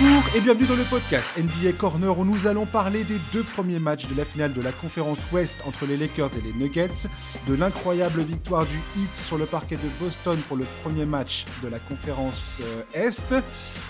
Bonjour 0.00 0.22
et 0.34 0.40
bienvenue 0.40 0.66
dans 0.66 0.74
le 0.74 0.82
podcast 0.82 1.24
NBA 1.38 1.74
Corner 1.74 2.18
où 2.18 2.24
nous 2.24 2.48
allons 2.48 2.66
parler 2.66 3.04
des 3.04 3.18
deux 3.32 3.44
premiers 3.44 3.78
matchs 3.78 4.08
de 4.08 4.16
la 4.16 4.24
finale 4.24 4.52
de 4.52 4.60
la 4.60 4.72
conférence 4.72 5.20
Ouest 5.30 5.62
entre 5.66 5.86
les 5.86 5.96
Lakers 5.96 6.36
et 6.36 6.40
les 6.40 6.52
Nuggets, 6.52 7.08
de 7.46 7.54
l'incroyable 7.54 8.22
victoire 8.22 8.66
du 8.66 8.76
Heat 8.96 9.16
sur 9.16 9.38
le 9.38 9.46
parquet 9.46 9.76
de 9.76 9.88
Boston 10.00 10.36
pour 10.48 10.56
le 10.56 10.64
premier 10.82 11.04
match 11.04 11.44
de 11.62 11.68
la 11.68 11.78
conférence 11.78 12.60
euh, 12.64 12.82
Est, 12.92 13.34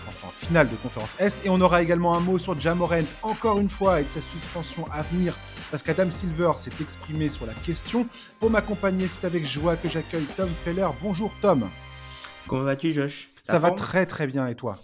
enfin 0.06 0.28
finale 0.30 0.68
de 0.68 0.76
conférence 0.76 1.16
Est, 1.18 1.46
et 1.46 1.48
on 1.48 1.60
aura 1.62 1.80
également 1.80 2.14
un 2.14 2.20
mot 2.20 2.38
sur 2.38 2.58
Jamorent 2.60 3.06
encore 3.22 3.58
une 3.58 3.70
fois 3.70 4.02
et 4.02 4.04
de 4.04 4.10
sa 4.10 4.20
suspension 4.20 4.86
à 4.92 5.00
venir 5.00 5.38
parce 5.70 5.82
qu'Adam 5.82 6.10
Silver 6.10 6.50
s'est 6.56 6.82
exprimé 6.82 7.30
sur 7.30 7.46
la 7.46 7.54
question. 7.54 8.06
Pour 8.40 8.50
m'accompagner, 8.50 9.08
c'est 9.08 9.24
avec 9.24 9.46
joie 9.46 9.76
que 9.76 9.88
j'accueille 9.88 10.26
Tom 10.36 10.50
Feller. 10.64 10.88
Bonjour 11.00 11.32
Tom. 11.40 11.66
Comment 12.46 12.64
vas-tu 12.64 12.92
Josh? 12.92 13.30
Ça 13.42 13.58
va 13.58 13.70
très 13.70 14.04
très 14.04 14.26
bien 14.26 14.46
et 14.48 14.54
toi? 14.54 14.78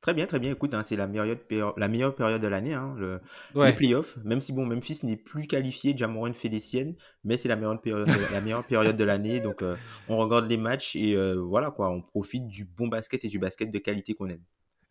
Très 0.00 0.14
bien, 0.14 0.26
très 0.26 0.38
bien. 0.38 0.52
Écoute, 0.52 0.72
hein, 0.72 0.82
c'est 0.82 0.96
la 0.96 1.06
meilleure, 1.06 1.36
la 1.76 1.88
meilleure 1.88 2.14
période 2.14 2.40
de 2.40 2.48
l'année, 2.48 2.72
hein, 2.72 2.94
le, 2.96 3.20
les 3.54 3.72
playoffs. 3.72 4.16
Même 4.24 4.40
si 4.40 4.54
bon, 4.54 4.64
Memphis 4.64 5.00
n'est 5.02 5.16
plus 5.16 5.46
qualifié, 5.46 5.94
Jamoran 5.94 6.32
fait 6.32 6.48
des 6.48 6.58
siennes, 6.58 6.94
mais 7.22 7.36
c'est 7.36 7.48
la 7.48 7.56
meilleure 7.56 7.80
période, 7.82 8.08
de, 8.08 8.32
la 8.32 8.40
meilleure 8.40 8.64
période 8.64 8.96
de 8.96 9.04
l'année. 9.04 9.40
Donc, 9.40 9.60
euh, 9.60 9.76
on 10.08 10.16
regarde 10.16 10.48
les 10.48 10.56
matchs 10.56 10.96
et 10.96 11.16
euh, 11.16 11.34
voilà 11.34 11.70
quoi, 11.70 11.90
on 11.90 12.00
profite 12.00 12.46
du 12.48 12.64
bon 12.64 12.88
basket 12.88 13.26
et 13.26 13.28
du 13.28 13.38
basket 13.38 13.70
de 13.70 13.78
qualité 13.78 14.14
qu'on 14.14 14.28
aime. 14.28 14.42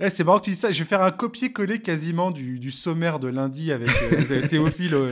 Eh, 0.02 0.10
c'est 0.10 0.24
marrant 0.24 0.40
que 0.40 0.46
tu 0.46 0.52
dis 0.52 0.56
ça. 0.56 0.72
Je 0.72 0.80
vais 0.80 0.88
faire 0.88 1.02
un 1.02 1.12
copier-coller 1.12 1.82
quasiment 1.82 2.32
du, 2.32 2.72
sommaire 2.72 3.20
de 3.20 3.28
lundi 3.28 3.74
avec 3.74 3.90
euh, 4.14 4.48
Théophile 4.48 4.96
au, 4.96 5.10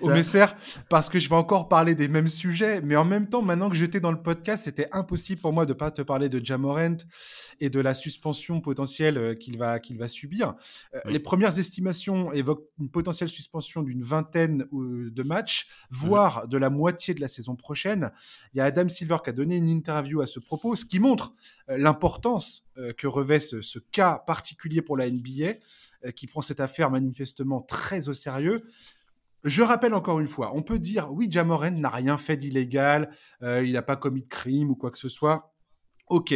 au 0.00 0.08
Messer 0.10 0.44
parce 0.88 1.08
que 1.08 1.18
je 1.18 1.28
vais 1.28 1.34
encore 1.34 1.68
parler 1.68 1.96
des 1.96 2.06
mêmes 2.06 2.28
sujets. 2.28 2.80
Mais 2.80 2.94
en 2.94 3.04
même 3.04 3.28
temps, 3.28 3.42
maintenant 3.42 3.68
que 3.68 3.74
j'étais 3.74 3.98
dans 3.98 4.12
le 4.12 4.22
podcast, 4.22 4.64
c'était 4.64 4.86
impossible 4.92 5.40
pour 5.40 5.52
moi 5.52 5.66
de 5.66 5.72
pas 5.72 5.90
te 5.90 6.02
parler 6.02 6.28
de 6.28 6.44
Jamorent 6.44 6.98
et 7.60 7.68
de 7.68 7.80
la 7.80 7.94
suspension 7.94 8.60
potentielle 8.60 9.18
euh, 9.18 9.34
qu'il 9.34 9.58
va, 9.58 9.80
qu'il 9.80 9.98
va 9.98 10.06
subir. 10.06 10.54
Euh, 10.94 11.00
les 11.06 11.18
premières 11.18 11.58
estimations 11.58 12.32
évoquent 12.32 12.68
une 12.78 12.90
potentielle 12.90 13.28
suspension 13.28 13.82
d'une 13.82 14.02
vingtaine 14.04 14.66
de 14.70 15.22
matchs, 15.24 15.66
voire 15.90 16.46
de 16.46 16.58
la 16.58 16.70
moitié 16.70 17.12
de 17.12 17.20
la 17.20 17.28
saison 17.28 17.56
prochaine. 17.56 18.12
Il 18.54 18.58
y 18.58 18.60
a 18.60 18.66
Adam 18.66 18.88
Silver 18.88 19.16
qui 19.24 19.30
a 19.30 19.32
donné 19.32 19.56
une 19.56 19.68
interview 19.68 20.20
à 20.20 20.28
ce 20.28 20.38
propos, 20.38 20.76
ce 20.76 20.84
qui 20.84 21.00
montre 21.00 21.32
l'importance 21.66 22.67
que 22.96 23.06
revêt 23.06 23.40
ce, 23.40 23.78
cas 23.78 24.22
particulier 24.26 24.82
pour 24.82 24.96
la 24.96 25.10
NBA, 25.10 25.54
euh, 26.04 26.12
qui 26.12 26.28
prend 26.28 26.42
cette 26.42 26.60
affaire 26.60 26.92
manifestement 26.92 27.60
très 27.60 28.08
au 28.08 28.14
sérieux. 28.14 28.62
Je 29.42 29.62
rappelle 29.62 29.94
encore 29.94 30.20
une 30.20 30.28
fois, 30.28 30.54
on 30.54 30.62
peut 30.62 30.78
dire 30.78 31.12
oui, 31.12 31.26
Jamoren 31.28 31.80
n'a 31.80 31.90
rien 31.90 32.16
fait 32.18 32.36
d'illégal, 32.36 33.10
euh, 33.42 33.64
il 33.64 33.72
n'a 33.72 33.82
pas 33.82 33.96
commis 33.96 34.22
de 34.22 34.28
crime 34.28 34.70
ou 34.70 34.76
quoi 34.76 34.92
que 34.92 34.98
ce 34.98 35.08
soit. 35.08 35.52
Ok. 36.06 36.32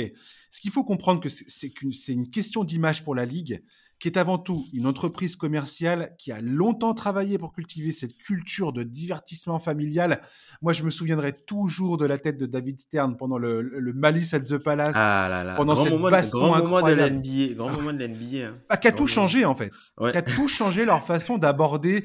Ce 0.50 0.60
qu'il 0.60 0.72
faut 0.72 0.82
comprendre, 0.82 1.20
que 1.20 1.28
c'est 1.28 2.12
une 2.12 2.30
question 2.30 2.64
d'image 2.64 3.04
pour 3.04 3.14
la 3.14 3.24
ligue 3.24 3.62
qui 4.02 4.08
est 4.08 4.18
avant 4.18 4.36
tout 4.36 4.66
une 4.72 4.88
entreprise 4.88 5.36
commerciale 5.36 6.16
qui 6.18 6.32
a 6.32 6.40
longtemps 6.40 6.92
travaillé 6.92 7.38
pour 7.38 7.52
cultiver 7.52 7.92
cette 7.92 8.18
culture 8.18 8.72
de 8.72 8.82
divertissement 8.82 9.60
familial. 9.60 10.20
Moi, 10.60 10.72
je 10.72 10.82
me 10.82 10.90
souviendrai 10.90 11.32
toujours 11.32 11.98
de 11.98 12.04
la 12.04 12.18
tête 12.18 12.36
de 12.36 12.46
David 12.46 12.80
Stern 12.80 13.16
pendant 13.16 13.38
le, 13.38 13.92
Malice 13.94 14.34
at 14.34 14.40
the 14.40 14.58
Palace, 14.58 14.96
ah 14.98 15.28
là 15.30 15.44
là. 15.44 15.54
pendant 15.54 15.74
grand 15.74 15.84
cette 15.84 15.92
moment, 15.92 16.10
baston 16.10 16.38
grand 16.38 16.58
moment 16.58 16.82
de 16.82 16.92
l'NBA, 16.94 17.54
grand 17.54 17.70
moment 17.70 17.92
de 17.92 18.04
l'NBA. 18.04 18.48
Hein. 18.48 18.54
Ah, 18.68 18.76
qui 18.76 18.88
a 18.88 18.92
tout 18.92 19.06
changé 19.06 19.44
en 19.44 19.54
fait, 19.54 19.70
qui 19.70 20.16
a 20.16 20.22
tout 20.22 20.48
changé 20.48 20.84
leur 20.84 21.04
façon 21.04 21.38
d'aborder 21.38 22.04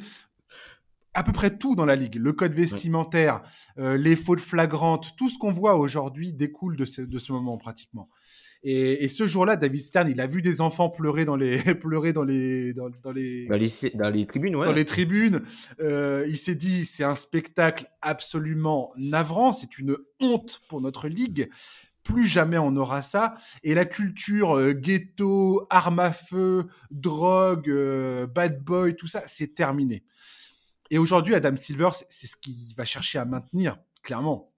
à 1.15 1.23
peu 1.23 1.31
près 1.31 1.57
tout 1.57 1.73
dans 1.73 1.85
la 1.85 1.95
ligue. 1.95 2.13
Le 2.13 2.31
code 2.31 2.53
vestimentaire, 2.53 3.41
euh, 3.79 3.97
les 3.97 4.15
fautes 4.15 4.39
flagrantes, 4.39 5.15
tout 5.17 5.31
ce 5.31 5.39
qu'on 5.39 5.49
voit 5.49 5.75
aujourd'hui 5.75 6.31
découle 6.31 6.77
de 6.77 6.85
ce, 6.85 7.01
de 7.01 7.17
ce 7.17 7.31
moment 7.31 7.57
pratiquement. 7.57 8.07
Et, 8.63 9.08
ce 9.08 9.25
jour-là, 9.25 9.55
David 9.55 9.83
Stern, 9.83 10.09
il 10.09 10.19
a 10.19 10.27
vu 10.27 10.41
des 10.41 10.61
enfants 10.61 10.89
pleurer 10.89 11.25
dans 11.25 11.36
les 11.36 11.58
pleurer 11.75 12.13
dans 12.13 12.23
les 12.23 12.73
dans, 12.73 12.88
les, 13.14 13.47
dans 13.47 14.09
les 14.09 14.25
tribunes, 14.25 14.55
ouais. 14.55 14.66
Dans 14.66 14.73
les 14.73 14.86
tribunes, 14.86 15.41
euh, 15.80 16.25
il 16.27 16.38
s'est 16.38 16.55
dit 16.55 16.86
c'est 16.86 17.04
un 17.04 17.15
spectacle 17.15 17.87
absolument 18.02 18.92
navrant, 18.98 19.54
c'est 19.54 19.77
une 19.77 19.98
honte 20.20 20.61
pour 20.70 20.81
notre 20.81 21.08
ligue. 21.08 21.49
Plus 22.04 22.26
jamais 22.26 22.58
on 22.58 22.76
aura 22.77 23.02
ça. 23.02 23.36
Et 23.64 23.73
la 23.73 23.86
culture 23.86 24.58
euh, 24.58 24.71
ghetto, 24.71 25.67
arme 25.70 25.99
à 25.99 26.11
feu, 26.11 26.67
drogue, 26.89 27.70
euh, 27.70 28.27
bad 28.27 28.64
boy, 28.64 28.95
tout 28.95 29.08
ça, 29.08 29.23
c'est 29.26 29.55
terminé. 29.55 30.04
Et 30.89 30.98
aujourd'hui, 30.98 31.36
Adam 31.36 31.55
Silver, 31.55 31.89
c'est 32.10 32.27
ce 32.27 32.37
qu'il 32.37 32.73
va 32.77 32.86
chercher 32.86 33.20
à 33.20 33.26
maintenir, 33.26 33.77
clairement. 34.04 34.54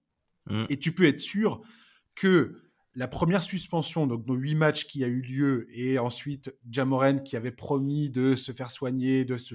Mm. 0.48 0.64
Et 0.68 0.76
tu 0.78 0.92
peux 0.92 1.04
être 1.04 1.20
sûr 1.20 1.60
que 2.14 2.69
la 2.94 3.08
première 3.08 3.42
suspension, 3.42 4.06
donc 4.06 4.26
nos 4.26 4.34
huit 4.34 4.54
matchs 4.54 4.86
qui 4.86 5.04
a 5.04 5.06
eu 5.06 5.20
lieu, 5.20 5.66
et 5.70 5.98
ensuite 5.98 6.54
Jamoren 6.70 7.22
qui 7.22 7.36
avait 7.36 7.52
promis 7.52 8.10
de 8.10 8.34
se 8.34 8.52
faire 8.52 8.70
soigner, 8.70 9.24
de 9.24 9.36
se... 9.36 9.54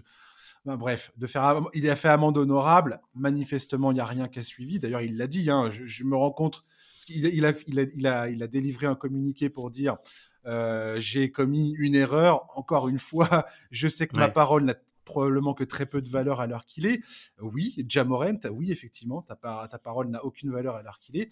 bref, 0.66 1.12
de 1.18 1.28
faire, 1.28 1.62
il 1.74 1.90
a 1.90 1.95
fait 1.95 2.09
amende 2.09 2.38
honorable. 2.38 3.01
Manifestement, 3.13 3.91
il 3.91 3.95
n'y 3.95 4.00
a 4.00 4.06
rien 4.06 4.28
qui 4.28 4.40
a 4.40 4.44
suivi. 4.44 4.79
D'ailleurs, 4.79 5.01
il 5.01 5.18
l'a 5.18 5.28
dit. 5.28 5.50
Hein, 5.50 5.69
je, 5.72 6.03
me 6.06 6.16
rends 6.16 6.31
compte 6.31 6.63
parce 6.95 7.06
qu'il 7.06 7.25
il 7.25 7.45
a, 7.45 7.51
il 7.68 7.79
a, 7.79 7.84
il 7.94 8.07
a, 8.07 8.29
il 8.29 8.44
a, 8.44 8.47
délivré 8.47 8.88
un 8.88 8.95
communiqué 8.95 9.50
pour 9.50 9.69
dire 9.69 9.97
euh, 10.45 10.97
j'ai 11.00 11.29
commis 11.29 11.75
une 11.78 11.95
erreur. 11.95 12.45
Encore 12.57 12.88
une 12.88 13.00
fois, 13.00 13.45
je 13.72 13.88
sais 13.88 14.07
que 14.07 14.16
ma 14.16 14.29
parole 14.29 14.63
n'a 14.63 14.75
probablement 15.03 15.53
que 15.53 15.63
très 15.63 15.85
peu 15.85 16.01
de 16.01 16.09
valeur 16.09 16.41
à 16.41 16.47
l'heure 16.47 16.66
qu'il 16.66 16.85
est. 16.85 17.01
Oui, 17.40 17.75
Jamorent, 17.88 18.47
oui, 18.51 18.72
effectivement, 18.72 19.22
ta, 19.22 19.35
ta 19.35 19.78
parole 19.78 20.07
n'a 20.07 20.24
aucune 20.25 20.51
valeur 20.51 20.75
à 20.75 20.81
l'heure 20.81 21.00
qu'il 21.00 21.18
est. 21.18 21.29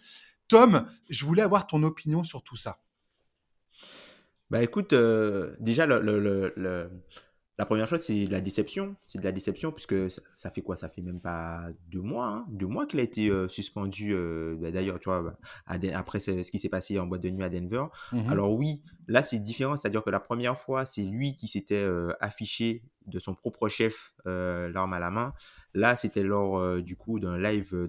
Tom, 0.54 0.86
je 1.10 1.26
voulais 1.26 1.42
avoir 1.42 1.66
ton 1.66 1.82
opinion 1.82 2.24
sur 2.24 2.44
tout 2.44 2.56
ça. 2.56 2.78
Bah 4.52 4.62
écoute, 4.62 4.94
euh, 4.94 5.56
déjà, 5.60 5.88
le, 5.88 6.54
la 7.58 7.66
première 7.66 7.88
chose, 7.88 8.02
c'est 8.02 8.28
la 8.28 8.40
déception. 8.40 8.96
C'est 9.04 9.18
de 9.18 9.24
la 9.24 9.32
déception, 9.32 9.72
puisque 9.72 9.96
ça, 10.36 10.52
fait 10.52 10.62
quoi? 10.62 10.76
Ça 10.76 10.90
fait 10.90 11.02
même 11.02 11.20
pas 11.20 11.70
deux 11.88 12.02
mois, 12.02 12.28
hein 12.28 12.46
deux 12.50 12.68
mois 12.68 12.86
qu'il 12.86 13.00
a 13.00 13.04
été 13.04 13.30
euh, 13.30 13.48
suspendu. 13.48 14.14
Euh, 14.14 14.56
bah, 14.62 14.70
d'ailleurs, 14.70 15.00
tu 15.00 15.10
vois, 15.10 15.36
après 15.66 16.20
ce, 16.20 16.52
qui 16.52 16.60
s'est 16.60 16.70
passé 16.70 17.00
en 17.00 17.08
boîte 17.08 17.24
de 17.24 17.32
nuit 17.32 17.44
à 17.44 17.50
Denver. 17.50 17.86
Mhm. 18.12 18.30
Alors 18.30 18.54
oui, 18.54 18.84
là, 19.08 19.24
c'est 19.24 19.40
différent. 19.40 19.76
C'est-à-dire 19.76 20.04
que 20.04 20.12
la 20.12 20.20
première 20.20 20.56
fois, 20.60 20.86
c'est 20.86 21.04
lui 21.04 21.36
qui 21.36 21.48
s'était 21.48 21.84
affiché 22.20 22.84
de 23.08 23.18
son 23.18 23.34
propre 23.34 23.70
chef, 23.70 24.14
l'arme 24.26 24.94
à 24.94 25.00
la 25.00 25.10
main. 25.10 25.34
Là, 25.74 25.96
c'était 25.96 26.22
lors, 26.22 26.80
du 26.84 26.96
coup, 26.96 27.20
d'un 27.20 27.40
live 27.40 27.88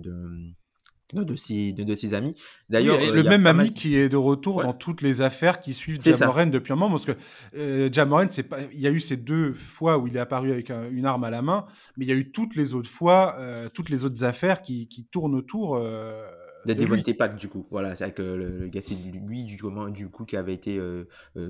de 1.12 1.22
de 1.24 2.14
amis. 2.14 2.34
D'ailleurs, 2.70 2.98
le 2.98 3.20
euh, 3.20 3.28
même 3.28 3.46
ami 3.46 3.72
qui 3.72 3.96
est 3.96 4.08
de 4.08 4.16
retour 4.16 4.62
dans 4.62 4.72
toutes 4.72 5.02
les 5.02 5.20
affaires 5.20 5.60
qui 5.60 5.72
suivent 5.72 6.02
Jamoren 6.02 6.50
depuis 6.50 6.72
un 6.72 6.76
moment, 6.76 6.90
parce 6.90 7.04
que 7.04 7.12
euh, 7.56 7.88
Jamoren, 7.92 8.30
c'est 8.30 8.42
pas, 8.42 8.58
il 8.72 8.80
y 8.80 8.86
a 8.86 8.90
eu 8.90 9.00
ces 9.00 9.16
deux 9.16 9.52
fois 9.52 9.98
où 9.98 10.06
il 10.06 10.16
est 10.16 10.20
apparu 10.20 10.50
avec 10.50 10.70
une 10.70 11.06
arme 11.06 11.24
à 11.24 11.30
la 11.30 11.42
main, 11.42 11.66
mais 11.96 12.04
il 12.04 12.08
y 12.08 12.12
a 12.12 12.16
eu 12.16 12.30
toutes 12.30 12.56
les 12.56 12.74
autres 12.74 12.88
fois, 12.88 13.36
euh, 13.38 13.68
toutes 13.72 13.90
les 13.90 14.04
autres 14.04 14.24
affaires 14.24 14.62
qui, 14.62 14.88
qui 14.88 15.04
tournent 15.04 15.34
autour. 15.34 15.76
Euh, 15.76 16.26
de 16.66 17.36
du 17.36 17.48
coup 17.48 17.66
voilà 17.70 17.94
c'est 17.94 18.10
que 18.12 18.22
le, 18.22 18.58
le, 18.60 18.68
gars 18.68 18.80
c'est 18.80 18.94
lui 18.94 19.44
du, 19.44 19.58
du 19.92 20.08
coup 20.08 20.24
qui 20.24 20.34
avait 20.34 20.54
été 20.54 20.80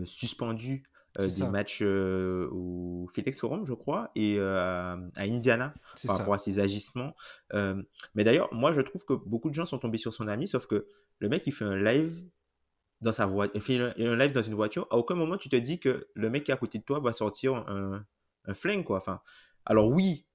suspendu 0.05 0.83
euh, 1.21 1.29
des 1.29 1.47
matchs 1.49 1.81
euh, 1.83 2.49
au 2.51 3.09
Felix 3.13 3.39
Forum, 3.39 3.65
je 3.67 3.73
crois, 3.73 4.11
et 4.17 4.37
euh, 4.39 4.97
à 5.15 5.23
Indiana 5.23 5.73
par 6.07 6.19
rapport 6.19 6.35
à 6.35 6.39
ses 6.39 6.59
agissements. 6.59 7.15
mais 8.15 8.25
d'ailleurs, 8.25 8.53
moi, 8.53 8.73
je 8.73 8.81
trouve 8.81 9.05
que 9.05 9.15
beaucoup 9.15 9.51
de 9.51 9.55
gens 9.55 9.67
sont 9.67 9.79
tombés 9.79 9.99
sur 9.99 10.13
son 10.13 10.29
ami, 10.29 10.49
sauf 10.49 10.67
que 10.67 10.87
le 11.19 11.29
mec, 11.29 11.47
il 11.47 11.53
fait 11.53 11.65
un 11.65 11.77
live 11.77 12.25
dans 13.01 13.13
sa 13.13 13.27
voiture, 13.27 13.55
il 13.55 13.63
fait 13.63 13.79
un 13.79 14.17
live 14.17 14.33
dans 14.33 14.43
une 14.43 14.55
voiture. 14.55 14.87
À 14.91 14.97
aucun 14.97 15.15
moment, 15.15 15.37
tu 15.37 15.49
te 15.49 15.57
dis 15.57 15.79
que 15.79 16.09
le 16.15 16.31
mec 16.31 16.45
qui 16.45 16.51
est 16.51 16.55
à 16.55 16.57
côté 16.57 16.79
de 16.79 16.85
toi 16.85 17.01
va 17.01 17.13
sortir 17.13 17.55
un, 17.55 18.05
un 18.47 18.55
flingue, 18.55 18.85
quoi. 18.85 18.99
Enfin, 18.99 19.21
alors 19.67 19.91
oui, 19.91 20.27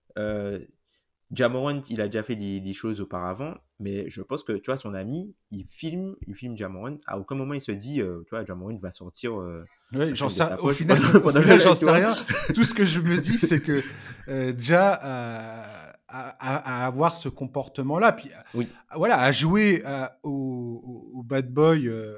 Jamorant, 1.31 1.81
il 1.89 2.01
a 2.01 2.07
déjà 2.07 2.23
fait 2.23 2.35
des, 2.35 2.73
choses 2.73 3.01
auparavant, 3.01 3.55
mais 3.79 4.09
je 4.09 4.21
pense 4.21 4.43
que, 4.43 4.53
tu 4.53 4.71
vois, 4.71 4.77
son 4.77 4.93
ami, 4.93 5.35
il 5.51 5.65
filme, 5.65 6.15
il 6.27 6.35
filme 6.35 6.57
Jamorant. 6.57 6.97
À 7.05 7.19
aucun 7.19 7.35
moment, 7.35 7.53
il 7.53 7.61
se 7.61 7.71
dit, 7.71 7.97
tu 7.97 8.29
vois, 8.31 8.45
Jamorant 8.45 8.77
va 8.77 8.91
sortir 8.91 9.33
oui, 9.93 10.11
j'en 10.13 10.29
sais, 10.29 10.43
au 10.59 10.71
final, 10.71 10.99
j'en 11.59 11.75
sais 11.75 11.89
rien. 11.89 12.13
Tout 12.53 12.63
ce 12.63 12.73
que 12.73 12.85
je 12.85 12.99
me 12.99 13.19
dis, 13.19 13.37
c'est 13.39 13.59
que 13.59 13.81
euh, 14.27 14.51
déjà 14.51 14.93
à, 16.07 16.85
avoir 16.85 17.15
ce 17.15 17.29
comportement-là, 17.29 18.11
puis 18.11 18.29
oui. 18.53 18.67
voilà, 18.95 19.19
à 19.19 19.31
jouer 19.31 19.83
au, 20.23 21.23
bad 21.25 21.51
boy. 21.51 21.87
Euh, 21.87 22.17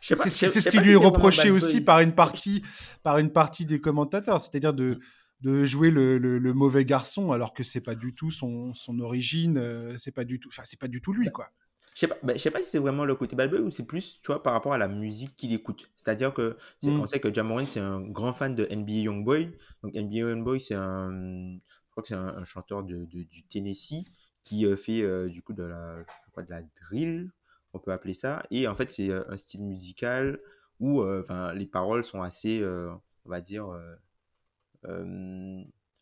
c'est 0.00 0.16
ce 0.16 0.68
qui 0.68 0.78
lui 0.78 0.92
est 0.92 0.96
reproché 0.96 1.50
aussi 1.50 1.80
par 1.80 2.00
une 2.00 2.12
partie, 2.12 2.62
par 3.02 3.18
une 3.18 3.30
partie 3.30 3.64
des 3.64 3.80
commentateurs, 3.80 4.40
c'est-à-dire 4.40 4.74
de 4.74 4.98
de 5.40 5.64
jouer 5.64 5.90
le, 5.90 6.18
le, 6.18 6.54
mauvais 6.54 6.84
garçon 6.84 7.32
alors 7.32 7.52
que 7.52 7.62
c'est 7.62 7.82
pas 7.82 7.94
du 7.94 8.14
tout 8.14 8.30
son, 8.30 8.74
son 8.74 8.98
origine, 9.00 9.58
euh, 9.58 9.96
c'est 9.98 10.12
pas 10.12 10.24
du 10.24 10.40
tout, 10.40 10.48
enfin 10.48 10.62
c'est 10.64 10.78
pas 10.78 10.88
du 10.88 11.00
tout 11.00 11.12
lui 11.12 11.30
quoi. 11.30 11.50
Je 11.94 12.00
sais 12.00 12.08
pas, 12.08 12.18
ben, 12.22 12.36
sais 12.36 12.50
pas 12.50 12.60
si 12.60 12.68
c'est 12.68 12.78
vraiment 12.78 13.06
le 13.06 13.14
côté 13.14 13.36
bad 13.36 13.48
boy 13.48 13.60
ou 13.60 13.70
c'est 13.70 13.86
plus, 13.86 14.20
tu 14.22 14.26
vois, 14.26 14.42
par 14.42 14.52
rapport 14.52 14.74
à 14.74 14.78
la 14.78 14.86
musique 14.86 15.34
qu'il 15.34 15.54
écoute. 15.54 15.90
C'est-à-dire 15.96 16.34
que 16.34 16.58
c'est 16.78 16.90
mm. 16.90 17.00
on 17.00 17.06
sait 17.06 17.20
que 17.20 17.32
Jamoran 17.32 17.64
c'est 17.64 17.80
un 17.80 18.02
grand 18.02 18.34
fan 18.34 18.54
de 18.54 18.66
NBA 18.70 19.04
Youngboy. 19.04 19.50
Donc 19.82 19.94
NBA 19.94 20.16
Youngboy 20.16 20.60
c'est 20.60 20.74
un, 20.74 21.10
je 21.12 21.90
crois 21.90 22.02
que 22.02 22.08
c'est 22.08 22.14
un, 22.14 22.44
chanteur 22.44 22.82
de, 22.82 23.04
du 23.04 23.42
Tennessee 23.44 24.04
qui 24.44 24.66
euh, 24.66 24.76
fait 24.76 25.00
euh, 25.00 25.28
du 25.28 25.42
coup 25.42 25.54
de 25.54 25.64
la, 25.64 25.96
de 26.36 26.50
la 26.50 26.62
drill, 26.62 27.32
on 27.72 27.78
peut 27.78 27.92
appeler 27.92 28.12
ça. 28.12 28.42
Et 28.50 28.68
en 28.68 28.74
fait 28.74 28.90
c'est 28.90 29.10
euh, 29.10 29.24
un 29.30 29.36
style 29.38 29.64
musical 29.64 30.38
où, 30.78 31.02
enfin, 31.02 31.54
les 31.54 31.64
paroles 31.64 32.04
sont 32.04 32.20
assez, 32.20 32.62
on 32.62 33.30
va 33.30 33.40
dire, 33.40 33.66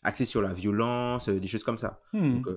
axé 0.02 0.24
sur 0.24 0.42
la 0.42 0.52
violence, 0.52 1.28
des 1.28 1.46
choses 1.46 1.64
comme 1.64 1.78
ça. 1.78 2.00
Hmm. 2.12 2.40
Donc, 2.40 2.48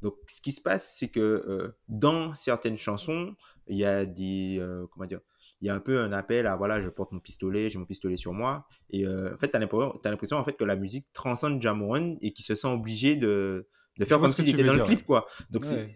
donc, 0.00 0.14
ce 0.28 0.40
qui 0.40 0.52
se 0.52 0.60
passe, 0.60 0.96
c'est 0.96 1.08
que 1.08 1.74
dans 1.88 2.34
certaines 2.34 2.78
chansons, 2.78 3.34
il 3.66 3.76
y 3.76 3.84
a 3.84 4.06
des, 4.06 4.62
comment 4.92 5.06
dire, 5.06 5.20
il 5.60 5.66
y 5.66 5.70
a 5.70 5.74
un 5.74 5.80
peu 5.80 6.00
un 6.00 6.12
appel 6.12 6.46
à 6.46 6.54
voilà, 6.54 6.80
je 6.80 6.88
porte 6.88 7.10
mon 7.10 7.18
pistolet, 7.18 7.68
j'ai 7.68 7.78
mon 7.78 7.84
pistolet 7.84 8.16
sur 8.16 8.32
moi. 8.32 8.66
Et 8.90 9.06
en 9.06 9.36
fait, 9.36 9.50
tu 9.50 9.56
as 9.56 9.60
l'impression 9.60 10.36
en 10.36 10.44
fait, 10.44 10.52
que 10.52 10.64
la 10.64 10.76
musique 10.76 11.06
transcende 11.12 11.60
Jamoran 11.60 12.16
et 12.20 12.32
qu'il 12.32 12.44
se 12.44 12.54
sent 12.54 12.68
obligé 12.68 13.16
de, 13.16 13.68
de 13.98 14.04
faire 14.04 14.20
comme 14.20 14.32
s'il 14.32 14.48
était 14.48 14.64
dans 14.64 14.74
le 14.74 14.84
clip, 14.84 15.04
quoi. 15.04 15.26
Donc, 15.50 15.64
c'est 15.64 15.92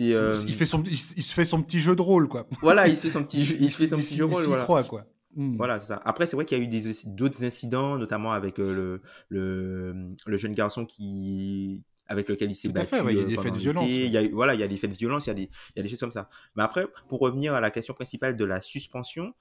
euh, 0.00 0.36
il, 0.46 0.54
fait 0.54 0.66
son, 0.66 0.82
il, 0.84 0.96
se 0.96 1.34
fait 1.34 1.44
son 1.44 1.62
petit 1.62 1.80
jeu 1.80 1.96
de 1.96 2.02
rôle, 2.02 2.28
quoi. 2.28 2.46
Voilà, 2.60 2.86
il 2.86 2.96
se 2.96 3.02
fait 3.02 3.10
son 3.10 3.24
petit 3.24 3.44
jeu, 3.44 3.56
il, 3.58 3.70
fait 3.72 3.88
son 3.88 3.96
petit 3.96 4.16
jeu 4.16 4.26
de 4.26 4.32
rôle. 4.32 4.44
Voilà. 4.44 4.62
Croit, 4.62 4.84
quoi. 4.84 5.04
Hmm. 5.36 5.56
Voilà, 5.56 5.78
c'est 5.78 5.88
ça. 5.88 6.00
Après, 6.04 6.26
c'est 6.26 6.36
vrai 6.36 6.44
qu'il 6.44 6.58
y 6.58 6.60
a 6.60 6.64
eu 6.64 6.94
d'autres 7.06 7.44
incidents, 7.44 7.98
notamment 7.98 8.32
avec 8.32 8.58
euh, 8.58 8.74
le, 8.74 9.02
le, 9.28 10.14
le, 10.26 10.36
jeune 10.36 10.54
garçon 10.54 10.84
qui, 10.86 11.84
avec 12.08 12.28
lequel 12.28 12.50
il 12.50 12.54
s'est 12.56 12.68
battu. 12.68 12.96
Fait, 12.96 13.04
il 13.12 13.16
y 13.16 13.20
a 13.20 13.24
des 13.24 13.38
euh, 13.38 13.42
faits 13.42 13.54
de 13.54 13.58
violence. 13.58 13.88
Il 13.88 14.10
y 14.10 14.18
a, 14.18 14.28
voilà, 14.30 14.54
il 14.54 14.60
y 14.60 14.64
a 14.64 14.68
des 14.68 14.76
faits 14.76 14.90
de 14.90 14.96
violence, 14.96 15.26
il 15.26 15.28
y, 15.28 15.30
a 15.30 15.34
des, 15.34 15.42
il 15.42 15.76
y 15.76 15.80
a 15.80 15.82
des 15.82 15.88
choses 15.88 16.00
comme 16.00 16.12
ça. 16.12 16.28
Mais 16.56 16.64
après, 16.64 16.86
pour 17.08 17.20
revenir 17.20 17.54
à 17.54 17.60
la 17.60 17.70
question 17.70 17.94
principale 17.94 18.36
de 18.36 18.44
la 18.44 18.60
suspension, 18.60 19.32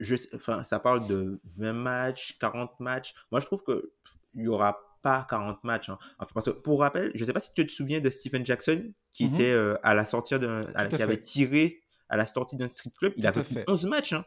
je, 0.00 0.16
enfin, 0.34 0.64
ça 0.64 0.80
parle 0.80 1.06
de 1.06 1.40
20 1.44 1.72
matchs, 1.74 2.36
40 2.40 2.80
matchs. 2.80 3.14
Moi, 3.30 3.40
je 3.40 3.46
trouve 3.46 3.62
que 3.62 3.92
il 4.34 4.44
y 4.44 4.48
aura 4.48 4.78
pas 5.02 5.26
40 5.28 5.64
matchs. 5.64 5.90
Hein. 5.90 5.98
parce 6.34 6.46
que 6.46 6.50
pour 6.50 6.80
rappel, 6.80 7.10
je 7.14 7.24
sais 7.24 7.32
pas 7.32 7.40
si 7.40 7.54
tu 7.54 7.66
te 7.66 7.72
souviens 7.72 8.00
de 8.00 8.10
Stephen 8.10 8.44
Jackson 8.44 8.92
qui 9.10 9.26
mhm. 9.26 9.34
était 9.34 9.52
euh, 9.52 9.76
à 9.82 9.94
la 9.94 10.04
sortie 10.04 10.38
d'un, 10.38 10.66
qui 10.88 11.02
avait 11.02 11.20
tiré 11.20 11.80
à 12.08 12.16
la 12.16 12.26
sortie 12.26 12.56
d'un 12.56 12.68
street 12.68 12.92
club. 12.98 13.12
Il 13.16 13.26
avait 13.26 13.42
pris 13.42 13.58
11 13.66 13.86
matchs 13.86 14.12
hein, 14.12 14.24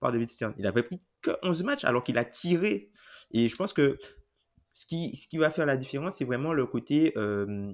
par 0.00 0.12
David 0.12 0.28
Stern. 0.28 0.54
Il 0.58 0.66
avait 0.66 0.82
pris 0.82 1.00
que 1.22 1.32
11 1.42 1.62
matchs 1.64 1.84
alors 1.84 2.04
qu'il 2.04 2.18
a 2.18 2.24
tiré. 2.24 2.90
Et 3.30 3.48
je 3.48 3.56
pense 3.56 3.72
que 3.72 3.98
ce 4.74 4.86
qui, 4.86 5.38
va 5.38 5.50
faire 5.50 5.66
la 5.66 5.76
différence, 5.76 6.16
c'est 6.16 6.24
vraiment 6.24 6.52
le 6.52 6.66
côté 6.66 7.12
euh, 7.16 7.72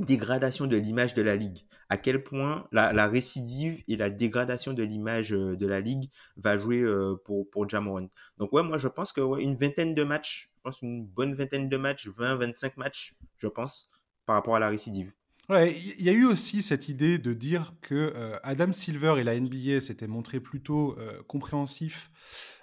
dégradation 0.00 0.66
de 0.66 0.76
l'image 0.76 1.14
de 1.14 1.22
la 1.22 1.36
ligue. 1.36 1.60
À 1.88 1.96
quel 1.96 2.24
point 2.24 2.66
la, 2.72 3.08
récidive 3.08 3.82
et 3.86 3.96
la 3.96 4.10
dégradation 4.10 4.72
de 4.72 4.82
l'image 4.82 5.32
euh, 5.32 5.56
de 5.56 5.66
la 5.66 5.80
ligue 5.80 6.10
va 6.36 6.56
jouer 6.58 6.84
pour, 7.24 7.48
pour 7.50 7.68
Jamoran. 7.68 8.08
Donc 8.38 8.52
ouais, 8.52 8.62
moi 8.62 8.78
je 8.78 8.88
pense 8.88 9.12
que 9.12 9.40
une 9.40 9.56
vingtaine 9.56 9.94
de 9.94 10.02
matchs 10.02 10.50
pense, 10.64 10.82
une 10.82 11.06
bonne 11.06 11.34
vingtaine 11.34 11.68
de 11.68 11.76
matchs, 11.76 12.08
20, 12.08 12.36
25 12.36 12.76
matchs, 12.76 13.14
je 13.36 13.46
pense, 13.46 13.90
par 14.26 14.34
rapport 14.34 14.56
à 14.56 14.58
la 14.58 14.68
récidive. 14.68 15.12
Ouais, 15.50 15.78
il 15.98 16.02
y 16.02 16.08
a 16.08 16.12
eu 16.12 16.24
aussi 16.24 16.62
cette 16.62 16.88
idée 16.88 17.18
de 17.18 17.34
dire 17.34 17.74
que 17.82 17.94
euh, 17.94 18.38
Adam 18.42 18.72
Silver 18.72 19.16
et 19.18 19.24
la 19.24 19.38
NBA 19.38 19.80
s'étaient 19.82 20.06
montrés 20.06 20.40
plutôt 20.40 20.98
euh, 20.98 21.22
compréhensifs 21.24 22.10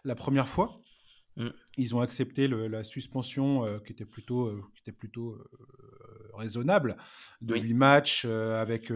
la 0.03 0.15
première 0.15 0.47
fois. 0.47 0.81
Mm. 1.37 1.49
Ils 1.77 1.95
ont 1.95 2.01
accepté 2.01 2.47
la 2.47 2.83
suspension 2.83 3.65
euh, 3.65 3.77
qui 3.79 3.91
était 3.93 4.05
plutôt, 4.05 4.51
qui 4.73 4.81
était 4.81 4.97
plutôt 4.97 5.37
raisonnable 6.33 6.97
de 7.41 7.53
oui. 7.53 7.61
8 7.61 7.73
matchs 7.75 8.25
avec 8.25 8.91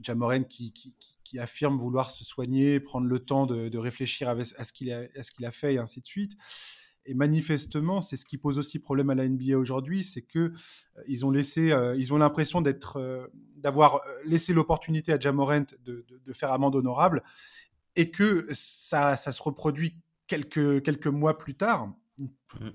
Jamoren 0.00 0.44
qui, 0.46 0.72
qui, 0.72 0.96
qui, 1.24 1.38
affirme 1.40 1.76
vouloir 1.76 2.10
se 2.12 2.24
soigner, 2.24 2.78
prendre 2.78 3.08
le 3.08 3.18
temps 3.18 3.46
de, 3.46 3.68
de 3.68 3.78
réfléchir 3.78 4.28
à 4.28 4.44
ce 4.44 4.72
qu'il 4.72 4.92
a, 4.92 5.06
qu'il 5.08 5.44
a, 5.44 5.50
fait 5.50 5.74
et 5.74 5.78
ainsi 5.78 6.00
de 6.00 6.06
suite. 6.06 6.36
Et 7.08 7.14
manifestement, 7.14 8.02
c'est 8.02 8.16
ce 8.16 8.26
qui 8.26 8.36
pose 8.36 8.58
aussi 8.58 8.78
problème 8.78 9.08
à 9.08 9.14
la 9.14 9.26
NBA 9.26 9.56
aujourd'hui, 9.56 10.04
c'est 10.04 10.20
que 10.20 10.38
euh, 10.38 11.02
ils 11.08 11.24
ont 11.24 11.30
laissé, 11.30 11.72
euh, 11.72 11.96
ils 11.96 12.12
ont 12.12 12.18
l'impression 12.18 12.60
d'être, 12.60 12.98
euh, 12.98 13.26
d'avoir 13.56 14.02
laissé 14.26 14.52
l'opportunité 14.52 15.14
à 15.14 15.18
Jamorant 15.18 15.64
de, 15.86 16.04
de, 16.06 16.32
faire 16.34 16.52
amende 16.52 16.76
honorable, 16.76 17.22
et 17.96 18.10
que 18.10 18.46
ça, 18.52 19.16
ça 19.16 19.32
se 19.32 19.42
reproduit 19.42 19.96
quelques 20.26 20.82
quelques 20.82 21.06
mois 21.06 21.38
plus 21.38 21.54
tard, 21.54 21.88
mmh. 22.18 22.26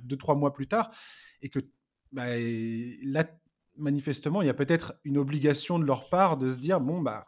deux 0.02 0.18
trois 0.18 0.36
mois 0.36 0.52
plus 0.52 0.68
tard, 0.68 0.90
et 1.44 1.50
que 1.50 1.60
bah, 2.12 2.26
là, 3.04 3.26
manifestement, 3.78 4.42
il 4.42 4.48
y 4.48 4.50
a 4.50 4.56
peut-être 4.56 4.96
une 5.04 5.20
obligation 5.20 5.78
de 5.78 5.86
leur 5.86 6.10
part 6.10 6.38
de 6.38 6.50
se 6.50 6.58
dire 6.58 6.82
bon 6.82 7.02
bah 7.02 7.28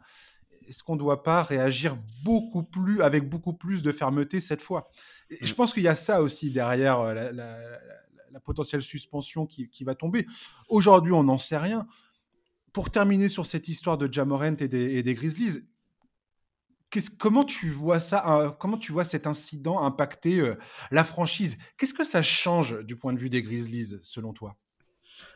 est-ce 0.66 0.82
qu'on 0.82 0.94
ne 0.94 1.00
doit 1.00 1.22
pas 1.22 1.42
réagir 1.42 1.96
beaucoup 2.22 2.62
plus, 2.62 3.02
avec 3.02 3.28
beaucoup 3.28 3.52
plus 3.52 3.82
de 3.82 3.92
fermeté 3.92 4.40
cette 4.40 4.60
fois? 4.60 4.90
Et 5.30 5.44
Je 5.44 5.52
mm. 5.52 5.56
pense 5.56 5.72
qu'il 5.72 5.82
y 5.82 5.88
a 5.88 5.94
ça 5.94 6.22
aussi 6.22 6.50
derrière 6.50 7.00
euh, 7.00 7.32
la, 7.32 8.40
potentielle 8.44 8.82
suspension 8.82 9.46
qui, 9.46 9.84
va 9.84 9.94
tomber. 9.94 10.26
Aujourd'hui, 10.68 11.12
on 11.12 11.24
n'en 11.24 11.38
sait 11.38 11.56
rien. 11.56 11.86
Pour 12.74 12.90
terminer 12.90 13.30
sur 13.30 13.46
cette 13.46 13.66
histoire 13.68 13.96
de 13.96 14.12
Jamorant 14.12 14.56
et 14.56 14.68
des, 14.68 14.98
et 14.98 15.14
Grizzlies, 15.14 15.64
comment 17.18 17.44
tu 17.44 17.70
vois 17.70 17.98
ça 17.98 18.54
Comment 18.60 18.76
tu 18.76 18.92
vois 18.92 19.04
cet 19.04 19.26
incident 19.26 19.82
impacter 19.82 20.40
euh, 20.40 20.54
la 20.90 21.02
franchise? 21.02 21.56
Qu'est-ce 21.78 21.94
que 21.94 22.04
ça 22.04 22.20
change 22.20 22.84
du 22.84 22.96
point 22.96 23.14
de 23.14 23.18
vue 23.18 23.30
des 23.30 23.42
Grizzlies, 23.42 23.98
selon 24.02 24.34
toi? 24.34 24.58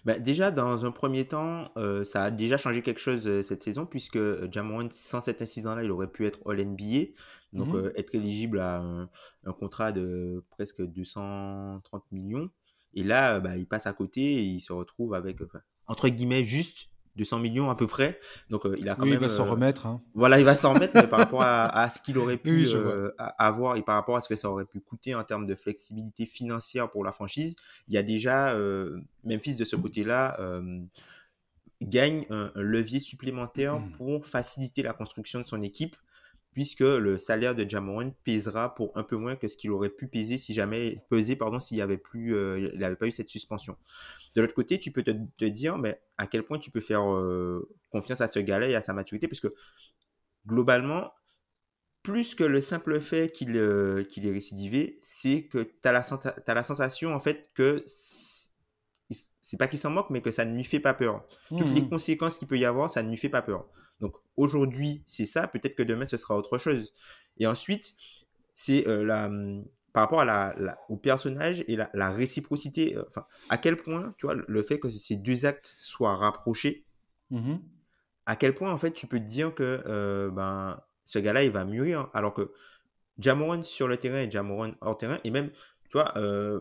Bah, 0.05 0.19
déjà, 0.19 0.50
dans 0.50 0.85
un 0.85 0.91
premier 0.91 1.27
temps, 1.27 1.71
euh, 1.77 2.05
ça 2.05 2.25
a 2.25 2.31
déjà 2.31 2.56
changé 2.56 2.82
quelque 2.82 3.00
chose 3.00 3.27
euh, 3.27 3.43
cette 3.43 3.62
saison, 3.62 3.87
puisque 3.87 4.17
euh, 4.17 4.49
Jamorant, 4.50 4.88
sans 4.91 5.21
cet 5.21 5.43
incident-là, 5.43 5.85
il 5.85 5.91
aurait 5.91 6.11
pu 6.11 6.27
être 6.27 6.38
All-NBA, 6.49 7.12
donc 7.53 7.69
mhm. 7.69 7.93
être 7.97 8.15
éligible 8.15 8.61
à 8.61 8.79
un, 8.79 9.53
contrat 9.53 9.93
de 9.93 10.44
presque 10.50 10.82
230 10.82 12.05
millions. 12.12 12.50
Et 12.94 13.03
là, 13.03 13.41
bah, 13.41 13.56
il 13.56 13.67
passe 13.67 13.87
à 13.87 13.93
côté 13.93 14.21
et 14.21 14.43
il 14.43 14.61
se 14.61 14.73
retrouve 14.73 15.15
avec, 15.15 15.38
entre 15.87 16.09
guillemets, 16.09 16.44
juste 16.44 16.91
200 17.20 17.38
millions 17.38 17.69
à 17.69 17.76
peu 17.76 17.87
près. 17.87 18.19
Donc 18.49 18.64
euh, 18.64 18.75
il 18.78 18.88
a 18.88 18.94
quand 18.94 19.02
oui, 19.02 19.11
même. 19.11 19.19
Il 19.19 19.22
va 19.22 19.28
s'en 19.28 19.46
euh, 19.46 19.50
remettre. 19.50 19.87
Hein. 19.87 20.00
Voilà, 20.14 20.38
il 20.38 20.44
va 20.44 20.56
s'en 20.56 20.72
remettre, 20.72 20.94
mais 20.94 21.06
par 21.06 21.19
rapport 21.19 21.43
à, 21.43 21.88
ce 21.94 22.00
qu'il 22.00 22.17
aurait 22.17 22.38
pu 22.38 22.67
euh, 22.69 23.11
avoir 23.19 23.76
et 23.76 23.82
par 23.82 23.94
rapport 23.94 24.17
à 24.17 24.22
ce 24.22 24.28
que 24.28 24.37
ça 24.37 24.50
aurait 24.50 24.64
pu 24.64 24.81
coûter 24.81 25.14
en 25.14 25.22
termes 25.22 25.44
de 25.44 25.55
flexibilité 25.55 26.25
financière 26.25 26.90
pour 26.90 27.05
la 27.05 27.12
franchise, 27.12 27.56
il 27.88 27.94
y 27.94 27.99
a 27.99 28.02
déjà 28.02 28.56
Memphis 29.25 29.56
de 29.56 29.64
ce 29.64 29.76
côté-là 29.76 30.38
gagne 31.82 32.26
un, 32.28 32.52
levier 32.56 33.00
supplémentaire 33.00 33.78
mmh. 33.78 33.93
pour 33.93 34.26
faciliter 34.26 34.82
la 34.82 34.93
construction 34.93 35.40
de 35.40 35.46
son 35.46 35.62
équipe 35.62 35.96
puisque 36.52 36.81
le 36.81 37.17
salaire 37.17 37.55
de 37.55 37.69
Jamoran 37.69 38.11
pèsera 38.25 38.75
pour 38.75 38.97
un 38.97 39.05
peu 39.05 39.17
moins 39.17 39.37
que 39.37 39.47
ce 39.47 39.56
qu'il 39.56 39.70
aurait 39.70 39.91
pu 39.91 40.08
peser 40.08 40.37
si 40.37 40.52
jamais 40.52 41.05
peser 41.08 41.37
pardon 41.37 41.61
s'il 41.61 41.81
avait 41.81 41.97
plus 41.97 42.35
euh, 42.35 42.70
il 42.75 42.81
n'avait 42.81 42.97
pas 42.97 43.06
eu 43.06 43.12
cette 43.12 43.29
suspension. 43.29 43.76
De 44.35 44.41
l'autre 44.41 44.55
côté, 44.55 44.79
tu 44.79 44.91
peux 44.91 45.02
te, 45.02 45.44
dire 45.44 45.79
mais 45.79 46.00
à 46.19 46.26
quel 46.26 46.43
point 46.43 46.58
tu 46.58 46.70
peux 46.70 46.81
faire 46.81 47.08
euh, 47.08 47.69
confiance 47.91 48.20
à 48.20 48.26
ce 48.26 48.41
gars-là 48.41 48.69
et 48.69 48.75
à 48.75 48.81
sa 48.81 48.93
maturité 48.93 49.29
puisque 49.29 49.49
globalement 50.47 51.12
plus 52.02 52.35
que 52.35 52.44
le 52.44 52.61
simple 52.61 53.00
fait 53.00 53.31
qu'il 53.31 53.56
euh, 53.56 54.03
qu'il 54.03 54.26
est 54.26 54.32
récidivé, 54.32 54.99
c'est 55.03 55.44
que 55.44 55.63
tu 55.63 55.89
as 55.89 55.93
la 55.93 56.01
as 56.01 56.55
la 56.55 56.63
sensation 56.65 57.15
en 57.15 57.20
fait 57.20 57.51
que 57.55 57.84
c'est 57.86 59.56
pas 59.56 59.69
qu'il 59.69 59.79
s'en 59.79 59.91
moque 59.91 60.10
mais 60.10 60.22
que 60.22 60.31
ça 60.31 60.44
ne 60.44 60.56
lui 60.56 60.65
fait 60.65 60.81
pas 60.81 60.94
peur. 60.94 61.24
Toutes 61.48 61.74
les 61.74 61.82
mmh. 61.82 61.91
conséquences 61.91 62.39
qu'il 62.39 62.48
peut 62.48 62.58
y 62.58 62.65
avoir, 62.65 62.91
ça 62.91 63.03
ne 63.03 63.10
lui 63.10 63.17
fait 63.17 63.29
pas 63.29 63.43
peur. 63.43 63.69
Donc 64.00 64.16
aujourd'hui, 64.36 65.04
c'est 65.06 65.24
ça, 65.24 65.46
peut-être 65.46 65.74
que 65.74 65.82
demain, 65.82 66.04
ce 66.04 66.16
sera 66.16 66.36
autre 66.36 66.58
chose. 66.58 66.92
Et 67.38 67.46
ensuite, 67.46 67.94
c'est 68.54 68.86
euh, 68.88 69.04
la, 69.04 69.26
hum, 69.26 69.64
par 69.92 70.04
rapport 70.04 70.20
à 70.20 70.24
la, 70.24 70.78
au 70.88 70.96
personnage 70.96 71.64
et 71.66 71.76
la, 71.76 72.10
réciprocité, 72.12 72.96
euh, 72.96 73.04
enfin, 73.08 73.26
à 73.48 73.58
quel 73.58 73.76
point, 73.76 74.14
tu 74.19 74.26
vois, 74.26 74.34
le 74.34 74.62
fait 74.62 74.78
que 74.78 74.90
ces 74.90 75.16
deux 75.16 75.46
actes 75.46 75.74
soient 75.78 76.16
rapprochés, 76.16 76.84
mmh 77.30 77.56
à 78.26 78.36
quel 78.36 78.54
point, 78.54 78.70
en 78.70 78.78
fait, 78.78 78.92
tu 78.92 79.08
peux 79.08 79.19
te 79.19 79.24
dire 79.24 79.52
que 79.54 79.82
euh, 79.86 80.30
ben, 80.30 80.80
ce 81.04 81.19
gars-là, 81.19 81.42
il 81.42 81.50
va 81.50 81.64
mûrir, 81.64 82.10
alors 82.14 82.32
que 82.32 82.52
Jamoran 83.19 83.62
sur 83.64 83.88
le 83.88 83.96
terrain 83.96 84.20
et 84.20 84.30
Jamoran 84.30 84.72
hors 84.82 84.96
terrain, 84.96 85.19
et 85.24 85.30
même, 85.32 85.50
tu 85.88 85.98
vois, 85.98 86.14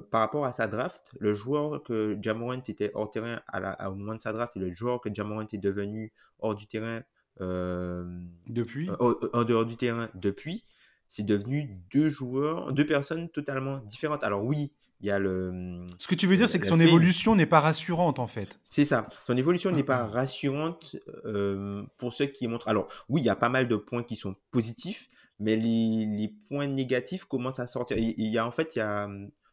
par 0.09 0.21
rapport 0.21 0.45
à 0.45 0.53
sa 0.53 0.67
draft, 0.67 1.11
le 1.19 1.33
joueur 1.33 1.83
que 1.83 2.17
Jamoran 2.21 2.61
était 2.67 2.89
hors 2.95 3.11
terrain 3.11 3.41
à 3.47 3.59
la, 3.59 3.91
au 3.91 3.93
moment 3.93 4.15
de 4.15 4.19
sa 4.19 4.33
draft 4.33 4.55
et 4.55 4.59
le 4.59 4.71
joueur 4.71 4.99
que 4.99 5.13
Jamoran 5.13 5.41
est 5.41 5.57
devenu 5.57 6.11
hors 6.39 6.55
du 6.55 6.65
terrain 6.65 7.03
depuis 7.39 8.89
euh, 8.89 9.15
en 9.33 9.43
dehors 9.43 9.65
du 9.65 9.77
terrain 9.77 10.09
depuis, 10.15 10.63
c'est 11.07 11.25
devenu 11.25 11.79
deux 11.93 12.09
joueurs, 12.09 12.71
deux 12.73 12.85
personnes 12.85 13.29
totalement 13.29 13.79
différentes. 13.79 14.23
Alors 14.23 14.43
oui, 14.43 14.71
il 15.01 15.07
y 15.07 15.11
a 15.11 15.19
le. 15.19 15.85
Ce 15.97 16.07
que 16.07 16.15
tu 16.15 16.27
veux 16.27 16.35
dire, 16.35 16.49
c'est 16.49 16.59
que 16.59 16.67
son 16.67 16.79
évolution 16.79 17.35
n'est 17.35 17.45
pas 17.45 17.61
rassurante 17.61 18.19
en 18.19 18.27
fait. 18.27 18.59
C'est 18.63 18.85
ça. 18.85 19.07
Son 19.25 19.37
évolution 19.37 19.71
n'est 19.71 19.83
pas 19.83 20.05
rassurante 20.05 20.97
euh, 21.25 21.83
pour 21.97 22.13
ceux 22.13 22.25
qui 22.25 22.47
montrent. 22.47 22.67
Alors 22.67 22.89
oui, 23.07 23.21
il 23.21 23.25
y 23.25 23.29
a 23.29 23.35
pas 23.35 23.49
mal 23.49 23.67
de 23.67 23.75
points 23.75 24.03
qui 24.03 24.15
sont 24.15 24.35
positifs, 24.51 25.09
mais 25.39 25.55
les, 25.55 26.05
les 26.05 26.33
points 26.49 26.67
négatifs 26.67 27.25
commencent 27.25 27.59
à 27.59 27.67
sortir. 27.67 27.97
Il, 27.97 28.13
il 28.17 28.29
y 28.31 28.37
a 28.37 28.45
en 28.45 28.51
fait, 28.51 28.75
il 28.75 28.79
y 28.79 28.81
a 28.81 29.09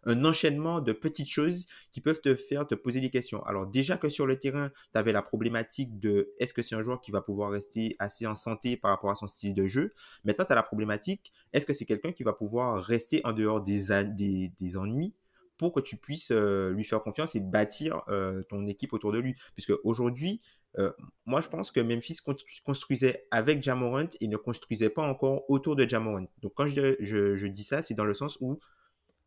un 0.06 0.24
enchaînement 0.24 0.80
de 0.80 0.92
petites 0.92 1.28
choses 1.28 1.66
qui 1.92 2.00
peuvent 2.00 2.20
te 2.20 2.34
faire 2.34 2.66
te 2.66 2.74
poser 2.74 3.00
des 3.00 3.10
questions. 3.10 3.44
Alors 3.44 3.66
déjà 3.66 3.98
que 3.98 4.08
sur 4.08 4.26
le 4.26 4.38
terrain, 4.38 4.70
tu 4.92 4.98
avais 4.98 5.12
la 5.12 5.22
problématique 5.22 5.98
de 5.98 6.32
est-ce 6.38 6.54
que 6.54 6.62
c'est 6.62 6.76
un 6.76 6.82
joueur 6.82 7.00
qui 7.00 7.10
va 7.10 7.20
pouvoir 7.20 7.50
rester 7.50 7.96
assez 7.98 8.26
en 8.26 8.34
santé 8.34 8.76
par 8.76 8.92
rapport 8.92 9.10
à 9.10 9.16
son 9.16 9.26
style 9.26 9.54
de 9.54 9.66
jeu? 9.66 9.92
Maintenant, 10.24 10.44
tu 10.44 10.52
as 10.52 10.54
la 10.54 10.62
problématique, 10.62 11.32
est-ce 11.52 11.66
que 11.66 11.72
c'est 11.72 11.84
quelqu'un 11.84 12.12
qui 12.12 12.22
va 12.22 12.32
pouvoir 12.32 12.82
rester 12.84 13.20
en 13.24 13.32
dehors 13.32 13.62
des, 13.62 13.86
des, 14.04 14.52
des 14.60 14.76
ennuis 14.76 15.12
pour 15.58 15.72
que 15.72 15.80
tu 15.80 15.96
puisses 15.96 16.30
euh, 16.30 16.70
lui 16.70 16.84
faire 16.84 17.00
confiance 17.00 17.34
et 17.34 17.40
bâtir 17.40 18.02
euh, 18.08 18.42
ton 18.44 18.66
équipe 18.66 18.92
autour 18.92 19.10
de 19.12 19.18
lui? 19.18 19.34
Puisque 19.54 19.72
aujourd'hui, 19.82 20.40
euh, 20.78 20.92
moi 21.24 21.40
je 21.40 21.48
pense 21.48 21.70
que 21.72 21.80
Memphis 21.80 22.18
construisait 22.64 23.26
avec 23.30 23.62
Jamorant 23.62 24.08
et 24.20 24.28
ne 24.28 24.36
construisait 24.36 24.90
pas 24.90 25.02
encore 25.02 25.48
autour 25.50 25.74
de 25.74 25.88
Jamorant. 25.88 26.26
Donc 26.42 26.52
quand 26.54 26.66
je, 26.66 26.96
je 27.00 27.46
dis 27.46 27.64
ça, 27.64 27.82
c'est 27.82 27.94
dans 27.94 28.04
le 28.04 28.14
sens 28.14 28.38
où 28.40 28.60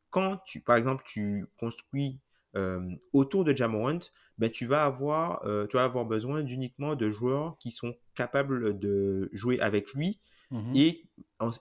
quand 0.09 0.37
tu, 0.45 0.61
par 0.61 0.75
exemple, 0.75 1.03
tu 1.05 1.45
construis 1.57 2.19
autour 3.13 3.43
de 3.45 3.55
Jamorant, 3.55 3.99
ben, 4.37 4.49
tu, 4.49 4.65
vas 4.65 4.83
avoir, 4.83 5.41
tu 5.69 5.77
vas 5.77 5.83
avoir 5.83 6.05
besoin 6.05 6.43
d'uniquement 6.43 6.95
de 6.95 7.09
joueurs 7.09 7.57
qui 7.59 7.71
sont 7.71 7.95
capables 8.15 8.77
de 8.79 9.29
jouer 9.33 9.59
avec 9.59 9.93
lui 9.93 10.19
Mmh 10.51 10.75
et, 10.75 11.05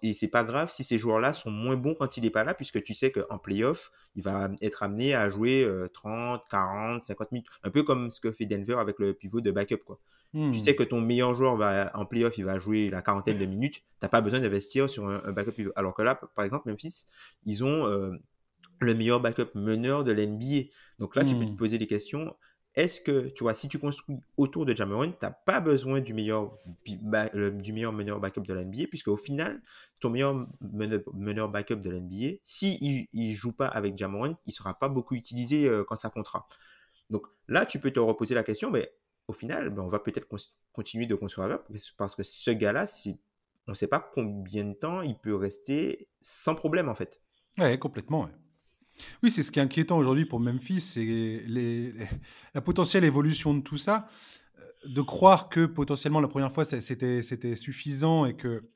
et 0.02 0.12
c'est 0.14 0.28
pas 0.28 0.44
grave 0.44 0.70
si 0.70 0.82
ces 0.82 0.96
joueurs-là 0.96 1.34
sont 1.34 1.50
moins 1.50 1.76
bons 1.76 1.94
quand 1.94 2.16
il 2.16 2.22
n'est 2.22 2.30
pas 2.30 2.42
là, 2.42 2.54
puisque 2.54 2.82
tu 2.82 2.94
sais 2.94 3.12
qu'en 3.12 3.38
playoff, 3.38 3.92
il 4.16 4.22
va 4.22 4.48
être 4.62 4.82
amené 4.82 5.14
à 5.14 5.28
jouer 5.28 5.68
30, 5.92 6.42
40, 6.50 7.02
50 7.02 7.32
minutes. 7.32 7.48
Un 7.62 7.70
peu 7.70 7.82
comme 7.82 8.10
ce 8.10 8.20
que 8.20 8.32
fait 8.32 8.46
Denver 8.46 8.76
avec 8.78 8.98
le 8.98 9.12
pivot 9.12 9.40
de 9.40 9.50
backup. 9.50 9.78
Quoi. 9.84 10.00
Tu 10.32 10.38
mmh. 10.38 10.54
sais 10.64 10.74
que 10.74 10.82
ton 10.82 11.00
meilleur 11.00 11.34
joueur 11.34 11.56
va, 11.56 11.90
en 11.94 12.06
playoff, 12.06 12.38
il 12.38 12.44
va 12.44 12.58
jouer 12.58 12.90
la 12.90 13.02
quarantaine 13.02 13.38
de 13.38 13.46
minutes. 13.46 13.76
Tu 13.76 13.82
n'as 14.02 14.08
pas 14.08 14.20
besoin 14.20 14.40
d'investir 14.40 14.88
sur 14.88 15.06
un, 15.06 15.32
backup 15.32 15.52
pivot. 15.52 15.72
Alors 15.76 15.94
que 15.94 16.02
là, 16.02 16.18
par 16.34 16.44
exemple, 16.44 16.68
Memphis, 16.70 17.06
ils 17.44 17.64
ont 17.64 18.18
le 18.80 18.94
meilleur 18.94 19.20
backup 19.20 19.50
meneur 19.54 20.04
de 20.04 20.12
l'NBA. 20.12 20.70
Donc 20.98 21.16
là, 21.16 21.24
tu 21.24 21.34
peux 21.34 21.44
te 21.44 21.50
mmh. 21.50 21.56
poser 21.56 21.78
des 21.78 21.86
questions 21.86 22.34
est-ce 22.78 23.00
que, 23.00 23.28
tu 23.30 23.42
vois, 23.42 23.54
si 23.54 23.68
tu 23.68 23.76
construis 23.78 24.18
autour 24.36 24.64
de 24.64 24.76
Jameron, 24.76 25.10
tu 25.10 25.18
n'as 25.20 25.32
pas 25.32 25.58
besoin 25.58 26.00
du 26.00 26.14
meilleur, 26.14 26.56
du 26.86 27.72
meilleur 27.72 27.92
meneur 27.92 28.20
backup 28.20 28.42
de 28.42 28.54
l'NBA, 28.54 28.86
puisque 28.88 29.08
au 29.08 29.16
final, 29.16 29.60
ton 29.98 30.10
meilleur 30.10 30.46
meneur, 30.60 31.48
backup 31.48 31.76
de 31.76 31.90
l'NBA, 31.90 32.38
s'il 32.44 33.08
ne 33.12 33.32
joue 33.32 33.50
pas 33.50 33.66
avec 33.66 33.98
Jameron, 33.98 34.36
il 34.46 34.50
ne 34.50 34.52
sera 34.52 34.78
pas 34.78 34.88
beaucoup 34.88 35.16
utilisé 35.16 35.66
euh, 35.66 35.82
quand 35.82 35.96
ça 35.96 36.08
comptera. 36.08 36.46
Donc 37.10 37.26
là, 37.48 37.66
tu 37.66 37.80
peux 37.80 37.90
te 37.90 37.98
reposer 37.98 38.36
la 38.36 38.44
question, 38.44 38.70
mais 38.70 38.92
au 39.26 39.32
final, 39.32 39.70
ben, 39.70 39.82
on 39.82 39.88
va 39.88 39.98
peut-être 39.98 40.28
continuer 40.72 41.06
de 41.06 41.16
construire 41.16 41.46
avec, 41.46 41.62
parce 41.96 42.14
que 42.14 42.22
ce 42.22 42.50
gars-là, 42.52 42.84
on 43.66 43.72
ne 43.72 43.74
sait 43.74 43.88
pas 43.88 43.98
combien 44.14 44.64
de 44.64 44.74
temps 44.74 45.02
il 45.02 45.18
peut 45.18 45.34
rester 45.34 46.06
sans 46.20 46.54
problème, 46.54 46.88
en 46.88 46.94
fait. 46.94 47.20
Oui, 47.58 47.76
complètement. 47.78 48.28
Oui, 49.22 49.30
c'est 49.30 49.42
ce 49.42 49.50
qui 49.50 49.58
est 49.58 49.62
inquiétant 49.62 49.98
aujourd'hui 49.98 50.24
pour 50.24 50.40
Memphis, 50.40 50.80
c'est 50.80 51.42
la 52.54 52.60
potentielle 52.60 53.04
évolution 53.04 53.54
de 53.54 53.60
tout 53.60 53.76
ça. 53.76 54.08
Euh, 54.58 54.88
de 54.88 55.02
croire 55.02 55.48
que 55.48 55.66
potentiellement 55.66 56.20
la 56.20 56.28
première 56.28 56.52
fois 56.52 56.64
c'était 56.64 57.56
suffisant 57.56 58.26
et 58.26 58.34
que, 58.34 58.68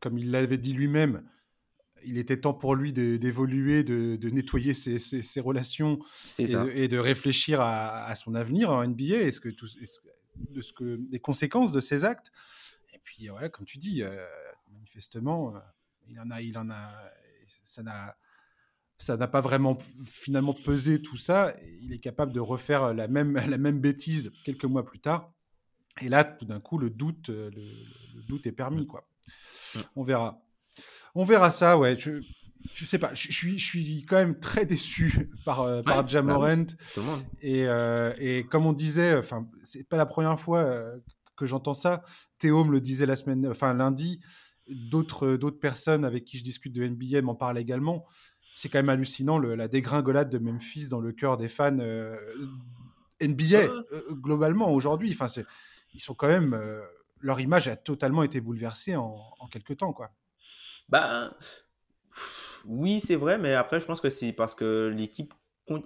comme 0.00 0.18
il 0.18 0.30
l'avait 0.30 0.58
dit 0.58 0.72
lui-même, 0.72 1.22
il 2.04 2.18
était 2.18 2.40
temps 2.40 2.54
pour 2.54 2.74
lui 2.74 2.92
d'évoluer, 2.92 3.84
de, 3.84 4.30
nettoyer 4.30 4.74
ses, 4.74 5.40
relations 5.40 5.98
et, 6.38 6.88
de 6.88 6.98
réfléchir 6.98 7.60
à, 7.60 8.14
son 8.14 8.34
avenir 8.34 8.70
en 8.70 8.86
NBA 8.86 9.16
et 9.16 9.30
ce 9.30 9.40
que, 9.40 9.48
tout, 9.48 9.68
de 10.36 10.60
ce 10.60 10.72
que, 10.72 11.00
les 11.10 11.20
conséquences 11.20 11.72
de 11.72 11.80
ses 11.80 12.04
actes. 12.04 12.32
Et 12.94 12.98
puis, 13.02 13.28
voilà, 13.28 13.48
comme 13.48 13.66
tu 13.66 13.78
dis, 13.78 14.02
euh, 14.02 14.24
manifestement, 14.72 15.54
euh, 15.54 15.58
il 16.08 16.18
en 16.20 16.30
a, 16.30 16.40
il 16.40 16.56
en 16.58 16.70
a, 16.70 16.92
ça 17.64 17.82
n'a 17.82 18.16
ça 19.00 19.16
n'a 19.16 19.26
pas 19.26 19.40
vraiment 19.40 19.78
finalement 20.04 20.52
pesé 20.52 21.00
tout 21.00 21.16
ça. 21.16 21.54
Il 21.80 21.92
est 21.92 21.98
capable 21.98 22.32
de 22.32 22.40
refaire 22.40 22.92
la 22.92 23.08
même, 23.08 23.32
la 23.48 23.56
même 23.56 23.80
bêtise 23.80 24.30
quelques 24.44 24.66
mois 24.66 24.84
plus 24.84 25.00
tard. 25.00 25.32
Et 26.02 26.10
là, 26.10 26.22
tout 26.22 26.44
d'un 26.44 26.60
coup, 26.60 26.76
le 26.76 26.90
doute, 26.90 27.30
euh, 27.30 27.50
le, 27.50 28.22
doute 28.28 28.46
est 28.46 28.52
permis, 28.52 28.86
quoi. 28.86 29.08
On 29.96 30.04
verra. 30.04 30.42
On 31.14 31.24
verra 31.24 31.50
ça, 31.50 31.78
ouais. 31.78 31.98
Je, 31.98 32.20
je 32.74 32.84
sais 32.84 32.98
pas. 32.98 33.14
Je, 33.14 33.32
suis, 33.32 33.58
je 33.58 33.64
suis 33.64 34.04
quand 34.04 34.16
même 34.16 34.38
très 34.38 34.66
déçu 34.66 35.30
par, 35.46 35.62
euh, 35.62 35.82
par 35.82 36.06
Jamorant. 36.06 36.66
Bah 36.96 37.02
et, 37.40 37.66
euh, 37.66 38.12
et, 38.18 38.44
comme 38.44 38.66
on 38.66 38.74
disait, 38.74 39.16
enfin, 39.16 39.48
c'est 39.64 39.88
pas 39.88 39.96
la 39.96 40.06
première 40.06 40.38
fois 40.38 40.84
que 41.36 41.46
j'entends 41.46 41.74
ça. 41.74 42.02
Théo 42.38 42.64
me 42.64 42.72
le 42.72 42.82
disait 42.82 43.06
la 43.06 43.16
semaine, 43.16 43.46
enfin 43.48 43.72
lundi. 43.72 44.20
D'autres, 44.68 45.36
d'autres 45.36 45.58
personnes 45.58 46.04
avec 46.04 46.26
qui 46.26 46.38
je 46.38 46.44
discute 46.44 46.72
de 46.72 46.86
NBA 46.86 47.22
m'en 47.22 47.34
parlent 47.34 47.58
également 47.58 48.06
c'est 48.60 48.68
quand 48.68 48.78
même 48.78 48.90
hallucinant 48.90 49.38
la 49.38 49.68
dégringolade 49.68 50.28
de 50.28 50.36
Memphis 50.36 50.88
dans 50.88 51.00
le 51.00 51.12
cœur 51.12 51.38
des 51.38 51.48
fans 51.48 51.78
euh, 51.78 52.14
NBA 53.22 53.56
euh, 53.56 53.82
globalement 54.12 54.70
aujourd'hui. 54.70 55.10
Enfin, 55.18 55.42
ils 55.94 56.00
sont 56.00 56.14
quand 56.14 56.28
même 56.28 56.52
euh, 56.52 56.82
leur 57.20 57.40
image 57.40 57.68
a 57.68 57.76
totalement 57.76 58.22
été 58.22 58.42
bouleversée 58.42 58.96
en, 58.96 59.16
en 59.38 59.46
quelques 59.48 59.78
temps, 59.78 59.94
quoi. 59.94 60.10
Ben 60.90 61.32
oui, 62.66 63.00
c'est 63.00 63.16
vrai, 63.16 63.38
mais 63.38 63.54
après 63.54 63.80
je 63.80 63.86
pense 63.86 64.02
que 64.02 64.10
c'est 64.10 64.32
parce 64.32 64.54
que 64.54 64.92
l'équipe 64.94 65.32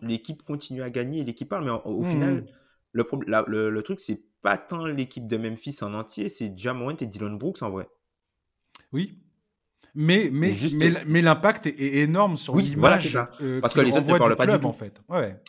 l'équipe 0.03 0.43
continue 0.43 0.83
à 0.83 0.91
gagner 0.91 1.21
et 1.21 1.25
l'équipe 1.25 1.49
parle, 1.49 1.65
mais 1.65 1.71
au, 1.85 2.03
mmh. 2.03 2.11
final 2.11 2.47
le, 2.91 3.07
le, 3.47 3.71
le, 3.71 3.83
truc 3.83 4.01
c'est 4.01 4.23
pas 4.43 4.59
tant 4.59 4.87
l'équipe 4.87 5.29
de 5.29 5.37
Memphis 5.37 5.77
en 5.83 5.95
entier, 5.95 6.29
c'est 6.29 6.59
Jamorant 6.59 6.97
et 6.97 7.07
Dylan 7.07 7.39
Brooks 7.39 7.63
en 7.63 7.71
vrai. 7.71 7.87
Oui, 8.93 9.24
mais, 9.95 10.31
mais, 10.33 10.55
mais, 11.07 11.23
l'impact 11.23 11.67
est, 11.67 11.97
énorme 11.99 12.37
sur 12.37 12.57
l'image. 12.57 13.19
Euh, 13.41 13.61
Parce 13.61 13.75
que 13.75 13.81
les 13.81 13.93
autres 13.93 14.07
ne 14.07 14.19
parlent 14.19 14.37
pas 14.37 14.47
du 14.47 14.59
tout. 14.59 14.67
En 14.67 14.73
fait. 14.73 15.01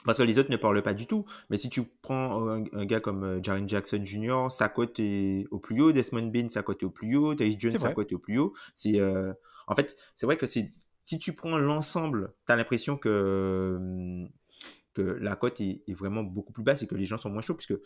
Parce 0.06 0.18
que 0.18 0.24
les 0.24 0.40
autres 0.40 0.52
ne 0.52 0.58
parlent 0.58 0.82
pas 0.82 0.94
du 0.94 1.08
tout. 1.08 1.26
Mais 1.50 1.58
si 1.58 1.70
tu 1.70 1.84
prends 2.02 2.48
un, 2.48 2.86
gars 2.86 3.00
comme 3.00 3.24
euh, 3.24 3.44
Jaren 3.44 3.68
Jackson 3.68 4.02
Jr., 4.04 4.48
sa 4.52 4.70
cote 4.70 5.00
est 5.00 5.46
au 5.52 5.60
plus 5.60 5.82
haut. 5.82 5.92
Desmond 5.92 6.28
Bain, 6.28 6.50
sa 6.50 6.64
cote 6.64 6.84
est 6.84 6.86
au 6.86 6.90
plus 6.90 7.16
haut. 7.16 7.36
Tyus 7.36 7.56
Jones, 7.60 7.78
sa 7.78 7.94
cote 7.94 8.12
est 8.12 8.16
au 8.16 8.20
plus 8.20 8.38
haut. 8.38 8.54
C'est, 8.76 9.00
euh, 9.00 9.34
en 9.68 9.76
fait, 9.76 9.98
c'est 10.16 10.26
vrai 10.26 10.38
que 10.38 10.48
c'est, 10.48 10.74
si 11.02 11.20
tu 11.20 11.34
prends 11.34 11.58
l'ensemble, 11.58 12.34
tu 12.46 12.54
as 12.54 12.56
l'impression 12.56 12.98
que, 12.98 14.26
que 14.94 15.02
la 15.02 15.36
cote 15.36 15.62
est, 15.62 15.84
est, 15.88 15.94
vraiment 15.94 16.24
beaucoup 16.24 16.54
plus 16.54 16.64
basse 16.64 16.84
et 16.84 16.88
que 16.88 16.96
les 16.96 17.06
gens 17.06 17.18
sont 17.18 17.30
moins 17.30 17.42
chauds. 17.42 17.56
Puisque 17.56 17.80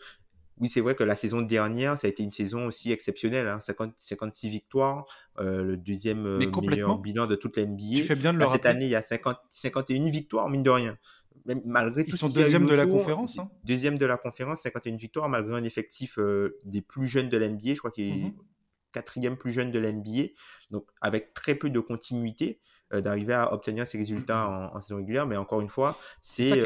oui, 0.60 0.68
c'est 0.68 0.82
vrai 0.82 0.94
que 0.94 1.02
la 1.02 1.16
saison 1.16 1.40
dernière, 1.40 1.98
ça 1.98 2.06
a 2.06 2.10
été 2.10 2.22
une 2.22 2.30
saison 2.30 2.66
aussi 2.66 2.92
exceptionnelle. 2.92 3.48
Hein, 3.48 3.60
50, 3.60 3.94
56 3.96 4.50
victoires, 4.50 5.06
euh, 5.38 5.62
le 5.62 5.76
deuxième 5.78 6.26
euh, 6.26 6.50
meilleur 6.62 6.98
bilan 6.98 7.26
de 7.26 7.34
toute 7.34 7.56
la 7.56 7.64
NBA. 7.64 7.96
Tu 7.96 8.02
fais 8.02 8.14
bien 8.14 8.34
de 8.34 8.38
le 8.38 8.46
Cette 8.46 8.66
année, 8.66 8.84
il 8.84 8.90
y 8.90 8.94
a 8.94 9.00
50, 9.00 9.38
51 9.48 10.10
victoires, 10.10 10.50
mine 10.50 10.62
de 10.62 10.70
rien. 10.70 10.98
Même, 11.46 11.62
malgré 11.64 12.04
Ils 12.06 12.14
sont 12.14 12.28
deuxième 12.28 12.66
de 12.66 12.74
la 12.74 12.86
conférence. 12.86 13.38
Hein. 13.38 13.50
Deuxième 13.64 13.96
de 13.96 14.04
la 14.04 14.18
conférence, 14.18 14.60
51 14.60 14.96
victoires, 14.96 15.30
malgré 15.30 15.54
un 15.54 15.64
effectif 15.64 16.18
euh, 16.18 16.60
des 16.64 16.82
plus 16.82 17.08
jeunes 17.08 17.30
de 17.30 17.38
l'NBA. 17.38 17.72
Je 17.74 17.78
crois 17.78 17.90
qu'il 17.90 18.08
est 18.08 18.28
mmh 18.28 18.34
quatrième 18.92 19.36
plus 19.36 19.52
jeune 19.52 19.70
de 19.70 19.78
l'NBA. 19.78 20.32
Donc, 20.72 20.84
avec 21.00 21.32
très 21.32 21.54
peu 21.54 21.70
de 21.70 21.78
continuité, 21.78 22.58
d'arriver 22.92 23.34
à 23.34 23.52
obtenir 23.54 23.86
ces 23.86 23.98
résultats 23.98 24.48
en, 24.74 24.80
saison 24.80 24.96
régulière. 24.96 25.28
Mais 25.28 25.36
encore 25.36 25.60
une 25.60 25.68
fois, 25.68 25.96
c'est. 26.20 26.60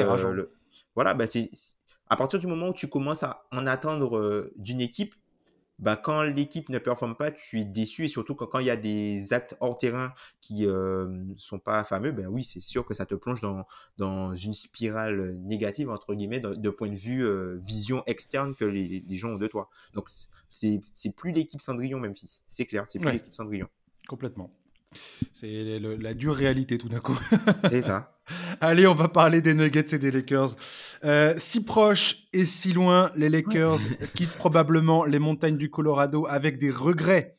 Voilà, 0.94 1.12
bah, 1.12 1.26
c'est 1.26 1.50
à 2.08 2.16
partir 2.16 2.38
du 2.38 2.46
moment 2.46 2.68
où 2.68 2.74
tu 2.74 2.88
commences 2.88 3.22
à 3.22 3.46
en 3.52 3.66
attendre 3.66 4.16
euh, 4.16 4.52
d'une 4.56 4.80
équipe, 4.80 5.14
bah, 5.80 5.96
quand 5.96 6.22
l'équipe 6.22 6.68
ne 6.68 6.78
performe 6.78 7.16
pas, 7.16 7.32
tu 7.32 7.60
es 7.60 7.64
déçu 7.64 8.04
et 8.04 8.08
surtout 8.08 8.34
quand, 8.36 8.58
il 8.60 8.66
y 8.66 8.70
a 8.70 8.76
des 8.76 9.32
actes 9.32 9.56
hors 9.60 9.76
terrain 9.76 10.12
qui 10.40 10.66
ne 10.66 10.70
euh, 10.70 11.34
sont 11.36 11.58
pas 11.58 11.82
fameux, 11.84 12.12
ben 12.12 12.26
oui, 12.26 12.44
c'est 12.44 12.60
sûr 12.60 12.86
que 12.86 12.94
ça 12.94 13.06
te 13.06 13.14
plonge 13.14 13.40
dans, 13.40 13.66
dans 13.98 14.36
une 14.36 14.54
spirale 14.54 15.36
négative, 15.40 15.90
entre 15.90 16.14
guillemets, 16.14 16.40
de, 16.40 16.70
point 16.70 16.88
de 16.88 16.94
vue 16.94 17.26
euh, 17.26 17.58
vision 17.60 18.04
externe 18.06 18.54
que 18.54 18.64
les, 18.64 19.00
les, 19.00 19.16
gens 19.16 19.30
ont 19.30 19.36
de 19.36 19.48
toi. 19.48 19.68
Donc, 19.94 20.08
c'est 20.50 21.16
plus 21.16 21.32
l'équipe 21.32 21.60
Cendrillon, 21.60 21.98
même 21.98 22.14
si 22.14 22.42
c'est 22.46 22.66
clair, 22.66 22.84
c'est 22.86 23.00
plus 23.00 23.10
l'équipe 23.10 23.34
Cendrillon. 23.34 23.68
Complètement. 24.06 24.50
C'est 25.32 25.78
la 25.80 26.14
dure 26.14 26.34
réalité 26.34 26.78
tout 26.78 26.88
d'un 26.88 27.00
coup. 27.00 27.18
C'est 27.70 27.82
ça. 27.82 28.14
Allez, 28.60 28.86
on 28.86 28.94
va 28.94 29.08
parler 29.08 29.40
des 29.40 29.54
Nuggets 29.54 29.94
et 29.94 29.98
des 29.98 30.10
Lakers. 30.10 30.56
Euh, 31.04 31.34
si 31.36 31.64
proches 31.64 32.26
et 32.32 32.44
si 32.44 32.72
loin, 32.72 33.10
les 33.16 33.28
Lakers 33.28 33.78
quittent 34.14 34.36
probablement 34.36 35.04
les 35.04 35.18
montagnes 35.18 35.56
du 35.56 35.70
Colorado 35.70 36.26
avec 36.28 36.58
des 36.58 36.70
regrets 36.70 37.36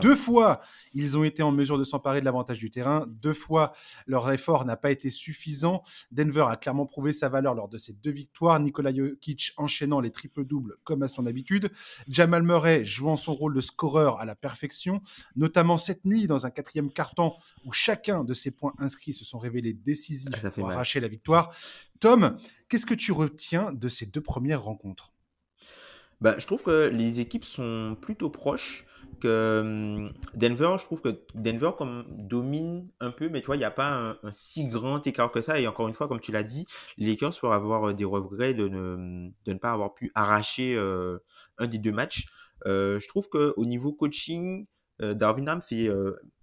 deux 0.00 0.16
fois, 0.16 0.60
ils 0.92 1.16
ont 1.18 1.24
été 1.24 1.42
en 1.42 1.52
mesure 1.52 1.78
de 1.78 1.84
s'emparer 1.84 2.20
de 2.20 2.24
l'avantage 2.24 2.58
du 2.58 2.70
terrain. 2.70 3.06
Deux 3.08 3.32
fois, 3.32 3.72
leur 4.06 4.30
effort 4.30 4.64
n'a 4.64 4.76
pas 4.76 4.90
été 4.90 5.10
suffisant. 5.10 5.82
Denver 6.10 6.46
a 6.48 6.56
clairement 6.56 6.86
prouvé 6.86 7.12
sa 7.12 7.28
valeur 7.28 7.54
lors 7.54 7.68
de 7.68 7.78
ces 7.78 7.92
deux 7.92 8.10
victoires. 8.10 8.58
Nikola 8.60 8.94
Jokic 8.94 9.52
enchaînant 9.56 10.00
les 10.00 10.10
triples-doubles 10.10 10.76
comme 10.84 11.02
à 11.02 11.08
son 11.08 11.26
habitude. 11.26 11.70
Jamal 12.08 12.42
Murray 12.42 12.84
jouant 12.84 13.16
son 13.16 13.34
rôle 13.34 13.54
de 13.54 13.60
scoreur 13.60 14.20
à 14.20 14.24
la 14.24 14.34
perfection, 14.34 15.00
notamment 15.36 15.78
cette 15.78 16.04
nuit 16.04 16.26
dans 16.26 16.46
un 16.46 16.50
quatrième 16.50 16.90
carton 16.90 17.34
où 17.64 17.72
chacun 17.72 18.24
de 18.24 18.34
ses 18.34 18.50
points 18.50 18.74
inscrits 18.78 19.12
se 19.12 19.24
sont 19.24 19.38
révélés 19.38 19.72
décisifs 19.72 20.48
pour 20.50 20.70
arracher 20.70 21.00
la 21.00 21.08
victoire. 21.08 21.54
Tom, 22.00 22.36
qu'est-ce 22.68 22.86
que 22.86 22.94
tu 22.94 23.12
retiens 23.12 23.72
de 23.72 23.88
ces 23.88 24.06
deux 24.06 24.20
premières 24.20 24.62
rencontres? 24.62 25.12
Bah, 26.20 26.36
Je 26.38 26.46
trouve 26.46 26.62
que 26.62 26.88
les 26.88 27.20
équipes 27.20 27.44
sont 27.44 27.96
plutôt 28.00 28.30
proches 28.30 28.86
que 29.20 29.60
hum, 29.60 30.12
Denver, 30.34 30.76
je 30.78 30.84
trouve 30.84 31.00
que 31.00 31.20
Denver 31.34 31.70
comme 31.76 32.04
domine 32.08 32.88
un 33.00 33.10
peu, 33.10 33.28
mais 33.28 33.40
tu 33.40 33.46
vois, 33.46 33.56
il 33.56 33.60
n'y 33.60 33.64
a 33.64 33.70
pas 33.70 34.16
un, 34.22 34.32
si 34.32 34.68
grand 34.68 35.06
écart 35.06 35.30
que 35.30 35.40
ça. 35.40 35.60
Et 35.60 35.66
encore 35.66 35.88
une 35.88 35.94
fois, 35.94 36.08
comme 36.08 36.20
tu 36.20 36.32
l'as 36.32 36.42
dit, 36.42 36.66
les 36.98 37.06
Lakers 37.06 37.38
peuvent 37.40 37.52
avoir 37.52 37.90
euh, 37.90 37.94
des 37.94 38.04
regrets 38.04 38.54
de 38.54 38.68
ne, 38.68 39.30
de 39.44 39.52
ne 39.52 39.58
pas 39.58 39.72
avoir 39.72 39.94
pu 39.94 40.10
arracher 40.14 40.74
euh, 40.76 41.18
un 41.58 41.66
des 41.66 41.78
deux 41.78 41.92
matchs. 41.92 42.28
Euh, 42.66 43.00
je 43.00 43.08
trouve 43.08 43.28
qu'au 43.28 43.64
niveau 43.64 43.92
coaching, 43.92 44.66
Darwin 45.00 45.48
Ham 45.48 45.62
fait 45.62 45.90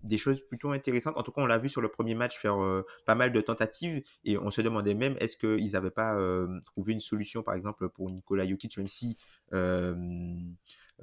des 0.04 0.18
choses 0.18 0.42
plutôt 0.42 0.72
intéressantes. 0.72 1.16
En 1.16 1.24
tout 1.24 1.32
cas, 1.32 1.42
on 1.42 1.46
l'a 1.46 1.58
vu 1.58 1.70
sur 1.70 1.80
le 1.80 1.88
premier 1.88 2.14
match 2.14 2.38
faire 2.38 2.58
pas 3.06 3.16
mal 3.16 3.32
de 3.32 3.40
tentatives 3.40 4.04
et 4.26 4.38
on 4.38 4.52
se 4.52 4.60
demandait 4.60 4.96
même 4.96 5.16
est-ce 5.22 5.38
qu'ils 5.38 5.72
n'avaient 5.72 5.92
pas 5.92 6.20
trouvé 6.66 6.92
une 6.92 7.00
solution, 7.00 7.42
par 7.42 7.54
exemple, 7.54 7.88
pour 7.88 8.10
Nikola 8.10 8.46
Jokic, 8.46 8.78
même 8.78 8.90
si 8.90 9.16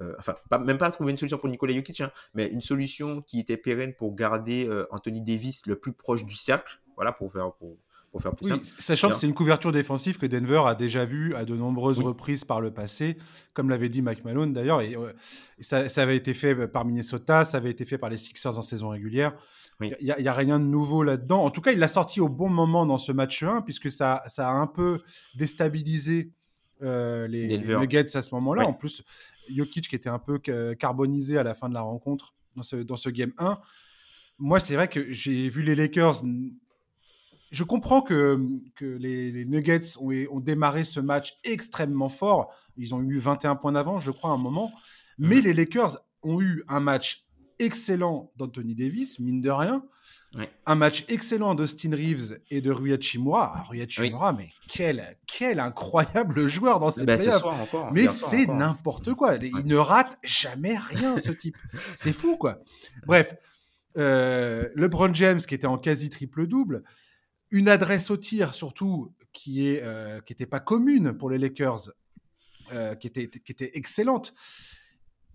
euh, 0.01 0.13
enfin, 0.19 0.35
même 0.63 0.77
pas 0.77 0.91
trouver 0.91 1.11
une 1.11 1.17
solution 1.17 1.37
pour 1.37 1.49
Nikola 1.49 1.73
Jokic, 1.73 2.01
hein, 2.01 2.11
mais 2.33 2.47
une 2.47 2.61
solution 2.61 3.21
qui 3.21 3.39
était 3.39 3.57
pérenne 3.57 3.93
pour 3.93 4.15
garder 4.15 4.67
euh, 4.67 4.85
Anthony 4.91 5.21
Davis 5.21 5.65
le 5.65 5.75
plus 5.75 5.93
proche 5.93 6.25
du 6.25 6.35
cercle, 6.35 6.79
voilà, 6.95 7.11
pour 7.11 7.31
faire, 7.31 7.51
pour, 7.53 7.77
pour 8.11 8.21
faire 8.21 8.35
plus 8.35 8.51
oui, 8.51 8.59
Sachant 8.63 9.09
que 9.09 9.15
c'est 9.15 9.27
une 9.27 9.33
couverture 9.33 9.71
défensive 9.71 10.17
que 10.17 10.25
Denver 10.25 10.63
a 10.65 10.75
déjà 10.75 11.05
vue 11.05 11.33
à 11.35 11.45
de 11.45 11.55
nombreuses 11.55 11.99
reprises 11.99 12.43
par 12.43 12.61
le 12.61 12.71
passé, 12.71 13.17
comme 13.53 13.69
l'avait 13.69 13.89
dit 13.89 14.01
Mike 14.01 14.23
Malone 14.23 14.53
d'ailleurs. 14.53 14.81
Et, 14.81 14.95
ça, 15.59 15.89
ça, 15.89 16.03
avait 16.03 16.17
été 16.17 16.33
fait 16.33 16.67
par 16.67 16.85
Minnesota, 16.85 17.43
ça 17.43 17.57
avait 17.57 17.71
été 17.71 17.85
fait 17.85 17.97
par 17.97 18.09
les 18.09 18.17
Sixers 18.17 18.57
en 18.57 18.61
saison 18.61 18.89
régulière. 18.89 19.33
Il 19.81 19.95
n'y 20.01 20.27
a, 20.27 20.31
a, 20.31 20.35
rien 20.35 20.59
de 20.59 20.65
nouveau 20.65 21.03
là-dedans. 21.03 21.43
En 21.43 21.51
tout 21.51 21.61
cas, 21.61 21.71
il 21.71 21.79
l'a 21.79 21.87
sorti 21.87 22.19
au 22.19 22.29
bon 22.29 22.49
moment 22.49 22.85
dans 22.85 22.97
ce 22.97 23.11
match 23.11 23.43
1, 23.43 23.61
puisque 23.61 23.91
ça, 23.91 24.23
ça 24.27 24.47
a 24.47 24.51
un 24.51 24.65
peu 24.65 25.01
déstabilisé 25.35 26.31
euh, 26.83 27.27
les, 27.27 27.57
Nuggets 27.57 28.15
à 28.15 28.21
ce 28.21 28.33
moment-là. 28.35 28.65
En 28.65 28.73
plus, 28.73 29.03
Jokic 29.53 29.87
qui 29.87 29.95
était 29.95 30.09
un 30.09 30.19
peu 30.19 30.39
carbonisé 30.75 31.37
à 31.37 31.43
la 31.43 31.55
fin 31.55 31.69
de 31.69 31.73
la 31.73 31.81
rencontre 31.81 32.33
dans 32.55 32.63
ce, 32.63 32.77
dans 32.77 32.95
ce 32.95 33.09
game 33.09 33.33
1. 33.37 33.59
Moi, 34.39 34.59
c'est 34.59 34.75
vrai 34.75 34.87
que 34.87 35.11
j'ai 35.11 35.49
vu 35.49 35.63
les 35.63 35.75
Lakers. 35.75 36.23
Je 37.51 37.63
comprends 37.63 38.01
que, 38.01 38.39
que 38.75 38.85
les, 38.85 39.45
Nuggets 39.45 39.97
ont, 39.99 40.11
ont, 40.31 40.39
démarré 40.39 40.83
ce 40.83 40.99
match 40.99 41.37
extrêmement 41.43 42.09
fort. 42.09 42.53
Ils 42.75 42.93
ont 42.93 43.01
eu 43.01 43.19
21 43.19 43.55
points 43.55 43.71
d'avance, 43.71 44.03
je 44.03 44.11
crois, 44.11 44.31
à 44.31 44.33
un 44.33 44.37
moment. 44.37 44.71
Mais 45.17 45.41
les 45.41 45.53
Lakers 45.53 45.97
ont 46.23 46.41
eu 46.41 46.63
un 46.67 46.79
match 46.79 47.26
excellent 47.59 48.31
d'Anthony 48.37 48.75
Davis, 48.75 49.19
mine 49.19 49.41
de 49.41 49.49
rien. 49.49 49.83
Un 50.65 50.75
match 50.75 51.05
excellent 51.07 51.55
d'Austin 51.55 51.91
Reeves 51.91 52.39
et 52.51 52.61
de 52.61 52.69
Rui 52.69 52.93
Hachimura. 52.93 53.53
Ah, 53.55 53.63
Rui 53.63 53.81
Hachimura, 53.81 54.33
mais 54.33 54.49
quel, 54.67 55.17
quel 55.25 55.59
incroyable 55.59 56.47
joueur 56.47 56.79
dans 56.79 56.91
ces 56.91 57.05
bah, 57.05 57.17
playoffs. 57.17 57.43
Mais 57.91 58.05
c'est 58.07 58.45
n'importe 58.45 59.13
quoi. 59.13 59.35
Il 59.35 59.65
ne 59.65 59.75
rate 59.75 60.19
jamais 60.23 60.77
rien, 60.77 61.17
ce 61.17 61.31
type. 61.31 61.57
c'est 61.95 62.13
fou, 62.13 62.37
quoi. 62.37 62.59
Bref, 63.05 63.35
euh, 63.97 64.69
LeBron 64.75 65.13
James 65.13 65.39
qui 65.39 65.55
était 65.55 65.67
en 65.67 65.77
quasi 65.77 66.09
triple-double. 66.09 66.83
Une 67.49 67.69
adresse 67.69 68.11
au 68.11 68.17
tir, 68.17 68.53
surtout, 68.53 69.13
qui 69.33 69.61
n'était 69.61 69.83
euh, 69.83 70.47
pas 70.49 70.59
commune 70.59 71.13
pour 71.13 71.29
les 71.29 71.37
Lakers, 71.37 71.91
euh, 72.73 72.95
qui, 72.95 73.07
était, 73.07 73.29
qui 73.29 73.51
était 73.51 73.71
excellente. 73.75 74.33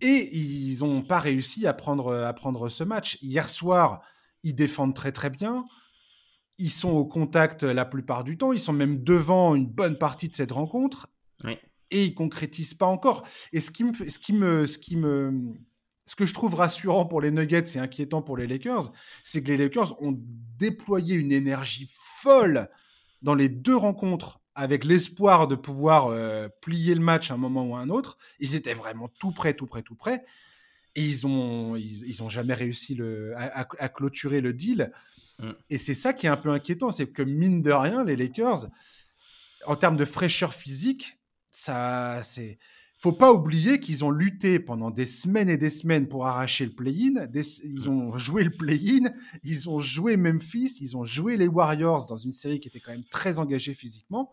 Et 0.03 0.37
ils 0.37 0.81
n'ont 0.81 1.03
pas 1.03 1.21
réussi 1.21 1.67
à 1.67 1.73
prendre, 1.73 2.13
à 2.13 2.33
prendre 2.33 2.69
ce 2.69 2.83
match. 2.83 3.19
Hier 3.23 3.49
soir, 3.49 4.03
ils 4.43 4.55
défendent 4.55 4.95
très 4.95 5.13
très 5.13 5.31
bien. 5.31 5.65
Ils 6.59 6.73
sont 6.73 6.91
au 6.91 7.07
contact 7.07 7.63
la 7.63 7.85
plupart 7.85 8.25
du 8.25 8.37
temps. 8.37 8.53
Ils 8.53 8.61
sont 8.61 8.73
même 8.73 9.03
devant 9.03 9.55
une 9.55 9.69
bonne 9.69 9.97
partie 9.97 10.29
de 10.29 10.35
cette 10.35 10.53
rencontre. 10.53 11.07
Et 11.91 12.05
ils 12.05 12.15
concrétisent 12.15 12.75
pas 12.75 12.87
encore. 12.87 13.25
Et 13.53 13.61
ce 13.61 13.71
qui 13.71 13.85
me, 13.85 13.93
ce 13.93 14.19
qui 14.19 14.33
me, 14.33 14.67
ce 14.67 14.79
qui 14.79 14.97
me, 14.97 15.55
ce 16.07 16.17
que 16.17 16.27
je 16.27 16.35
trouve 16.35 16.55
rassurant 16.55 17.07
pour 17.07 17.21
les 17.21 17.31
Nuggets 17.31 17.77
et 17.77 17.79
inquiétant 17.79 18.23
pour 18.23 18.37
les 18.37 18.47
Lakers, 18.47 18.93
c'est 19.23 19.43
que 19.43 19.49
les 19.49 19.57
Lakers 19.57 20.03
ont 20.03 20.19
déployé 20.59 21.15
une 21.15 21.33
énergie 21.33 21.89
folle 21.91 22.69
dans 23.21 23.35
les 23.35 23.49
deux 23.49 23.77
rencontres 23.77 24.42
avec 24.55 24.85
l'espoir 24.85 25.49
de 25.49 25.55
pouvoir 25.55 26.09
euh, 26.09 26.49
plier 26.61 26.95
le 26.95 27.01
match 27.01 27.31
à 27.31 27.35
un 27.35 27.39
moment 27.39 27.65
ou 27.65 27.77
à 27.77 27.81
un 27.81 27.89
autre. 27.89 28.19
Ils 28.39 28.55
étaient 28.55 28.75
vraiment 28.75 29.09
tout 29.09 29.33
près, 29.33 29.55
tout 29.55 29.67
près, 29.67 29.83
tout 29.83 29.95
près. 29.95 30.25
Et 30.95 31.05
ils 31.05 31.27
ont, 31.27 31.75
ils, 31.77 32.23
ont 32.23 32.29
jamais 32.29 32.53
réussi 32.53 32.95
le, 32.95 33.33
à, 33.37 33.89
clôturer 33.89 34.43
le 34.43 34.53
deal. 34.53 34.93
Mm. 35.39 35.51
Et 35.71 35.79
c'est 35.79 35.95
ça 35.95 36.13
qui 36.13 36.27
est 36.27 36.31
un 36.31 36.37
peu 36.37 36.51
inquiétant, 36.51 36.91
c'est 36.91 37.07
que 37.07 37.23
mine 37.23 37.63
de 37.63 37.73
rien, 37.73 38.05
les 38.05 38.15
Lakers, 38.15 38.69
en 39.67 39.77
termes 39.77 39.97
de 39.97 40.05
fraîcheur 40.05 40.53
physique, 40.53 41.19
ça, 41.51 42.21
c'est, 42.23 42.59
faut 42.99 43.13
pas 43.13 43.33
oublier 43.33 43.81
qu'ils 43.81 44.05
ont 44.05 44.11
lutté 44.11 44.61
pendant 44.61 44.91
des 44.91 45.07
semaines 45.07 45.49
et 45.49 45.57
des 45.57 45.71
semaines 45.71 46.09
pour 46.09 46.27
arracher 46.27 46.67
le 46.67 46.73
play-in. 46.73 47.27
Ils 47.65 47.89
ont 47.89 48.17
joué 48.19 48.45
le 48.45 48.51
play-in, 48.51 49.11
ils 49.43 49.71
ont 49.71 49.79
joué 49.79 50.17
Memphis, 50.17 50.77
ils 50.81 50.97
ont 50.97 51.05
joué 51.05 51.37
les 51.37 51.49
Warriors 51.49 52.07
dans 52.07 52.17
une 52.17 52.33
série 52.33 52.61
qui 52.61 52.69
était 52.69 52.81
quand 52.81 52.93
même 52.93 53.05
très 53.11 53.39
engagée 53.39 53.75
physiquement. 53.75 54.31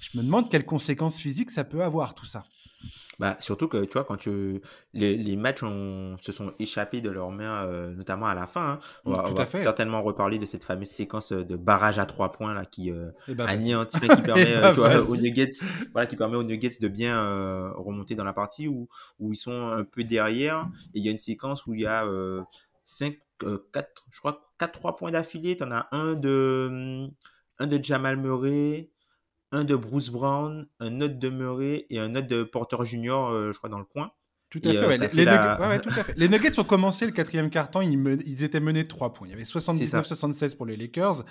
Je 0.00 0.18
me 0.18 0.22
demande 0.22 0.48
quelles 0.50 0.66
conséquences 0.66 1.18
physiques 1.18 1.50
ça 1.50 1.64
peut 1.64 1.82
avoir 1.82 2.14
tout 2.14 2.26
ça. 2.26 2.44
Bah, 3.18 3.36
surtout 3.40 3.66
que, 3.66 3.84
tu 3.84 3.94
vois, 3.94 4.04
quand 4.04 4.16
tu... 4.16 4.62
les, 4.92 5.16
les 5.16 5.36
matchs 5.36 5.60
se 5.60 6.30
sont 6.30 6.54
échappés 6.60 7.00
de 7.00 7.10
leurs 7.10 7.32
mains, 7.32 7.64
euh, 7.66 7.92
notamment 7.92 8.26
à 8.26 8.34
la 8.34 8.46
fin. 8.46 8.72
Hein. 8.72 8.80
On 9.04 9.12
va, 9.12 9.46
certainement 9.46 10.02
reparler 10.02 10.38
de 10.38 10.46
cette 10.46 10.62
fameuse 10.62 10.88
séquence 10.88 11.32
de 11.32 11.56
barrage 11.56 11.98
à 11.98 12.06
trois 12.06 12.30
points 12.30 12.54
là, 12.54 12.64
qui 12.64 12.92
euh, 12.92 13.10
eh 13.26 13.34
ben, 13.34 13.46
anéantit, 13.46 13.98
qui 13.98 14.22
permet, 14.22 14.54
euh, 14.54 14.72
bah, 14.72 15.00
aux 15.00 15.16
Nuggets, 15.16 15.50
voilà, 15.92 16.06
qui 16.06 16.14
permet 16.14 16.36
aux 16.36 16.44
Nuggets 16.44 16.78
de 16.80 16.86
bien 16.86 17.72
remonter 17.72 18.14
dans 18.14 18.24
la 18.24 18.32
partie 18.32 18.68
où, 18.68 18.88
où 19.18 19.32
ils 19.32 19.36
sont 19.36 19.68
un 19.68 19.82
peu 19.82 20.04
derrière. 20.04 20.68
Et 20.94 21.00
il 21.00 21.04
y 21.04 21.08
a 21.08 21.10
une 21.10 21.18
séquence 21.18 21.66
où 21.66 21.74
il 21.74 21.80
y 21.80 21.86
a 21.86 22.06
5, 22.84 23.14
4, 23.72 24.06
je 24.12 24.18
crois, 24.20 24.48
4, 24.60 24.72
3 24.72 24.94
points 24.94 25.10
d'affilée. 25.10 25.56
Tu 25.56 25.64
en 25.64 25.72
as 25.72 25.88
un 25.90 26.14
de, 26.14 27.08
un 27.58 27.66
de 27.66 27.82
Jamal 27.82 28.16
Murray 28.16 28.90
un 29.52 29.64
de 29.64 29.76
Bruce 29.76 30.10
Brown, 30.10 30.66
un 30.80 31.00
autre 31.00 31.18
de 31.18 31.28
Murray 31.28 31.86
et 31.90 31.98
un 31.98 32.14
autre 32.14 32.26
de 32.26 32.42
Porter 32.42 32.84
Junior, 32.84 33.30
euh, 33.30 33.52
je 33.52 33.58
crois, 33.58 33.70
dans 33.70 33.78
le 33.78 33.84
coin. 33.84 34.12
Tout 34.50 34.60
à, 34.64 34.70
fait, 34.72 35.14
les, 36.16 36.28
Nuggets, 36.28 36.58
ont 36.58 36.64
commencé 36.64 37.04
le 37.04 37.12
quatrième 37.12 37.50
quart-temps, 37.50 37.82
ils, 37.82 38.44
étaient 38.44 38.60
menés 38.60 38.84
de 38.84 38.88
3 38.88 39.12
points. 39.12 39.28
Il 39.28 39.30
y 39.30 39.34
avait 39.34 39.42
79-76 39.42 40.56
pour 40.56 40.64
les 40.64 40.74
Lakers. 40.74 41.22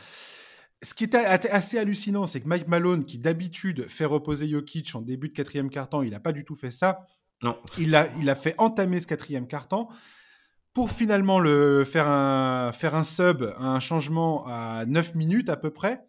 Ce 0.83 0.93
qui 0.93 1.05
était 1.05 1.25
assez 1.25 1.79
hallucinant, 1.79 2.27
c'est 2.27 2.41
que 2.41 2.47
Mike 2.47 2.67
Malone, 2.67 3.05
qui 3.05 3.17
d'habitude 3.17 3.87
fait 3.89 4.05
reposer 4.05 4.47
Jokic 4.47 4.93
en 4.93 5.01
début 5.01 5.29
de 5.29 5.33
quatrième 5.33 5.71
quart-temps, 5.71 6.03
il 6.03 6.11
n'a 6.11 6.19
pas 6.19 6.31
du 6.31 6.45
tout 6.45 6.53
fait 6.53 6.69
ça. 6.69 7.07
Non. 7.41 7.57
Il 7.79 7.95
a, 7.95 8.07
il 8.19 8.29
a 8.29 8.35
fait 8.35 8.53
entamer 8.59 8.99
ce 8.99 9.07
quatrième 9.07 9.47
quart-temps 9.47 9.89
pour 10.73 10.91
finalement 10.91 11.39
le, 11.39 11.85
faire, 11.85 12.07
un, 12.07 12.71
faire 12.71 12.93
un 12.93 13.03
sub, 13.03 13.51
un 13.57 13.79
changement 13.79 14.45
à 14.45 14.85
9 14.85 15.15
minutes 15.15 15.49
à 15.49 15.57
peu 15.57 15.71
près 15.71 16.03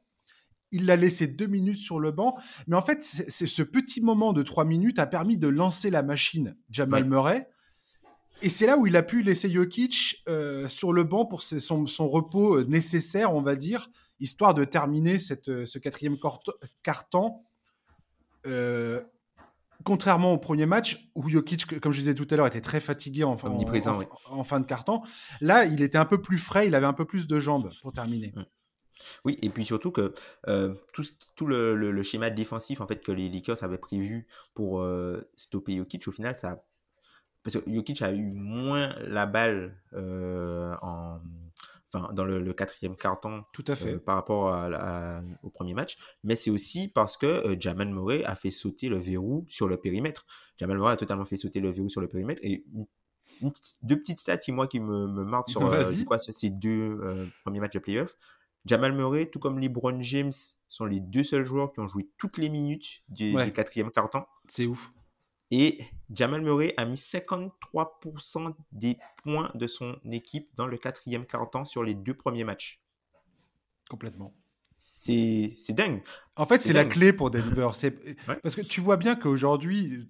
il 0.72 0.86
l'a 0.86 0.96
laissé 0.96 1.26
deux 1.26 1.46
minutes 1.46 1.78
sur 1.78 2.00
le 2.00 2.10
banc. 2.10 2.36
Mais 2.66 2.76
en 2.76 2.82
fait, 2.82 3.02
c'est 3.02 3.46
ce 3.46 3.62
petit 3.62 4.00
moment 4.00 4.32
de 4.32 4.42
trois 4.42 4.64
minutes 4.64 4.98
a 4.98 5.06
permis 5.06 5.38
de 5.38 5.48
lancer 5.48 5.90
la 5.90 6.02
machine 6.02 6.56
Jamal 6.70 7.04
Murray. 7.04 7.48
Et 8.42 8.48
c'est 8.48 8.66
là 8.66 8.78
où 8.78 8.86
il 8.86 8.96
a 8.96 9.02
pu 9.02 9.22
laisser 9.22 9.50
Jokic 9.50 10.22
euh, 10.28 10.68
sur 10.68 10.92
le 10.92 11.02
banc 11.04 11.26
pour 11.26 11.42
son, 11.42 11.86
repos 12.08 12.58
euh, 12.58 12.64
nécessaire, 12.64 13.34
on 13.34 13.42
va 13.42 13.56
dire, 13.56 13.90
histoire 14.20 14.54
de 14.54 14.64
terminer 14.64 15.18
cette, 15.18 15.48
euh, 15.48 15.64
ce 15.64 15.78
quatrième 15.78 16.16
carton. 16.82 17.40
contrairement 19.82 20.32
au 20.34 20.38
premier 20.38 20.66
match 20.66 21.10
où 21.16 21.28
Jokic, 21.28 21.80
comme 21.80 21.90
je 21.90 21.98
disais 21.98 22.14
tout 22.14 22.28
à 22.30 22.36
l'heure, 22.36 22.46
était 22.46 22.60
très 22.60 22.80
fatigué 22.80 23.24
en, 23.24 23.36
en, 24.30 24.44
fin 24.44 24.60
de 24.60 24.66
carton, 24.66 25.02
là, 25.40 25.64
il 25.64 25.82
était 25.82 25.98
un 25.98 26.04
peu 26.04 26.20
plus 26.20 26.38
frais, 26.38 26.68
il 26.68 26.74
avait 26.76 26.86
un 26.86 26.92
peu 26.92 27.06
plus 27.06 27.26
de 27.26 27.40
jambes 27.40 27.70
pour 27.82 27.92
terminer. 27.92 28.32
Oui, 29.24 29.38
et 29.42 29.50
puis 29.50 29.64
surtout 29.64 29.90
que 29.90 30.14
euh, 30.48 30.74
tout, 30.92 31.04
tout 31.36 31.46
le, 31.46 31.74
le, 31.74 32.02
schéma 32.02 32.30
défensif 32.30 32.80
en 32.80 32.86
fait 32.86 33.00
que 33.00 33.12
les 33.12 33.28
Lakers 33.28 33.62
avaient 33.62 33.78
prévu 33.78 34.26
pour 34.54 34.80
euh, 34.80 35.28
stopper 35.36 35.76
Jokic, 35.76 36.06
au 36.08 36.12
final, 36.12 36.34
ça 36.34 36.64
parce 37.44 37.60
que 37.60 37.72
Jokic 37.72 38.02
a 38.02 38.12
eu 38.12 38.32
moins 38.32 38.94
la 39.00 39.24
balle 39.24 39.80
euh, 39.94 40.74
en 40.82 41.20
enfin 41.94 42.12
dans 42.12 42.26
le, 42.26 42.52
quatrième 42.52 42.96
carton 42.96 43.44
tout 43.54 43.64
à 43.66 43.74
fait. 43.74 43.96
par 43.96 44.16
rapport 44.16 44.52
à, 44.52 45.22
au 45.42 45.48
premier 45.48 45.72
match 45.72 45.96
mais 46.22 46.36
c'est 46.36 46.50
aussi 46.50 46.88
parce 46.88 47.16
que 47.16 47.56
Jamal 47.58 47.88
Murray 47.88 48.22
a 48.24 48.34
fait 48.34 48.50
sauter 48.50 48.90
le 48.90 48.98
verrou 48.98 49.46
sur 49.48 49.68
le 49.68 49.78
périmètre. 49.78 50.26
Jamal 50.58 50.76
Murray 50.76 50.92
a 50.92 50.96
totalement 50.98 51.24
fait 51.24 51.38
sauter 51.38 51.60
le 51.60 51.70
verrou 51.70 51.88
sur 51.88 52.02
le 52.02 52.08
périmètre 52.08 52.42
et 52.44 52.64
deux 53.82 53.96
petites 53.96 54.18
stats 54.18 54.36
qui 54.36 54.52
moi 54.52 54.66
qui 54.66 54.80
me, 54.80 55.06
me 55.06 55.24
marquent 55.24 55.48
sur 55.48 55.60
quoi, 56.06 56.18
ces 56.18 56.50
deux 56.50 57.30
premiers 57.44 57.60
matchs 57.60 57.74
de 57.74 57.78
playoff 57.78 58.18
Jamal 58.64 58.92
Murray, 58.92 59.30
tout 59.30 59.38
comme 59.38 59.58
LeBron 59.58 60.00
James, 60.00 60.32
sont 60.68 60.84
les 60.84 61.00
deux 61.00 61.24
seuls 61.24 61.44
joueurs 61.44 61.72
qui 61.72 61.80
ont 61.80 61.88
joué 61.88 62.08
toutes 62.18 62.38
les 62.38 62.48
minutes 62.48 63.02
du, 63.08 63.34
quatrième 63.54 63.90
quart-temps. 63.90 64.28
C'est 64.46 64.66
ouf. 64.66 64.92
Et 65.50 65.80
Jamal 66.10 66.42
Murray 66.42 66.74
a 66.76 66.84
mis 66.84 66.96
53% 66.96 68.54
des 68.72 68.98
points 69.22 69.50
de 69.54 69.66
son 69.66 69.98
équipe 70.10 70.50
dans 70.56 70.66
le 70.66 70.76
quatrième 70.76 71.24
quart-temps 71.24 71.64
sur 71.64 71.82
les 71.82 71.94
deux 71.94 72.14
premiers 72.14 72.44
matchs. 72.44 72.82
Complètement. 73.88 74.34
C'est 74.76 75.56
dingue. 75.70 76.02
En 76.36 76.46
fait, 76.46 76.60
c'est 76.60 76.72
la 76.72 76.84
clé 76.84 77.12
pour 77.12 77.30
Denver. 77.30 77.68
Parce 78.42 78.54
que 78.54 78.60
tu 78.60 78.80
vois 78.80 78.96
bien 78.96 79.16
qu'aujourd'hui, 79.16 80.08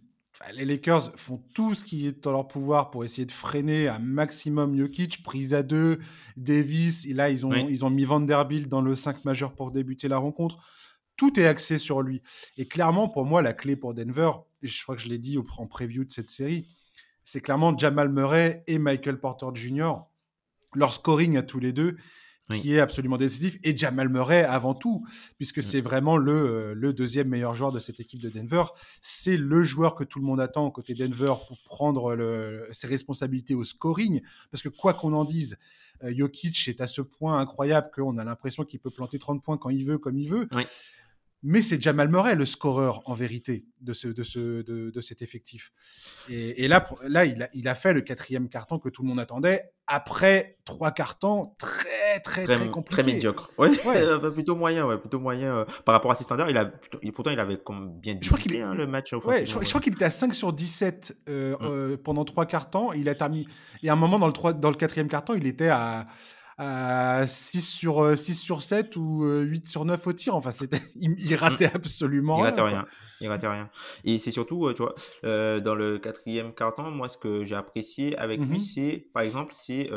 les 0.53 0.64
Lakers 0.64 1.12
font 1.16 1.42
tout 1.55 1.74
ce 1.74 1.85
qui 1.85 2.07
est 2.07 2.27
en 2.27 2.33
leur 2.33 2.48
pouvoir 2.48 2.90
pour 2.90 3.05
essayer 3.05 3.27
de 3.27 3.33
freiner 3.33 3.88
un 3.88 3.98
maximum 3.98 4.79
Jokic, 4.79 5.22
prise 5.22 5.53
à 5.53 5.62
deux, 5.62 5.98
Davis, 6.37 7.07
et 7.07 7.14
là 7.14 7.29
ils 7.31 7.44
ont, 7.44 7.53
ils 7.53 7.85
ont 7.85 7.90
mis 7.90 8.05
Vanderbilt 8.05 8.68
dans 8.68 8.81
le 8.81 8.94
5 8.94 9.24
majeur 9.24 9.55
pour 9.55 9.70
débuter 9.70 10.09
la 10.09 10.18
rencontre. 10.18 10.59
Tout 11.16 11.38
est 11.40 11.46
axé 11.46 11.79
sur 11.79 12.03
lui. 12.03 12.22
Et 12.57 12.68
clairement, 12.68 13.09
pour 13.09 13.24
moi, 13.24 13.42
la 13.42 13.53
clé 13.53 13.74
pour 13.74 13.92
Denver, 13.92 14.31
je 14.62 14.83
crois 14.83 14.94
que 14.94 15.03
je 15.03 15.09
l'ai 15.09 15.18
dit 15.18 15.37
en 15.37 15.66
preview 15.66 16.05
de 16.05 16.11
cette 16.12 16.29
série, 16.29 16.68
c'est 17.24 17.40
clairement 17.40 17.77
Jamal 17.77 18.09
Murray 18.09 18.62
et 18.68 18.79
Michael 18.79 19.18
Porter 19.18 19.48
Jr. 19.53 19.94
Leur 20.74 20.94
scoring 20.94 21.37
à 21.37 21.42
tous 21.42 21.59
les 21.59 21.72
deux, 21.72 21.96
qui 22.57 22.75
est 22.75 22.81
absolument 22.81 23.17
décisif, 23.17 23.59
et 23.63 23.77
Jamal 23.77 24.09
Murray 24.09 24.45
avant 24.45 24.75
tout, 24.75 25.05
puisque 25.37 25.63
c'est 25.63 25.81
vraiment 25.81 26.17
le, 26.17 26.33
euh, 26.33 26.75
le 26.75 26.93
deuxième 26.93 27.29
meilleur 27.29 27.55
joueur 27.55 27.73
de 27.73 27.79
cette 27.79 28.01
équipe 28.01 28.21
de 28.21 28.31
Denver. 28.31 28.65
C'est 29.03 29.37
le 29.37 29.63
joueur 29.63 29.95
que 29.95 30.05
tout 30.05 30.19
le 30.19 30.25
monde 30.25 30.41
attend 30.41 30.71
côté 30.71 30.95
Denver 30.95 31.35
pour 31.47 31.59
prendre 31.65 32.15
le, 32.15 32.67
ses 32.71 32.87
responsabilités 32.87 33.55
au 33.55 33.65
scoring, 33.65 34.23
parce 34.51 34.63
que 34.63 34.69
quoi 34.69 34.95
qu'on 34.95 35.13
en 35.13 35.25
dise, 35.25 35.59
Jokic 36.03 36.69
est 36.69 36.81
à 36.81 36.87
ce 36.87 37.03
point 37.03 37.39
incroyable 37.39 37.91
qu'on 37.95 38.19
a 38.19 38.25
l'impression 38.25 38.65
qu'il 38.65 38.79
peut 38.81 38.91
planter 38.91 39.19
30 39.19 39.43
points 39.43 39.59
quand 39.59 39.71
il 39.71 39.85
veut, 39.85 39.99
comme 39.99 40.17
il 40.17 40.29
veut. 40.29 40.49
Mais 41.42 41.62
c'est 41.62 41.81
Jamal 41.81 42.09
Murray 42.09 42.35
le 42.35 42.46
scoreur 42.46 43.03
en 43.07 43.14
vérité 43.14 43.64
de, 43.81 43.92
ce, 43.92 44.09
de, 44.09 44.22
ce, 44.22 44.62
de, 44.62 45.01
cet 45.01 45.22
effectif. 45.22 45.72
Et, 46.29 46.66
là, 46.66 46.85
là 47.03 47.24
il, 47.24 47.42
a, 47.42 47.48
il 47.55 47.68
a 47.68 47.74
fait 47.74 47.92
le 47.92 48.01
quatrième 48.01 48.48
carton 48.48 48.79
que 48.79 48.88
tout 48.88 49.03
le 49.03 49.09
monde 49.09 49.20
attendait 49.20 49.70
après 49.87 50.59
trois 50.64 50.90
cartons 50.90 51.55
très 51.59 51.98
très 52.20 52.44
très, 52.44 52.57
très 52.57 52.68
compliqués. 52.68 53.03
Très 53.03 53.12
médiocre. 53.12 53.51
Ouais, 53.59 53.70
ouais. 53.87 54.31
plutôt 54.33 54.55
moyen, 54.55 54.87
ouais, 54.87 54.98
plutôt 54.98 55.18
moyen. 55.18 55.59
Euh, 55.59 55.64
par 55.85 55.94
rapport 55.94 56.11
à 56.11 56.14
ses 56.14 56.24
standards, 56.24 56.51
il 56.51 56.57
a, 56.57 56.70
pourtant 57.14 57.31
il 57.31 57.40
avait 57.40 57.57
comme 57.57 57.98
bien 57.98 58.14
débuté 58.14 58.62
hein, 58.62 58.70
le 58.77 58.87
match. 58.87 59.12
Ouais, 59.12 59.46
je, 59.46 59.53
crois, 59.53 59.81
qu'il 59.81 59.92
était 59.92 60.05
à 60.05 60.11
5 60.11 60.35
sur 60.35 60.53
17 60.53 61.16
euh, 61.29 61.55
hum. 61.55 61.59
euh, 61.62 61.96
pendant 61.96 62.24
trois 62.24 62.46
cartons. 62.46 62.92
Il 62.92 63.09
a 63.09 63.14
terminé. 63.14 63.46
Et 63.83 63.88
à 63.88 63.94
un 63.94 63.96
moment 63.96 64.18
dans 64.18 64.27
le, 64.27 64.33
3, 64.33 64.53
dans 64.55 64.70
le 64.70 64.77
quatrième 64.77 65.09
carton, 65.09 65.35
il 65.35 65.46
était 65.46 65.68
à 65.68 66.07
à 66.59 67.25
6 67.27 67.61
sur, 67.61 68.18
6 68.18 68.31
euh, 68.31 68.35
sur 68.35 68.62
7 68.62 68.97
ou 68.97 69.25
8 69.25 69.27
euh, 69.27 69.68
sur 69.68 69.85
9 69.85 70.07
au 70.07 70.12
tir. 70.12 70.35
Enfin, 70.35 70.51
c'était, 70.51 70.83
il, 70.97 71.35
ratait 71.37 71.71
absolument 71.73 72.38
il 72.38 72.42
ratait 72.42 72.61
rien. 72.61 72.87
Il 73.21 73.29
ratait 73.29 73.49
rien. 73.49 73.71
Et 74.05 74.18
c'est 74.18 74.33
surtout, 74.33 74.66
euh, 74.66 74.75
tu 74.75 74.83
vois, 74.83 74.94
dans 75.61 75.75
le 75.77 75.99
quatrième 75.99 76.53
carton, 76.53 76.90
moi, 76.90 77.09
ce 77.09 77.16
que 77.16 77.44
j'ai 77.44 77.55
apprécié 77.55 78.18
avec 78.18 78.40
lui, 78.40 78.57
mmh 78.57 78.59
c'est, 78.59 79.09
par 79.14 79.23
exemple, 79.23 79.53
c'est 79.57 79.88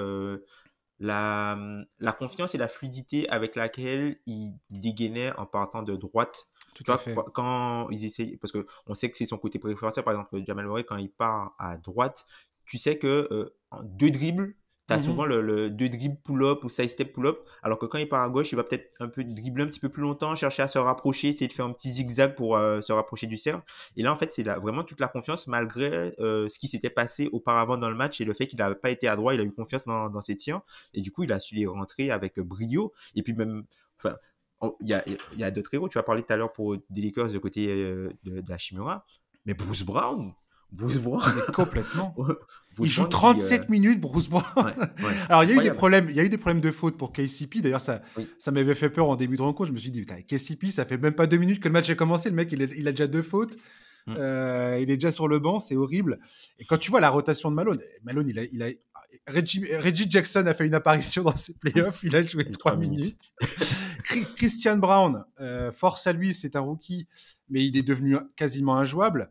la, 0.99 1.57
la 1.99 2.11
confiance 2.11 2.53
et 2.53 2.59
la 2.59 2.67
fluidité 2.67 3.27
avec 3.29 3.55
laquelle 3.55 4.19
il 4.27 4.53
dégainait 4.69 5.33
en 5.37 5.47
partant 5.47 5.81
de 5.81 5.95
droite. 5.95 6.47
Tout 6.75 6.89
à 6.91 6.97
fait. 6.99 7.15
Quand 7.33 7.89
ils 7.89 8.05
essayent, 8.05 8.37
parce 8.37 8.51
que 8.51 8.67
on 8.85 8.93
sait 8.93 9.09
que 9.09 9.17
c'est 9.17 9.25
son 9.25 9.37
côté 9.37 9.57
préférentiel, 9.57 10.05
par 10.05 10.13
exemple, 10.13 10.39
Jamal 10.45 10.65
Murray, 10.67 10.83
quand 10.83 10.97
il 10.97 11.09
part 11.09 11.55
à 11.57 11.77
droite, 11.77 12.27
tu 12.65 12.77
sais 12.77 12.99
que 12.99 13.51
en 13.71 13.83
deux 13.83 14.11
dribbles, 14.11 14.55
tu 14.91 14.95
as 14.95 14.99
mmh 14.99 15.01
souvent 15.01 15.25
le, 15.25 15.69
deux 15.69 15.89
dribbles 15.89 16.17
pull-up 16.23 16.63
ou 16.63 16.69
side 16.69 16.89
step 16.89 17.13
pull-up, 17.13 17.39
alors 17.63 17.79
que 17.79 17.85
quand 17.85 17.97
il 17.97 18.09
part 18.09 18.23
à 18.23 18.29
gauche, 18.29 18.51
il 18.51 18.55
va 18.55 18.63
peut-être 18.63 18.91
un 18.99 19.07
peu 19.07 19.23
dribbler 19.23 19.63
un 19.63 19.67
petit 19.67 19.79
peu 19.79 19.89
plus 19.89 20.01
longtemps, 20.01 20.35
chercher 20.35 20.63
à 20.63 20.67
se 20.67 20.77
rapprocher, 20.77 21.29
essayer 21.29 21.47
de 21.47 21.53
faire 21.53 21.65
un 21.65 21.73
petit 21.73 21.89
zigzag 21.89 22.35
pour 22.35 22.57
euh, 22.57 22.81
se 22.81 22.91
rapprocher 22.91 23.27
du 23.27 23.37
cercle. 23.37 23.63
Et 23.95 24.03
là, 24.03 24.11
en 24.11 24.15
fait, 24.15 24.31
c'est 24.31 24.43
vraiment 24.43 24.83
toute 24.83 24.99
la 24.99 25.07
confiance 25.07 25.47
malgré 25.47 26.13
euh, 26.19 26.49
ce 26.49 26.59
qui 26.59 26.67
s'était 26.67 26.89
passé 26.89 27.29
auparavant 27.31 27.77
dans 27.77 27.89
le 27.89 27.95
match 27.95 28.19
et 28.21 28.25
le 28.25 28.33
fait 28.33 28.47
qu'il 28.47 28.59
n'a 28.59 28.73
pas 28.75 28.89
été 28.89 29.07
à 29.07 29.15
droit, 29.15 29.33
il 29.33 29.39
a 29.39 29.43
eu 29.43 29.51
confiance 29.51 29.85
dans, 29.85 30.21
ses 30.21 30.35
tirs. 30.35 30.61
Et 30.93 31.01
du 31.01 31.11
coup, 31.11 31.23
il 31.23 31.31
a 31.31 31.39
su 31.39 31.55
les 31.55 31.65
rentrer 31.65 32.11
avec 32.11 32.39
brio. 32.39 32.93
Et 33.15 33.23
puis 33.23 33.33
même, 33.33 33.63
enfin, 33.97 34.15
il 34.81 34.87
y 34.87 34.93
a, 34.93 35.03
y 35.37 35.43
a 35.43 35.51
d'autres 35.51 35.73
héros. 35.73 35.89
Tu 35.89 35.97
as 35.97 36.03
parlé 36.03 36.23
tout 36.23 36.33
à 36.33 36.37
l'heure 36.37 36.53
pour 36.53 36.77
des 36.89 37.01
Lakers 37.01 37.29
de 37.29 37.37
côté 37.37 37.67
euh, 37.69 38.09
de, 38.23 38.41
de 38.41 38.53
Hashimura. 38.53 39.05
Mais 39.45 39.53
Bruce 39.53 39.83
Brown, 39.83 40.33
Bruce 40.71 40.97
Brown. 40.97 41.21
complètement. 41.53 42.15
il 42.79 42.89
joue 42.89 43.05
37 43.05 43.61
euh, 43.61 43.65
minutes, 43.69 43.99
Bruce 43.99 44.29
Brown. 44.29 44.45
Alors, 45.29 45.43
il 45.43 45.49
y 45.49 45.53
a 45.53 45.55
eu 45.55 45.61
des 45.61 45.71
problèmes, 45.71 46.07
il 46.09 46.15
y 46.15 46.19
a 46.19 46.23
eu 46.23 46.29
des 46.29 46.37
problèmes 46.37 46.61
de 46.61 46.71
faute 46.71 46.97
pour 46.97 47.11
KCP. 47.11 47.61
D'ailleurs, 47.61 47.81
ça, 47.81 48.01
ça 48.39 48.51
m'avait 48.51 48.75
fait 48.75 48.89
peur 48.89 49.09
en 49.09 49.15
début 49.15 49.35
de 49.35 49.41
rencontre. 49.41 49.67
Je 49.67 49.73
me 49.73 49.77
suis 49.77 49.91
dit, 49.91 50.05
KCP, 50.05 50.67
ça 50.67 50.85
fait 50.85 50.97
même 50.97 51.13
pas 51.13 51.27
deux 51.27 51.37
minutes 51.37 51.59
que 51.59 51.67
le 51.67 51.73
match 51.73 51.89
a 51.89 51.95
commencé. 51.95 52.29
Le 52.29 52.35
mec, 52.35 52.51
il, 52.51 52.61
il 52.75 52.87
a 52.87 52.91
déjà 52.91 53.07
deux 53.07 53.21
fautes. 53.21 53.57
Mm. 54.07 54.15
Euh, 54.17 54.79
il 54.81 54.89
est 54.89 54.97
déjà 54.97 55.11
sur 55.11 55.27
le 55.27 55.39
banc, 55.39 55.59
c'est 55.59 55.75
horrible. 55.75 56.19
Et 56.59 56.65
quand 56.65 56.77
tu 56.77 56.91
vois 56.91 57.01
la 57.01 57.09
rotation 57.09 57.51
de 57.51 57.55
Malone, 57.55 57.81
Malone, 58.03 58.27
il 58.29 58.39
a, 58.39 58.43
il 58.43 58.63
a 58.63 58.69
Reggie, 59.27 59.65
Reggie, 59.75 60.09
Jackson 60.09 60.45
a 60.47 60.53
fait 60.53 60.65
une 60.65 60.73
apparition 60.73 61.23
dans 61.23 61.35
ses 61.35 61.53
playoffs, 61.53 62.01
il 62.03 62.15
a 62.15 62.23
joué 62.23 62.49
trois 62.49 62.75
minutes. 62.75 63.31
Christian 64.35 64.77
Brown, 64.77 65.25
euh, 65.39 65.71
force 65.71 66.07
à 66.07 66.13
lui, 66.13 66.33
c'est 66.33 66.55
un 66.55 66.61
rookie, 66.61 67.07
mais 67.49 67.65
il 67.65 67.77
est 67.77 67.83
devenu 67.83 68.15
quasiment 68.35 68.77
injouable 68.77 69.29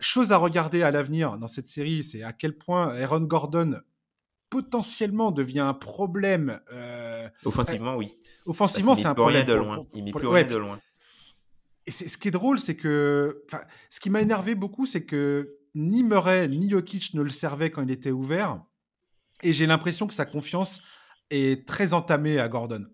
chose 0.00 0.32
à 0.32 0.36
regarder 0.36 0.82
à 0.82 0.90
l'avenir 0.90 1.36
dans 1.38 1.48
cette 1.48 1.68
série, 1.68 2.02
c'est 2.02 2.22
à 2.22 2.32
quel 2.32 2.56
point 2.56 2.94
Aaron 2.96 3.20
Gordon 3.20 3.80
potentiellement 4.50 5.30
devient 5.32 5.60
un 5.60 5.74
problème. 5.74 6.60
Euh, 6.72 7.28
offensivement, 7.44 7.96
oui. 7.96 8.16
Offensivement, 8.46 8.94
c'est 8.94 9.06
un 9.06 9.14
problème. 9.14 9.46
de 9.46 9.54
loin. 9.54 9.86
il 9.94 10.04
met 10.04 10.10
plus 10.10 10.26
rien 10.26 10.44
de 10.44 10.56
loin. 10.56 10.80
Et 11.86 11.90
ce 11.90 12.18
qui 12.18 12.28
est 12.28 12.32
drôle, 12.32 12.58
c'est 12.58 12.76
que. 12.76 13.44
Ce 13.90 14.00
qui 14.00 14.10
m'a 14.10 14.20
énervé 14.20 14.54
beaucoup, 14.54 14.86
c'est 14.86 15.04
que 15.04 15.56
ni 15.74 16.02
Murray 16.02 16.48
ni 16.48 16.68
Jokic 16.68 17.14
ne 17.14 17.22
le 17.22 17.30
servaient 17.30 17.70
quand 17.70 17.82
il 17.82 17.90
était 17.90 18.10
ouvert. 18.10 18.62
Et 19.42 19.52
j'ai 19.52 19.66
l'impression 19.66 20.06
que 20.06 20.14
sa 20.14 20.26
confiance 20.26 20.82
est 21.30 21.66
très 21.66 21.94
entamée 21.94 22.38
à 22.38 22.48
Gordon. 22.48 22.86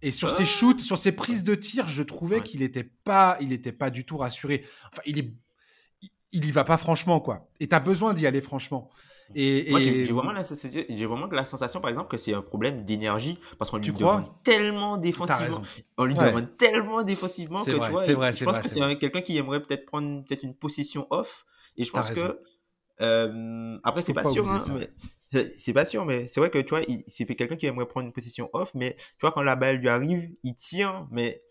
Et 0.00 0.12
sur 0.12 0.30
ses 0.30 0.42
ah. 0.44 0.46
shoots, 0.46 0.80
sur 0.80 0.98
ses 0.98 1.12
prises 1.12 1.42
de 1.42 1.54
tir, 1.54 1.88
je 1.88 2.02
trouvais 2.02 2.40
qu'il 2.42 2.60
n'était 2.60 2.84
pas, 2.84 3.36
il 3.40 3.52
était 3.52 3.72
pas 3.72 3.90
du 3.90 4.04
tout 4.04 4.16
rassuré. 4.16 4.64
Enfin, 4.92 5.02
il 5.06 5.18
est 5.18 5.34
il 6.32 6.44
y 6.44 6.50
va 6.50 6.64
pas 6.64 6.76
franchement, 6.76 7.20
quoi. 7.20 7.48
Et 7.60 7.68
tu 7.68 7.74
as 7.74 7.80
besoin 7.80 8.14
d'y 8.14 8.26
aller 8.26 8.40
franchement. 8.40 8.90
Et, 9.34 9.70
Moi, 9.70 9.80
j'ai 9.80 10.04
vraiment, 10.04 10.32
la, 10.32 10.42
vraiment 10.42 11.26
la 11.26 11.44
sensation, 11.44 11.80
par 11.80 11.90
exemple, 11.90 12.08
que 12.08 12.16
c'est 12.16 12.32
un 12.32 12.40
problème 12.40 12.84
d'énergie 12.84 13.38
parce 13.58 13.70
qu'on 13.70 13.76
lui 13.76 13.92
demande 13.92 14.24
tellement 14.42 14.96
défensivement. 14.96 15.62
On 15.98 16.04
lui 16.04 16.14
demande 16.14 16.56
tellement 16.56 17.02
défensivement 17.02 17.62
que 17.62 17.70
tu 17.70 17.90
vois. 17.90 18.06
Vrai, 18.14 18.32
je 18.32 18.44
pense 18.44 18.58
que 18.58 18.68
c'est 18.68 18.98
quelqu'un 18.98 19.20
qui 19.20 19.36
aimerait 19.36 19.62
peut-être 19.62 19.86
prendre 19.86 20.24
peut-être 20.24 20.42
une 20.42 20.54
possession 20.54 21.06
off. 21.10 21.44
Et 21.76 21.84
je 21.84 21.92
pense 21.92 22.10
que. 22.10 22.40
Euh, 23.00 23.78
après, 23.84 24.02
c'est 24.02 24.12
pas, 24.12 24.24
sûr, 24.24 24.48
hein, 24.50 24.58
c'est 25.56 25.72
pas 25.72 25.84
sûr, 25.84 26.04
mais 26.04 26.26
c'est 26.26 26.40
vrai 26.40 26.50
que 26.50 26.58
tu 26.58 26.70
vois, 26.70 26.80
c'est 27.06 27.26
quelqu'un 27.26 27.54
qui 27.54 27.66
aimerait 27.66 27.86
prendre 27.86 28.06
une 28.06 28.12
position 28.12 28.50
off, 28.52 28.72
mais 28.74 28.96
tu 28.96 29.20
vois, 29.20 29.30
quand 29.30 29.42
la 29.42 29.54
balle 29.54 29.76
lui 29.76 29.88
arrive, 29.88 30.28
il 30.42 30.56
tire, 30.56 31.06
mais 31.12 31.44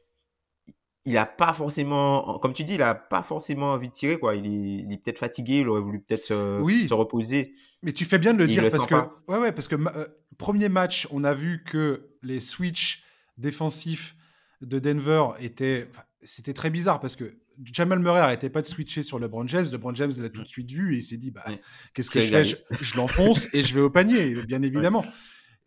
il 1.08 1.18
a 1.18 1.26
pas 1.26 1.54
forcément, 1.54 2.38
comme 2.40 2.54
tu 2.54 2.66
dis, 2.66 2.74
il 2.74 2.82
a 2.82 2.94
pas 2.94 3.24
forcément 3.24 3.72
envie 3.72 3.88
de 3.88 3.94
tirer, 3.94 4.20
quoi. 4.20 4.36
Il 4.36 4.92
est, 4.92 4.98
peut-être 4.98 5.20
fatigué, 5.20 5.60
il 5.60 5.70
aurait 5.70 5.80
voulu 5.80 6.02
peut-être 6.02 6.26
se, 6.26 6.94
reposer. 6.94 7.56
Mais 7.82 7.94
tu 7.94 8.04
fais 8.04 8.18
bien 8.18 8.34
de 8.34 8.40
le 8.40 8.48
dire 8.48 8.68
parce 8.70 8.86
que, 8.86 8.96
ouais, 9.32 9.38
ouais, 9.38 9.52
parce 9.54 9.70
que 9.70 9.76
euh, 9.76 10.06
premier 10.38 10.68
match, 10.68 11.08
on 11.12 11.24
a 11.24 11.34
vu 11.34 11.64
que 11.64 12.10
les 12.24 12.42
switches 12.42 13.04
défensifs 13.38 14.18
de 14.60 14.80
Denver 14.80 15.28
étaient, 15.40 15.88
c'était 16.24 16.54
très 16.54 16.70
bizarre 16.70 17.00
parce 17.00 17.16
que 17.16 17.38
Jamal 17.64 18.00
Murray 18.00 18.20
n'arrêtait 18.20 18.50
pas 18.50 18.62
de 18.62 18.68
switcher 18.68 19.02
sur 19.02 19.18
LeBron 19.18 19.48
James. 19.48 19.68
LeBron 19.72 19.96
James 19.96 20.12
l'a 20.20 20.30
tout 20.30 20.44
de 20.44 20.50
suite 20.50 20.70
vu 20.70 20.94
et 20.94 20.98
il 20.98 21.04
s'est 21.04 21.16
dit, 21.16 21.32
bah, 21.32 21.46
qu'est-ce 21.94 22.10
que 22.10 22.20
je 22.20 22.30
fais? 22.30 22.44
je, 22.44 22.98
l'enfonce 22.98 23.48
et 23.54 23.64
je 23.64 23.74
vais 23.74 23.82
au 23.82 23.90
panier, 23.90 24.36
bien 24.44 24.62
évidemment. 24.62 25.06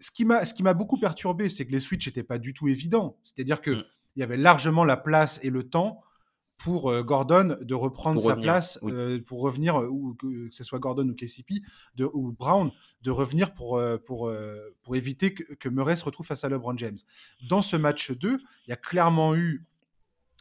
Ce 0.01 0.11
qui 0.11 0.27
m'a, 0.27 0.45
ce 0.45 0.53
qui 0.53 0.63
m'a 0.63 0.75
beaucoup 0.75 0.99
perturbé, 0.99 1.49
c'est 1.49 1.65
que 1.65 1.73
les 1.73 1.81
switches 1.81 2.09
n'étaient 2.09 2.25
pas 2.25 2.39
du 2.39 2.53
tout 2.53 2.69
évidents. 2.69 3.19
C'est-à-dire 3.23 3.63
que 3.63 3.71
mm 3.71 3.85
il 4.17 4.21
y 4.21 4.23
avait 4.23 4.37
largement 4.37 4.85
la 4.85 4.97
place 4.97 5.41
et 5.43 5.51
le 5.51 5.65
temps 5.65 6.03
pour 6.61 6.91
euh, 6.91 7.03
Gordon 7.03 7.57
de 7.61 7.75
reprendre 7.75 8.21
sa 8.21 8.37
place, 8.37 8.79
euh, 8.83 9.19
pour 9.23 9.41
revenir, 9.41 9.81
euh, 9.81 9.89
ou 9.89 10.15
que, 10.15 10.49
ce 10.51 10.63
soit 10.63 10.79
Gordon 10.79 11.09
ou 11.09 11.15
KCP, 11.15 11.63
de, 11.95 12.09
ou 12.13 12.33
Brown, 12.33 12.71
de 13.03 13.11
revenir 13.11 13.55
pour, 13.55 13.81
pour, 14.07 14.33
pour 14.83 14.97
éviter 14.97 15.33
que, 15.33 15.55
que, 15.55 15.69
Murray 15.69 15.97
se 15.97 16.05
retrouve 16.05 16.27
face 16.27 16.45
à 16.45 16.49
LeBron 16.49 16.77
James. 16.77 16.99
Dans 17.49 17.63
ce 17.63 17.77
match 17.77 18.13
2, 18.13 18.39
il 18.67 18.71
y 18.71 18.73
a 18.73 18.77
clairement 18.77 19.35
eu 19.35 19.65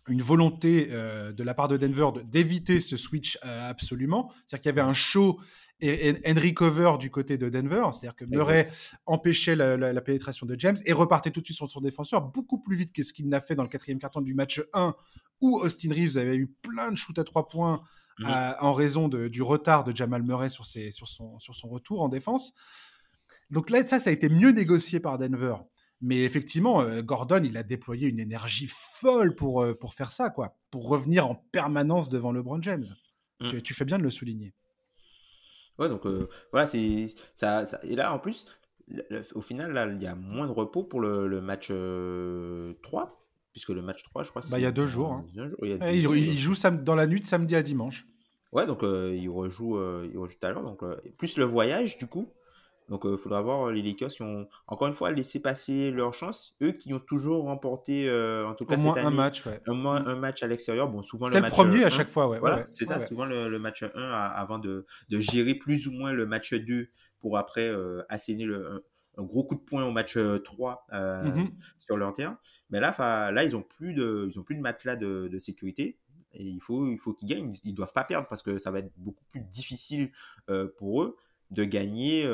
une 0.08 0.22
volonté 0.22 0.88
de 0.88 1.44
la 1.44 1.54
part 1.54 1.68
de 1.68 1.78
Denver 1.78 2.10
d'éviter 2.26 2.82
ce 2.82 2.98
switch 2.98 3.38
absolument. 3.44 4.32
C'est-à-dire 4.46 4.62
qu'il 4.62 4.70
y 4.70 4.80
avait 4.80 4.90
un 4.90 4.94
show 4.94 5.40
et 5.82 6.16
Henry 6.26 6.54
Cover 6.54 6.94
du 7.00 7.10
côté 7.10 7.38
de 7.38 7.50
Denver, 7.50 7.86
c'est-à-dire 7.92 8.16
que 8.16 8.26
Murray 8.26 8.70
empêchait 9.06 9.56
la, 9.56 10.02
pénétration 10.02 10.46
de 10.46 10.56
James 10.60 10.78
et 10.86 10.94
repartait 10.94 11.32
tout 11.32 11.40
de 11.40 11.46
suite 11.46 11.58
sur 11.58 11.70
son 11.70 11.82
défenseur 11.82 12.22
beaucoup 12.22 12.60
plus 12.60 12.76
vite 12.76 12.94
que 12.94 13.04
ce 13.04 13.14
qu'il 13.14 13.30
n'a 13.30 13.40
fait 13.40 13.56
dans 13.56 13.64
le 13.64 13.70
quatrième 13.70 14.00
carton 14.00 14.22
du 14.22 14.34
match 14.34 14.62
1 14.74 14.94
où 15.42 15.58
Austin 15.60 15.94
Reeves 15.94 16.18
avait 16.18 16.36
eu 16.36 16.48
plein 16.48 16.92
de 16.92 16.98
shoots 16.98 17.18
à 17.20 17.24
trois 17.24 17.48
points 17.48 17.82
mhm. 18.20 18.56
en 18.60 18.74
raison 18.74 19.08
du 19.08 19.42
retard 19.42 19.84
de 19.84 19.96
Jamal 19.96 20.24
Murray 20.24 20.50
sur, 20.50 20.66
sur, 20.66 21.08
son, 21.08 21.40
sur 21.40 21.56
son 21.56 21.70
retour 21.70 22.02
en 22.02 22.10
défense. 22.10 22.54
Donc 23.50 23.70
là, 23.70 23.86
ça, 23.86 24.00
ça 24.00 24.10
a 24.10 24.14
été 24.14 24.30
mieux 24.30 24.52
négocié 24.52 25.00
par 25.00 25.18
Denver. 25.18 25.56
Mais 26.02 26.24
effectivement, 26.24 26.82
euh, 26.82 27.02
Gordon, 27.02 27.44
il 27.44 27.58
a 27.58 27.64
déployé 27.64 28.08
une 28.08 28.20
énergie 28.20 28.70
folle 28.70 29.36
pour, 29.36 29.64
euh, 29.64 29.78
pour 29.78 29.94
faire 29.94 30.12
ça, 30.12 30.30
quoi, 30.30 30.58
pour 30.72 30.88
revenir 30.88 31.30
en 31.30 31.36
permanence 31.52 32.10
devant 32.10 32.32
LeBron 32.32 32.62
James. 32.62 32.86
Mm. 33.42 33.62
tu, 33.62 33.74
fais 33.74 33.86
bien 33.86 33.98
de 33.98 34.04
le 34.04 34.10
souligner. 34.10 34.54
Ouais, 35.80 35.90
donc 35.90 36.06
euh, 36.06 36.28
voilà, 36.52 36.68
c'est 36.68 37.08
ça, 37.36 37.64
Et 37.84 37.96
là, 37.96 38.14
en 38.14 38.20
plus, 38.20 38.46
au 39.34 39.42
final, 39.42 39.72
là, 39.72 39.88
il 39.88 40.02
y 40.02 40.08
a 40.08 40.16
moins 40.16 40.48
de 40.48 40.52
repos 40.52 40.84
pour 40.84 41.00
le, 41.00 41.42
match 41.42 41.68
3, 41.68 41.74
euh, 41.74 42.74
puisque 43.54 43.70
le 43.70 43.82
match 43.82 44.04
3, 44.04 44.24
je 44.24 44.30
crois, 44.30 44.42
bah, 44.52 44.60
il 44.60 44.64
y 44.64 44.66
a 44.66 44.72
deux 44.72 44.88
jours. 44.88 45.14
Hein. 45.14 45.26
Il, 45.92 46.38
joue 46.38 46.56
dans 46.84 46.96
la 46.96 47.08
nuit 47.08 47.22
de 47.22 47.26
samedi 47.26 47.56
à 47.56 47.64
dimanche. 47.64 48.06
Ouais, 48.52 48.66
donc 48.66 48.84
euh, 48.84 49.16
il, 49.16 49.30
rejoue, 49.30 49.80
il 50.04 50.18
rejoue 50.18 50.34
tout 50.40 50.48
à 50.48 50.52
l'heure. 50.52 50.64
Donc, 50.64 50.82
plus 51.18 51.38
le 51.38 51.46
voyage, 51.46 51.98
du 51.98 52.08
coup. 52.08 52.28
Donc, 52.90 53.04
il 53.06 53.18
faudra 53.18 53.42
voir 53.42 53.68
euh, 53.68 53.72
les 53.72 53.82
Lakers 53.82 54.10
qui 54.10 54.24
ont, 54.24 54.48
encore 54.68 54.88
une 54.88 54.94
fois, 54.94 55.12
laissé 55.12 55.40
passer 55.40 55.92
leur 55.92 56.14
chance. 56.14 56.56
Eux 56.62 56.72
qui 56.72 56.94
ont 56.94 57.00
toujours 57.00 57.46
remporté, 57.46 58.10
euh, 58.10 58.48
en 58.48 58.56
tout 58.56 58.66
cas, 58.66 58.76
Au 58.76 58.80
moins 58.80 58.98
un 58.98 59.12
match, 59.12 59.46
ouais. 59.46 59.62
Un 59.68 60.16
match 60.16 60.42
à 60.42 60.48
l'extérieur. 60.48 60.90
Bon, 60.90 61.04
souvent 61.04 61.28
le 61.28 61.34
match. 61.34 61.44
C'est 61.44 61.50
le 61.50 61.70
premier 61.70 61.84
à 61.84 61.90
chaque 61.90 62.10
fois, 62.10 62.28
ouais. 62.28 62.40
Voilà, 62.40 62.66
c'est 62.72 62.86
ça, 62.86 63.02
souvent 63.02 63.26
le, 63.26 63.60
match 63.60 63.84
1 63.84 63.90
avant 63.96 64.58
de, 64.58 64.86
de, 65.10 65.20
gérer 65.20 65.54
plus 65.54 65.88
ou 65.88 65.92
moins 65.92 66.14
le 66.14 66.26
match 66.26 66.54
2 66.54 66.90
pour 67.20 67.38
après 67.38 67.68
euh, 67.68 68.02
asséner 68.10 68.46
le, 68.46 68.86
un, 69.18 69.24
gros 69.24 69.44
coup 69.44 69.56
de 69.56 69.62
poing 69.62 69.84
au 69.84 69.92
match 69.92 70.18
3 70.18 70.88
mm-hmm. 70.92 71.52
sur 71.78 71.98
leur 71.98 72.14
terrain. 72.14 72.40
Mais 72.70 72.80
là, 72.80 72.96
là 73.32 73.44
ils 73.44 73.52
n'ont 73.52 73.62
plus, 73.62 73.94
de, 73.94 74.30
ils 74.32 74.40
ont 74.40 74.44
plus 74.44 74.56
de 74.56 74.62
matelas 74.62 74.96
de, 74.96 75.28
de 75.28 75.38
sécurité 75.38 76.00
et 76.32 76.44
il 76.44 76.62
faut, 76.62 76.88
il 76.88 77.00
faut 77.00 77.14
qu'ils 77.14 77.28
gagnent. 77.28 77.52
Ils 77.66 77.74
doivent 77.74 77.94
pas 77.94 78.06
perdre 78.06 78.28
parce 78.28 78.42
que 78.42 78.58
ça 78.58 78.72
va 78.72 78.80
être 78.80 78.92
beaucoup 78.96 79.26
plus 79.32 79.42
difficile 79.42 80.12
pour 80.78 81.04
eux. 81.04 81.18
De 81.52 81.64
gagner 81.64 82.30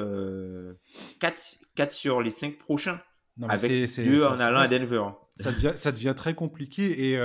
4, 1.19 1.41
4 1.75 1.91
sur 1.91 2.21
les 2.21 2.31
5 2.31 2.57
prochains. 2.57 3.01
avec 3.47 3.71
deux 3.97 4.25
en 4.25 4.39
allant 4.39 4.59
à 4.59 4.67
Denver. 4.67 5.03
Ça 5.39 5.51
devient, 5.51 5.73
ça 5.75 5.91
devient 5.91 6.13
très 6.15 6.33
compliqué. 6.33 7.11
Et, 7.11 7.19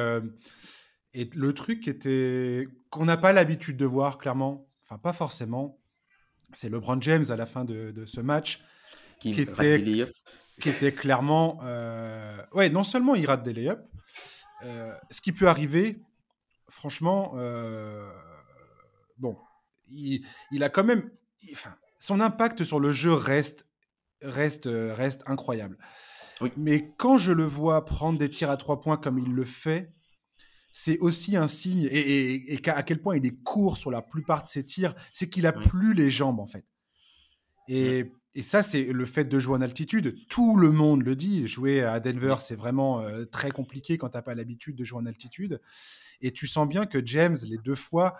et 1.14 1.30
le 1.34 1.54
truc 1.54 1.88
était 1.88 2.68
qu'on 2.90 3.04
n'a 3.04 3.16
pas 3.16 3.32
l'habitude 3.32 3.76
de 3.76 3.84
voir, 3.84 4.18
clairement, 4.18 4.68
enfin 4.82 4.98
pas 4.98 5.12
forcément, 5.12 5.80
c'est 6.52 6.68
LeBron 6.68 7.00
James 7.00 7.24
à 7.30 7.36
la 7.36 7.46
fin 7.46 7.64
de, 7.64 7.90
de 7.90 8.04
ce 8.04 8.20
match 8.20 8.60
qui, 9.20 9.32
qui 9.32 9.42
était, 9.42 10.10
qui 10.60 10.68
était 10.68 10.92
clairement... 10.92 11.60
ouais, 12.52 12.70
non 12.70 12.84
seulement 12.84 13.14
il 13.14 13.26
rate 13.26 13.42
des 13.42 13.52
layups, 13.52 13.82
ce 15.10 15.20
qui 15.20 15.32
peut 15.32 15.48
arriver, 15.48 16.00
franchement, 16.68 17.34
bon, 19.18 19.38
il, 19.88 20.24
il, 20.50 20.62
a 20.64 20.68
quand 20.68 20.84
même... 20.84 21.10
Enfin, 21.52 21.74
son 21.98 22.20
impact 22.20 22.64
sur 22.64 22.80
le 22.80 22.92
jeu 22.92 23.12
reste, 23.12 23.66
reste, 24.22 24.68
reste 24.70 25.22
incroyable. 25.26 25.78
Mais 26.56 26.94
quand 26.96 27.18
je 27.18 27.32
le 27.32 27.44
vois 27.44 27.84
prendre 27.84 28.18
des 28.18 28.30
tirs 28.30 28.50
à 28.50 28.56
trois 28.56 28.80
points 28.80 28.96
comme 28.96 29.18
il 29.18 29.32
le 29.32 29.44
fait, 29.44 29.92
c'est 30.72 30.98
aussi 30.98 31.36
un 31.36 31.48
signe, 31.48 31.88
et, 31.90 32.60
à 32.66 32.82
quel 32.82 33.00
point 33.00 33.16
il 33.16 33.26
est 33.26 33.42
court 33.42 33.76
sur 33.76 33.90
la 33.90 34.02
plupart 34.02 34.42
de 34.42 34.46
ses 34.46 34.64
tirs, 34.64 34.94
c'est 35.12 35.28
qu'il 35.28 35.46
a 35.46 35.52
plus 35.52 35.94
les 35.94 36.10
jambes 36.10 36.40
en 36.40 36.46
fait. 36.46 36.64
Et, 37.68 38.12
ça, 38.42 38.62
c'est 38.62 38.92
le 38.92 39.06
fait 39.06 39.24
de 39.24 39.40
jouer 39.40 39.56
en 39.56 39.60
altitude. 39.60 40.16
Tout 40.28 40.56
le 40.56 40.70
monde 40.70 41.02
le 41.02 41.16
dit. 41.16 41.48
Jouer 41.48 41.82
à 41.82 41.98
Denver, 41.98 42.36
c'est 42.38 42.54
vraiment 42.54 43.00
euh, 43.00 43.24
très 43.24 43.50
compliqué 43.50 43.98
quand 43.98 44.10
tu 44.10 44.16
n'as 44.16 44.22
pas 44.22 44.36
l'habitude 44.36 44.76
de 44.76 44.84
jouer 44.84 45.00
en 45.00 45.06
altitude. 45.06 45.60
Et 46.20 46.30
tu 46.30 46.46
sens 46.46 46.68
bien 46.68 46.86
que 46.86 47.04
James, 47.04 47.36
les 47.48 47.58
deux 47.58 47.74
fois, 47.74 48.16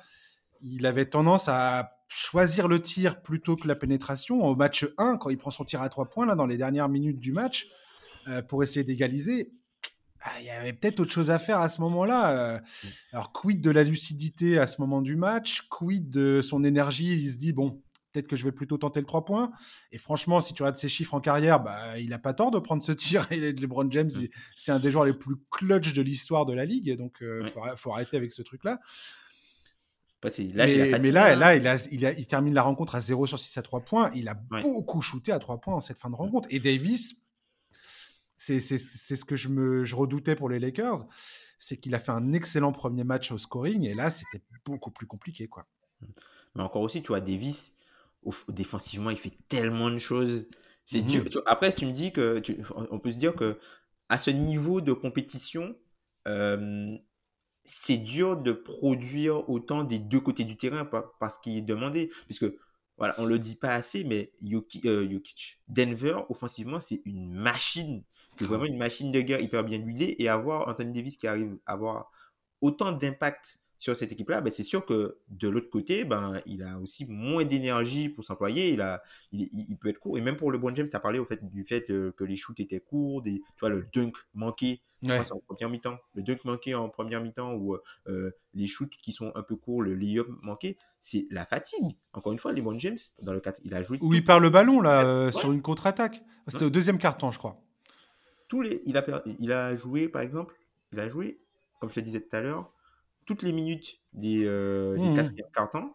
il 0.62 0.85
avait 0.85 1.06
tendance 1.06 1.46
à 1.46 1.99
choisir 2.10 2.68
le 2.68 2.82
tir 2.82 3.22
plutôt 3.22 3.56
que 3.56 3.68
la 3.68 3.76
pénétration. 3.76 4.44
Au 4.44 4.56
match 4.56 4.86
1, 4.98 5.16
quand 5.16 5.30
il 5.30 5.38
prend 5.38 5.50
son 5.50 5.64
tir 5.64 5.80
à 5.80 5.88
trois 5.88 6.10
points, 6.10 6.26
là, 6.26 6.34
dans 6.34 6.46
les 6.46 6.58
dernières 6.58 6.88
minutes 6.88 7.20
du 7.20 7.32
match, 7.32 7.68
euh, 8.28 8.42
pour 8.42 8.62
essayer 8.62 8.84
d'égaliser, 8.84 9.52
ah, 10.22 10.32
il 10.40 10.46
y 10.46 10.50
avait 10.50 10.72
peut-être 10.72 11.00
autre 11.00 11.12
chose 11.12 11.30
à 11.30 11.38
faire 11.38 11.60
à 11.60 11.68
ce 11.68 11.80
moment-là. 11.80 12.30
Euh. 12.32 12.60
Alors, 13.12 13.32
quid 13.32 13.60
de 13.60 13.70
la 13.70 13.84
lucidité 13.84 14.58
à 14.58 14.66
ce 14.66 14.80
moment 14.80 15.00
du 15.00 15.16
match? 15.16 15.62
Quid 15.70 16.10
de 16.10 16.40
son 16.42 16.64
énergie? 16.64 17.12
Il 17.12 17.32
se 17.32 17.38
dit, 17.38 17.52
bon, 17.52 17.80
peut-être 18.12 18.26
que 18.26 18.36
je 18.36 18.44
vais 18.44 18.52
plutôt 18.52 18.76
tenter 18.76 19.00
le 19.00 19.06
3 19.06 19.24
points. 19.24 19.50
Et 19.92 19.98
franchement, 19.98 20.40
si 20.40 20.52
tu 20.52 20.62
regardes 20.62 20.76
ses 20.76 20.88
chiffres 20.88 21.14
en 21.14 21.20
carrière, 21.20 21.60
bah, 21.60 21.98
il 21.98 22.10
n'a 22.10 22.18
pas 22.18 22.34
tort 22.34 22.50
de 22.50 22.58
prendre 22.58 22.82
ce 22.82 22.92
tir. 22.92 23.26
Et 23.30 23.52
LeBron 23.52 23.90
James, 23.90 24.10
mm. 24.14 24.26
c'est 24.56 24.72
un 24.72 24.80
des 24.80 24.90
joueurs 24.90 25.06
les 25.06 25.14
plus 25.14 25.36
clutch 25.50 25.94
de 25.94 26.02
l'histoire 26.02 26.44
de 26.44 26.52
la 26.52 26.64
ligue. 26.64 26.94
Donc, 26.98 27.18
il 27.20 27.26
euh, 27.26 27.76
faut, 27.76 27.92
arrêter 27.92 28.16
avec 28.16 28.32
ce 28.32 28.42
truc-là. 28.42 28.80
Mais, 30.22 31.11
là, 31.12 31.35
là 31.35 31.56
il, 31.56 31.66
a, 31.66 32.12
il, 32.12 32.26
termine 32.26 32.52
la 32.52 32.62
rencontre 32.62 32.94
à 32.94 33.00
0 33.00 33.26
sur 33.26 33.38
6 33.38 33.56
à 33.56 33.62
3 33.62 33.80
points. 33.80 34.11
Il 34.14 34.28
a 34.28 34.35
beaucoup 34.35 35.00
shooté 35.00 35.33
à 35.33 35.38
3 35.38 35.61
points 35.61 35.74
en 35.74 35.80
cette 35.80 35.98
fin 35.98 36.11
de 36.11 36.14
rencontre. 36.14 36.48
Et 36.50 36.59
Davis, 36.59 37.16
c'est 38.37 38.59
ce 38.59 39.24
que 39.24 39.37
je, 39.37 39.48
me, 39.48 39.85
je 39.85 39.96
redoutais 39.96 40.37
pour 40.37 40.48
les 40.48 40.59
Lakers, 40.59 41.06
c'est 41.59 41.76
qu'il 41.76 41.94
a 41.94 41.98
fait 41.98 42.12
un 42.12 42.33
excellent 42.33 42.72
premier 42.72 43.04
match 43.04 43.33
au 43.33 43.38
scoring, 43.38 43.85
et 43.85 43.94
là, 43.94 44.11
c'était 44.11 44.42
beaucoup 44.64 44.90
plus 44.90 45.06
compliqué. 45.06 45.46
quoi. 45.46 45.66
Mais 46.54 46.62
encore 46.62 46.83
aussi, 46.83 47.02
tu 47.02 47.09
vois, 47.09 47.20
Davis, 47.20 47.76
défensivement, 48.48 49.11
il 49.11 49.18
fait 49.18 49.37
tellement 49.48 49.90
de 49.90 49.98
choses. 49.98 50.48
C'est. 50.85 51.02
Mhm. 51.02 51.28
après, 51.46 51.72
tu 51.72 51.87
me 51.87 51.92
dis 51.92 52.12
que, 52.12 52.42
on 52.90 52.98
peut 52.98 53.12
se 53.12 53.18
dire 53.18 53.35
que 53.35 53.59
à 54.09 54.18
ce 54.18 54.30
niveau 54.30 54.80
de 54.80 54.92
compétition, 54.92 55.76
euh, 56.26 56.96
c'est 57.64 57.98
dur 57.98 58.36
de 58.36 58.52
produire 58.52 59.48
autant 59.48 59.84
des 59.84 59.98
deux 59.98 60.20
côtés 60.20 60.44
du 60.44 60.56
terrain 60.56 60.88
parce 61.18 61.38
qu'il 61.38 61.56
est 61.56 61.62
demandé. 61.62 62.10
Puisque 62.26 62.46
voilà, 62.98 63.14
on 63.18 63.24
le 63.24 63.38
dit 63.38 63.56
pas 63.56 63.74
assez, 63.74 64.04
mais 64.04 64.32
euh, 64.84 65.10
Jokic, 65.10 65.58
Denver, 65.68 66.16
offensivement, 66.28 66.80
c'est 66.80 67.00
une 67.04 67.32
machine. 67.32 68.02
C'est 68.34 68.44
vraiment 68.44 68.66
une 68.66 68.78
machine 68.78 69.10
de 69.10 69.20
guerre 69.20 69.40
hyper 69.40 69.64
bien 69.64 69.78
huilée. 69.78 70.16
Et 70.18 70.28
avoir 70.28 70.68
Anthony 70.68 70.92
Davis 70.92 71.16
qui 71.16 71.26
arrive 71.26 71.58
à 71.66 71.72
avoir 71.72 72.10
autant 72.60 72.92
d'impact 72.92 73.58
sur 73.80 73.96
cette 73.96 74.12
équipe-là, 74.12 74.40
ben 74.40 74.50
c'est 74.50 74.62
sûr 74.62 74.86
que 74.86 75.18
de 75.28 75.48
l'autre 75.48 75.70
côté, 75.70 76.04
ben, 76.04 76.40
il 76.46 76.62
a 76.62 76.78
aussi 76.78 77.06
moins 77.06 77.44
d'énergie 77.44 78.08
pour 78.10 78.22
s'employer. 78.22 78.72
Il, 78.72 78.82
a, 78.82 79.02
il, 79.32 79.76
peut 79.78 79.88
être 79.88 79.98
court. 79.98 80.16
Et 80.18 80.20
même 80.20 80.36
pour 80.36 80.52
le 80.52 80.58
bon 80.58 80.72
James, 80.74 80.88
tu 80.88 80.94
as 80.94 81.00
parlé 81.00 81.18
au 81.18 81.24
fait, 81.24 81.42
du 81.42 81.64
fait 81.64 81.86
que 81.86 82.24
les 82.24 82.36
shoots 82.36 82.60
étaient 82.60 82.80
courts, 82.80 83.22
des, 83.22 83.40
tu 83.40 83.60
vois, 83.60 83.70
le 83.70 83.88
dunk 83.92 84.12
manqué 84.34 84.82
en 85.08 85.40
première 85.46 85.70
mi-temps. 85.70 85.98
Le 86.14 86.22
dunk 86.22 86.44
manqué 86.44 86.74
en 86.74 86.88
première 86.88 87.22
mi-temps 87.22 87.54
ou 87.54 87.76
euh, 88.08 88.30
les 88.54 88.66
shoots 88.66 88.92
qui 89.02 89.12
sont 89.12 89.32
un 89.34 89.42
peu 89.42 89.56
courts, 89.56 89.82
le 89.82 89.94
lay-up 89.94 90.26
manqué, 90.42 90.76
c'est 90.98 91.26
la 91.30 91.46
fatigue. 91.46 91.96
Encore 92.12 92.32
une 92.32 92.38
fois, 92.38 92.52
les 92.52 92.62
bon 92.62 92.78
James, 92.78 92.98
dans 93.22 93.32
le 93.32 93.40
4, 93.40 93.60
il 93.64 93.74
a 93.74 93.82
joué. 93.82 93.98
Où 94.00 94.12
il 94.14 94.24
perd 94.24 94.42
le 94.42 94.50
ballon, 94.50 94.80
là, 94.80 95.04
euh, 95.04 95.30
sur 95.30 95.52
une 95.52 95.62
contre-attaque. 95.62 96.22
C'était 96.48 96.64
au 96.64 96.70
deuxième 96.70 96.98
quart-temps, 96.98 97.30
je 97.30 97.38
crois. 97.38 97.60
Tous 98.48 98.62
les, 98.62 98.82
il, 98.84 98.96
a, 98.96 99.22
il 99.38 99.52
a 99.52 99.76
joué, 99.76 100.08
par 100.08 100.22
exemple, 100.22 100.54
il 100.92 101.00
a 101.00 101.08
joué, 101.08 101.40
comme 101.80 101.88
je 101.88 101.94
te 101.94 102.00
disais 102.00 102.20
tout 102.20 102.34
à 102.34 102.40
l'heure, 102.40 102.72
toutes 103.26 103.42
les 103.42 103.52
minutes 103.52 104.00
des, 104.12 104.44
euh, 104.44 104.96
des 104.96 105.09
mmh. 105.09 105.16
quatrièmes 105.16 105.50
cartons. 105.54 105.92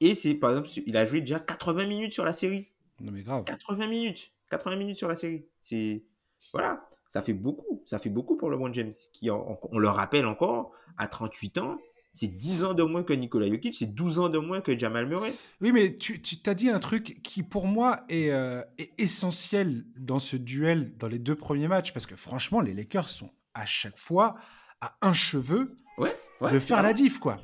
Et 0.00 0.14
c'est, 0.14 0.34
par 0.34 0.50
exemple, 0.50 0.68
il 0.86 0.96
a 0.96 1.04
joué 1.04 1.20
déjà 1.20 1.40
80 1.40 1.86
minutes 1.86 2.12
sur 2.12 2.24
la 2.24 2.32
série. 2.32 2.68
Non, 3.00 3.12
mais 3.12 3.22
grave. 3.22 3.44
80 3.44 3.86
minutes. 3.86 4.32
80 4.50 4.76
minutes 4.76 4.96
sur 4.96 5.08
la 5.08 5.16
série. 5.16 5.46
C'est. 5.60 6.04
Voilà. 6.52 6.86
Ça 7.08 7.22
fait 7.22 7.32
beaucoup. 7.32 7.82
Ça 7.86 7.98
fait 7.98 8.10
beaucoup 8.10 8.36
pour 8.36 8.50
le 8.50 8.56
LeBron 8.56 8.72
James. 8.72 8.92
Qui, 9.12 9.30
on, 9.30 9.78
le 9.78 9.88
rappelle 9.88 10.26
encore, 10.26 10.72
à 10.98 11.06
38 11.06 11.58
ans, 11.58 11.78
c'est 12.12 12.28
10 12.28 12.64
ans 12.64 12.74
de 12.74 12.82
moins 12.82 13.02
que 13.02 13.12
Nikola 13.12 13.48
Jokic, 13.48 13.74
c'est 13.74 13.94
12 13.94 14.18
ans 14.18 14.28
de 14.28 14.38
moins 14.38 14.60
que 14.60 14.76
Jamal 14.76 15.06
Murray. 15.06 15.32
Oui, 15.60 15.72
mais 15.72 15.96
tu, 15.96 16.20
tu 16.20 16.38
t'as 16.38 16.54
dit 16.54 16.68
un 16.68 16.78
truc 16.78 17.20
qui, 17.22 17.42
pour 17.42 17.66
moi, 17.66 17.98
est, 18.08 18.30
euh, 18.30 18.62
est, 18.78 18.92
essentiel 18.98 19.84
dans 19.96 20.18
ce 20.18 20.36
duel, 20.36 20.96
dans 20.96 21.08
les 21.08 21.18
deux 21.18 21.36
premiers 21.36 21.68
matchs, 21.68 21.92
parce 21.92 22.06
que 22.06 22.16
franchement, 22.16 22.60
les 22.60 22.74
Lakers 22.74 23.08
sont 23.08 23.30
à 23.54 23.66
chaque 23.66 23.98
fois 23.98 24.36
à 24.80 24.96
un 25.02 25.12
cheveu 25.12 25.76
de 25.98 26.58
faire 26.60 26.82
la 26.82 26.92
diff, 26.92 27.18
quoi. 27.18 27.38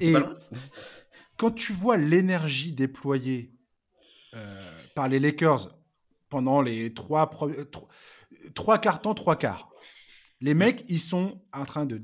et 0.00 0.14
quand 1.36 1.50
tu 1.50 1.72
vois 1.72 1.96
l'énergie 1.96 2.72
déployée 2.72 3.52
euh, 4.34 4.60
par 4.94 5.08
les 5.08 5.18
Lakers 5.18 5.76
pendant 6.28 6.60
les 6.60 6.92
trois, 6.92 7.30
trois, 7.70 7.88
trois 8.54 8.78
quarts 8.78 9.00
temps, 9.00 9.14
trois 9.14 9.36
quarts, 9.36 9.70
les 10.40 10.54
mecs, 10.54 10.84
ils 10.88 11.00
sont 11.00 11.42
en 11.52 11.64
train 11.64 11.86
de 11.86 12.02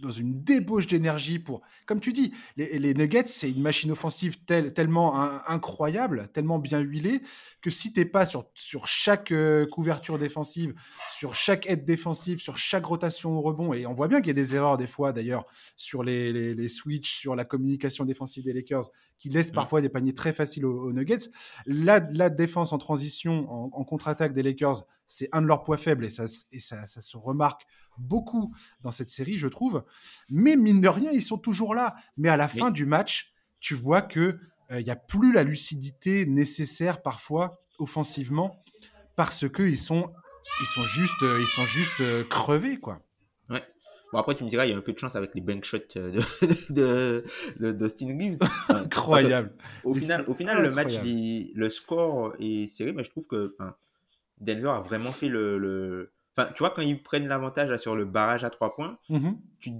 dans 0.00 0.10
une 0.10 0.42
débauche 0.42 0.86
d'énergie 0.86 1.38
pour. 1.38 1.62
Comme 1.86 2.00
tu 2.00 2.12
dis, 2.12 2.32
les, 2.56 2.94
Nuggets, 2.94 3.26
c'est 3.26 3.50
une 3.50 3.62
machine 3.62 3.90
offensive 3.90 4.38
tellement 4.44 5.16
incroyable, 5.48 6.28
tellement 6.32 6.58
bien 6.58 6.80
huilée, 6.80 7.22
que 7.60 7.70
si 7.70 7.92
tu 7.92 8.00
n'es 8.00 8.06
pas 8.06 8.26
sur, 8.26 8.46
sur 8.54 8.86
chaque 8.86 9.32
euh, 9.32 9.66
couverture 9.66 10.18
défensive, 10.18 10.74
sur 11.08 11.34
chaque 11.34 11.68
aide 11.68 11.84
défensive, 11.84 12.38
sur 12.38 12.58
chaque 12.58 12.84
rotation 12.84 13.36
au 13.36 13.40
rebond, 13.40 13.72
et 13.72 13.86
on 13.86 13.94
voit 13.94 14.08
bien 14.08 14.20
qu'il 14.20 14.28
y 14.28 14.30
a 14.30 14.34
des 14.34 14.54
erreurs 14.54 14.76
des 14.76 14.86
fois 14.86 15.12
d'ailleurs 15.12 15.44
sur 15.76 16.02
les, 16.02 16.54
les, 16.54 16.68
switches, 16.68 17.14
sur 17.14 17.34
la 17.34 17.44
communication 17.44 18.04
défensive 18.04 18.44
des 18.44 18.52
Lakers, 18.52 18.90
qui 19.18 19.28
laissent 19.28 19.50
parfois 19.50 19.80
des 19.80 19.88
paniers 19.88 20.14
très 20.14 20.32
faciles 20.32 20.64
aux, 20.64 20.92
Nuggets. 20.92 21.30
La, 21.66 22.00
la, 22.10 22.30
défense 22.30 22.72
en 22.72 22.78
transition, 22.78 23.50
en, 23.50 23.70
en 23.72 23.84
contre-attaque 23.84 24.34
des 24.34 24.42
Lakers, 24.42 24.84
c'est 25.08 25.28
un 25.32 25.42
de 25.42 25.46
leurs 25.46 25.64
points 25.64 25.76
faibles 25.76 26.04
et 26.04 26.10
ça, 26.10 26.24
et 26.52 26.60
ça, 26.60 26.86
ça 26.86 27.00
se 27.00 27.16
remarque 27.16 27.62
beaucoup 27.96 28.54
dans 28.82 28.90
cette 28.92 29.08
série, 29.08 29.38
je 29.38 29.48
trouve. 29.48 29.84
Mais 30.30 30.54
mine 30.54 30.80
de 30.80 30.88
rien, 30.88 31.10
ils 31.10 31.22
sont 31.22 31.38
toujours 31.38 31.74
là. 31.74 31.96
Mais 32.16 32.28
à 32.28 32.36
la 32.36 32.46
fin 32.46 32.70
du 32.70 32.86
match, 32.86 33.32
tu 33.58 33.74
vois 33.74 34.02
que 34.02 34.38
il 34.70 34.76
euh, 34.76 34.82
n'y 34.82 34.90
a 34.90 34.96
plus 34.96 35.32
la 35.32 35.44
lucidité 35.44 36.26
nécessaire 36.26 37.02
parfois 37.02 37.62
offensivement 37.78 38.62
parce 39.16 39.48
que 39.48 39.62
ils 39.62 39.78
sont 39.78 40.12
ils 40.60 40.66
sont 40.66 40.82
juste 40.82 41.22
euh, 41.22 41.38
ils 41.40 41.46
sont 41.46 41.64
juste 41.64 42.00
euh, 42.00 42.24
crevés 42.24 42.78
quoi. 42.78 43.00
Ouais. 43.48 43.62
Bon 44.12 44.18
après 44.18 44.34
tu 44.34 44.44
me 44.44 44.48
diras 44.48 44.66
il 44.66 44.70
y 44.70 44.74
a 44.74 44.76
un 44.76 44.82
peu 44.82 44.92
de 44.92 44.98
chance 44.98 45.16
avec 45.16 45.34
les 45.34 45.40
bank 45.40 45.64
shots 45.64 45.78
de 45.96 47.24
d'Austin 47.72 48.18
Reeves. 48.18 48.38
Incroyable. 48.68 49.54
Au 49.84 49.94
final 49.94 50.24
au 50.26 50.34
final 50.34 50.62
le 50.62 50.70
match 50.70 50.98
le 51.02 51.68
score 51.70 52.34
est 52.38 52.66
serré 52.66 52.92
mais 52.92 53.04
je 53.04 53.10
trouve 53.10 53.26
que 53.26 53.54
Denver 54.40 54.70
a 54.70 54.80
vraiment 54.80 55.10
fait 55.10 55.28
le 55.28 56.12
tu 56.46 56.58
vois, 56.60 56.70
quand 56.70 56.82
ils 56.82 57.02
prennent 57.02 57.28
l'avantage 57.28 57.74
sur 57.76 57.96
le 57.96 58.04
barrage 58.04 58.44
à 58.44 58.50
trois 58.50 58.74
points, 58.74 58.98
mmh 59.08 59.30
tu, 59.60 59.72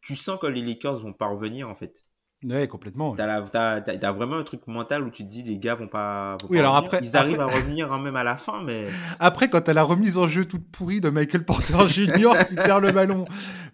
tu 0.00 0.16
sens 0.16 0.38
que 0.40 0.46
les 0.46 0.62
Lakers 0.62 1.00
vont 1.00 1.12
pas 1.12 1.26
revenir, 1.26 1.68
en 1.68 1.74
fait. 1.74 2.04
Ouais, 2.44 2.68
complètement. 2.68 3.16
Tu 3.16 3.22
as, 3.22 4.12
vraiment 4.12 4.36
un 4.36 4.44
truc 4.44 4.66
mental 4.66 5.02
où 5.02 5.10
tu 5.10 5.24
te 5.24 5.28
dis 5.28 5.42
les 5.42 5.58
gars 5.58 5.74
vont 5.74 5.88
pas. 5.88 6.36
oui, 6.48 6.58
alors 6.58 6.76
après. 6.76 7.00
Ils 7.02 7.16
arrivent 7.16 7.40
à 7.40 7.46
revenir 7.46 7.92
hein, 7.92 8.00
même 8.00 8.16
à 8.16 8.24
la 8.24 8.36
fin, 8.36 8.62
mais. 8.62 8.88
Après, 9.18 9.48
quand 9.48 9.62
tu 9.62 9.70
as 9.70 9.74
la 9.74 9.82
remise 9.82 10.18
en 10.18 10.26
jeu 10.26 10.44
toute 10.44 10.70
pourrie 10.70 11.00
de 11.00 11.08
Michael 11.08 11.44
Porter 11.44 11.86
Jr. 11.86 12.46
qui 12.46 12.54
perd 12.54 12.82
le 12.82 12.92
ballon, 12.92 13.24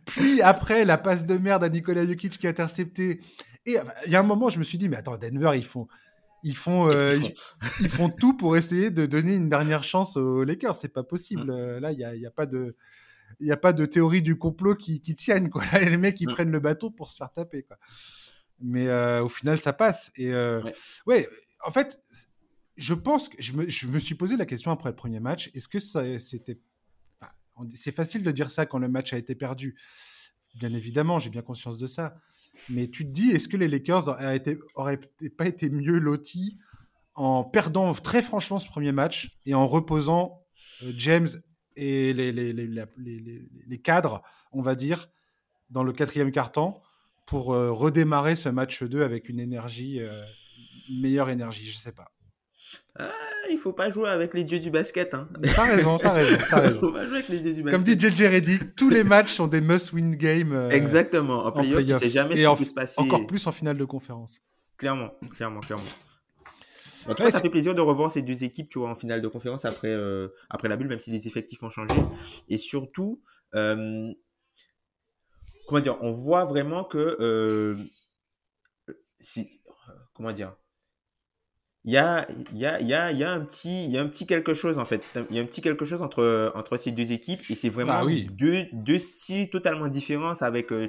puis 0.05 0.41
après 0.43 0.85
la 0.85 0.97
passe 0.97 1.27
de 1.27 1.37
merde 1.37 1.65
à 1.65 1.69
Nikola 1.69 2.07
Jokic 2.07 2.39
qui 2.39 2.47
est 2.47 2.51
intercepté. 2.51 3.21
Et 3.67 3.77
il 4.07 4.13
y 4.13 4.17
a 4.17 4.21
un 4.21 4.25
moment, 4.25 4.49
je 4.49 4.59
me 4.59 4.65
suis 4.65 4.79
dit, 4.79 4.89
mais 4.89 4.97
attends, 4.97 5.17
Denver, 5.17 5.53
ils 5.55 5.67
font. 5.67 5.87
Ils 6.43 6.57
font, 6.57 6.91
euh, 6.91 7.19
ils, 7.81 7.89
font 7.89 8.09
tout 8.09 8.37
pour 8.37 8.57
essayer 8.57 8.91
de 8.91 9.07
donner 9.07 9.37
une 9.37 9.49
dernière 9.49 9.85
chance 9.85 10.17
aux 10.17 10.43
Lakers. 10.43 10.75
C'est 10.75 10.93
pas 10.93 11.05
possible. 11.05 11.45
Mm. 11.45 11.51
Euh, 11.51 11.81
là, 11.81 11.93
il 11.93 11.99
n'y 11.99 12.05
a, 12.05 12.17
y 12.17 12.27
a, 12.27 12.31
pas 12.31 12.47
de. 12.47 12.77
Il 13.39 13.51
a 13.53 13.57
pas 13.57 13.73
de 13.73 13.87
théorie 13.87 14.23
du 14.23 14.37
complot 14.37 14.75
qui, 14.75 15.01
qui 15.01 15.15
tienne. 15.15 15.51
Quoi. 15.51 15.65
Là, 15.73 15.79
les 15.81 15.97
mecs, 15.97 16.21
ils 16.21 16.29
mm. 16.29 16.33
prennent 16.33 16.51
le 16.51 16.61
bateau 16.61 16.91
pour 16.91 17.11
se 17.11 17.17
faire 17.19 17.33
taper. 17.33 17.63
Quoi. 17.63 17.79
Mais 18.61 18.89
au 19.21 19.29
final, 19.29 19.59
ça 19.59 19.73
passe. 19.73 20.11
Et 20.17 20.33
ouais. 21.07 21.29
en 21.65 21.71
fait, 21.71 22.01
je 22.77 22.95
pense 22.95 23.29
que 23.29 23.41
je 23.41 23.53
me, 23.53 23.69
je 23.69 23.87
me, 23.87 23.99
suis 23.99 24.15
posé 24.15 24.37
la 24.37 24.47
question 24.47 24.71
après 24.71 24.91
le 24.91 24.97
premier 24.97 25.21
match. 25.21 25.51
Est-ce 25.55 25.69
que 25.69 25.79
c'était. 25.79 26.61
c'est 27.71 27.95
facile 27.95 28.25
de 28.25 28.31
dire 28.31 28.51
ça 28.51 28.67
quand 28.67 28.79
le 28.79 28.89
match 28.89 29.13
a 29.13 29.19
été 29.19 29.35
perdu. 29.35 29.77
Bien 30.55 30.73
évidemment, 30.75 31.19
j'ai 31.19 31.31
bien 31.31 31.43
conscience 31.43 31.79
de 31.79 31.87
ça. 31.87 32.17
Mais 32.69 32.89
tu 32.89 33.05
te 33.05 33.11
dis, 33.11 33.31
est-ce 33.31 33.49
que 33.49 33.57
les 33.57 33.69
Lakers 33.69 34.09
auraient, 34.75 35.01
pas 35.37 35.47
été 35.47 35.71
mieux 35.71 35.99
lotis 35.99 36.59
en 37.15 37.45
perdant 37.45 37.93
très 37.95 38.23
franchement 38.23 38.59
ce 38.59 38.67
premier 38.67 38.93
match 38.93 39.31
et 39.47 39.55
en 39.55 39.67
reposant 39.67 40.43
James 40.97 41.29
et 41.77 42.13
les, 42.13 43.83
cadres, 43.83 44.23
on 44.53 44.63
va 44.63 44.75
dire, 44.75 45.11
dans 45.71 45.83
le 45.83 45.93
quatrième 45.93 46.31
quart-temps 46.31 46.83
pour 47.27 47.53
euh, 47.53 47.71
redémarrer 47.71 48.37
ce 48.37 48.49
match 48.49 48.83
2 48.83 49.03
avec 49.03 49.29
une 49.29 49.41
énergie, 49.41 50.01
euh, 50.01 50.23
une 50.91 51.01
meilleure 51.01 51.31
énergie, 51.31 51.67
je 51.67 51.77
sais 51.77 51.93
pas. 51.93 52.12
Ah, 52.99 53.11
il 53.51 53.59
faut 53.59 53.73
pas 53.73 53.91
jouer 53.91 54.09
avec 54.09 54.35
les 54.35 54.45
dieux 54.45 54.59
du 54.59 54.71
basket. 54.71 55.15
Hein. 55.15 55.29
T'as 55.43 55.65
raison, 55.65 55.99
t'as 55.99 56.13
raison, 56.13 56.37
as 56.51 56.57
raison. 56.61 56.81
faut 56.81 56.93
pas 56.93 57.07
jouer 57.07 57.17
avec 57.17 57.29
les 57.29 57.39
dieux 57.41 57.55
du 57.55 57.63
basket. 57.63 57.85
Comme 57.85 57.97
dit 57.97 58.09
JJ 58.09 58.23
Reddick, 58.23 58.75
tous 58.75 58.91
les 58.91 59.05
matchs 59.05 59.33
sont 59.33 59.47
des 59.47 59.61
must-win 59.61 60.15
games. 60.17 60.53
Euh, 60.53 60.69
Exactement. 60.71 61.45
En 61.47 61.53
playoff, 61.53 61.85
play 61.85 61.95
tu 61.95 61.99
sais 61.99 62.11
jamais 62.11 62.37
ce 62.37 62.49
qui 62.51 62.57
peut 62.57 62.65
se 62.65 62.75
passer. 62.75 63.01
Encore 63.01 63.27
plus 63.27 63.47
en 63.47 63.53
finale 63.53 63.79
de 63.79 63.85
conférence. 63.85 64.41
Clairement, 64.77 65.13
clairement, 65.37 65.61
clairement. 65.61 65.85
En 67.09 67.15
tout 67.15 67.25
cas, 67.25 67.31
ça 67.31 67.41
fait 67.41 67.51
plaisir 67.51 67.75
de 67.75 67.81
revoir 67.81 68.13
ces 68.13 68.23
deux 68.23 68.45
équipes, 68.45 68.69
tu 68.69 68.79
vois, 68.79 68.89
en 68.89 68.95
finale 68.95 69.21
de 69.21 69.29
conférence 69.29 69.65
après, 69.65 69.97
après 70.51 70.69
la 70.69 70.77
bulle, 70.77 70.89
même 70.89 71.01
si 71.01 71.11
les 71.11 71.27
effectifs 71.27 71.63
ont 71.63 71.71
changé. 71.71 71.95
Et 72.49 72.57
surtout, 72.57 73.21
comment 73.53 74.15
dire, 75.81 75.99
on 76.01 76.13
voit 76.13 76.45
vraiment 76.45 76.85
que 76.85 77.17
euh, 77.21 77.77
comment 80.15 80.33
dire, 80.33 80.55
il 81.85 81.93
y 81.93 81.97
a, 81.97 82.27
y, 82.53 82.65
a, 82.65 82.81
y, 82.81 82.95
a, 82.95 83.11
y 83.11 83.25
a 83.25 83.33
un 83.33 83.41
petit, 83.41 83.89
y 83.89 83.99
a 83.99 84.03
un 84.03 84.07
petit 84.07 84.27
quelque 84.27 84.55
chose 84.55 84.79
en 84.79 84.85
fait, 84.85 85.03
il 85.31 85.37
y 85.37 85.39
a 85.39 85.43
un 85.43 85.47
petit 85.47 85.61
quelque 85.61 85.85
chose 85.85 86.01
entre 86.01 86.53
entre 86.55 86.77
ces 86.77 86.93
deux 86.93 87.11
équipes 87.13 87.43
et 87.51 87.55
c'est 87.55 87.69
vraiment 87.69 88.05
bah 88.05 88.13
deux, 88.31 88.67
deux 88.73 88.99
styles 88.99 89.51
totalement 89.51 89.89
différents 89.89 90.35
avec 90.43 90.73
euh, 90.73 90.89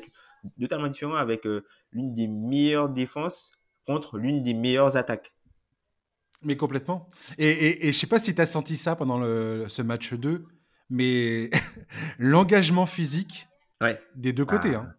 totalement 0.59 0.87
différents 0.87 1.15
avec 1.15 1.47
euh, 1.47 1.65
l'une 1.91 2.13
des 2.13 2.27
meilleures 2.27 2.89
défenses 2.89 3.51
contre 3.85 4.17
l'une 4.17 4.43
des 4.43 4.53
meilleures 4.53 4.95
attaques. 4.95 5.33
Mais 6.43 6.57
complètement. 6.57 7.07
Et, 7.37 7.49
et, 7.49 7.87
et 7.87 7.93
je 7.93 7.97
sais 7.97 8.07
pas 8.07 8.19
si 8.19 8.35
tu 8.35 8.41
as 8.41 8.45
senti 8.45 8.75
ça 8.75 8.95
pendant 8.95 9.17
le, 9.17 9.65
ce 9.69 9.81
match 9.81 10.13
2, 10.13 10.45
mais 10.89 11.49
l'engagement 12.19 12.85
physique 12.85 13.47
des 14.15 14.33
deux 14.33 14.45
côtés. 14.45 14.75
Ah. 14.75 14.85
Hein. 14.87 14.89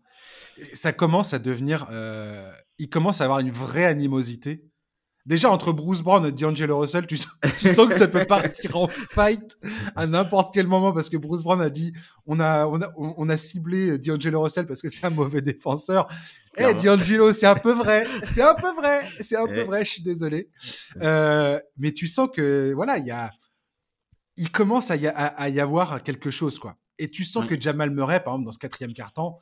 Ça 0.75 0.93
commence 0.93 1.35
à 1.35 1.39
devenir. 1.39 1.87
Euh, 1.91 2.53
il 2.79 2.89
commence 2.89 3.21
à 3.21 3.25
avoir 3.25 3.41
une 3.41 3.51
vraie 3.51 3.85
animosité. 3.85 4.71
Déjà, 5.27 5.51
entre 5.51 5.73
Bruce 5.73 6.03
Brown 6.03 6.27
et 6.27 6.33
D'Angelo 6.33 6.79
Russell, 6.79 7.07
tu 7.07 7.17
sens, 7.17 7.89
que 7.89 7.97
ça 7.97 8.09
peut 8.09 8.27
partir 8.27 8.77
en 8.77 8.87
fight 8.87 9.57
à 9.97 10.07
n'importe 10.07 10.53
quel 10.53 10.67
moment 10.67 10.93
parce 10.93 11.09
que 11.09 11.17
Bruce 11.17 11.43
Brown 11.43 11.63
a 11.63 11.71
dit 11.71 11.95
on 12.27 12.41
a, 12.41 12.67
on 12.67 12.83
a, 12.83 12.93
on 12.97 13.29
a 13.31 13.37
ciblé 13.39 13.97
D'Angelo 13.99 14.43
Russell 14.43 14.67
parce 14.67 14.83
que 14.83 14.91
c'est 14.91 15.05
un 15.07 15.11
mauvais 15.11 15.41
défenseur. 15.41 16.09
Eh, 16.59 16.65
hey, 16.65 16.75
D'Angelo, 16.75 17.33
c'est 17.33 17.47
un 17.47 17.55
peu 17.55 17.73
vrai. 17.73 18.07
C'est 18.23 18.43
un 18.43 18.55
peu 18.55 18.75
vrai. 18.75 19.01
C'est 19.19 19.37
un 19.37 19.47
peu 19.47 19.63
vrai. 19.63 19.85
Je 19.85 19.93
suis 19.93 20.03
désolé. 20.03 20.51
Euh, 21.01 21.59
mais 21.79 21.93
tu 21.93 22.07
sens 22.07 22.29
que, 22.31 22.73
voilà, 22.75 22.99
il 22.99 23.07
y 23.07 23.11
a, 23.11 23.31
il 24.37 24.51
commence 24.51 24.91
à 24.91 24.97
y, 24.97 25.07
à 25.07 25.49
y 25.49 25.59
avoir 25.59 26.03
quelque 26.03 26.31
chose, 26.31 26.59
quoi. 26.59 26.77
Et 26.99 27.09
tu 27.09 27.25
sens 27.25 27.47
que 27.47 27.61
Jamal 27.61 27.91
Murray, 27.91 28.23
par 28.23 28.35
exemple, 28.35 28.47
dans 28.47 28.53
ce 28.53 28.59
quatrième 28.59 28.93
carton, 28.93 29.37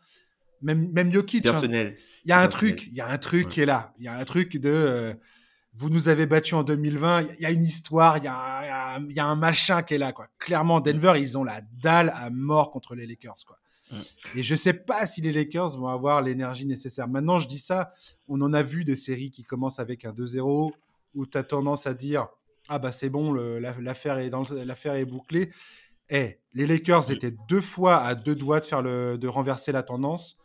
même, 0.62 0.90
même 0.92 1.12
Jokic, 1.12 1.44
hein, 1.44 1.50
Personnel. 1.50 1.96
il 2.24 2.28
y 2.28 2.32
a 2.32 2.40
un 2.40 2.48
truc, 2.48 2.86
il 2.86 2.94
y 2.94 3.00
a 3.00 3.08
un 3.08 3.18
truc 3.18 3.48
qui 3.48 3.60
est 3.60 3.66
là. 3.66 3.92
Il 3.98 4.04
y 4.04 4.08
a 4.08 4.14
un 4.14 4.24
truc 4.24 4.56
de, 4.56 4.70
euh, 4.70 5.14
vous 5.74 5.88
nous 5.88 6.08
avez 6.08 6.26
battu 6.26 6.54
en 6.54 6.62
2020, 6.62 7.22
il 7.22 7.40
y 7.40 7.46
a 7.46 7.50
une 7.50 7.64
histoire, 7.64 8.18
il 8.18 8.24
y 8.24 8.28
a, 8.28 8.98
y 9.00 9.20
a, 9.20 9.26
un 9.26 9.36
machin 9.36 9.82
qui 9.82 9.94
est 9.94 9.98
là, 9.98 10.12
quoi. 10.12 10.28
Clairement, 10.38 10.80
Denver, 10.80 11.14
ils 11.16 11.38
ont 11.38 11.44
la 11.44 11.62
dalle 11.82 12.12
à 12.14 12.28
mort 12.30 12.70
contre 12.70 12.94
les 12.94 13.06
Lakers, 13.06 13.44
quoi. 13.46 13.56
Et 14.34 14.42
je 14.42 14.54
sais 14.54 14.72
pas 14.72 15.06
si 15.06 15.20
les 15.20 15.32
Lakers 15.32 15.76
vont 15.78 15.88
avoir 15.88 16.22
l'énergie 16.22 16.66
nécessaire. 16.66 17.08
Maintenant, 17.08 17.38
je 17.38 17.46
dis 17.46 17.58
ça, 17.58 17.92
on 18.26 18.40
en 18.40 18.52
a 18.54 18.62
vu 18.62 18.84
des 18.84 18.96
séries 18.96 19.30
qui 19.30 19.42
commencent 19.42 19.78
avec 19.78 20.04
un 20.04 20.12
2-0, 20.12 20.72
où 21.14 21.26
tu 21.26 21.38
as 21.38 21.42
tendance 21.42 21.86
à 21.86 21.94
dire, 21.94 22.28
ah 22.68 22.78
bah 22.78 22.92
c'est 22.92 23.10
bon, 23.10 23.32
l'affaire 23.34 24.18
est, 24.18 24.30
dans, 24.30 24.44
l'affaire 24.64 24.94
est 24.94 25.04
bouclée. 25.04 25.50
Eh, 26.08 26.38
les 26.54 26.66
Lakers 26.66 27.10
étaient 27.10 27.34
deux 27.48 27.60
fois 27.60 27.98
à 27.98 28.14
deux 28.14 28.34
doigts 28.34 28.60
de, 28.60 28.64
faire 28.64 28.82
le, 28.82 29.18
de 29.18 29.28
renverser 29.28 29.72
la 29.72 29.82
tendance. 29.82 30.38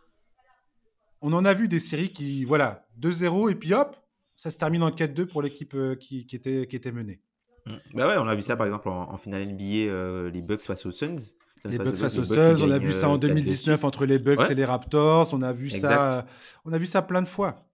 On 1.22 1.34
en 1.34 1.46
a 1.46 1.54
vu 1.54 1.68
des 1.68 1.80
séries 1.80 2.12
qui, 2.12 2.44
voilà, 2.44 2.88
2-0 3.00 3.52
et 3.52 3.56
puis 3.56 3.74
hop, 3.74 3.98
ça 4.38 4.50
se 4.50 4.58
termine 4.58 4.84
en 4.84 4.92
4-2 4.92 5.26
pour 5.26 5.42
l'équipe 5.42 5.74
euh, 5.74 5.96
qui, 5.96 6.26
qui, 6.26 6.38
était, 6.38 6.66
qui 6.68 6.78
était 6.78 6.94
menée. 6.94 7.20
Mm. 7.66 7.76
Bah 7.96 8.08
ouais, 8.08 8.16
on 8.18 8.28
a 8.28 8.36
vu 8.36 8.44
ça 8.44 8.56
par 8.56 8.66
exemple 8.66 8.88
en, 8.88 9.18
finale 9.18 9.44
NBA, 9.44 9.92
euh, 9.92 10.30
les 10.30 10.42
Bucks 10.42 10.62
face 10.62 10.86
aux 10.86 10.94
Suns. 10.94 11.36
Les 11.66 11.78
Bucks 11.78 11.98
face 11.98 12.18
aux 12.18 12.24
Suns, 12.24 12.62
on 12.62 12.72
a 12.72 12.78
vu 12.78 12.94
ça 12.94 13.10
en 13.10 13.18
2019 13.18 13.84
euh, 13.84 13.88
entre 13.88 14.06
les 14.06 14.20
Bucks 14.20 14.50
et 14.50 14.56
les 14.56 14.64
Raptors, 14.64 15.34
on 15.34 15.42
a 15.42 15.52
vu 15.52 15.70
ça, 15.70 16.26
on 16.64 16.72
a 16.72 16.78
vu 16.78 16.86
ça 16.86 17.02
plein 17.02 17.22
de 17.22 17.28
fois. 17.28 17.66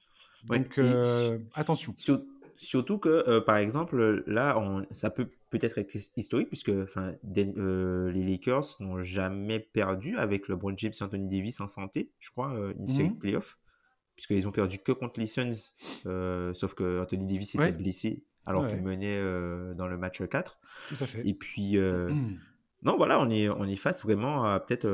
Donc 0.46 0.80
attention. 1.54 1.94
Surtout 2.56 2.98
que, 2.98 3.40
par 3.40 3.58
exemple, 3.58 4.24
là, 4.26 4.58
on, 4.58 4.86
ça 4.92 5.10
peut 5.10 5.28
peut-être 5.54 5.78
être 5.78 5.96
historique, 6.18 6.48
puisque 6.48 6.70
enfin, 6.70 7.14
euh, 7.38 8.12
les 8.12 8.24
Lakers 8.24 8.66
n'ont 8.80 9.04
jamais 9.04 9.60
perdu 9.60 10.18
avec 10.18 10.48
LeBron 10.48 10.74
James 10.78 10.94
et 11.00 11.04
Anthony 11.04 11.30
Davis 11.30 11.62
en 11.62 11.68
santé, 11.68 12.12
je 12.20 12.32
crois, 12.32 12.54
euh, 12.56 12.74
une 12.80 12.88
série 12.88 13.10
de 13.10 13.14
mhm. 13.14 13.20
playoffs, 13.20 13.60
puisqu'ils 14.26 14.48
ont 14.48 14.52
perdu 14.52 14.80
que 14.80 14.92
contre 14.92 15.20
les 15.20 15.26
Suns, 15.26 15.52
euh, 16.06 16.54
sauf 16.54 16.74
que 16.74 17.02
Anthony 17.02 17.26
Davis 17.26 17.56
était 17.56 17.72
blessé 17.72 18.24
alors 18.46 18.68
qu'il 18.68 18.82
menait 18.82 19.20
dans 19.76 19.88
le 19.88 19.98
match 19.98 20.22
4. 20.22 20.60
Tout 20.90 20.96
à 21.00 21.08
fait. 21.08 21.28
Et 21.28 21.34
puis, 21.34 21.78
non, 22.84 22.98
voilà, 22.98 23.20
on 23.20 23.30
est, 23.30 23.50
on 23.50 23.66
est 23.66 23.78
face 23.78 24.04
vraiment 24.04 24.44
à 24.46 24.60
peut-être 24.60 24.86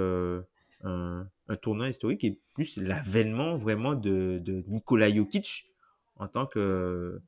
un, 0.83 1.27
un, 1.47 1.55
tournoi 1.55 1.89
historique 1.89 2.23
et 2.23 2.39
plus 2.53 2.77
l'avènement 2.77 3.57
vraiment 3.57 3.95
de, 3.95 4.39
de 4.39 4.63
Nikola 4.67 5.09
Jokic 5.09 5.65
en 6.17 6.27
tant 6.27 6.45
que 6.45 7.21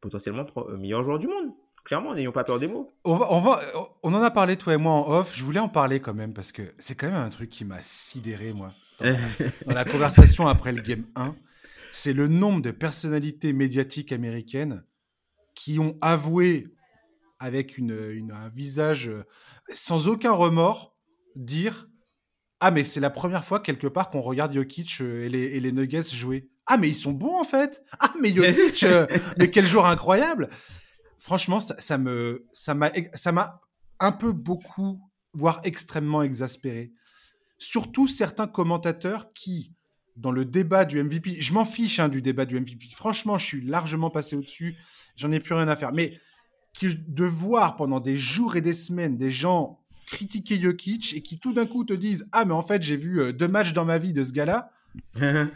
potentiellement 0.00 0.44
meilleur 0.76 1.02
joueur 1.04 1.18
du 1.18 1.28
monde. 1.28 1.52
Clairement, 1.84 2.14
n'ayons 2.14 2.32
pas 2.32 2.44
peur 2.44 2.60
des 2.60 2.68
mots. 2.68 2.92
On, 3.04 3.16
va, 3.16 3.32
on, 3.32 3.40
va, 3.40 3.60
on 4.04 4.14
en 4.14 4.22
a 4.22 4.30
parlé, 4.30 4.56
toi 4.56 4.74
et 4.74 4.76
moi, 4.76 4.92
en 4.92 5.10
off. 5.10 5.36
Je 5.36 5.42
voulais 5.42 5.58
en 5.58 5.68
parler 5.68 5.98
quand 5.98 6.14
même 6.14 6.32
parce 6.32 6.52
que 6.52 6.62
c'est 6.78 6.94
quand 6.94 7.08
même 7.08 7.16
un 7.16 7.28
truc 7.28 7.50
qui 7.50 7.64
m'a 7.64 7.80
sidéré, 7.80 8.52
moi, 8.52 8.72
dans, 9.66 9.74
la 9.74 9.84
conversation 9.84 10.46
après 10.48 10.72
le 10.72 10.80
Game 10.80 11.04
1. 11.16 11.34
C'est 11.92 12.12
le 12.12 12.28
nombre 12.28 12.62
de 12.62 12.70
personnalités 12.70 13.52
médiatiques 13.52 14.12
américaines 14.12 14.84
qui 15.54 15.78
ont 15.78 15.98
avoué 16.00 16.68
avec 17.38 17.76
une, 17.76 18.32
un 18.32 18.48
visage 18.48 19.08
euh, 19.08 19.24
sans 19.72 20.08
aucun 20.08 20.32
remords 20.32 20.96
dire 21.36 21.88
Ah, 22.60 22.70
mais 22.70 22.84
c'est 22.84 23.00
la 23.00 23.10
première 23.10 23.44
fois 23.44 23.60
quelque 23.60 23.86
part 23.86 24.10
qu'on 24.10 24.20
regarde 24.20 24.54
Jokic 24.54 25.00
euh, 25.00 25.24
et 25.24 25.28
les, 25.28 25.42
et 25.42 25.60
les 25.60 25.72
Nuggets 25.72 26.04
jouer. 26.04 26.48
Ah, 26.66 26.76
mais 26.78 26.88
ils 26.88 26.94
sont 26.94 27.12
bons 27.12 27.38
en 27.38 27.44
fait. 27.44 27.82
Ah, 27.98 28.12
mais 28.20 28.34
Jokic, 28.34 28.84
euh, 28.84 29.06
mais 29.36 29.50
quel 29.50 29.66
joueur 29.66 29.86
incroyable 29.86 30.48
franchement, 31.22 31.60
ça, 31.60 31.76
ça 31.78 31.98
m'a, 31.98 32.90
ça 33.14 33.32
m'a 33.32 33.60
un 34.00 34.12
peu 34.12 34.32
beaucoup, 34.32 35.00
voire 35.32 35.60
extrêmement 35.62 36.22
exaspéré. 36.22 36.92
Surtout 37.62 38.08
certains 38.08 38.46
commentateurs 38.46 39.32
qui, 39.32 39.72
dans 40.16 40.32
le 40.32 40.44
débat 40.44 40.84
du 40.84 41.02
MVP, 41.02 41.40
je 41.40 41.52
m'en 41.52 41.64
fiche 41.64 42.00
hein, 42.00 42.08
du 42.08 42.22
débat 42.22 42.44
du 42.44 42.58
MVP. 42.58 42.86
Franchement, 42.94 43.38
je 43.38 43.46
suis 43.46 43.60
largement 43.60 44.10
passé 44.10 44.36
au-dessus. 44.36 44.76
J'en 45.16 45.30
ai 45.30 45.40
plus 45.40 45.54
rien 45.54 45.68
à 45.68 45.76
faire. 45.76 45.92
Mais 45.92 46.18
qui, 46.72 46.94
de 46.94 47.24
voir 47.24 47.76
pendant 47.76 48.00
des 48.00 48.16
jours 48.16 48.56
et 48.56 48.60
des 48.60 48.72
semaines 48.72 49.16
des 49.16 49.30
gens 49.30 49.78
critiquer 50.06 50.56
Jokic 50.56 51.14
et 51.14 51.22
qui 51.22 51.38
tout 51.38 51.52
d'un 51.52 51.66
coup 51.66 51.84
te 51.84 51.92
disent 51.92 52.26
ah 52.32 52.44
mais 52.44 52.52
en 52.52 52.62
fait 52.62 52.82
j'ai 52.82 52.96
vu 52.96 53.20
euh, 53.20 53.32
deux 53.32 53.48
matchs 53.48 53.72
dans 53.72 53.84
ma 53.84 53.98
vie 53.98 54.12
de 54.12 54.22
ce 54.22 54.32
gars-là. 54.32 54.70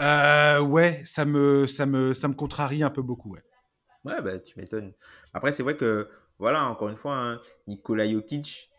Euh, 0.00 0.58
ouais, 0.60 1.02
ça 1.04 1.24
me 1.26 1.66
ça 1.66 1.84
me 1.84 2.14
ça 2.14 2.26
me 2.26 2.32
contrarie 2.32 2.82
un 2.82 2.90
peu 2.90 3.02
beaucoup. 3.02 3.34
Ouais. 3.34 3.42
Ouais, 4.04 4.20
bah, 4.20 4.38
tu 4.38 4.58
m'étonnes. 4.58 4.92
Après, 5.32 5.52
c'est 5.52 5.62
vrai 5.62 5.76
que, 5.76 6.08
voilà, 6.38 6.64
encore 6.64 6.88
une 6.88 6.96
fois, 6.96 7.14
hein, 7.14 7.40
Nikola 7.68 8.10
Jokic, 8.10 8.71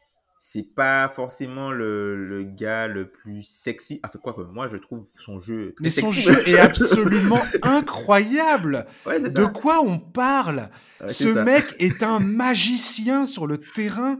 c'est 0.45 0.75
pas 0.75 1.07
forcément 1.07 1.71
le, 1.71 2.17
le, 2.27 2.43
gars 2.43 2.87
le 2.87 3.09
plus 3.09 3.43
sexy. 3.43 4.01
Enfin, 4.03 4.19
quoi 4.19 4.33
que 4.33 4.41
moi, 4.41 4.67
je 4.67 4.75
trouve 4.75 5.07
son 5.17 5.39
jeu 5.39 5.73
très 5.73 5.83
Mais 5.83 5.89
son 5.89 6.11
jeu 6.11 6.35
est 6.49 6.57
absolument 6.59 7.39
incroyable. 7.61 8.85
Ouais, 9.05 9.21
de 9.21 9.45
quoi 9.45 9.79
on 9.79 9.97
parle? 9.97 10.69
Ce 11.07 11.29
mec 11.29 11.63
est 11.79 12.03
un 12.03 12.19
magicien 12.19 13.25
sur 13.25 13.47
le 13.47 13.57
terrain. 13.57 14.19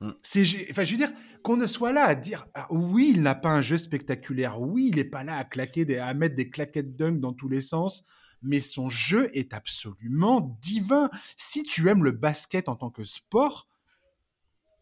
Mm. 0.00 0.12
C'est, 0.22 0.44
enfin, 0.70 0.84
je 0.84 0.92
veux 0.92 0.96
dire, 0.96 1.12
qu'on 1.42 1.58
ne 1.58 1.66
soit 1.66 1.92
là 1.92 2.06
à 2.06 2.14
dire, 2.14 2.46
ah, 2.54 2.66
oui, 2.70 3.12
il 3.14 3.20
n'a 3.20 3.34
pas 3.34 3.50
un 3.50 3.60
jeu 3.60 3.76
spectaculaire, 3.76 4.58
oui, 4.58 4.88
il 4.88 4.96
n'est 4.96 5.04
pas 5.04 5.22
là 5.22 5.36
à 5.36 5.44
claquer, 5.44 5.84
des, 5.84 5.98
à 5.98 6.14
mettre 6.14 6.34
des 6.34 6.48
claquettes 6.48 6.96
dunk 6.96 7.20
dans 7.20 7.34
tous 7.34 7.50
les 7.50 7.60
sens, 7.60 8.06
mais 8.40 8.60
son 8.60 8.88
jeu 8.88 9.28
est 9.34 9.52
absolument 9.52 10.58
divin. 10.62 11.10
Si 11.36 11.62
tu 11.62 11.90
aimes 11.90 12.04
le 12.04 12.12
basket 12.12 12.70
en 12.70 12.76
tant 12.76 12.88
que 12.88 13.04
sport, 13.04 13.68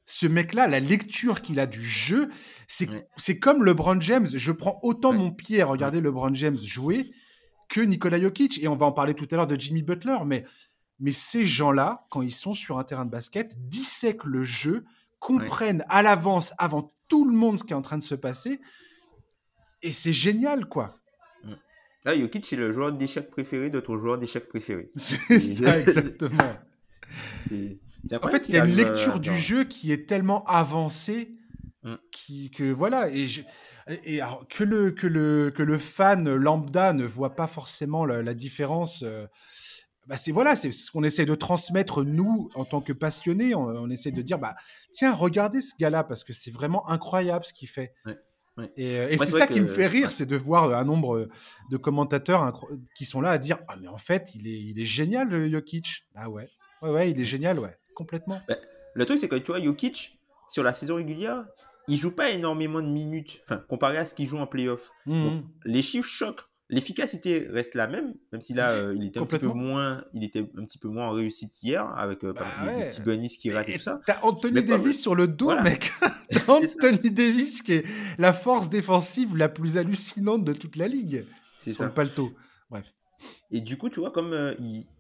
ce 0.07 0.27
mec-là, 0.27 0.67
la 0.67 0.81
lecture 0.81 1.41
qu'il 1.41 1.59
a 1.61 1.67
du 1.67 1.81
jeu, 1.81 2.29
c'est 2.67 2.87
comme 2.87 3.01
comme 3.41 3.65
LeBron 3.65 4.01
James. 4.01 4.27
Je 4.33 4.53
prends 4.53 4.79
autant 4.83 5.13
mon 5.13 5.31
pied 5.31 5.63
à 5.63 5.67
regarder 5.67 6.01
LeBron 6.01 6.35
James 6.35 6.57
jouer 6.57 7.11
que 7.69 7.81
Nikola 7.81 8.21
Jokic. 8.21 8.63
Et 8.63 8.69
on 8.69 8.77
va 8.77 8.87
en 8.87 8.93
parler 8.93 9.15
tout 9.15 9.29
à 9.31 9.37
l'heure 9.37 9.47
de 9.47 9.59
Jimmy 9.59 9.83
Butler. 9.83 10.19
Mais, 10.27 10.45
mais 10.99 11.13
ces 11.13 11.45
gens-là, 11.45 12.07
quand 12.11 12.23
ils 12.23 12.35
sont 12.35 12.55
sur 12.55 12.79
un 12.79 12.85
terrain 12.85 13.05
de 13.05 13.11
basket, 13.11 13.55
dissèquent 13.69 14.25
le 14.25 14.43
jeu, 14.43 14.85
comprennent 15.19 15.85
à 15.89 16.03
l'avance, 16.03 16.53
avant 16.59 16.93
tout 17.09 17.25
le 17.27 17.37
monde, 17.37 17.59
ce 17.59 17.65
qui 17.65 17.73
est 17.73 17.77
en 17.77 17.83
train 17.83 17.99
de 17.99 18.03
se 18.03 18.15
passer. 18.15 18.61
Et 19.83 19.93
c'est 19.93 20.13
génial, 20.13 20.67
quoi. 20.67 20.99
Là, 22.05 22.19
Jokic, 22.19 22.45
c'est 22.45 22.57
le 22.57 22.71
joueur 22.71 22.93
d'échecs 22.93 23.31
préféré 23.31 23.71
de 23.71 23.81
ton 23.81 23.97
joueur 23.97 24.19
d'échecs 24.19 24.49
préféré. 24.49 24.91
C'est 24.97 25.41
ça, 25.41 25.81
exactement. 25.81 26.53
en 28.13 28.29
fait, 28.29 28.49
il 28.49 28.55
y 28.55 28.59
a 28.59 28.65
une 28.65 28.77
lecture 28.77 29.21
du 29.21 29.37
jeu 29.37 29.65
qui 29.65 29.93
est 29.93 30.09
tellement 30.09 30.45
avancée 30.45 31.37
mm. 31.83 31.95
qui, 32.11 32.51
que 32.51 32.65
voilà. 32.65 33.09
Et, 33.11 33.27
et 34.05 34.21
que, 34.49 34.65
le, 34.65 34.91
que, 34.91 35.07
le, 35.07 35.51
que 35.51 35.63
le 35.63 35.79
fan 35.79 36.35
lambda 36.35 36.93
ne 36.93 37.05
voit 37.05 37.35
pas 37.35 37.47
forcément 37.47 38.05
la, 38.05 38.35
différence. 38.35 39.03
Euh, 39.03 39.27
bah 40.07 40.17
c'est 40.17 40.33
voilà, 40.33 40.55
c'est 40.55 40.71
ce 40.73 40.91
qu'on 40.91 41.03
essaie 41.03 41.25
de 41.25 41.35
transmettre 41.35 42.05
nous 42.05 42.51
en 42.55 42.65
tant 42.65 42.81
que 42.81 42.93
passionnés. 42.93 43.55
On, 43.55 43.89
essaie 43.89 44.11
de 44.11 44.23
dire 44.23 44.39
bah 44.39 44.55
tiens, 44.93 45.15
regardez 45.15 45.61
ce 45.61 45.75
gars-là 45.79 46.05
parce 46.05 46.25
que 46.25 46.33
c'est 46.33 46.51
vraiment 46.51 46.89
incroyable 46.89 47.45
ce 47.45 47.53
qu'il 47.53 47.69
fait. 47.69 47.95
Et, 48.77 48.99
euh, 48.99 49.17
c'est 49.19 49.33
ça 49.33 49.47
qui 49.47 49.61
me 49.61 49.67
fait 49.67 49.87
rire, 49.87 50.13
c'est 50.13 50.27
de 50.27 50.37
voir 50.37 50.75
un 50.75 50.85
nombre 50.85 51.29
de 51.71 51.77
commentateurs 51.77 52.57
qui 52.95 53.05
sont 53.05 53.21
là 53.21 53.31
à 53.31 53.39
dire 53.39 53.59
ah 53.67 53.75
mais 53.81 53.89
en 53.89 53.97
fait 53.97 54.31
il 54.35 54.47
est 54.47 54.61
il 54.61 54.79
est 54.79 54.85
génial 54.85 55.29
le 55.29 55.51
Jokic. 55.51 56.05
Ah 56.15 56.31
ouais, 56.31 56.49
ouais 56.83 56.91
ouais, 56.91 57.11
il 57.11 57.21
est 57.21 57.25
génial 57.25 57.59
ouais, 57.59 57.77
complètement. 57.95 58.41
Bah, 58.49 58.57
le 58.95 59.07
truc 59.07 59.19
c'est 59.19 59.29
que 59.29 59.37
tu 59.37 59.51
vois 59.53 59.63
Jokic 59.63 60.19
sur 60.49 60.63
la 60.63 60.73
saison 60.73 60.97
régulière, 60.97 61.45
il 61.89 61.97
joue 61.97 62.15
pas 62.15 62.31
énormément 62.31 62.81
de 62.81 62.89
minutes, 62.89 63.43
enfin 63.45 63.63
comparé 63.69 63.99
à 63.99 64.05
ce 64.05 64.15
qu'il 64.15 64.29
joue 64.29 64.39
en 64.39 64.47
playoff. 64.47 64.91
Mmh. 65.07 65.41
les 65.65 65.83
chiffres 65.83 66.09
choquent. 66.09 66.45
L'efficacité 66.71 67.47
reste 67.51 67.75
la 67.75 67.87
même, 67.87 68.15
même 68.33 68.41
si 68.41 68.55
là, 68.55 68.71
euh, 68.71 68.95
il 68.97 69.05
était 69.05 69.21
un 69.21 69.27
petit 69.27 69.39
peu 69.39 69.49
moins, 69.49 70.03
il 70.15 70.25
était 70.25 70.41
un 70.41 70.65
petit 70.65 70.79
peu 70.79 70.89
moins 70.89 71.09
en 71.09 71.11
réussite 71.11 71.63
hier 71.63 71.87
avec 71.95 72.25
euh, 72.25 72.33
bah 72.33 72.47
les 72.67 72.87
petits 72.87 73.03
bonus 73.03 73.37
qui 73.37 73.53
ratent 73.53 73.69
et 73.69 73.75
tout 73.75 73.83
ça. 73.83 74.01
T'as 74.07 74.21
Anthony 74.23 74.65
Davis 74.65 75.01
sur 75.01 75.15
le 75.15 75.29
dos, 75.29 75.55
mec. 75.61 75.93
Anthony 76.49 77.11
Davis 77.11 77.61
qui 77.61 77.75
est 77.75 77.87
la 78.19 78.33
force 78.33 78.71
défensive 78.71 79.37
la 79.37 79.51
plus 79.51 79.77
hallucinante 79.77 80.43
de 80.43 80.55
toute 80.55 80.77
la 80.77 80.89
ligue. 80.89 81.27
C'est 81.59 81.71
sur 81.71 81.85
le 81.85 81.93
paletot. 81.93 82.33
Bref. 82.71 82.87
Et 83.51 83.61
du 83.61 83.77
coup, 83.77 83.91
tu 83.91 84.01
vois, 84.01 84.11
comme 84.11 84.33
euh, 84.33 84.55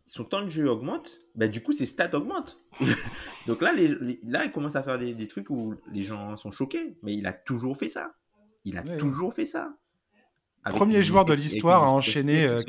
son 0.06 0.24
temps 0.24 0.42
de 0.42 0.48
jeu 0.48 0.68
augmente, 0.68 1.20
bah, 1.34 1.48
du 1.48 1.62
coup, 1.62 1.72
ses 1.72 1.86
stats 1.86 2.14
augmentent. 2.14 2.60
Donc 3.46 3.62
là, 3.62 3.72
les, 3.72 3.88
là, 4.24 4.44
il 4.44 4.52
commence 4.52 4.76
à 4.76 4.82
faire 4.82 4.98
des, 4.98 5.14
des, 5.14 5.28
trucs 5.28 5.50
où 5.50 5.74
les 5.92 6.02
gens 6.02 6.36
sont 6.36 6.50
choqués. 6.50 6.96
Mais 7.02 7.14
il 7.14 7.26
a 7.26 7.32
toujours 7.32 7.76
fait 7.76 7.88
ça. 7.88 8.14
Il 8.64 8.78
a 8.78 8.82
toujours 8.82 9.34
fait 9.34 9.44
ça. 9.44 9.76
Premier 10.70 11.02
joueur 11.02 11.24
de 11.24 11.34
l'histoire 11.34 11.82
à 11.82 11.90
enchaîner 11.90 12.46
euh, 12.46 12.60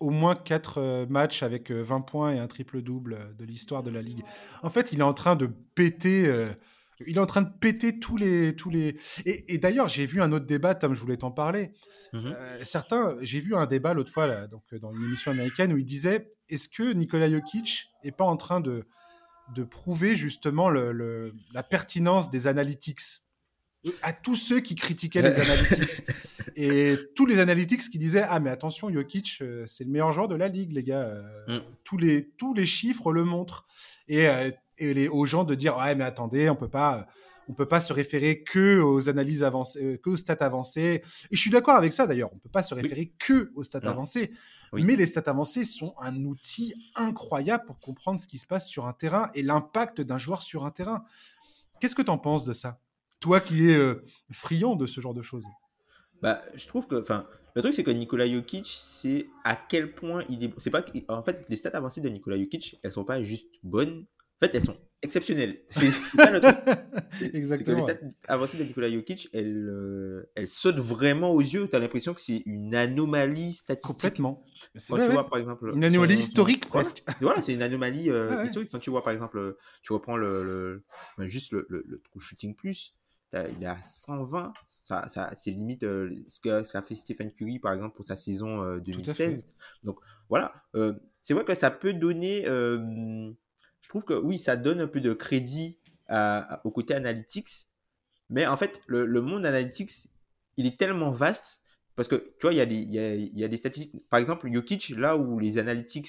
au 0.00 0.10
moins 0.10 0.34
4 0.34 0.78
euh, 0.78 1.06
matchs 1.06 1.42
avec 1.42 1.70
20 1.70 1.96
euh, 1.96 2.00
points 2.00 2.32
et 2.32 2.38
un 2.38 2.46
triple-double 2.46 3.34
de 3.38 3.44
l'histoire 3.44 3.82
de 3.82 3.90
la 3.90 4.00
Ligue. 4.00 4.22
En 4.62 4.70
fait, 4.70 4.92
il 4.92 5.00
est 5.00 5.04
en 5.04 5.12
train 5.12 5.36
de 5.36 5.48
péter. 5.74 6.32
Il 7.06 7.16
est 7.16 7.20
en 7.20 7.26
train 7.26 7.42
de 7.42 7.50
péter 7.60 7.98
tous 7.98 8.16
les. 8.16 8.54
Tous 8.54 8.70
les... 8.70 8.96
Et, 9.24 9.58
d'ailleurs, 9.58 9.88
j'ai 9.88 10.06
vu 10.06 10.20
un 10.22 10.32
autre 10.32 10.46
débat, 10.46 10.74
Tom, 10.74 10.94
je 10.94 11.00
voulais 11.00 11.16
t'en 11.16 11.30
parler. 11.30 11.72
Mhm. 12.12 12.34
certains, 12.62 13.16
j'ai 13.22 13.40
vu 13.40 13.56
un 13.56 13.64
débat 13.64 13.94
l'autre 13.94 14.12
fois 14.12 14.26
là, 14.26 14.46
donc, 14.46 14.62
dans 14.74 14.92
une 14.92 15.02
émission 15.02 15.30
américaine 15.30 15.72
où 15.72 15.78
il 15.78 15.84
disait 15.86 16.30
est-ce 16.50 16.68
que 16.68 16.92
Nikola 16.92 17.30
Jokic 17.30 17.88
est 18.04 18.12
pas 18.12 18.26
en 18.26 18.36
train 18.36 18.60
de, 18.60 18.84
de 19.54 19.64
prouver 19.64 20.14
justement 20.16 20.68
le, 20.68 21.34
la 21.52 21.62
pertinence 21.62 22.28
des 22.30 22.46
analytics? 22.46 23.00
À 24.02 24.12
tous 24.12 24.36
ceux 24.36 24.60
qui 24.60 24.76
critiquaient 24.76 25.22
les 25.22 25.40
analytics. 25.40 26.06
et 26.56 26.96
tous 27.16 27.26
les 27.26 27.40
analytics 27.40 27.82
qui 27.90 27.98
disaient 27.98 28.24
Ah, 28.28 28.38
mais 28.38 28.50
attention, 28.50 28.92
Jokic, 28.92 29.38
euh, 29.40 29.64
c'est 29.66 29.82
le 29.82 29.90
meilleur 29.90 30.12
joueur 30.12 30.28
de 30.28 30.36
la 30.36 30.46
ligue, 30.46 30.72
les 30.72 30.84
gars. 30.84 31.00
Euh, 31.00 31.58
mm. 31.58 31.62
tous, 31.82 31.98
les, 31.98 32.30
tous 32.38 32.54
les 32.54 32.64
chiffres 32.64 33.12
le 33.12 33.24
montrent. 33.24 33.66
Et, 34.06 34.28
euh, 34.28 34.50
et 34.50 34.52
les, 34.82 35.08
aux 35.08 35.24
gens 35.26 35.44
de 35.44 35.54
dire 35.54 35.76
Ouais, 35.76 35.94
mais 35.94 36.04
attendez, 36.04 36.48
on 36.50 36.56
peut 36.56 36.70
pas. 36.70 37.06
On 37.48 37.54
peut 37.54 37.66
pas 37.66 37.80
se 37.80 37.92
référer 37.92 38.44
que 38.44 38.80
aux 38.80 39.08
analyses 39.08 39.42
avancées, 39.42 40.00
que 40.00 40.10
aux 40.10 40.16
stats 40.16 40.36
avancées. 40.40 41.02
Et 41.28 41.36
je 41.36 41.40
suis 41.40 41.50
d'accord 41.50 41.74
avec 41.74 41.92
ça 41.92 42.06
d'ailleurs. 42.06 42.30
On 42.32 42.38
peut 42.38 42.48
pas 42.48 42.62
se 42.62 42.72
référer 42.72 43.12
que 43.18 43.50
aux 43.56 43.64
stats 43.64 43.80
avancées. 43.82 44.30
Mais 44.72 44.94
les 44.94 45.06
stats 45.06 45.24
avancées 45.26 45.64
sont 45.64 45.92
un 46.00 46.24
outil 46.24 46.72
incroyable 46.94 47.64
pour 47.66 47.80
comprendre 47.80 48.20
ce 48.20 48.28
qui 48.28 48.38
se 48.38 48.46
passe 48.46 48.68
sur 48.68 48.86
un 48.86 48.92
terrain 48.92 49.28
et 49.34 49.42
l'impact 49.42 50.00
d'un 50.00 50.18
joueur 50.18 50.40
sur 50.40 50.64
un 50.64 50.70
terrain. 50.70 51.04
Qu'est-ce 51.80 51.96
que 51.96 52.02
tu 52.02 52.12
en 52.12 52.18
penses 52.18 52.44
de 52.44 52.52
ça 52.52 52.78
toi 53.22 53.40
qui 53.40 53.70
es 53.70 53.74
euh, 53.74 54.04
friand 54.32 54.76
de 54.76 54.84
ce 54.84 55.00
genre 55.00 55.14
de 55.14 55.22
choses? 55.22 55.46
Bah, 56.20 56.42
je 56.54 56.66
trouve 56.66 56.86
que, 56.86 57.00
enfin, 57.00 57.26
le 57.54 57.62
truc 57.62 57.72
c'est 57.72 57.84
que 57.84 57.90
Nikola 57.90 58.26
Jokic, 58.26 58.66
c'est 58.66 59.28
à 59.44 59.56
quel 59.56 59.94
point 59.94 60.24
il 60.28 60.44
est, 60.44 60.52
c'est 60.58 60.70
pas, 60.70 60.84
en 61.08 61.22
fait, 61.22 61.46
les 61.48 61.56
stats 61.56 61.70
avancées 61.70 62.00
de 62.00 62.08
Nikola 62.08 62.36
Jokic, 62.36 62.78
elles 62.82 62.92
sont 62.92 63.04
pas 63.04 63.22
juste 63.22 63.48
bonnes, 63.62 64.04
en 64.42 64.46
fait, 64.46 64.54
elles 64.56 64.64
sont 64.64 64.76
exceptionnelles. 65.02 65.60
C'est 65.70 65.90
ça 65.90 66.30
le 66.30 66.40
truc. 66.40 67.34
Exactement. 67.34 67.76
Que 67.76 67.86
les 67.86 67.94
stats 67.94 68.06
avancées 68.26 68.58
de 68.58 68.64
Nikola 68.64 68.90
Jokic, 68.90 69.28
elles, 69.32 69.68
euh, 69.68 70.30
elles 70.34 70.48
sautent 70.48 70.80
vraiment 70.80 71.30
aux 71.30 71.40
yeux. 71.40 71.68
Tu 71.68 71.76
as 71.76 71.78
l'impression 71.78 72.12
que 72.12 72.20
c'est 72.20 72.42
une 72.46 72.74
anomalie 72.74 73.52
statistique. 73.52 73.94
Complètement. 73.94 74.44
Quand 74.88 74.96
tu 74.96 75.12
vois, 75.12 75.28
par 75.28 75.38
exemple, 75.38 75.70
une 75.74 75.84
anomalie 75.84 76.16
historique 76.16 76.68
presque. 76.68 77.04
Voilà, 77.20 77.40
c'est 77.40 77.54
une 77.54 77.62
anomalie 77.62 78.10
euh, 78.10 78.42
historique. 78.44 78.70
Quand 78.72 78.80
tu 78.80 78.90
vois, 78.90 79.02
par 79.02 79.12
exemple, 79.12 79.56
tu 79.82 79.92
reprends 79.92 80.16
le, 80.16 80.42
le 81.18 81.28
juste 81.28 81.52
le, 81.52 81.66
le, 81.68 81.84
le, 81.86 82.00
shooting 82.18 82.56
plus 82.56 82.94
il 83.34 83.62
est 83.62 83.66
à 83.66 83.80
120. 83.80 84.52
Ça, 84.84 85.08
ça, 85.08 85.30
c'est 85.34 85.50
limite 85.50 85.84
euh, 85.84 86.14
ce 86.28 86.40
qu'a 86.40 86.82
fait 86.82 86.94
Stephen 86.94 87.32
Curry, 87.32 87.58
par 87.58 87.72
exemple, 87.72 87.96
pour 87.96 88.04
sa 88.04 88.16
saison 88.16 88.76
2016. 88.78 89.40
Euh, 89.40 89.50
Donc, 89.84 89.98
voilà. 90.28 90.52
Euh, 90.74 90.94
c'est 91.22 91.34
vrai 91.34 91.44
que 91.44 91.54
ça 91.54 91.70
peut 91.70 91.92
donner. 91.92 92.44
Je 93.82 93.88
trouve 93.88 94.04
que 94.04 94.14
oui, 94.14 94.38
ça 94.38 94.56
donne 94.56 94.80
un 94.80 94.86
peu 94.86 95.00
de 95.00 95.12
crédit 95.12 95.78
au 96.64 96.70
côté 96.70 96.94
analytics. 96.94 97.68
Mais 98.30 98.46
en 98.46 98.56
fait, 98.56 98.80
le, 98.86 99.04
le, 99.04 99.20
monde 99.20 99.44
analytics, 99.44 99.90
il 100.56 100.66
est 100.66 100.78
tellement 100.78 101.10
vaste. 101.12 101.60
Parce 101.94 102.08
que, 102.08 102.16
tu 102.16 102.42
vois, 102.42 102.54
il 102.54 102.56
y, 102.56 102.60
a 102.60 102.66
des, 102.66 102.76
il, 102.76 102.90
y 102.90 102.98
a, 102.98 103.14
il 103.14 103.38
y 103.38 103.44
a 103.44 103.48
des 103.48 103.58
statistiques. 103.58 104.08
Par 104.08 104.18
exemple, 104.18 104.50
Jokic, 104.50 104.90
là 104.96 105.16
où 105.16 105.38
les 105.38 105.58
analytics 105.58 106.08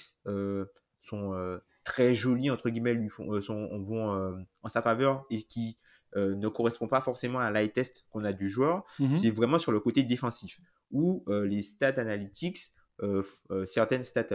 sont 1.01 1.59
très 1.83 2.15
jolis, 2.15 2.49
entre 2.49 2.69
guillemets, 2.69 2.93
lui 2.93 3.09
font, 3.09 3.41
sont, 3.41 3.79
vont 3.83 4.45
en 4.61 4.69
sa 4.69 4.81
faveur 4.81 5.25
et 5.29 5.43
qui 5.43 5.77
euh, 6.15 6.35
ne 6.35 6.47
correspond 6.47 6.87
pas 6.87 7.01
forcément 7.01 7.39
à 7.39 7.49
l'eye 7.49 7.71
test 7.71 8.05
qu'on 8.11 8.23
a 8.23 8.33
du 8.33 8.47
joueur. 8.47 8.83
Mhm. 8.99 9.15
C'est 9.15 9.31
vraiment 9.31 9.57
sur 9.57 9.71
le 9.71 9.79
côté 9.79 10.03
défensif, 10.03 10.59
où 10.91 11.23
euh, 11.27 11.45
les 11.45 11.63
stats 11.63 11.99
analytics, 11.99 12.59
euh, 13.01 13.23
certaines 13.65 14.03
stats 14.03 14.29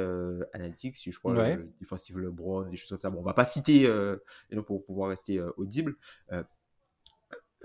analytics, 0.53 1.11
je 1.11 1.19
crois, 1.19 1.33
le, 1.35 1.71
défensif 1.81 2.17
LeBron, 2.17 2.69
des 2.69 2.77
choses 2.77 2.91
comme 2.91 3.01
ça, 3.01 3.11
bon, 3.11 3.21
on 3.21 3.25
va 3.25 3.35
pas 3.35 3.45
citer 3.45 3.91
pour 4.67 4.85
pouvoir 4.85 5.11
rester 5.11 5.41
audible, 5.57 5.97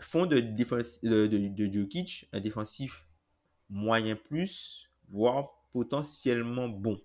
font 0.01 0.25
de, 0.25 0.39
de, 0.39 1.27
de, 1.27 1.47
de 1.47 1.73
Jokic 1.73 2.27
un 2.31 2.39
défensif 2.39 3.05
moyen 3.69 4.15
plus, 4.15 4.89
voire 5.09 5.49
potentiellement 5.71 6.69
bon. 6.69 6.99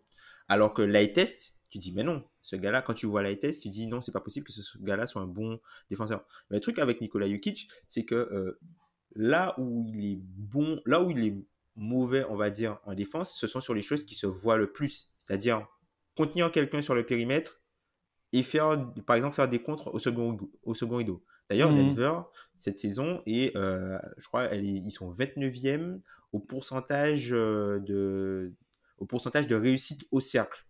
Alors 0.48 0.74
que 0.74 0.82
l'eye 0.82 1.12
test, 1.12 1.54
tu 1.70 1.78
dis, 1.78 1.92
mais 1.92 2.02
non, 2.02 2.24
ce 2.40 2.56
gars-là, 2.56 2.82
quand 2.82 2.94
tu 2.94 3.06
vois 3.06 3.22
la 3.22 3.34
test, 3.34 3.62
tu 3.62 3.68
dis, 3.68 3.86
non, 3.86 4.00
c'est 4.00 4.12
pas 4.12 4.20
possible 4.20 4.46
que 4.46 4.52
ce 4.52 4.78
gars-là 4.78 5.06
soit 5.06 5.22
un 5.22 5.26
bon 5.26 5.60
défenseur. 5.90 6.24
Mais 6.50 6.56
le 6.56 6.60
truc 6.60 6.78
avec 6.78 7.00
Nikola 7.00 7.28
Jokic, 7.28 7.68
c'est 7.88 8.04
que 8.04 8.14
euh, 8.14 8.58
là 9.14 9.54
où 9.58 9.84
il 9.86 10.12
est 10.12 10.20
bon, 10.22 10.80
là 10.86 11.02
où 11.02 11.10
il 11.10 11.24
est 11.24 11.36
mauvais, 11.78 12.24
on 12.28 12.36
va 12.36 12.50
dire, 12.50 12.78
en 12.84 12.94
défense, 12.94 13.38
ce 13.38 13.46
sont 13.46 13.60
sur 13.60 13.72
les 13.72 13.82
choses 13.82 14.04
qui 14.04 14.14
se 14.14 14.26
voient 14.26 14.56
le 14.56 14.72
plus. 14.72 15.10
C'est-à-dire 15.18 15.66
contenir 16.16 16.50
quelqu'un 16.50 16.82
sur 16.82 16.94
le 16.94 17.06
périmètre 17.06 17.62
et 18.32 18.42
faire, 18.42 18.92
par 19.06 19.16
exemple, 19.16 19.36
faire 19.36 19.48
des 19.48 19.62
contres 19.62 19.94
au 19.94 19.98
second, 19.98 20.36
au 20.62 20.74
second 20.74 20.96
rideau. 20.96 21.24
D'ailleurs, 21.48 21.72
mmh. 21.72 21.76
Denver, 21.76 22.20
cette 22.58 22.78
saison, 22.78 23.22
et 23.24 23.52
euh, 23.56 23.98
je 24.18 24.26
crois 24.26 24.54
ils 24.54 24.90
sont 24.90 25.10
29e 25.10 26.00
au 26.32 26.40
pourcentage, 26.40 27.32
euh, 27.32 27.78
de, 27.78 28.52
au 28.98 29.06
pourcentage 29.06 29.46
de 29.46 29.54
réussite 29.54 30.04
au 30.10 30.20
cercle. 30.20 30.66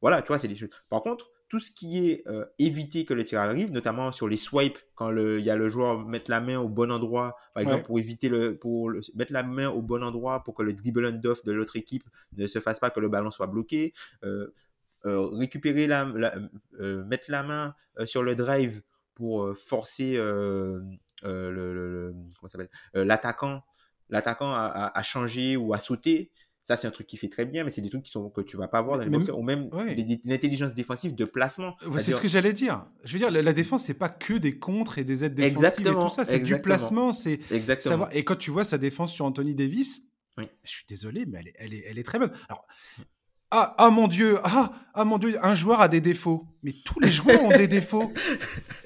Voilà, 0.00 0.20
tu 0.20 0.28
vois, 0.28 0.38
c'est 0.38 0.48
des 0.48 0.56
choses. 0.56 0.68
Par 0.90 1.00
contre, 1.02 1.30
tout 1.54 1.60
ce 1.60 1.70
qui 1.70 2.10
est 2.10 2.26
euh, 2.26 2.44
éviter 2.58 3.04
que 3.04 3.14
le 3.14 3.22
tir 3.22 3.38
arrive, 3.38 3.70
notamment 3.70 4.10
sur 4.10 4.26
les 4.26 4.36
swipes, 4.36 4.76
quand 4.96 5.16
il 5.16 5.38
y 5.38 5.50
a 5.50 5.54
le 5.54 5.68
joueur 5.68 6.04
mettre 6.04 6.28
la 6.28 6.40
main 6.40 6.58
au 6.58 6.68
bon 6.68 6.90
endroit, 6.90 7.36
par 7.54 7.62
exemple, 7.62 7.84
pour 7.84 7.96
éviter 8.00 8.28
le, 8.28 8.58
pour 8.58 8.90
mettre 9.14 9.32
la 9.32 9.44
main 9.44 9.68
au 9.68 9.80
bon 9.80 10.02
endroit 10.02 10.42
pour 10.42 10.54
que 10.56 10.64
le 10.64 10.72
dribble 10.72 11.06
and-off 11.06 11.44
de 11.44 11.52
l'autre 11.52 11.76
équipe 11.76 12.02
ne 12.36 12.48
se 12.48 12.58
fasse 12.58 12.80
pas 12.80 12.90
que 12.90 12.98
le 12.98 13.08
ballon 13.08 13.30
soit 13.30 13.46
bloqué, 13.46 13.92
euh, 14.24 14.52
euh, 15.06 15.26
récupérer 15.26 15.86
la, 15.86 16.04
mettre 16.80 17.30
la 17.30 17.44
main 17.44 17.76
sur 18.04 18.24
le 18.24 18.34
drive 18.34 18.82
pour 19.14 19.56
forcer 19.56 20.16
le, 20.16 20.82
l'attaquant, 22.94 23.62
l'attaquant 24.08 24.52
à, 24.52 25.02
changer 25.04 25.56
ou 25.56 25.72
à 25.72 25.78
sauter. 25.78 26.32
Ça, 26.64 26.78
c'est 26.78 26.86
un 26.86 26.90
truc 26.90 27.06
qui 27.06 27.18
fait 27.18 27.28
très 27.28 27.44
bien, 27.44 27.62
mais 27.62 27.68
c'est 27.68 27.82
des 27.82 27.90
trucs 27.90 28.04
qui 28.04 28.10
sont, 28.10 28.30
que 28.30 28.40
tu 28.40 28.56
vas 28.56 28.68
pas 28.68 28.80
voir 28.80 28.96
dans 28.96 29.04
les 29.04 29.10
boxeurs, 29.10 29.38
ou 29.38 29.42
même 29.42 29.68
l'intelligence 30.24 30.74
défensive 30.74 31.14
de 31.14 31.26
placement. 31.26 31.76
c'est 31.98 32.12
ce 32.12 32.20
que 32.20 32.28
j'allais 32.28 32.54
dire. 32.54 32.86
Je 33.04 33.12
veux 33.12 33.18
dire, 33.18 33.30
la, 33.30 33.52
défense, 33.52 33.84
c'est 33.84 33.94
pas 33.94 34.08
que 34.08 34.34
des 34.34 34.58
contres 34.58 34.98
et 34.98 35.04
des 35.04 35.24
aides 35.24 35.34
défensives 35.34 35.86
et 35.86 35.90
tout 35.90 36.08
ça, 36.08 36.24
c'est 36.24 36.40
du 36.40 36.58
placement. 36.60 37.12
c'est 37.12 37.40
Exactement. 37.52 38.08
Et 38.10 38.24
quand 38.24 38.36
tu 38.36 38.50
vois 38.50 38.64
sa 38.64 38.78
défense 38.78 39.12
sur 39.12 39.24
Anthony 39.24 39.54
Davis, 39.54 40.02
Je 40.38 40.70
suis 40.70 40.84
désolé, 40.88 41.26
mais 41.26 41.38
elle 41.40 41.48
est, 41.48 41.54
elle 41.58 41.74
est, 41.74 41.84
elle 41.86 41.98
est 41.98 42.02
très 42.02 42.18
bonne. 42.18 42.32
Alors, 42.48 42.66
ah, 43.56 43.72
ah 43.78 43.90
mon 43.90 44.08
Dieu, 44.08 44.38
ah, 44.42 44.72
ah 44.94 45.04
mon 45.04 45.16
Dieu, 45.16 45.36
un 45.40 45.54
joueur 45.54 45.80
a 45.80 45.86
des 45.86 46.00
défauts. 46.00 46.48
Mais 46.64 46.72
tous 46.84 46.98
les 46.98 47.08
joueurs 47.08 47.40
ont 47.44 47.56
des 47.56 47.68
défauts. 47.68 48.12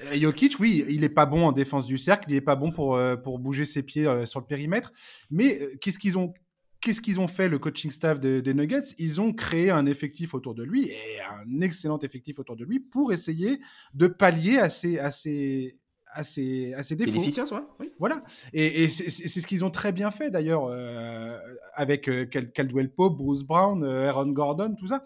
Euh, 0.05 0.15
Jokic, 0.15 0.59
oui, 0.59 0.85
il 0.87 1.03
est 1.03 1.09
pas 1.09 1.25
bon 1.25 1.45
en 1.45 1.51
défense 1.51 1.85
du 1.85 1.97
cercle, 1.97 2.25
il 2.29 2.35
est 2.35 2.41
pas 2.41 2.55
bon 2.55 2.71
pour, 2.71 2.95
euh, 2.95 3.17
pour 3.17 3.37
bouger 3.37 3.65
ses 3.65 3.83
pieds 3.83 4.07
euh, 4.07 4.25
sur 4.25 4.39
le 4.39 4.45
périmètre. 4.45 4.93
Mais 5.29 5.59
qu'est-ce 5.81 5.99
qu'ils 5.99 6.17
ont 6.17 6.33
Qu'est-ce 6.81 7.01
qu'ils 7.01 7.19
ont 7.19 7.27
fait, 7.27 7.49
le 7.49 7.59
coaching 7.59 7.91
staff 7.91 8.19
des 8.19 8.53
Nuggets? 8.53 8.95
Ils 8.97 9.19
ont 9.19 9.33
créé 9.33 9.69
un 9.69 9.85
effectif 9.85 10.33
autour 10.33 10.55
de 10.55 10.63
lui, 10.63 10.87
et 10.87 11.19
un 11.21 11.61
excellent 11.61 11.99
effectif 11.99 12.39
autour 12.39 12.55
de 12.55 12.63
lui, 12.63 12.79
pour 12.79 13.11
essayer 13.11 13.59
de 13.93 14.07
pallier 14.07 14.57
à 14.57 14.69
ces, 14.69 14.97
à 14.97 15.11
ses, 16.23 16.73
à 16.73 16.83
défauts. 16.95 17.21
oui. 17.79 17.93
Voilà. 17.99 18.23
Et, 18.53 18.87
c'est 18.87 19.27
ce 19.27 19.47
qu'ils 19.47 19.63
ont 19.63 19.69
très 19.69 19.91
bien 19.91 20.11
fait 20.11 20.31
d'ailleurs 20.31 20.65
euh, 20.65 21.37
avec 21.73 22.07
euh, 22.07 22.25
Caldwell 22.25 22.91
Pope, 22.91 23.17
Bruce 23.17 23.43
Brown, 23.43 23.83
euh, 23.83 24.09
Aaron 24.09 24.31
Gordon, 24.31 24.73
tout 24.77 24.87
ça. 24.87 25.03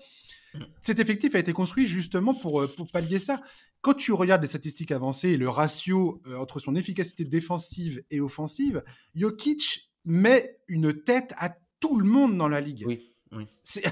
Mm. 0.53 0.59
Cet 0.81 0.99
effectif 0.99 1.35
a 1.35 1.39
été 1.39 1.53
construit 1.53 1.87
justement 1.87 2.33
pour, 2.33 2.65
pour 2.75 2.89
pallier 2.91 3.19
ça. 3.19 3.41
Quand 3.81 3.93
tu 3.93 4.13
regardes 4.13 4.41
les 4.41 4.47
statistiques 4.47 4.91
avancées 4.91 5.29
et 5.29 5.37
le 5.37 5.49
ratio 5.49 6.21
entre 6.37 6.59
son 6.59 6.75
efficacité 6.75 7.25
défensive 7.25 8.01
et 8.09 8.21
offensive, 8.21 8.81
Jokic 9.13 9.91
met 10.05 10.57
une 10.67 10.93
tête 10.93 11.33
à 11.37 11.49
tout 11.83 11.99
le 11.99 12.07
monde 12.07 12.37
dans 12.37 12.47
la 12.47 12.61
ligue. 12.61 12.85
Oui. 12.87 13.01
Oui. 13.33 13.45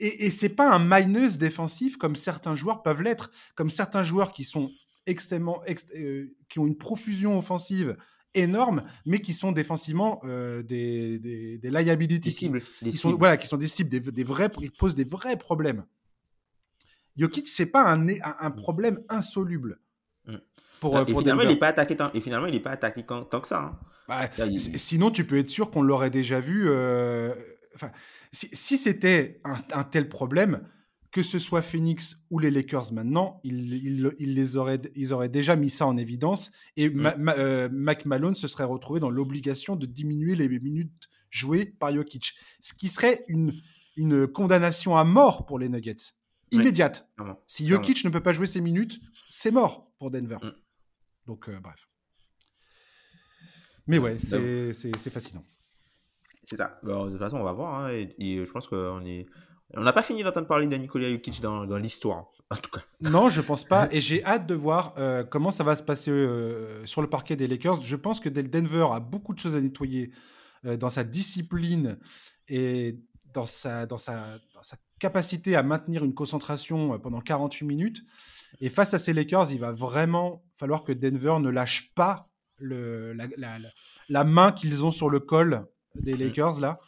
Et, 0.00 0.26
et 0.26 0.30
c'est 0.30 0.48
pas 0.48 0.72
un 0.72 0.78
minus 0.78 1.36
défensif 1.38 1.98
comme 1.98 2.16
certains 2.16 2.54
joueurs 2.54 2.82
peuvent 2.82 3.02
l'être, 3.02 3.30
comme 3.54 3.68
certains 3.68 4.02
joueurs 4.02 4.32
qui 4.32 4.44
sont 4.44 4.72
extrêmement, 5.06 5.60
euh, 5.94 6.26
qui 6.48 6.58
ont 6.58 6.66
une 6.66 6.78
profusion 6.78 7.38
offensive 7.38 7.96
énorme, 8.34 8.82
mais 9.04 9.20
qui 9.20 9.34
sont 9.34 9.52
défensivement 9.52 10.20
euh, 10.24 10.62
des, 10.62 11.18
des, 11.18 11.58
des, 11.58 11.70
liabilities. 11.70 12.32
cibles. 12.32 12.62
Qui, 12.78 12.92
sont, 12.92 13.14
voilà, 13.16 13.36
qui 13.36 13.46
sont 13.46 13.56
des 13.56 13.68
cibles, 13.68 13.90
des, 13.90 14.00
des 14.00 14.24
vrais, 14.24 14.50
ils 14.60 14.72
posent 14.72 14.94
des 14.94 15.04
vrais 15.04 15.36
problèmes. 15.36 15.84
Jokic, 17.16 17.46
c'est 17.46 17.66
pas 17.66 17.84
un, 17.92 18.06
un, 18.08 18.50
problème 18.50 19.00
insoluble. 19.08 19.80
Mm. 20.26 20.36
Pour, 20.80 20.98
et, 20.98 21.04
finalement, 21.06 21.42
il 21.42 21.48
n'est 21.48 21.56
pas 21.56 21.68
attaqué 21.68 21.96
tant, 21.96 22.10
et 22.14 22.20
finalement, 22.20 22.46
il 22.46 22.54
n'est 22.54 22.60
pas 22.60 22.70
attaqué 22.70 23.04
tant, 23.04 23.24
que 23.24 23.48
ça. 23.48 23.60
Hein. 23.60 23.78
Bah, 24.08 24.28
sinon, 24.56 25.10
tu 25.10 25.24
peux 25.24 25.38
être 25.38 25.50
sûr 25.50 25.70
qu'on 25.70 25.82
l'aurait 25.82 26.10
déjà 26.10 26.40
vu. 26.40 26.64
Euh, 26.68 27.34
si, 28.32 28.48
si 28.52 28.78
c'était 28.78 29.40
un, 29.44 29.56
un, 29.72 29.84
tel 29.84 30.08
problème, 30.08 30.62
que 31.10 31.22
ce 31.22 31.38
soit 31.38 31.62
Phoenix 31.62 32.24
ou 32.30 32.38
les 32.38 32.50
Lakers 32.50 32.92
maintenant, 32.92 33.40
ils, 33.44 34.02
les 34.18 34.56
auraient, 34.56 34.80
ils 34.94 35.12
auraient 35.12 35.28
déjà 35.28 35.56
mis 35.56 35.70
ça 35.70 35.86
en 35.86 35.96
évidence 35.96 36.50
et 36.76 36.90
mm. 36.90 37.34
euh, 37.38 37.68
Mac 37.70 38.04
Malone 38.04 38.34
se 38.34 38.46
serait 38.48 38.64
retrouvé 38.64 39.00
dans 39.00 39.10
l'obligation 39.10 39.76
de 39.76 39.86
diminuer 39.86 40.34
les 40.34 40.48
minutes 40.48 41.08
jouées 41.30 41.66
par 41.66 41.94
Jokic, 41.94 42.34
ce 42.60 42.74
qui 42.74 42.88
serait 42.88 43.24
une, 43.28 43.52
une 43.96 44.26
condamnation 44.26 44.96
à 44.96 45.04
mort 45.04 45.46
pour 45.46 45.58
les 45.58 45.68
Nuggets, 45.68 46.14
immédiate. 46.50 47.08
Si 47.46 47.66
Jokic 47.66 48.04
ne 48.04 48.10
peut 48.10 48.22
pas 48.22 48.32
jouer 48.32 48.46
ses 48.46 48.60
minutes, 48.60 49.00
c'est 49.28 49.50
mort 49.50 49.90
pour 49.98 50.10
Denver. 50.10 50.38
Mm. 50.42 50.52
Donc, 51.26 51.48
euh, 51.48 51.58
bref. 51.60 51.87
Mais 53.88 53.98
ouais, 53.98 54.16
c'est 54.18 55.10
fascinant. 55.10 55.44
C'est 56.44 56.56
ça. 56.56 56.78
de 56.82 57.10
toute 57.10 57.18
façon, 57.18 57.36
on 57.36 57.44
va 57.44 57.52
voir. 57.52 57.74
Hein, 57.74 57.90
et, 57.90 58.44
je 58.44 58.50
pense 58.50 58.66
qu'on 58.68 59.04
est 59.04 59.26
on 59.74 59.82
n'a 59.82 59.92
pas 59.92 60.02
fini 60.02 60.22
d'entendre 60.22 60.46
parler 60.46 60.66
de 60.66 60.74
Nikola 60.76 61.10
Jokic 61.10 61.42
dans, 61.42 61.66
dans 61.66 61.76
l'histoire, 61.76 62.30
en 62.50 62.56
tout 62.56 62.70
cas. 62.70 62.80
Non, 63.02 63.28
je 63.28 63.42
pense 63.42 63.64
pas. 63.64 63.86
Et 63.92 64.00
j'ai 64.00 64.24
hâte 64.24 64.46
de 64.46 64.54
voir 64.54 64.94
euh, 64.96 65.24
comment 65.24 65.50
ça 65.50 65.62
va 65.62 65.76
se 65.76 65.82
passer 65.82 66.10
euh, 66.10 66.84
sur 66.86 67.02
le 67.02 67.10
parquet 67.10 67.36
des 67.36 67.46
Lakers. 67.46 67.82
Je 67.82 67.96
pense 67.96 68.18
que 68.18 68.30
Denver 68.30 68.86
a 68.92 69.00
beaucoup 69.00 69.34
de 69.34 69.38
choses 69.38 69.56
à 69.56 69.60
nettoyer 69.60 70.10
euh, 70.64 70.78
dans 70.78 70.88
sa 70.88 71.04
discipline 71.04 71.98
et 72.48 72.98
dans 73.34 73.44
sa, 73.44 73.84
dans, 73.84 73.98
sa, 73.98 74.38
sa 74.62 74.78
capacité 74.98 75.54
à 75.54 75.62
maintenir 75.62 76.02
une 76.02 76.14
concentration 76.14 76.98
pendant 76.98 77.20
48 77.20 77.66
minutes. 77.66 78.02
Et 78.62 78.70
face 78.70 78.94
à 78.94 78.98
ces 78.98 79.12
Lakers, 79.12 79.52
il 79.52 79.60
va 79.60 79.72
vraiment 79.72 80.42
falloir 80.56 80.82
que 80.82 80.92
Denver 80.92 81.36
ne 81.40 81.50
lâche 81.50 81.92
pas 81.94 82.27
le, 82.58 83.12
la, 83.12 83.26
la, 83.36 83.58
la 84.08 84.24
main 84.24 84.52
qu'ils 84.52 84.84
ont 84.84 84.92
sur 84.92 85.10
le 85.10 85.20
col 85.20 85.66
des 85.94 86.16
Lakers 86.16 86.60
là. 86.60 86.80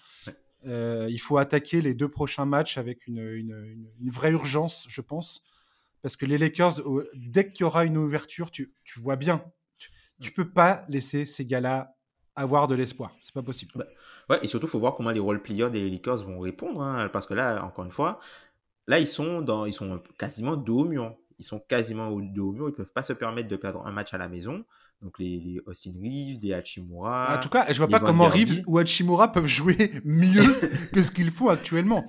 Euh, 0.67 1.07
il 1.11 1.19
faut 1.19 1.39
attaquer 1.39 1.81
les 1.81 1.95
deux 1.95 2.09
prochains 2.09 2.45
matchs 2.45 2.77
avec 2.77 3.07
une, 3.07 3.19
une, 3.19 3.91
une, 4.01 4.11
vraie 4.11 4.33
urgence, 4.33 4.87
je 4.89 5.01
pense. 5.01 5.45
Parce 6.03 6.17
que 6.17 6.27
les 6.27 6.39
Lakers, 6.39 6.81
dès 7.15 7.51
qu'il 7.51 7.63
y 7.63 7.65
aura 7.65 7.85
une 7.85 7.97
ouverture, 7.97 8.51
tu, 8.51 8.75
tu 8.85 9.01
vois 9.01 9.17
bien, 9.17 9.43
tu, 10.21 10.33
peux 10.33 10.51
pas 10.51 10.83
laisser 10.89 11.25
ces 11.25 11.47
gars-là 11.47 11.97
avoir 12.37 12.69
de 12.69 12.75
l'espoir. 12.75 13.15
C'est 13.21 13.35
pas 13.35 13.43
possible. 13.43 13.73
Bah, 13.75 13.87
ouais, 14.29 14.39
et 14.43 14.47
surtout, 14.47 14.67
il 14.67 14.71
faut 14.71 14.79
voir 14.79 14.95
comment 14.95 15.11
les 15.11 15.21
role 15.21 15.43
players 15.43 15.71
des 15.71 15.89
Lakers 15.89 16.25
vont 16.25 16.41
répondre. 16.41 16.83
Hein, 16.83 17.09
parce 17.09 17.27
que 17.27 17.35
là, 17.35 17.65
encore 17.65 17.85
une 17.85 17.91
fois, 17.91 18.21
là, 18.87 18.99
ils 18.99 19.07
sont, 19.07 19.41
dans, 19.41 19.65
ils 19.65 19.73
sont 19.73 20.03
quasiment 20.19 20.57
dos 20.57 20.81
au 20.81 20.85
mur. 20.85 21.17
Ils 21.39 21.45
sont 21.45 21.59
quasiment 21.59 22.11
dos 22.11 22.51
au 22.51 22.53
mur. 22.53 22.69
Ils 22.69 22.75
peuvent 22.75 22.93
pas 22.93 23.03
se 23.03 23.15
permettre 23.15 23.49
de 23.49 23.57
perdre 23.57 23.87
un 23.87 23.93
match 23.93 24.13
à 24.13 24.19
la 24.19 24.29
maison. 24.29 24.65
Donc 25.03 25.19
les, 25.19 25.61
Austin 25.67 25.93
Reeves, 26.03 26.39
des 26.39 26.53
Hachimura. 26.53 27.35
En 27.35 27.41
tout 27.41 27.49
cas, 27.49 27.67
je 27.71 27.79
vois 27.79 27.89
pas 27.89 28.01
comment 28.01 28.27
Reeves 28.27 28.63
ou 28.67 28.79
Hachimura 28.79 29.33
peuvent 29.33 29.47
jouer 29.47 29.93
mieux 30.05 30.43
que 30.93 31.03
ce 31.03 31.11
qu'il 31.11 31.31
faut 31.31 31.49
actuellement. 31.49 32.05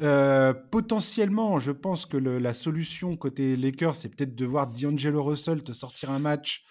Euh, 0.00 0.52
potentiellement, 0.52 1.58
je 1.58 1.70
pense 1.70 2.06
que 2.06 2.16
la 2.16 2.52
solution 2.52 3.14
côté 3.14 3.56
Lakers, 3.56 3.94
c'est 3.94 4.08
peut-être 4.08 4.34
de 4.34 4.46
voir 4.46 4.66
D'Angelo 4.66 5.22
Russell 5.22 5.62
te 5.62 5.72
sortir 5.72 6.10
un 6.10 6.18
match 6.18 6.64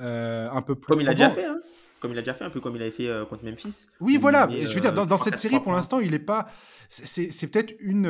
euh, 0.00 0.48
un 0.50 0.62
peu 0.62 0.74
plus. 0.74 0.88
Comme 0.88 1.00
il 1.00 1.08
a 1.08 1.14
déjà 1.14 1.30
fait, 1.30 1.44
hein 1.44 1.60
comme 2.00 2.12
il 2.12 2.18
a 2.18 2.22
déjà 2.22 2.34
fait, 2.34 2.44
un 2.44 2.50
peu 2.50 2.60
comme 2.60 2.76
il 2.76 2.82
avait 2.82 2.90
fait 2.90 3.08
euh, 3.08 3.24
contre 3.24 3.44
Memphis. 3.44 3.86
Oui, 4.00 4.16
voilà. 4.16 4.48
je 4.50 4.66
veux 4.74 4.80
dire, 4.80 4.92
dans, 4.92 5.16
cette 5.16 5.38
série, 5.38 5.60
pour 5.60 5.72
l'instant, 5.72 6.00
il 6.00 6.14
est 6.14 6.18
pas. 6.18 6.46
C'est 6.88 7.46
peut-être 7.46 7.74
une. 7.78 8.08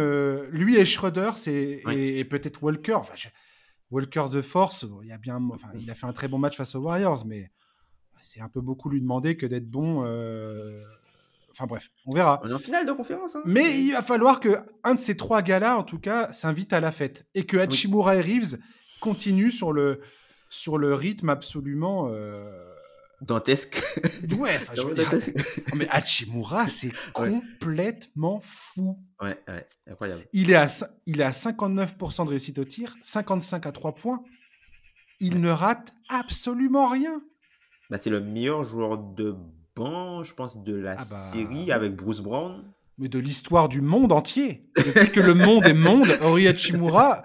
lui 0.51 0.77
et 0.77 0.87
Schroeder, 0.87 1.33
c'est 1.37 1.83
et, 1.93 2.25
peut-être 2.25 2.63
Walker. 2.63 2.95
Enfin, 2.95 3.15
Walker 3.91 4.25
the 4.33 4.43
Force, 4.43 4.87
il, 5.03 5.13
a 5.13 5.19
bien, 5.19 5.41
enfin, 5.53 5.69
il 5.79 5.91
a 5.91 5.95
fait 5.95 6.07
un 6.07 6.13
très 6.13 6.29
bon 6.29 6.39
match 6.39 6.57
face 6.57 6.75
aux 6.75 6.81
Warriors, 6.81 7.25
mais 7.27 7.51
c'est 8.21 8.41
un 8.41 8.49
peu 8.49 8.61
beaucoup 8.61 8.89
lui 8.89 9.01
demander 9.01 9.37
que 9.37 9.47
d'être 9.47 9.71
bon. 9.71 10.05
Euh, 10.05 10.83
enfin 11.53 11.67
bref, 11.67 11.91
on 12.07 12.15
verra. 12.15 12.41
On 12.43 12.51
est 12.51 12.55
en 12.55 12.59
finale 12.59 12.87
de 12.87 12.93
conférence. 12.93 13.37
Hein. 13.37 13.43
Mais 13.45 13.81
il 13.81 13.93
va 13.93 14.03
falloir 14.03 14.41
que 14.41 14.59
un 14.83 14.95
de 14.95 14.99
ces 14.99 15.17
trois 15.17 15.43
gars-là, 15.43 15.79
en 15.79 15.85
tout 15.85 16.01
cas, 16.01 16.33
s'invite 16.33 16.73
à 16.73 16.81
la 16.81 16.91
fête 16.91 17.27
et 17.35 17.47
que 17.47 17.57
Hachimura 17.57 18.17
et 18.17 18.21
Reeves 18.21 18.59
continuent 19.01 19.51
sur 19.51 19.73
le, 19.73 20.01
sur 20.51 20.79
le 20.79 20.95
rythme 20.95 21.29
absolument. 21.29 22.09
Euh, 22.11 22.76
dantesque. 23.21 23.83
Ouais, 24.39 24.59
mais 25.75 25.89
Hachimura, 25.89 26.69
c'est 26.69 26.93
complètement 27.13 28.41
fou. 28.41 28.99
Ouais, 29.21 29.39
ouais, 29.49 29.67
incroyable. 29.87 30.27
Il 30.33 30.51
est 30.51 30.57
à, 30.57 30.67
il 31.07 31.21
est 31.21 31.25
à 31.25 31.31
59% 31.31 32.25
de 32.25 32.31
réussite 32.31 32.59
au 32.59 32.65
tir, 32.65 32.95
55 33.03 33.67
à 33.67 33.73
3 33.73 33.95
points. 33.95 34.23
Il 35.21 35.41
ne 35.41 35.51
rate 35.51 35.95
absolument 36.09 36.89
rien. 36.89 37.23
Bah, 37.89 37.99
c'est 37.99 38.11
le 38.11 38.21
meilleur 38.21 38.65
joueur 38.65 38.99
de 38.99 39.35
banc, 39.75 40.23
je 40.23 40.35
pense, 40.35 40.63
de 40.63 40.75
la 40.75 40.97
ah 40.99 41.05
bah, 41.09 41.31
série 41.33 41.73
avec 41.73 41.95
Bruce 41.95 42.21
Brown. 42.21 42.65
Mais 42.99 43.09
de 43.09 43.19
l'histoire 43.19 43.69
du 43.69 43.83
monde 43.83 44.11
entier. 44.13 44.65
Depuis 44.77 45.11
que 45.11 45.21
le 45.21 45.35
monde 45.35 45.67
est 45.67 45.75
monde, 45.75 46.09
Ori 46.23 46.49
Hachimura 46.49 47.23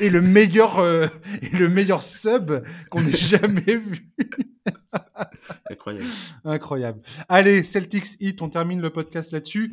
est 0.00 0.08
le 0.08 0.20
meilleur, 0.20 0.80
euh, 0.80 1.06
est 1.42 1.56
le 1.56 1.68
meilleur 1.68 2.02
sub 2.02 2.52
qu'on 2.90 3.06
ait 3.06 3.16
jamais 3.16 3.76
vu. 3.76 4.10
Incroyable. 5.70 6.06
Incroyable. 6.44 7.00
Allez, 7.28 7.62
Celtics 7.62 8.20
Hit, 8.20 8.42
on 8.42 8.48
termine 8.48 8.80
le 8.80 8.90
podcast 8.90 9.30
là-dessus. 9.30 9.72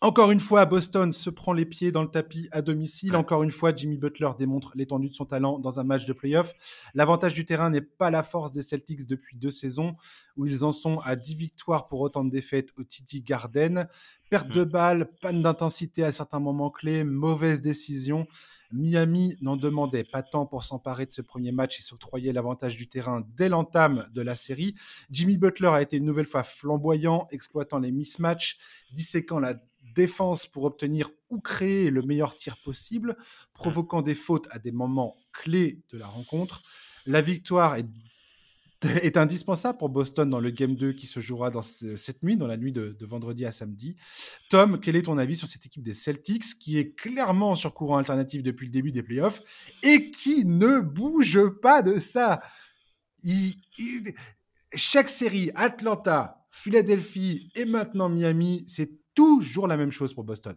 Encore 0.00 0.30
une 0.30 0.38
fois, 0.38 0.64
Boston 0.64 1.12
se 1.12 1.28
prend 1.28 1.52
les 1.52 1.64
pieds 1.64 1.90
dans 1.90 2.02
le 2.02 2.08
tapis 2.08 2.48
à 2.52 2.62
domicile. 2.62 3.16
Encore 3.16 3.42
une 3.42 3.50
fois, 3.50 3.74
Jimmy 3.74 3.98
Butler 3.98 4.28
démontre 4.38 4.70
l'étendue 4.76 5.08
de 5.08 5.14
son 5.14 5.24
talent 5.24 5.58
dans 5.58 5.80
un 5.80 5.82
match 5.82 6.06
de 6.06 6.12
playoff. 6.12 6.52
L'avantage 6.94 7.34
du 7.34 7.44
terrain 7.44 7.68
n'est 7.68 7.80
pas 7.80 8.12
la 8.12 8.22
force 8.22 8.52
des 8.52 8.62
Celtics 8.62 9.08
depuis 9.08 9.36
deux 9.36 9.50
saisons, 9.50 9.96
où 10.36 10.46
ils 10.46 10.64
en 10.64 10.70
sont 10.70 11.00
à 11.00 11.16
10 11.16 11.34
victoires 11.34 11.88
pour 11.88 12.00
autant 12.00 12.22
de 12.24 12.30
défaites 12.30 12.68
au 12.78 12.84
TD 12.84 13.22
Garden. 13.22 13.88
Perte 14.30 14.52
de 14.52 14.62
mm. 14.62 14.68
balle, 14.68 15.10
panne 15.20 15.42
d'intensité 15.42 16.04
à 16.04 16.12
certains 16.12 16.38
moments 16.38 16.70
clés, 16.70 17.02
mauvaise 17.02 17.60
décision. 17.60 18.28
Miami 18.70 19.36
n'en 19.40 19.56
demandait 19.56 20.04
pas 20.04 20.22
tant 20.22 20.46
pour 20.46 20.62
s'emparer 20.62 21.06
de 21.06 21.12
ce 21.12 21.22
premier 21.22 21.50
match 21.50 21.80
et 21.80 21.82
s'octroyer 21.82 22.32
l'avantage 22.32 22.76
du 22.76 22.86
terrain 22.86 23.26
dès 23.36 23.48
l'entame 23.48 24.06
de 24.14 24.22
la 24.22 24.36
série. 24.36 24.76
Jimmy 25.10 25.38
Butler 25.38 25.68
a 25.68 25.82
été 25.82 25.96
une 25.96 26.04
nouvelle 26.04 26.26
fois 26.26 26.44
flamboyant, 26.44 27.26
exploitant 27.32 27.80
les 27.80 27.90
mismatchs, 27.90 28.58
disséquant 28.92 29.40
la 29.40 29.54
défense 29.98 30.46
pour 30.46 30.62
obtenir 30.62 31.10
ou 31.28 31.40
créer 31.40 31.90
le 31.90 32.02
meilleur 32.02 32.36
tir 32.36 32.56
possible, 32.62 33.16
provoquant 33.52 34.00
des 34.00 34.14
fautes 34.14 34.46
à 34.52 34.60
des 34.60 34.70
moments 34.70 35.16
clés 35.32 35.82
de 35.90 35.98
la 35.98 36.06
rencontre. 36.06 36.62
La 37.04 37.20
victoire 37.20 37.74
est, 37.74 39.16
indispensable 39.16 39.76
pour 39.76 39.88
Boston 39.88 40.30
dans 40.30 40.38
le 40.38 40.50
Game 40.50 40.76
2 40.76 40.92
qui 40.92 41.08
se 41.08 41.18
jouera 41.18 41.50
dans 41.50 41.62
cette 41.62 42.22
nuit, 42.22 42.36
dans 42.36 42.46
la 42.46 42.56
nuit 42.56 42.70
de, 42.70 42.96
vendredi 43.00 43.44
à 43.44 43.50
samedi. 43.50 43.96
Tom, 44.50 44.78
quel 44.78 44.94
est 44.94 45.02
ton 45.02 45.18
avis 45.18 45.34
sur 45.34 45.48
cette 45.48 45.66
équipe 45.66 45.82
des 45.82 45.94
Celtics 45.94 46.56
qui 46.60 46.78
est 46.78 46.94
clairement 46.94 47.56
sur 47.56 47.74
courant 47.74 47.96
alternatif 47.96 48.44
depuis 48.44 48.66
le 48.66 48.72
début 48.72 48.92
des 48.92 49.02
playoffs 49.02 49.40
et 49.82 50.12
qui 50.12 50.44
ne 50.44 50.78
bouge 50.78 51.40
pas 51.60 51.82
de 51.82 51.98
ça? 51.98 52.40
Chaque 54.76 55.08
série, 55.08 55.50
Atlanta, 55.56 56.46
Philadelphie 56.52 57.50
et 57.56 57.64
maintenant 57.64 58.08
Miami, 58.08 58.64
c'est 58.68 58.92
toujours 59.18 59.66
la 59.66 59.76
même 59.76 59.90
chose 59.90 60.14
pour 60.14 60.22
Boston. 60.22 60.54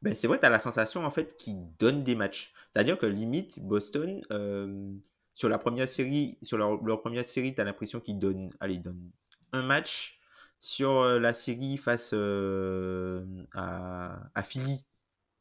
Ben, 0.00 0.14
c'est 0.14 0.28
vrai, 0.28 0.38
tu 0.38 0.46
as 0.46 0.48
la 0.48 0.60
sensation 0.60 1.04
en 1.04 1.10
fait 1.10 1.36
qu'ils 1.36 1.66
donnent 1.80 2.04
des 2.04 2.14
matchs. 2.14 2.52
C'est-à-dire 2.70 2.96
que 2.96 3.06
limite, 3.06 3.58
Boston, 3.58 4.22
euh, 4.30 4.92
sur 5.32 5.48
la 5.48 5.58
première 5.58 5.88
série, 5.88 6.38
sur 6.40 6.56
leur, 6.56 7.00
première 7.00 7.24
série, 7.24 7.52
tu 7.52 7.60
as 7.60 7.64
l'impression 7.64 7.98
qu'ils 7.98 8.20
donnent, 8.20 8.50
allez, 8.60 8.74
ils 8.74 8.82
donnent 8.82 9.10
un 9.52 9.62
match. 9.62 10.20
Sur 10.60 10.92
euh, 10.92 11.18
la 11.18 11.34
série 11.34 11.76
face 11.76 12.12
euh, 12.14 13.26
à, 13.52 14.18
à 14.34 14.42
Philly, 14.44 14.86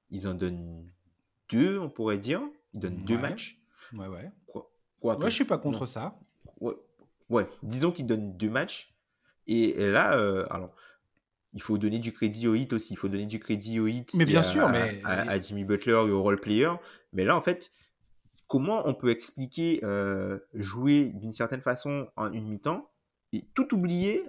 ils 0.10 0.28
en 0.28 0.34
donnent 0.34 0.90
deux, 1.50 1.78
on 1.78 1.90
pourrait 1.90 2.18
dire. 2.18 2.42
Ils 2.74 2.80
donnent 2.80 3.06
deux 3.06 3.18
matchs. 3.18 3.62
Ouais, 3.94 4.08
ouais. 4.08 4.32
Quoi, 4.48 4.72
quoi 5.00 5.30
je 5.30 5.36
suis 5.36 5.46
pas 5.46 5.60
contre 5.60 5.86
ça. 5.86 6.20
Ouais, 6.60 6.74
ouais. 7.30 7.48
disons 7.62 7.92
qu'ils 7.92 8.08
donnent 8.08 8.36
deux 8.36 8.50
matchs. 8.50 8.94
Et, 9.48 9.74
là, 9.92 10.18
euh, 10.18 10.46
alors, 10.50 10.74
il 11.54 11.62
faut 11.62 11.78
donner 11.78 12.00
du 12.00 12.12
crédit 12.12 12.48
au 12.48 12.56
hit 12.56 12.74
aussi. 12.74 12.94
Il 12.94 12.98
faut 12.98 13.10
donner 13.10 13.26
du 13.26 13.40
crédit 13.40 13.80
au 13.80 13.88
hit. 13.88 14.14
Mais 14.16 14.26
bien 14.26 14.40
à, 14.40 14.44
sûr, 14.44 14.70
mais. 14.70 15.02
À, 15.06 15.40
Jimmy 15.40 15.64
Butler 15.64 15.92
et 16.08 16.12
au 16.12 16.22
role 16.22 16.40
player. 16.40 16.70
Mais 17.14 17.26
là, 17.26 17.36
en 17.36 17.42
fait, 17.42 17.72
comment 18.48 18.82
on 18.86 18.94
peut 18.94 19.10
expliquer 19.10 19.80
euh, 19.84 20.40
jouer 20.54 21.12
d'une 21.16 21.34
certaine 21.34 21.62
façon 21.62 22.08
en 22.16 22.32
une 22.32 22.48
mi-temps 22.48 22.90
et 23.34 23.44
tout 23.54 23.74
oublier 23.74 24.24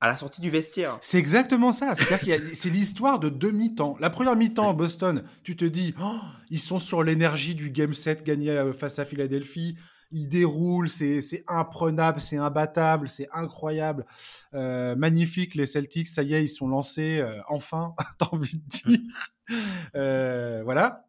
à 0.00 0.08
la 0.08 0.16
sortie 0.16 0.40
du 0.40 0.50
vestiaire? 0.50 0.98
C'est 1.00 1.18
exactement 1.18 1.72
ça. 1.72 1.94
C'est-à-dire 1.94 2.38
c'est 2.54 2.70
l'histoire 2.70 3.20
de 3.20 3.28
deux 3.28 3.52
mi-temps. 3.52 3.96
La 4.00 4.10
première 4.10 4.34
mi-temps 4.34 4.74
Boston, 4.74 5.22
tu 5.44 5.56
te 5.56 5.64
dis, 5.64 5.94
oh, 6.02 6.18
ils 6.50 6.58
sont 6.58 6.80
sur 6.80 7.02
l'énergie 7.04 7.54
du 7.54 7.70
game 7.70 7.94
set 7.94 8.24
gagné 8.24 8.50
euh, 8.50 8.72
face 8.72 8.98
à 8.98 9.04
Philadelphie. 9.04 9.76
Ils 10.10 10.28
déroulent, 10.28 10.88
c'est 10.88 11.44
imprenable, 11.48 12.20
c'est 12.20 12.36
imbattable, 12.36 13.08
c'est 13.08 13.28
incroyable. 13.32 14.06
Euh, 14.54 14.94
magnifique, 14.96 15.54
les 15.54 15.66
Celtics, 15.66 16.08
ça 16.08 16.22
y 16.22 16.34
est, 16.34 16.44
ils 16.44 16.48
sont 16.48 16.68
lancés, 16.68 17.20
euh, 17.20 17.40
enfin, 17.48 17.94
t'as 18.18 18.26
envie 18.32 18.58
de 18.58 18.66
dire. 18.66 18.98
voilà. 20.64 21.06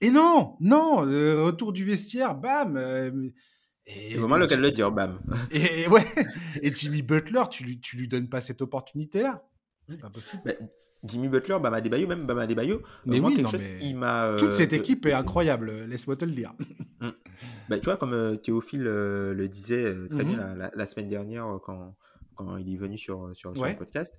Et 0.00 0.10
non, 0.10 0.56
non, 0.60 0.98
retour 1.00 1.72
du 1.72 1.84
vestiaire, 1.84 2.34
bam 2.34 3.32
c'est 3.86 4.14
vraiment 4.14 4.36
le 4.36 4.46
cas 4.46 4.56
de 4.56 4.62
le 4.62 4.70
dire, 4.70 4.90
bam. 4.92 5.20
Et, 5.50 5.88
ouais. 5.88 6.06
Et 6.62 6.72
Jimmy 6.72 7.02
Butler, 7.02 7.42
tu 7.50 7.64
lui, 7.64 7.80
tu 7.80 7.96
lui 7.96 8.08
donnes 8.08 8.28
pas 8.28 8.40
cette 8.40 8.62
opportunité-là. 8.62 9.44
C'est 9.88 10.00
pas 10.00 10.10
possible. 10.10 10.42
Jimmy 11.04 11.28
Butler, 11.28 11.58
Bama 11.60 11.80
Debayo, 11.80 12.06
même 12.06 12.26
Bama 12.26 12.46
Debayo, 12.46 12.82
mais 13.06 13.18
oui, 13.18 13.34
quelque 13.34 13.50
chose 13.50 13.68
qui 13.80 13.94
m'a. 13.94 14.36
Toute 14.38 14.54
cette 14.54 14.72
euh, 14.72 14.76
équipe 14.76 15.04
est 15.06 15.12
incroyable, 15.12 15.72
laisse-moi 15.88 16.16
te 16.16 16.24
le 16.24 16.32
dire. 16.32 16.52
Mm. 17.00 17.08
bah, 17.68 17.78
tu 17.78 17.86
vois, 17.86 17.96
comme 17.96 18.12
euh, 18.12 18.36
Théophile 18.36 18.86
euh, 18.86 19.34
le 19.34 19.48
disait 19.48 19.92
très 20.10 20.22
bien 20.22 20.38
mm-hmm. 20.38 20.70
la, 20.74 20.86
semaine 20.86 21.08
dernière 21.08 21.58
quand, 21.64 21.96
quand 22.36 22.56
il 22.56 22.72
est 22.72 22.76
venu 22.76 22.96
sur, 22.98 23.30
sur, 23.34 23.52
le 23.52 23.76
podcast, 23.76 24.16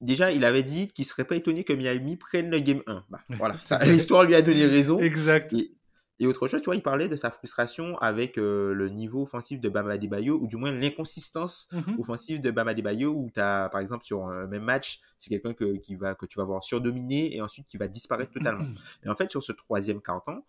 déjà, 0.00 0.32
il 0.32 0.44
avait 0.44 0.64
dit 0.64 0.88
qu'il 0.88 1.04
serait 1.04 1.24
pas 1.24 1.36
étonné 1.36 1.62
que 1.62 1.72
Miami 1.72 2.16
prenne 2.16 2.50
le 2.50 2.58
game 2.58 2.82
1. 2.86 3.04
Bah, 3.08 3.20
voilà, 3.30 3.54
l'histoire 3.84 4.24
lui 4.24 4.34
a 4.34 4.42
donné 4.42 4.66
raison. 4.66 4.98
Exact. 4.98 5.52
Et 5.52 5.76
autre 6.24 6.48
chose, 6.48 6.62
tu 6.62 6.66
vois, 6.66 6.76
il 6.76 6.82
parlait 6.82 7.08
de 7.08 7.16
sa 7.16 7.30
frustration 7.30 7.98
avec 7.98 8.38
euh, 8.38 8.72
le 8.72 8.88
niveau 8.88 9.22
offensif 9.22 9.60
de 9.60 9.68
Bama 9.68 9.98
Bayo, 9.98 10.38
ou 10.40 10.46
du 10.46 10.56
moins 10.56 10.72
l'inconsistance 10.72 11.68
mmh 11.72 12.00
offensive 12.00 12.40
de 12.40 12.50
Bama 12.50 12.72
Bayo, 12.72 13.12
où 13.12 13.30
tu 13.30 13.38
as, 13.38 13.68
par 13.68 13.82
exemple, 13.82 14.04
sur 14.04 14.24
un 14.24 14.46
même 14.46 14.62
match, 14.62 15.00
c'est 15.18 15.28
quelqu'un 15.28 15.52
que, 15.52 15.76
qui 15.76 15.94
va, 15.94 16.14
que 16.14 16.24
tu 16.24 16.38
vas 16.38 16.44
voir 16.44 16.64
surdominer 16.64 17.36
et 17.36 17.42
ensuite 17.42 17.66
qui 17.66 17.76
va 17.76 17.88
disparaître 17.88 18.32
totalement. 18.32 18.64
Et 19.04 19.10
en 19.10 19.14
fait, 19.14 19.30
sur 19.30 19.42
ce 19.42 19.52
troisième 19.52 20.00
carton, 20.00 20.42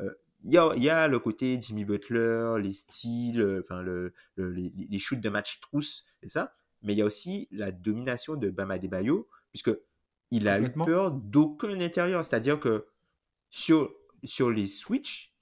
euh, 0.00 0.10
il 0.42 0.50
y, 0.50 0.58
a, 0.58 0.76
y, 0.76 0.90
a, 0.90 1.08
le 1.08 1.18
côté 1.18 1.58
Jimmy 1.60 1.86
Butler, 1.86 2.56
les 2.60 2.72
styles, 2.72 3.40
euh, 3.40 3.60
enfin 3.64 3.80
le, 3.80 4.12
les, 4.36 4.70
les, 4.90 4.98
shoots 4.98 5.20
de 5.20 5.30
match 5.30 5.60
trousse 5.60 6.04
et 6.22 6.28
ça, 6.28 6.54
mais 6.82 6.92
il 6.92 6.98
y 6.98 7.02
a 7.02 7.06
aussi 7.06 7.48
la 7.50 7.72
domination 7.72 8.34
de 8.34 8.50
Bama 8.50 8.76
Bayo, 8.76 9.26
puisque 9.52 9.70
il 10.30 10.48
a 10.48 10.60
eu 10.60 10.70
peur 10.70 11.12
d'aucun 11.12 11.80
intérieur, 11.80 12.24
c'est-à-dire 12.24 12.60
que 12.60 12.86
sur 13.48 13.90
sur 14.26 14.50
les 14.50 14.66
Switch, 14.66 15.34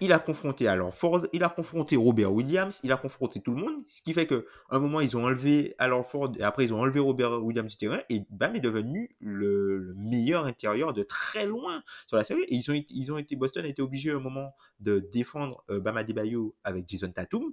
il 0.00 0.14
a 0.14 0.18
confronté 0.18 0.66
alors 0.66 0.94
Ford, 0.94 1.26
il 1.32 1.44
a 1.44 1.50
confronté 1.50 1.96
Robert 1.96 2.32
Williams, 2.32 2.80
il 2.82 2.90
a 2.90 2.96
confronté 2.96 3.40
tout 3.40 3.52
le 3.52 3.60
monde, 3.60 3.84
ce 3.88 4.00
qui 4.00 4.14
fait 4.14 4.26
que 4.26 4.46
un 4.70 4.78
moment 4.78 5.00
ils 5.00 5.14
ont 5.16 5.24
enlevé 5.24 5.74
alors 5.78 6.06
Ford 6.06 6.32
et 6.38 6.42
après 6.42 6.64
ils 6.64 6.72
ont 6.72 6.80
enlevé 6.80 7.00
Robert 7.00 7.42
Williams 7.44 7.70
du 7.70 7.76
terrain 7.76 8.00
et 8.08 8.24
Bam 8.30 8.56
est 8.56 8.60
devenu 8.60 9.14
le, 9.20 9.92
meilleur 9.96 10.46
intérieur 10.46 10.94
de 10.94 11.02
très 11.02 11.44
loin 11.44 11.82
sur 12.06 12.16
la 12.16 12.24
série. 12.24 12.44
Été 12.48 13.36
Boston 13.36 13.64
a 13.64 13.68
été 13.68 13.82
obligé 13.82 14.10
à 14.10 14.16
un 14.16 14.20
moment 14.20 14.54
de 14.78 15.00
défendre 15.00 15.62
euh, 15.70 15.80
Bam 15.80 15.98
avec 15.98 16.88
Jason 16.88 17.12
Tatum 17.12 17.52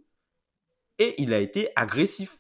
et 1.00 1.22
il 1.22 1.34
a 1.34 1.40
été 1.40 1.70
agressif 1.76 2.38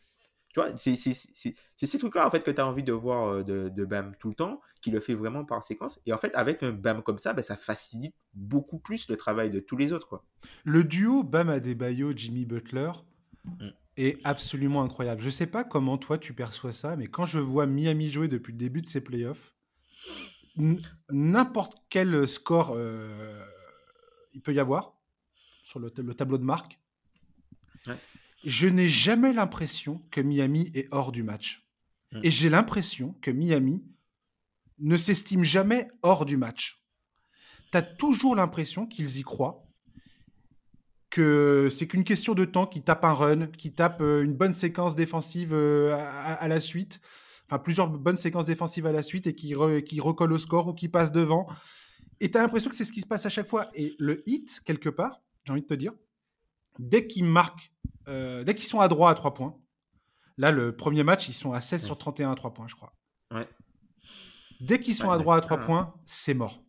tu 0.57 0.63
vois, 0.63 0.75
c'est 0.75 1.85
ces 1.85 1.99
trucs-là, 1.99 2.25
en 2.25 2.31
fait, 2.31 2.43
que 2.43 2.49
tu 2.49 2.59
as 2.59 2.67
envie 2.67 2.83
de 2.83 2.91
voir 2.91 3.27
euh, 3.27 3.43
de, 3.43 3.85
BAM 3.85 4.15
tout 4.19 4.29
le 4.29 4.33
temps, 4.33 4.59
qui 4.81 4.89
le 4.89 4.99
fait 4.99 5.13
vraiment 5.13 5.45
par 5.45 5.61
séquence. 5.61 6.01
Et 6.05 6.13
en 6.13 6.17
fait, 6.17 6.33
avec 6.33 6.63
un 6.63 6.71
BAM 6.71 7.03
comme 7.03 7.19
ça, 7.19 7.33
ben, 7.33 7.43
ça 7.43 7.55
facilite 7.55 8.15
beaucoup 8.33 8.79
plus 8.79 9.07
le 9.09 9.17
travail 9.17 9.51
de 9.51 9.59
tous 9.59 9.77
les 9.77 9.93
autres. 9.93 10.07
Quoi. 10.07 10.25
Le 10.63 10.83
duo 10.83 11.23
BAM 11.23 11.49
Adebayo, 11.49 12.11
Jimmy 12.15 12.45
Butler 12.45 12.91
mm. 13.45 13.67
est 13.97 14.19
absolument 14.23 14.81
incroyable. 14.81 15.21
Je 15.21 15.29
sais 15.29 15.45
pas 15.45 15.63
comment 15.63 15.99
toi 15.99 16.17
tu 16.17 16.33
perçois 16.33 16.73
ça, 16.73 16.95
mais 16.95 17.05
quand 17.05 17.25
je 17.25 17.39
vois 17.39 17.67
Miami 17.67 18.09
jouer 18.09 18.27
depuis 18.27 18.51
le 18.51 18.57
début 18.57 18.81
de 18.81 18.87
ses 18.87 19.01
playoffs, 19.01 19.53
n'importe 21.11 21.77
quel 21.89 22.27
score 22.27 22.73
euh, 22.75 23.45
il 24.33 24.41
peut 24.41 24.55
y 24.55 24.59
avoir 24.59 24.95
sur 25.61 25.79
le, 25.79 25.91
le 25.95 26.13
tableau 26.15 26.39
de 26.39 26.45
marque. 26.45 26.79
Ouais 27.85 27.93
je 28.45 28.67
n'ai 28.67 28.87
jamais 28.87 29.33
l'impression 29.33 30.03
que 30.11 30.21
Miami 30.21 30.71
est 30.73 30.87
hors 30.91 31.11
du 31.11 31.23
match. 31.23 31.67
Hmm. 32.11 32.21
Et 32.23 32.31
j'ai 32.31 32.49
l'impression 32.49 33.15
que 33.21 33.31
Miami 33.31 33.83
ne 34.79 34.97
s'estime 34.97 35.43
jamais 35.43 35.87
hors 36.03 36.25
du 36.25 36.37
match. 36.37 36.83
Tu 37.71 37.77
as 37.77 37.81
toujours 37.81 38.35
l'impression 38.35 38.85
qu'ils 38.85 39.17
y 39.17 39.23
croient, 39.23 39.65
que 41.09 41.69
c'est 41.71 41.87
qu'une 41.87 42.03
question 42.03 42.33
de 42.33 42.45
temps 42.45 42.67
qu'ils 42.67 42.83
tapent 42.83 43.05
un 43.05 43.13
run, 43.13 43.47
qu'ils 43.47 43.73
tapent 43.73 44.01
euh, 44.01 44.23
une 44.23 44.35
bonne 44.35 44.53
séquence 44.53 44.95
défensive 44.95 45.53
euh, 45.53 45.95
à, 45.95 46.47
la 46.47 46.59
suite, 46.59 47.01
enfin 47.45 47.59
plusieurs 47.59 47.89
bonnes 47.89 48.15
séquences 48.15 48.45
défensives 48.45 48.85
à 48.85 48.91
la 48.91 49.01
suite 49.01 49.27
et 49.27 49.33
qui, 49.33 49.53
recollent 49.55 50.33
au 50.33 50.37
score 50.37 50.67
ou 50.67 50.73
qui 50.73 50.89
passent 50.89 51.11
devant. 51.11 51.47
Et 52.19 52.29
tu 52.31 52.37
as 52.37 52.41
l'impression 52.41 52.69
que 52.69 52.75
c'est 52.75 52.85
ce 52.85 52.91
qui 52.91 53.01
se 53.01 53.07
passe 53.07 53.25
à 53.25 53.29
chaque 53.29 53.47
fois. 53.47 53.67
Et 53.73 53.95
le 53.99 54.23
hit, 54.29 54.61
quelque 54.65 54.89
part, 54.89 55.21
j'ai 55.45 55.51
envie 55.53 55.61
de 55.61 55.67
te 55.67 55.73
dire, 55.73 55.93
dès 56.79 57.07
qu'ils 57.07 57.25
marquent 57.25 57.71
euh, 58.07 58.43
dès 58.43 58.55
qu'ils 58.55 58.65
sont 58.65 58.79
à 58.79 58.87
droit 58.87 59.09
à 59.09 59.15
3 59.15 59.33
points, 59.33 59.57
là, 60.37 60.51
le 60.51 60.75
premier 60.75 61.03
match, 61.03 61.29
ils 61.29 61.33
sont 61.33 61.53
à 61.53 61.61
16 61.61 61.85
sur 61.85 61.97
31 61.97 62.31
à 62.31 62.35
3 62.35 62.53
points, 62.53 62.67
je 62.67 62.75
crois. 62.75 62.93
Dès 64.59 64.79
qu'ils 64.79 64.95
sont 64.95 65.11
à 65.11 65.17
droit 65.17 65.37
à 65.37 65.41
3 65.41 65.59
points, 65.59 65.93
c'est 66.05 66.33
mort. 66.33 66.63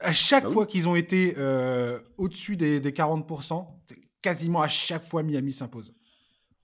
À 0.00 0.12
chaque 0.12 0.44
bah 0.44 0.50
fois 0.50 0.66
qu'ils 0.66 0.88
ont 0.88 0.96
été 0.96 1.34
euh, 1.38 2.00
au-dessus 2.18 2.56
des, 2.56 2.80
40%, 2.80 3.66
quasiment 4.20 4.60
à 4.60 4.68
chaque 4.68 5.04
fois, 5.04 5.22
Miami 5.22 5.52
s'impose. 5.52 5.94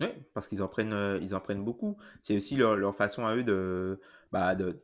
Oui, 0.00 0.08
parce 0.34 0.48
qu'ils 0.48 0.62
en 0.62 0.68
prennent, 0.68 0.92
euh, 0.92 1.18
ils 1.20 1.34
en 1.34 1.40
prennent 1.40 1.64
beaucoup. 1.64 1.96
C'est 2.22 2.36
aussi 2.36 2.56
leur, 2.56 2.94
façon 2.94 3.26
à 3.26 3.36
eux 3.36 3.42
de, 3.42 4.00
bah, 4.32 4.54
de, 4.54 4.80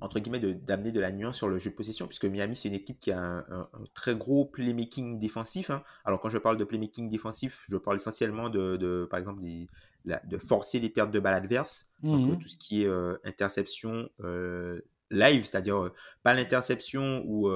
entre 0.00 0.20
guillemets, 0.20 0.40
d'amener 0.40 0.92
de, 0.92 1.00
la 1.00 1.10
nuance 1.10 1.36
sur 1.36 1.48
le 1.48 1.58
jeu 1.58 1.70
de 1.70 1.74
possession, 1.74 2.06
puisque 2.06 2.24
Miami, 2.24 2.56
c'est 2.56 2.68
une 2.68 2.74
équipe 2.74 3.00
qui 3.00 3.10
a 3.10 3.18
un, 3.18 3.68
très 3.94 4.14
gros 4.14 4.44
playmaking 4.44 5.18
défensif. 5.18 5.70
Hein. 5.70 5.82
Alors, 6.04 6.20
quand 6.20 6.28
je 6.28 6.38
parle 6.38 6.56
de 6.56 6.64
playmaking 6.64 7.08
défensif, 7.08 7.64
je 7.68 7.76
parle 7.76 7.96
essentiellement 7.96 8.50
de, 8.50 9.06
par 9.10 9.18
exemple, 9.18 9.42
de 9.42 10.38
forcer 10.38 10.80
les 10.80 10.90
pertes 10.90 11.10
de 11.10 11.20
balles 11.20 11.34
adverses, 11.34 11.90
donc, 12.02 12.26
mhm. 12.26 12.38
tout 12.38 12.48
ce 12.48 12.56
qui 12.56 12.82
est 12.82 12.86
euh, 12.86 13.16
interception 13.24 14.08
euh, 14.22 14.80
live, 15.14 15.44
c'est-à-dire 15.46 15.84
euh, 15.84 15.92
pas 16.22 16.34
l'interception 16.34 17.22
où 17.26 17.50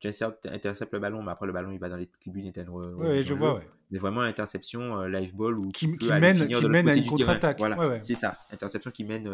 tu 0.00 0.08
interceptes 0.08 0.92
le 0.92 1.00
ballon, 1.00 1.22
mais 1.22 1.32
après 1.32 1.46
le 1.46 1.52
ballon 1.52 1.70
il 1.72 1.78
va 1.78 1.88
dans 1.88 1.96
les 1.96 2.06
tribunes 2.06 2.46
et 2.46 2.52
Oui, 2.68 3.22
je 3.22 3.34
vois, 3.34 3.60
Mais 3.90 3.98
vraiment 3.98 4.22
l'interception 4.22 5.02
live 5.02 5.34
ball 5.34 5.58
où 5.58 5.68
qui, 5.68 5.88
mène, 5.88 6.46
qui 6.46 6.68
mène 6.68 6.88
à 6.88 6.94
une 6.94 7.06
contre-attaque. 7.06 7.58
Voilà, 7.58 8.00
c'est 8.02 8.14
ça, 8.14 8.38
interception 8.52 8.90
qui 8.90 9.04
mène 9.04 9.28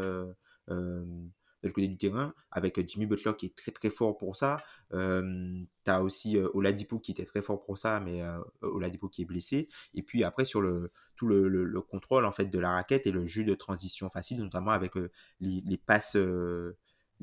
de 1.69 1.73
côté 1.73 1.89
du 1.89 1.97
terrain, 1.97 2.35
avec 2.51 2.79
euh, 2.79 2.85
Jimmy 2.87 3.07
Butler 3.07 3.33
qui 3.37 3.47
est 3.47 3.57
très 3.57 3.73
très 3.73 3.91
fort 3.91 4.17
pour 4.17 4.37
ça. 4.37 4.57
Euh, 4.93 5.63
tu 5.85 5.91
as 5.91 6.03
aussi 6.03 6.37
euh, 6.37 6.49
Oladipo 6.55 6.99
qui 6.99 7.13
était 7.13 7.25
très 7.25 7.43
fort 7.43 7.65
pour 7.65 7.79
ça, 7.79 8.01
mais 8.01 8.23
Oladipo 8.63 9.09
qui 9.09 9.23
est 9.23 9.25
blessé. 9.25 9.69
Et 9.95 10.03
puis 10.03 10.25
après, 10.25 10.45
sur 10.45 10.61
le, 10.61 10.93
tout 11.17 11.27
le, 11.27 11.49
le, 11.49 11.81
contrôle 11.81 12.25
en 12.25 12.33
fait 12.33 12.47
de 12.47 12.59
la 12.59 12.73
raquette 12.73 13.07
et 13.07 13.11
le 13.11 13.27
jeu 13.27 13.45
de 13.45 13.55
transition 13.55 14.11
facile, 14.11 14.39
notamment 14.41 14.73
avec 14.73 14.95
les, 15.41 15.63
les, 15.65 15.79
passes, 15.79 16.17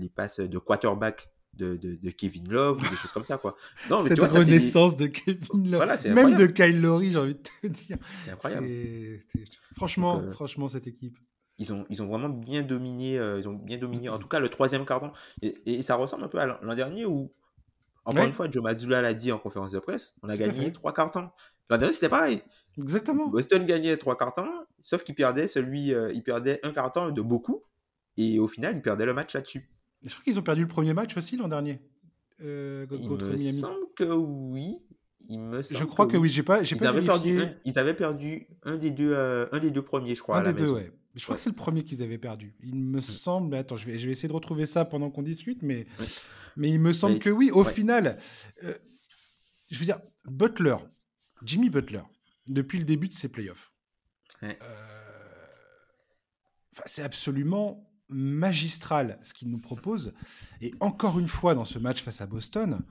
les 0.02 0.10
passes 0.10 0.40
de 0.40 0.58
quarterback 0.58 1.30
de, 1.54 1.76
de, 1.76 2.10
Kevin 2.12 2.50
Love 2.50 2.80
ou 2.80 2.90
des 2.90 2.96
choses 2.96 3.12
comme 3.12 3.26
ça 3.26 3.38
quoi. 3.38 3.56
Non, 3.90 4.02
mais 4.02 4.10
Cette 4.10 4.20
tu 4.20 4.26
vois, 4.26 4.40
renaissance 4.40 4.96
de 4.96 5.08
Kevin 5.08 5.72
Love, 5.72 6.08
même 6.14 6.36
de 6.36 6.46
Kyle 6.46 6.82
Lowry, 6.82 7.12
j'ai 7.12 7.18
envie 7.18 7.36
de 7.36 7.42
te 7.42 7.68
dire. 7.68 7.98
C'est 8.24 8.32
incroyable. 8.32 8.68
Franchement, 9.76 10.24
franchement 10.32 10.68
cette 10.70 10.88
équipe 10.88 11.18
ils 11.62 11.72
ont, 11.72 11.86
ils 11.90 12.02
ont 12.02 12.08
vraiment 12.08 12.30
bien 12.30 12.64
dominé, 12.64 13.20
euh, 13.20 13.40
ils 13.40 13.48
ont 13.48 13.54
bien 13.54 13.78
dominé, 13.78 14.10
en 14.10 14.18
tout 14.18 14.28
cas 14.28 14.40
le 14.40 14.50
troisième 14.50 14.84
carton. 14.84 15.12
Et, 15.44 15.54
et, 15.66 15.82
ça 15.84 15.96
ressemble 15.96 16.24
un 16.24 16.28
peu 16.28 16.40
à 16.40 16.46
l'an 16.48 16.76
dernier 16.76 17.06
où 17.06 17.32
Encore 18.04 18.26
une 18.26 18.34
fois, 18.34 18.50
Joe 18.50 18.64
Mazzulla 18.64 19.02
l'a 19.02 19.14
dit 19.14 19.32
en 19.32 19.38
conférence 19.38 19.72
de 19.72 19.80
presse, 19.80 20.16
on 20.24 20.30
a 20.30 20.36
gagné 20.36 20.74
trois 20.74 20.92
cartons. 20.92 21.30
L'an 21.70 21.78
dernier, 21.78 21.94
c'était 21.94 22.10
pareil. 22.10 22.42
Exactement. 22.78 23.28
Boston 23.28 23.64
gagnait 23.66 23.96
trois 23.98 24.18
cartons, 24.18 24.52
sauf 24.82 25.04
qu'il 25.04 25.14
perdait 25.14 25.48
celui, 25.48 25.94
euh, 25.94 26.12
il 26.14 26.24
perdait 26.24 26.60
un 26.64 26.74
carton 26.74 27.12
de 27.12 27.22
beaucoup, 27.22 27.62
et 28.18 28.40
au 28.40 28.48
final, 28.48 28.76
il 28.76 28.82
perdait 28.82 29.06
le 29.06 29.14
match 29.14 29.36
là-dessus. 29.36 29.70
Je 30.04 30.10
crois 30.10 30.24
qu'ils 30.24 30.40
ont 30.40 30.44
perdu 30.44 30.62
le 30.62 30.68
premier 30.68 30.94
match 30.94 31.16
aussi 31.18 31.38
l'an 31.38 31.48
dernier. 31.48 31.80
Euh, 32.44 32.88
il 32.92 33.10
me 33.10 33.52
semble 33.52 33.86
que 33.96 34.04
oui. 34.04 34.78
Il 35.30 35.40
me 35.40 35.62
je 35.62 35.84
crois 35.84 36.08
que 36.08 36.18
oui, 36.18 36.30
j'ai 36.30 36.44
pas, 36.44 36.64
j'ai 36.64 36.76
ils, 36.76 36.86
avaient 36.86 37.06
perdu 37.06 37.42
un, 37.42 37.54
ils 37.64 37.80
avaient 37.80 37.94
perdu 37.94 38.48
un 38.64 38.76
des 38.76 38.92
deux, 38.92 39.14
euh, 39.14 39.48
un 39.52 39.60
des 39.60 39.70
deux 39.70 39.84
premiers, 39.84 40.16
je 40.16 40.22
crois. 40.22 40.40
Un 40.40 40.44
des 40.44 40.54
deux, 40.54 40.70
ouais. 40.70 40.92
Je 41.16 41.24
crois 41.24 41.36
que 41.36 41.42
c'est 41.42 41.50
le 41.50 41.56
premier 41.56 41.84
qu'ils 41.84 42.02
avaient 42.02 42.18
perdu. 42.18 42.56
Il 42.64 42.76
me 42.76 42.98
mm. 42.98 43.02
semble. 43.02 43.56
Attends, 43.56 43.76
je 43.76 43.86
vais, 43.86 43.98
je 43.98 44.08
vais 44.08 44.12
essayer 44.12 44.28
de 44.28 44.34
retrouver 44.34 44.66
ça 44.66 44.84
pendant 44.84 45.10
qu'on 45.10 45.22
discute, 45.22 45.62
mais, 45.62 45.86
mais 46.58 46.70
il 46.70 46.80
me 46.80 46.92
semble 46.94 47.20
que 47.20 47.30
oui. 47.30 47.52
Au 47.52 47.64
final, 47.64 48.18
euh, 48.64 48.74
je 49.70 49.80
veux 49.80 49.86
dire, 49.86 50.00
Butler, 50.26 50.78
Jimmy 51.44 51.70
Butler, 51.70 52.02
depuis 52.48 52.80
le 52.80 52.86
début 52.86 53.08
de 53.08 53.14
ses 53.14 53.30
playoffs, 53.30 53.72
c'est 56.86 57.04
absolument 57.04 57.91
magistral 58.12 59.18
ce 59.22 59.34
qu'il 59.34 59.50
nous 59.50 59.60
propose. 59.60 60.14
Et 60.62 60.74
encore 60.80 61.20
une 61.20 61.28
fois, 61.28 61.56
dans 61.56 61.66
ce 61.66 61.80
match 61.80 62.02
face 62.02 62.22
à 62.22 62.28
Boston, 62.28 62.82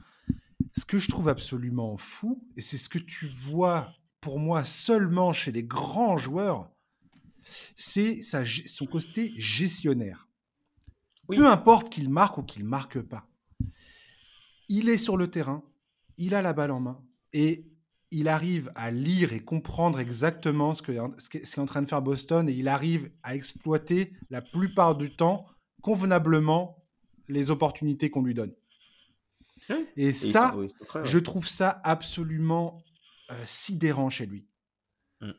ce 0.76 0.84
que 0.84 0.98
je 0.98 1.08
trouve 1.08 1.28
absolument 1.28 1.96
fou, 1.96 2.42
et 2.56 2.60
c'est 2.60 2.78
ce 2.78 2.88
que 2.88 2.98
tu 2.98 3.26
vois 3.26 3.92
pour 4.20 4.38
moi 4.38 4.64
seulement 4.64 5.32
chez 5.32 5.52
les 5.52 5.64
grands 5.64 6.16
joueurs, 6.16 6.70
c'est 7.74 8.20
son 8.22 8.86
côté 8.86 9.32
gestionnaire. 9.36 10.28
Peu 11.28 11.46
importe 11.46 11.90
qu'il 11.90 12.10
marque 12.10 12.38
ou 12.38 12.42
qu'il 12.42 12.64
marque 12.64 13.00
pas. 13.00 13.28
Il 14.68 14.88
est 14.88 14.98
sur 14.98 15.16
le 15.16 15.28
terrain, 15.28 15.62
il 16.16 16.34
a 16.34 16.42
la 16.42 16.52
balle 16.52 16.70
en 16.70 16.80
main 16.80 17.02
et 17.32 17.66
il 18.10 18.28
arrive 18.28 18.72
à 18.74 18.90
lire 18.90 19.32
et 19.32 19.40
comprendre 19.40 20.00
exactement 20.00 20.74
ce 20.74 20.82
que 20.82 20.92
ce 21.18 21.28
qu'est 21.30 21.58
en 21.58 21.66
train 21.66 21.82
de 21.82 21.88
faire 21.88 22.02
Boston 22.02 22.48
et 22.48 22.52
il 22.52 22.68
arrive 22.68 23.10
à 23.22 23.34
exploiter 23.34 24.12
la 24.30 24.42
plupart 24.42 24.96
du 24.96 25.14
temps 25.14 25.46
convenablement 25.80 26.84
les 27.28 27.50
opportunités 27.50 28.10
qu'on 28.10 28.22
lui 28.22 28.34
donne. 28.34 28.52
Et, 29.96 30.10
ça, 30.12 30.56
je 31.04 31.18
trouve 31.18 31.46
ça 31.46 31.80
absolument 31.84 32.82
euh, 33.30 33.34
sidérant 33.44 34.08
chez 34.08 34.26
lui. 34.26 34.46
Mm. 35.20 35.32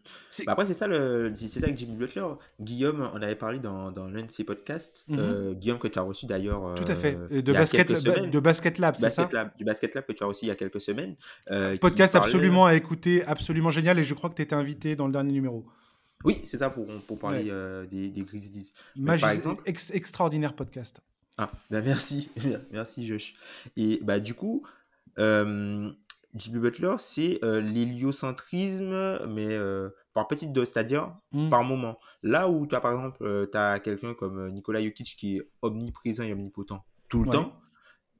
Bah 0.45 0.51
après, 0.51 0.65
c'est 0.65 0.73
ça, 0.73 0.87
le, 0.87 1.31
c'est 1.33 1.47
ça 1.47 1.65
avec 1.65 1.77
Jimmy 1.77 1.95
Butler. 1.95 2.25
Guillaume, 2.59 3.09
on 3.13 3.21
avait 3.21 3.35
parlé 3.35 3.59
dans, 3.59 3.91
dans 3.91 4.07
l'un 4.07 4.23
de 4.23 4.31
ses 4.31 4.43
podcasts. 4.43 5.05
Mm-hmm. 5.09 5.19
Euh, 5.19 5.53
Guillaume, 5.53 5.79
que 5.79 5.87
tu 5.87 5.97
as 5.97 6.03
reçu 6.03 6.25
d'ailleurs. 6.27 6.75
Tout 6.75 6.85
à 6.87 6.95
fait. 6.95 7.17
Euh, 7.31 7.41
de, 7.41 7.53
basket, 7.53 7.87
de 7.89 8.39
Basket 8.39 8.77
Lab, 8.77 8.95
c'est 8.95 9.09
ça? 9.09 9.29
Du 9.57 9.65
Basket 9.65 9.93
Lab 9.95 10.05
que 10.05 10.13
tu 10.13 10.23
as 10.23 10.27
reçu 10.27 10.45
il 10.45 10.49
y 10.49 10.51
a 10.51 10.55
quelques 10.55 10.81
semaines. 10.81 11.15
Euh, 11.49 11.77
podcast 11.77 12.15
absolument 12.15 12.65
à 12.65 12.75
écouter, 12.75 13.23
absolument 13.25 13.71
génial. 13.71 13.97
Et 13.97 14.03
je 14.03 14.13
crois 14.13 14.29
que 14.29 14.35
tu 14.35 14.41
étais 14.41 14.55
invité 14.55 14.95
dans 14.95 15.07
le 15.07 15.13
dernier 15.13 15.31
numéro. 15.31 15.65
Oui, 16.23 16.39
c'est 16.43 16.59
ça 16.59 16.69
pour, 16.69 16.85
pour 17.07 17.17
parler 17.17 17.51
des, 17.89 18.09
des 18.09 18.21
Grizzlies. 18.23 18.71
par 19.05 19.31
exemple... 19.31 19.63
extraordinaire 19.65 20.53
podcast. 20.53 21.01
Ah, 21.37 21.49
bah 21.71 21.81
merci. 21.81 22.29
merci, 22.71 23.07
Josh. 23.07 23.33
Et 23.77 23.99
bah, 24.03 24.19
du 24.19 24.35
coup. 24.35 24.63
Jimmy 26.35 26.59
Butler, 26.59 26.95
c'est 26.97 27.39
euh, 27.43 27.59
l'héliocentrisme, 27.59 29.25
mais 29.27 29.47
euh, 29.49 29.89
par 30.13 30.27
petite 30.27 30.53
dose, 30.53 30.69
c'est-à-dire 30.69 31.13
mmh. 31.31 31.49
par 31.49 31.63
moment. 31.63 31.97
Là 32.23 32.49
où 32.49 32.65
tu 32.67 32.75
as 32.75 32.81
par 32.81 32.93
exemple, 32.93 33.17
euh, 33.21 33.47
tu 33.51 33.57
as 33.57 33.79
quelqu'un 33.79 34.13
comme 34.13 34.49
Nikola 34.49 34.81
Jokic 34.81 35.15
qui 35.17 35.37
est 35.37 35.41
omniprésent 35.61 36.23
et 36.23 36.33
omnipotent 36.33 36.83
tout 37.09 37.23
le 37.23 37.31
temps, 37.31 37.53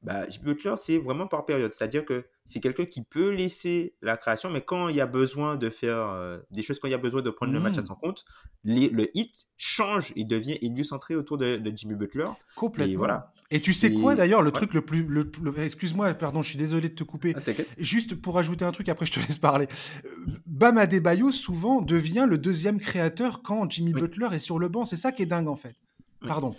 bah, 0.03 0.27
Jimmy 0.29 0.45
Butler, 0.45 0.73
c'est 0.77 0.97
vraiment 0.97 1.27
par 1.27 1.45
période. 1.45 1.71
C'est-à-dire 1.73 2.05
que 2.05 2.25
c'est 2.45 2.59
quelqu'un 2.59 2.85
qui 2.85 3.03
peut 3.03 3.29
laisser 3.29 3.93
la 4.01 4.17
création, 4.17 4.49
mais 4.49 4.61
quand 4.61 4.89
il 4.89 4.95
y 4.95 5.01
a 5.01 5.05
besoin 5.05 5.57
de 5.57 5.69
faire 5.69 5.97
euh, 5.97 6.39
des 6.49 6.63
choses, 6.63 6.79
quand 6.79 6.87
il 6.87 6.91
y 6.91 6.95
a 6.95 6.99
besoin 6.99 7.21
de 7.21 7.29
prendre 7.29 7.53
le 7.53 7.59
match 7.59 7.77
à 7.77 7.83
son 7.83 7.95
compte, 7.95 8.25
le 8.63 9.05
hit 9.15 9.47
change 9.57 10.11
et 10.15 10.23
devient 10.23 10.57
centré 10.83 11.15
autour 11.15 11.37
de, 11.37 11.61
Jimmy 11.75 11.95
Butler. 11.95 12.25
Complètement. 12.55 12.93
Et, 12.93 12.97
voilà. 12.97 13.31
et 13.51 13.61
tu 13.61 13.73
sais 13.73 13.93
quoi 13.93 14.15
d'ailleurs, 14.15 14.41
le 14.41 14.51
truc 14.51 14.73
le 14.73 14.81
plus. 14.81 15.03
Le, 15.03 15.29
Excuse-moi, 15.57 16.13
pardon, 16.15 16.41
je 16.41 16.49
suis 16.49 16.57
désolé 16.57 16.89
de 16.89 16.95
te 16.95 17.03
couper. 17.03 17.35
Ah, 17.37 17.51
Juste 17.77 18.15
pour 18.15 18.37
ajouter 18.39 18.65
un 18.65 18.71
truc, 18.71 18.89
après 18.89 19.05
je 19.05 19.11
te 19.11 19.19
laisse 19.19 19.37
parler. 19.37 19.67
Euh, 20.05 20.09
Bam 20.47 20.77
Adebayo 20.77 21.31
souvent 21.31 21.81
devient 21.81 22.25
le 22.27 22.37
deuxième 22.37 22.79
créateur 22.79 23.43
quand 23.43 23.69
Jimmy 23.69 23.93
Butler 23.93 24.29
est 24.33 24.39
sur 24.39 24.57
le 24.57 24.67
banc. 24.67 24.83
C'est 24.83 24.95
ça 24.95 25.11
qui 25.11 25.21
est 25.21 25.27
dingue 25.27 25.47
en 25.47 25.55
fait. 25.55 25.75
Pardon. 26.27 26.55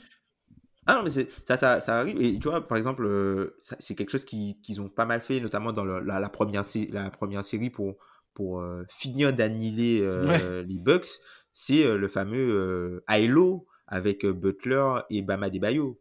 Ah 0.87 0.95
non, 0.95 1.05
mais 1.05 1.11
ça, 1.11 1.57
ça, 1.57 1.81
ça 1.81 1.99
arrive. 1.99 2.21
Et 2.21 2.39
tu 2.39 2.49
vois, 2.49 2.67
par 2.67 2.77
exemple, 2.77 3.05
euh, 3.07 3.57
c'est 3.61 3.95
quelque 3.95 4.11
chose 4.11 4.25
qu'ils 4.25 4.81
ont 4.81 4.89
pas 4.89 5.05
mal 5.05 5.21
fait, 5.21 5.39
notamment 5.41 5.73
dans 5.73 5.85
la, 5.85 6.29
première, 6.29 6.65
la 6.91 7.11
première 7.11 7.45
série 7.45 7.71
pour, 7.71 7.97
pour 8.35 8.61
euh, 8.61 8.85
finir 8.89 9.33
d'annihiler 9.33 10.01
euh, 10.03 10.65
les 10.65 10.79
Bucks. 10.79 11.21
C'est 11.53 11.97
le 11.97 12.09
fameux 12.09 13.05
Hilo 13.09 13.67
avec 13.87 14.27
Butler 14.27 15.03
et 15.11 15.23
Bama 15.23 15.51
Debayo. 15.51 16.01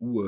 Où, 0.00 0.22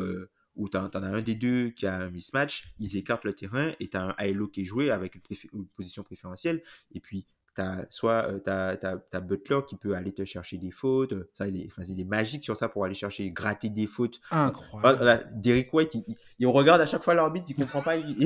où 0.57 0.69
tu 0.69 0.77
as, 0.77 0.91
un 0.93 1.23
des 1.23 1.37
deux 1.37 1.71
qui 1.71 1.87
a 1.87 1.95
un 1.95 2.11
mismatch, 2.11 2.75
ils 2.79 2.97
écartent 2.97 3.25
le 3.25 3.33
terrain 3.33 3.73
et 3.79 3.89
tu 3.89 3.97
as 3.97 4.15
un 4.19 4.25
Hilo 4.25 4.49
qui 4.49 4.63
est 4.63 4.65
joué 4.65 4.91
avec 4.91 5.15
une, 5.15 5.23
une 5.53 5.67
position 5.69 6.03
préférentielle. 6.03 6.63
Et 6.93 7.01
puis 7.01 7.27
T'as, 7.53 7.85
soit 7.91 8.29
euh, 8.29 8.39
tu 8.39 8.87
as, 9.17 9.21
Butler 9.21 9.61
qui 9.69 9.77
peut 9.77 9.95
aller 9.95 10.13
te 10.13 10.25
chercher 10.25 10.57
des 10.57 10.71
fautes. 10.71 11.15
Ça, 11.35 11.49
il, 11.49 11.61
est, 11.61 11.67
enfin, 11.67 11.83
il 11.89 12.01
est 12.01 12.05
magique 12.05 12.45
sur 12.45 12.57
ça 12.57 12.69
pour 12.69 12.85
aller 12.85 12.95
chercher, 12.95 13.29
gratter 13.33 13.71
des 13.71 13.89
fautes. 13.89 14.21
Incroyable. 14.31 15.29
Derek 15.35 15.75
White, 15.75 15.97
il, 16.39 16.47
regarde 16.47 16.81
à 16.81 16.87
chaque 16.87 17.03
fois 17.03 17.15
l'arbitre, 17.15 17.47
il 17.51 17.57
comprend 17.57 17.83
pas, 17.83 17.97
il, 17.97 18.17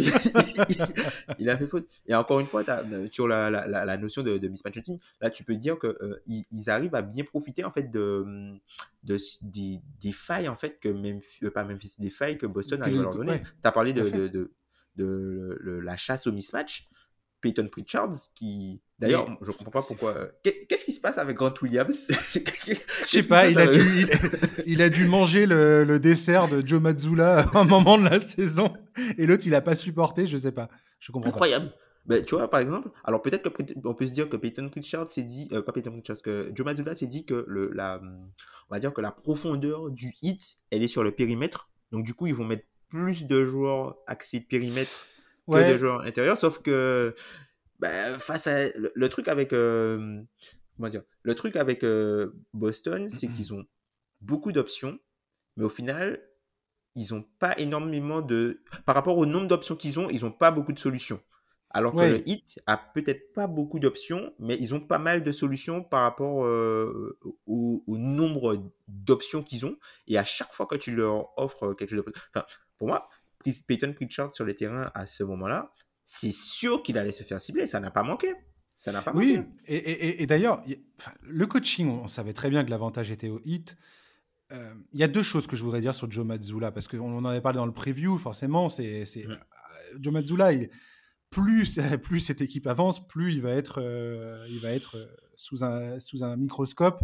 il, 1.38 1.48
a 1.48 1.56
fait 1.56 1.66
faute. 1.66 1.88
Et 2.06 2.14
encore 2.14 2.40
une 2.40 2.46
fois, 2.46 2.62
euh, 2.68 3.08
sur 3.08 3.26
la, 3.26 3.48
la, 3.50 3.66
la, 3.66 3.96
notion 3.96 4.22
de, 4.22 4.36
de 4.36 4.48
mismatch 4.48 4.78
là, 5.20 5.30
tu 5.30 5.42
peux 5.42 5.56
dire 5.56 5.78
que 5.78 5.96
euh, 6.02 6.22
ils, 6.26 6.68
arrivent 6.68 6.94
à 6.94 7.02
bien 7.02 7.24
profiter 7.24 7.64
en 7.64 7.70
fait 7.70 7.90
de, 7.90 8.58
de, 9.04 9.18
des, 9.42 9.80
des 10.00 10.12
failles 10.12 10.48
en 10.48 10.56
fait 10.56 10.78
que 10.78 10.88
même 10.88 11.20
pas 11.52 11.64
même 11.64 11.78
des 11.98 12.10
failles 12.10 12.38
que 12.38 12.46
Boston 12.46 12.82
arrive 12.82 13.00
à 13.00 13.02
leur 13.04 13.14
donner. 13.14 13.42
tu 13.42 13.68
as 13.68 13.72
parlé 13.72 13.92
de, 13.92 14.08
de, 14.08 14.28
de, 14.28 14.50
de, 14.96 15.72
la 15.82 15.96
chasse 15.96 16.26
au 16.26 16.32
mismatch. 16.32 16.88
Peyton 17.44 17.68
Pritchard, 17.70 18.14
qui 18.34 18.80
d'ailleurs, 18.98 19.26
je 19.42 19.50
comprends 19.50 19.70
pas 19.70 19.82
pourquoi. 19.82 20.14
Qu'est-ce 20.42 20.86
qui 20.86 20.92
se 20.92 21.00
passe 21.00 21.18
avec 21.18 21.36
Grant 21.36 21.52
Williams 21.60 22.10
Je 22.10 23.06
sais 23.06 23.22
pas, 23.22 23.50
il 23.50 23.58
a, 23.58 23.66
dû, 23.66 24.06
il, 24.64 24.80
a 24.80 24.88
dû 24.88 25.06
manger 25.06 25.44
le, 25.44 25.98
dessert 25.98 26.48
de 26.48 26.66
Joe 26.66 26.80
Mazzulla 26.80 27.40
à 27.54 27.58
un 27.58 27.64
moment 27.64 27.98
de 27.98 28.04
la 28.08 28.18
saison 28.18 28.72
et 29.18 29.26
l'autre 29.26 29.42
il 29.46 29.54
a 29.54 29.60
pas 29.60 29.74
supporté, 29.74 30.26
je 30.26 30.38
sais 30.38 30.52
pas. 30.52 30.70
Je 31.00 31.12
comprends 31.12 31.28
Incroyable. 31.28 31.70
Ben, 32.06 32.24
tu 32.24 32.34
vois, 32.34 32.48
par 32.48 32.60
exemple, 32.60 32.88
alors 33.04 33.20
peut-être 33.20 33.50
qu'on 33.50 33.94
peut 33.94 34.06
se 34.06 34.12
dire 34.12 34.30
que 34.30 34.36
Peyton 34.36 34.70
Pritchard 34.70 35.08
s'est 35.08 35.22
dit, 35.22 35.48
euh, 35.52 35.60
pas 35.60 35.72
Peyton 35.72 35.92
Pritchard, 35.92 36.22
que 36.22 36.50
Joe 36.54 36.64
Mazzulla 36.64 36.94
s'est 36.94 37.06
dit 37.06 37.26
que 37.26 37.44
le, 37.46 37.70
la, 37.72 38.00
on 38.02 38.74
va 38.74 38.78
dire 38.78 38.94
que 38.94 39.02
la 39.02 39.12
profondeur 39.12 39.90
du 39.90 40.14
hit, 40.22 40.58
elle 40.70 40.82
est 40.82 40.88
sur 40.88 41.04
le 41.04 41.12
périmètre. 41.12 41.68
Donc 41.92 42.04
du 42.04 42.14
coup, 42.14 42.26
ils 42.26 42.34
vont 42.34 42.44
mettre 42.46 42.64
plus 42.88 43.24
de 43.24 43.44
joueurs 43.44 43.96
axés 44.06 44.40
périmètre 44.40 45.06
que 45.48 45.72
des 45.72 45.78
joueurs 45.78 46.00
intérieurs. 46.02 46.38
Sauf 46.38 46.60
que 46.60 47.14
bah, 47.78 48.18
face 48.18 48.46
à 48.46 48.68
le, 48.76 49.08
truc 49.08 49.28
avec 49.28 49.52
euh, 49.52 50.22
comment 50.76 50.88
dire, 50.88 51.02
le 51.22 51.34
truc 51.34 51.56
avec 51.56 51.84
euh, 51.84 52.32
Boston, 52.52 53.08
c'est 53.10 53.28
qu'ils 53.28 53.52
ont 53.52 53.64
beaucoup 54.20 54.52
d'options, 54.52 54.98
mais 55.56 55.64
au 55.64 55.68
final, 55.68 56.20
ils 56.94 57.12
n'ont 57.12 57.24
pas 57.38 57.58
énormément 57.58 58.22
de 58.22 58.62
par 58.86 58.94
rapport 58.94 59.18
au 59.18 59.26
nombre 59.26 59.48
d'options 59.48 59.76
qu'ils 59.76 59.98
ont, 59.98 60.08
ils 60.10 60.22
n'ont 60.22 60.32
pas 60.32 60.50
beaucoup 60.50 60.72
de 60.72 60.78
solutions. 60.78 61.20
Alors 61.70 61.92
que 61.92 62.02
le 62.02 62.28
Hit 62.28 62.62
a 62.66 62.76
peut-être 62.76 63.32
pas 63.32 63.48
beaucoup 63.48 63.80
d'options, 63.80 64.32
mais 64.38 64.56
ils 64.60 64.74
ont 64.74 64.80
pas 64.80 64.98
mal 64.98 65.24
de 65.24 65.32
solutions 65.32 65.82
par 65.82 66.02
rapport 66.02 66.44
euh, 66.44 67.18
au, 67.46 67.82
au, 67.88 67.98
nombre 67.98 68.70
d'options 68.86 69.42
qu'ils 69.42 69.66
ont. 69.66 69.76
Et 70.06 70.16
à 70.16 70.22
chaque 70.22 70.54
fois 70.54 70.66
que 70.66 70.76
tu 70.76 70.94
leur 70.94 71.36
offres 71.36 71.74
quelque 71.74 71.96
chose 71.96 72.04
de... 72.04 72.12
Enfin, 72.32 72.46
pour 72.78 72.86
moi, 72.86 73.08
Peyton 73.66 73.92
Pritchard 73.92 74.34
sur 74.34 74.44
le 74.44 74.54
terrain 74.54 74.90
à 74.94 75.06
ce 75.06 75.22
moment-là, 75.22 75.72
c'est 76.04 76.32
sûr 76.32 76.82
qu'il 76.82 76.98
allait 76.98 77.12
se 77.12 77.24
faire 77.24 77.40
cibler. 77.40 77.66
Ça 77.66 77.80
n'a 77.80 77.90
pas 77.90 78.02
manqué. 78.02 78.34
Ça 78.76 78.90
n'a 78.90 79.02
pas 79.02 79.12
oui, 79.14 79.40
et, 79.66 80.22
et, 80.22 80.26
d'ailleurs, 80.26 80.62
le 81.22 81.46
coaching, 81.46 81.88
on 81.88 82.08
savait 82.08 82.32
très 82.32 82.50
bien 82.50 82.64
que 82.64 82.70
l'avantage 82.70 83.12
était 83.12 83.28
au 83.28 83.40
hit. 83.44 83.76
Euh, 84.52 84.74
il 84.92 84.98
y 84.98 85.04
a 85.04 85.08
deux 85.08 85.22
choses 85.22 85.46
que 85.46 85.54
je 85.54 85.62
voudrais 85.62 85.80
dire 85.80 85.94
sur 85.94 86.10
Joe 86.10 86.26
Mazzulla, 86.26 86.72
parce 86.72 86.88
qu'on 86.88 87.16
en 87.16 87.24
avait 87.24 87.40
parlé 87.40 87.56
dans 87.58 87.66
le 87.66 87.72
preview, 87.72 88.18
forcément. 88.18 88.68
c'est 88.68 89.04
euh, 89.16 89.36
Joe 90.00 90.12
Mazzulla, 90.12 90.50
plus, 91.30 91.78
plus 92.02 92.20
cette 92.20 92.40
équipe 92.40 92.66
avance, 92.66 93.06
plus 93.06 93.34
il 93.34 93.42
va 93.42 93.50
être, 93.50 93.80
euh, 93.80 94.44
il 94.50 94.58
va 94.58 94.70
être 94.70 95.08
sous, 95.36 95.64
un, 95.64 95.98
sous 96.00 96.24
un 96.24 96.36
microscope 96.36 97.00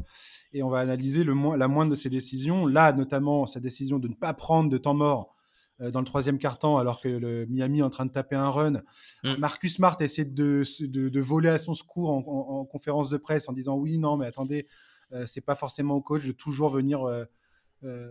et 0.53 0.63
on 0.63 0.71
va 0.71 0.81
analyser 0.81 1.25
le, 1.25 1.35
la 1.57 1.69
moindre 1.69 1.91
de 1.91 1.97
ses 1.97 2.11
décisions. 2.11 2.67
Là, 2.67 2.93
notamment, 2.93 3.47
sa 3.47 3.61
décision 3.61 3.99
de 3.99 4.09
ne 4.09 4.15
pas 4.15 4.35
prendre 4.35 4.71
de 4.71 4.79
temps 4.79 4.95
mort 4.95 5.33
euh, 5.33 5.40
dans 5.81 6.01
le 6.01 6.05
troisième 6.05 6.39
quart-temps, 6.39 6.79
alors 6.79 7.01
que 7.01 7.09
le 7.09 7.47
Miami 7.47 7.79
est 7.79 7.83
en 7.83 7.91
train 7.91 8.07
de 8.07 8.11
taper 8.11 8.37
un 8.37 8.51
run. 8.51 8.83
Mm. 9.25 9.37
Marcus 9.39 9.77
Smart 9.77 9.97
essaie 10.01 10.25
de, 10.25 10.63
de, 10.81 11.21
voler 11.21 11.49
à 11.49 11.59
son 11.59 11.75
secours 11.75 12.11
en, 12.11 12.65
conférence 12.65 13.09
de 13.09 13.17
presse 13.17 13.49
en 13.49 13.53
disant 13.53 13.77
oui, 13.77 13.99
non, 13.99 14.17
mais 14.17 14.27
attendez, 14.27 14.67
euh, 15.13 15.25
c'est 15.27 15.41
pas 15.41 15.55
forcément 15.55 15.95
au 15.95 16.03
coach 16.03 16.27
de 16.27 16.33
toujours 16.33 16.71
venir 16.71 17.05
euh, 17.07 17.25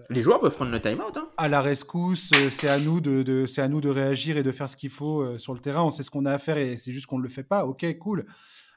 les 0.09 0.23
joueurs 0.23 0.39
peuvent 0.39 0.55
prendre 0.55 0.71
le 0.71 0.79
time-out. 0.79 1.15
Hein. 1.15 1.29
À 1.37 1.47
la 1.47 1.61
rescousse, 1.61 2.31
c'est 2.49 2.69
à 2.69 2.79
nous 2.79 3.01
de, 3.01 3.45
c'est 3.45 3.61
à 3.61 3.67
nous 3.67 3.81
de 3.81 3.89
réagir 3.89 4.35
et 4.35 4.41
de 4.41 4.51
faire 4.51 4.67
ce 4.67 4.75
qu'il 4.75 4.89
faut 4.89 5.37
sur 5.37 5.53
le 5.53 5.59
terrain. 5.59 5.83
On 5.83 5.91
sait 5.91 6.01
ce 6.01 6.09
qu'on 6.09 6.25
a 6.25 6.33
à 6.33 6.39
faire 6.39 6.57
et 6.57 6.75
c'est 6.75 6.91
juste 6.91 7.05
qu'on 7.05 7.19
ne 7.19 7.23
le 7.23 7.29
fait 7.29 7.43
pas. 7.43 7.67
Ok, 7.67 7.85
cool. 7.99 8.25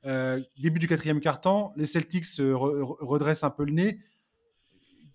début 0.05 0.79
du 0.81 0.89
quatrième 0.89 1.21
quart-temps, 1.21 1.73
les 1.77 1.87
Celtics 1.87 2.27
redressent 2.37 3.43
un 3.43 3.49
peu 3.49 3.65
le 3.65 3.73
nez. 3.73 4.01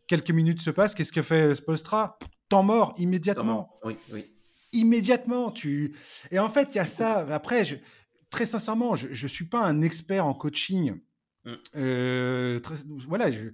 Quelques 0.08 0.32
minutes 0.32 0.62
se 0.62 0.72
passent. 0.72 0.96
Qu'est-ce 0.96 1.12
que 1.12 1.22
fait 1.22 1.54
Spolstra 1.54 2.18
Temps 2.50 2.64
mort 2.64 2.94
immédiatement. 2.98 3.80
Oui, 3.84 3.98
oui. 4.12 4.26
Immédiatement, 4.74 5.52
tu. 5.52 5.96
Et 6.32 6.40
en 6.40 6.50
fait, 6.50 6.76
il 6.76 6.78
y 6.78 6.82
a 6.82 6.86
ça. 6.86 7.26
Après, 7.34 7.66
je... 7.66 7.76
très 8.30 8.46
sincèrement, 8.46 8.96
je 8.96 9.08
ne 9.10 9.30
suis 9.30 9.46
pas 9.46 9.60
un 9.60 9.82
expert 9.82 10.26
en 10.26 10.34
coaching. 10.34 11.00
Mm. 11.48 11.54
Euh, 11.76 12.60
voilà, 13.08 13.32
je 13.32 13.50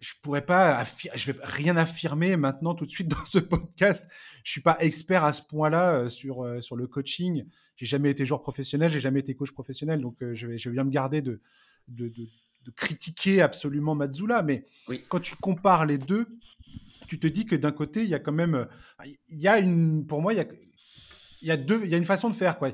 je 0.00 0.14
pourrais 0.20 0.44
pas, 0.44 0.82
je 1.14 1.30
vais 1.30 1.38
rien 1.44 1.76
affirmer 1.76 2.36
maintenant 2.36 2.74
tout 2.74 2.84
de 2.84 2.90
suite 2.90 3.06
dans 3.08 3.24
ce 3.24 3.38
podcast. 3.38 4.10
Je 4.44 4.50
suis 4.50 4.60
pas 4.60 4.76
expert 4.80 5.24
à 5.24 5.32
ce 5.32 5.42
point-là 5.42 5.94
euh, 5.94 6.08
sur 6.08 6.44
euh, 6.44 6.60
sur 6.60 6.76
le 6.76 6.86
coaching. 6.86 7.44
J'ai 7.76 7.86
jamais 7.86 8.10
été 8.10 8.26
joueur 8.26 8.42
professionnel, 8.42 8.90
j'ai 8.90 9.00
jamais 9.00 9.20
été 9.20 9.34
coach 9.34 9.52
professionnel, 9.52 10.00
donc 10.00 10.16
je 10.20 10.46
vais 10.46 10.58
je 10.58 10.68
vais 10.68 10.74
bien 10.74 10.84
me 10.84 10.90
garder 10.90 11.22
de 11.22 11.40
de, 11.88 12.08
de, 12.08 12.70
critiquer 12.76 13.42
absolument 13.42 13.94
Mazzula. 13.94 14.42
Mais 14.42 14.64
quand 15.08 15.20
tu 15.20 15.34
compares 15.36 15.86
les 15.86 15.98
deux, 15.98 16.26
tu 17.06 17.18
te 17.18 17.26
dis 17.26 17.46
que 17.46 17.56
d'un 17.56 17.72
côté, 17.72 18.02
il 18.02 18.08
y 18.08 18.14
a 18.14 18.18
quand 18.18 18.32
même, 18.32 18.66
il 19.28 19.40
y 19.40 19.48
a 19.48 19.58
une, 19.58 20.06
pour 20.06 20.22
moi, 20.22 20.32
il 20.32 20.36
y 20.36 20.40
a, 20.40 20.46
il 21.42 21.48
y 21.48 21.50
a 21.50 21.56
deux, 21.56 21.80
il 21.84 21.90
y 21.90 21.94
a 21.94 21.98
une 21.98 22.04
façon 22.04 22.28
de 22.28 22.34
faire 22.34 22.58
quoi. 22.58 22.70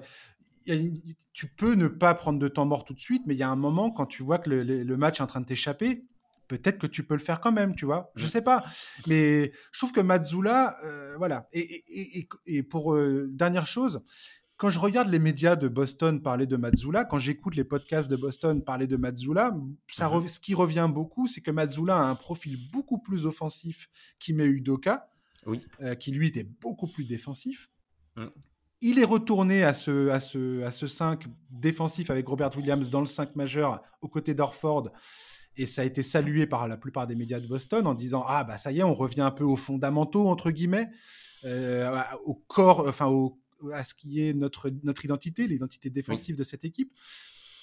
tu 1.33 1.47
peux 1.57 1.75
ne 1.75 1.89
pas 1.89 2.15
prendre 2.15 2.39
de 2.39 2.49
temps 2.49 2.67
mort 2.67 2.85
tout 2.85 2.95
de 2.95 3.01
suite, 3.01 3.23
mais 3.27 3.35
il 3.35 3.39
y 3.39 3.43
a 3.43 3.49
un 3.49 3.57
moment 3.57 3.91
quand 3.91 4.07
tu 4.07 4.23
vois 4.23 4.39
que 4.39 4.51
le, 4.51 4.97
match 4.97 5.21
est 5.21 5.23
en 5.23 5.27
train 5.27 5.41
de 5.41 5.47
t'échapper, 5.47 6.05
peut-être 6.47 6.79
que 6.79 6.87
tu 6.87 7.03
peux 7.05 7.15
le 7.15 7.21
faire 7.21 7.41
quand 7.41 7.53
même, 7.53 7.75
tu 7.75 7.87
vois. 7.87 8.11
Je 8.15 8.27
sais 8.27 8.43
pas, 8.43 8.65
mais 9.07 9.53
je 9.73 9.79
trouve 9.79 9.93
que 9.93 10.01
Mazzula, 10.01 10.77
euh, 10.85 11.15
voilà. 11.17 11.49
Et, 11.53 12.27
et, 12.47 12.63
pour 12.63 12.95
euh, 12.95 13.29
dernière 13.31 13.67
chose, 13.67 14.03
quand 14.59 14.71
je 14.71 14.81
regarde 14.81 15.09
les 15.09 15.21
médias 15.21 15.55
de 15.55 15.69
Boston 15.69 16.21
parler 16.21 16.47
de 16.47 16.57
Mazzula, 16.57 17.05
quand 17.05 17.19
j'écoute 17.19 17.55
les 17.55 17.65
podcasts 17.65 18.11
de 18.11 18.17
Boston 18.17 18.63
parler 18.63 18.89
de 18.89 18.97
Mazzula, 18.97 19.57
ça 19.87 20.11
mhm. 20.11 20.27
ce 20.27 20.41
qui 20.41 20.53
revient 20.55 20.91
beaucoup, 20.93 21.29
c'est 21.29 21.41
que 21.41 21.53
Mazzula 21.53 21.97
a 21.97 22.03
un 22.03 22.17
profil 22.17 22.59
beaucoup 22.71 22.99
plus 22.99 23.25
offensif 23.25 23.89
qu'Ime 24.19 24.41
Udoka, 24.41 25.09
oui. 25.47 25.65
Euh, 25.81 25.95
qui 25.95 26.11
lui 26.11 26.27
était 26.27 26.43
beaucoup 26.43 26.89
plus 26.89 27.05
défensif. 27.05 27.71
Mm. 28.17 28.27
Il 28.81 28.99
est 28.99 29.05
retourné 29.05 29.63
à 29.65 29.73
ce, 29.73 30.09
à, 30.09 30.21
ce, 30.21 30.63
à 30.63 30.71
ce 30.71 30.87
5 30.87 31.25
défensif 31.51 32.11
avec 32.11 32.27
Robert 32.29 32.57
Williams 32.57 32.91
dans 32.91 33.01
le 33.01 33.07
5 33.07 33.37
majeur 33.37 33.81
aux 34.03 34.09
côtés 34.09 34.35
d'Orford. 34.35 34.91
Et 35.57 35.67
ça 35.67 35.83
a 35.83 35.85
été 35.85 36.03
salué 36.03 36.47
par 36.47 36.69
la 36.69 36.77
plupart 36.77 37.07
des 37.07 37.15
médias 37.15 37.41
de 37.41 37.47
Boston 37.47 37.87
en 37.87 37.95
disant 37.95 38.25
Ah, 38.27 38.45
bah 38.45 38.59
ça 38.59 38.71
y 38.73 38.81
est, 38.81 38.83
on 38.83 38.95
revient 38.95 39.23
un 39.23 39.31
peu 39.31 39.45
aux 39.45 39.57
fondamentaux, 39.57 40.29
entre 40.29 40.51
guillemets, 40.51 40.91
euh, 41.45 42.01
au 42.25 42.35
corps, 42.35 42.87
enfin 42.87 43.07
au, 43.07 43.41
à 43.73 43.85
ce 43.85 43.95
qui 43.95 44.23
est 44.23 44.35
notre, 44.35 44.71
notre 44.83 45.05
identité, 45.05 45.47
l'identité 45.47 45.91
défensive 45.91 46.37
de 46.37 46.43
cette 46.43 46.65
équipe. 46.65 46.93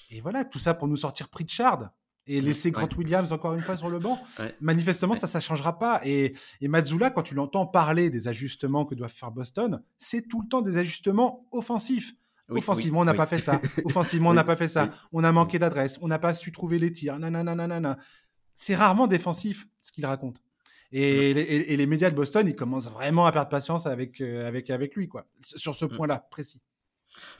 Et 0.09 0.21
voilà, 0.21 0.45
tout 0.45 0.59
ça 0.59 0.73
pour 0.73 0.87
nous 0.87 0.97
sortir 0.97 1.29
Pritchard 1.29 1.91
et 2.27 2.41
laisser 2.41 2.71
Grant 2.71 2.89
Williams 2.97 3.31
encore 3.31 3.53
une 3.53 3.61
fois 3.61 3.77
sur 3.77 3.89
le 3.89 3.99
banc. 3.99 4.19
Manifestement, 4.59 5.15
ça, 5.15 5.27
ça 5.27 5.39
changera 5.39 5.77
pas. 5.77 6.01
Et, 6.03 6.33
et 6.61 6.67
Mazzula, 6.67 7.11
quand 7.11 7.23
tu 7.23 7.35
l'entends 7.35 7.67
parler 7.67 8.09
des 8.09 8.27
ajustements 8.27 8.85
que 8.85 8.95
doit 8.95 9.09
faire 9.09 9.31
Boston, 9.31 9.81
c'est 9.97 10.27
tout 10.27 10.41
le 10.41 10.47
temps 10.47 10.61
des 10.61 10.77
ajustements 10.77 11.47
offensifs. 11.51 12.13
Offensivement, 12.49 12.99
on 12.99 13.05
n'a 13.05 13.15
pas 13.15 13.25
fait 13.25 13.39
ça. 13.39 13.59
Offensivement, 13.85 14.29
on 14.29 14.33
n'a 14.33 14.43
pas 14.43 14.55
fait 14.55 14.67
ça. 14.67 14.91
On 15.11 15.23
a 15.23 15.31
manqué 15.31 15.57
d'adresse. 15.57 15.97
On 16.01 16.07
n'a 16.07 16.19
pas 16.19 16.33
su 16.33 16.51
trouver 16.51 16.77
les 16.77 16.91
tirs. 16.93 17.17
C'est 18.53 18.75
rarement 18.75 19.07
défensif 19.07 19.67
ce 19.81 19.91
qu'il 19.91 20.05
raconte. 20.05 20.41
Et, 20.97 21.75
les, 21.75 21.85
médias 21.87 22.09
de 22.09 22.15
Boston, 22.15 22.47
ils 22.47 22.55
commencent 22.55 22.89
vraiment 22.89 23.25
à 23.25 23.31
perdre 23.33 23.49
patience 23.49 23.85
avec, 23.85 24.21
euh, 24.21 24.47
avec, 24.47 24.69
avec 24.69 24.95
lui, 24.95 25.09
quoi, 25.09 25.25
sur 25.41 25.75
ce 25.75 25.83
mm. 25.83 25.89
point-là 25.89 26.25
précis. 26.31 26.61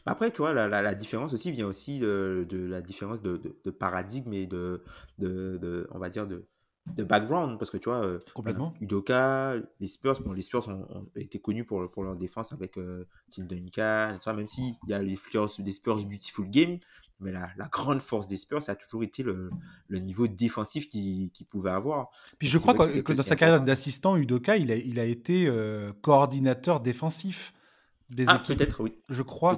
Bah, 0.06 0.12
après, 0.12 0.30
tu 0.32 0.40
vois, 0.40 0.54
la, 0.54 0.68
la, 0.68 0.96
différence 0.96 1.34
aussi 1.34 1.52
vient 1.52 1.68
aussi 1.68 2.00
de, 2.00 2.46
de 2.50 2.66
la 2.66 2.82
différence 2.82 3.22
de, 3.22 3.42
de, 3.64 3.72
paradigme 3.72 4.34
et 4.34 4.46
de, 4.46 4.84
de, 5.20 5.88
on 5.92 6.00
va 6.00 6.10
dire, 6.10 6.28
de, 6.28 6.46
de 6.88 7.04
background. 7.06 7.58
Parce 7.58 7.72
que 7.72 7.78
tu 7.78 7.88
vois, 7.88 8.06
euh, 8.06 8.20
Complètement. 8.34 8.74
Udoka, 8.82 9.56
les 9.80 9.88
Spurs, 9.88 10.22
bon, 10.22 10.34
les 10.34 10.42
Spurs 10.42 10.68
ont, 10.68 11.08
été 11.16 11.40
connus 11.40 11.64
pour, 11.64 11.90
pour 11.90 12.04
leur 12.04 12.18
défense 12.18 12.52
avec 12.52 12.78
euh, 12.78 13.06
Tim 13.32 13.46
Duncan, 13.46 14.18
même 14.36 14.48
s'il 14.50 14.76
y 14.88 14.94
a 14.94 15.02
les 15.02 15.16
Spurs, 15.16 15.50
des 15.60 15.72
Spurs 15.72 16.04
Beautiful 16.04 16.50
Game, 16.50 16.80
mais 17.20 17.32
la, 17.32 17.50
la, 17.58 17.68
grande 17.68 18.02
force 18.02 18.28
des 18.28 18.38
Spurs, 18.38 18.62
ça 18.62 18.74
a 18.74 18.76
toujours 18.76 19.04
été 19.04 19.24
le, 19.24 19.50
le 19.88 20.00
niveau 20.00 20.28
défensif 20.28 20.90
qu'ils 20.90 21.32
pouvaient 21.50 21.72
avoir. 21.72 22.10
Puis 22.40 22.48
je 22.48 22.58
crois 22.58 22.74
que, 22.74 23.14
dans 23.14 23.24
sa 23.24 23.36
carrière 23.36 23.62
d'assistant, 23.62 24.18
Udoka, 24.18 24.58
il 24.58 24.72
a, 24.72 24.76
il 24.76 25.00
a 25.00 25.06
été 25.06 25.48
euh, 25.48 25.94
coordinateur 26.02 26.82
défensif 26.82 27.54
des 28.10 28.26
ah, 28.28 28.36
équipes. 28.36 28.58
peut-être, 28.58 28.84
oui. 28.84 28.98
Je 29.10 29.24
crois. 29.24 29.58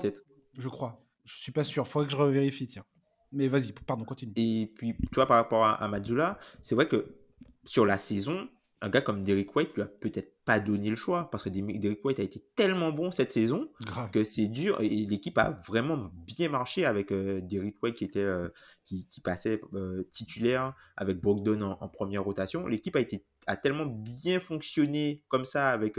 Je 0.58 0.70
crois. 0.70 1.03
Je 1.26 1.36
suis 1.36 1.51
pas 1.51 1.64
sûr. 1.64 1.84
Il 1.86 1.89
faudrait 1.89 2.08
que 2.08 2.12
je 2.12 2.18
revérifie, 2.18 2.68
tiens. 2.68 2.86
Mais 3.32 3.47
vas-y, 3.47 3.74
pardon, 3.74 4.05
continue. 4.05 4.32
Et 4.36 4.72
puis, 4.76 4.95
tu 4.95 5.16
vois, 5.16 5.26
par 5.26 5.38
rapport 5.38 5.66
à, 5.66 5.74
à 5.84 5.88
Mazzula, 5.88 6.39
c'est 6.62 6.76
vrai 6.76 6.88
que 6.88 7.18
sur 7.66 7.86
la 7.86 7.97
saison, 7.97 8.47
un 8.82 8.89
gars 8.89 9.01
comme 9.01 9.23
Derek 9.23 9.55
White 9.55 9.73
lui 9.73 9.82
a 9.82 9.86
peut-être 9.86 10.36
pas 10.45 10.59
donné 10.59 10.89
le 10.89 10.95
choix 10.95 11.30
parce 11.32 11.43
que 11.43 11.49
Derek 11.49 12.03
White 12.05 12.19
a 12.19 12.23
été 12.23 12.43
tellement 12.55 12.91
bon 12.91 13.11
cette 13.11 13.32
saison 13.32 13.69
que 14.11 14.23
c'est 14.23 14.47
dur 14.47 14.80
et 14.82 14.88
l'équipe 14.88 15.38
a 15.38 15.51
vraiment 15.67 16.11
bien 16.13 16.49
marché 16.49 16.86
avec 16.86 17.11
euh, 17.11 17.41
Derek 17.41 17.82
White 17.82 17.95
qui 17.95 18.03
était 18.03 18.19
euh, 18.19 18.49
qui, 18.84 19.05
passait 19.23 19.59
euh, 19.73 20.03
titulaire 20.11 20.73
avec 20.95 21.19
Brogdon 21.19 21.61
en, 21.61 21.89
première 21.89 22.23
rotation. 22.23 22.67
L'équipe 22.67 22.95
a 22.95 22.99
été 22.99 23.25
a 23.47 23.55
tellement 23.55 23.86
bien 23.86 24.39
fonctionné 24.39 25.23
comme 25.30 25.45
ça 25.45 25.69
avec 25.69 25.95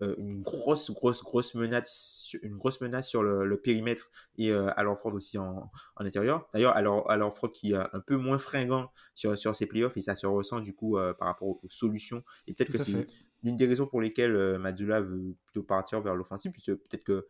une 0.00 0.40
grosse, 0.40 0.90
grosse, 0.90 1.22
grosse 1.22 1.54
menace, 1.54 2.34
une 2.42 2.56
grosse 2.56 2.80
menace 2.80 3.08
sur 3.08 3.22
le, 3.22 3.56
périmètre 3.60 4.10
et 4.36 4.50
euh, 4.50 4.70
Ford 4.96 5.14
aussi 5.14 5.38
en, 5.38 5.70
en 5.96 6.04
intérieur. 6.04 6.48
D'ailleurs, 6.52 6.76
alors 6.76 7.34
Ford 7.34 7.52
qui 7.52 7.72
est 7.72 7.76
un 7.76 8.00
peu 8.00 8.16
moins 8.16 8.38
fringant 8.38 8.90
sur, 9.14 9.38
sur 9.38 9.54
ses 9.54 9.66
playoffs 9.66 9.96
et 9.96 10.02
ça 10.02 10.14
se 10.14 10.26
ressent 10.26 10.60
du 10.60 10.74
coup 10.74 10.98
euh, 10.98 11.12
par 11.14 11.28
rapport 11.28 11.48
aux, 11.48 11.60
solutions. 11.68 12.22
Et 12.46 12.54
peut-être 12.54 12.72
que 12.72 12.78
c'est 12.78 13.06
l'une 13.42 13.56
des 13.56 13.66
raisons 13.66 13.86
pour 13.86 14.00
lesquelles 14.00 14.34
euh, 14.34 14.58
Madula 14.58 15.00
veut 15.00 15.36
plutôt 15.46 15.62
partir 15.62 16.00
vers 16.00 16.14
l'offensive, 16.14 16.52
puisque 16.52 16.74
peut-être 16.74 17.04
que 17.04 17.28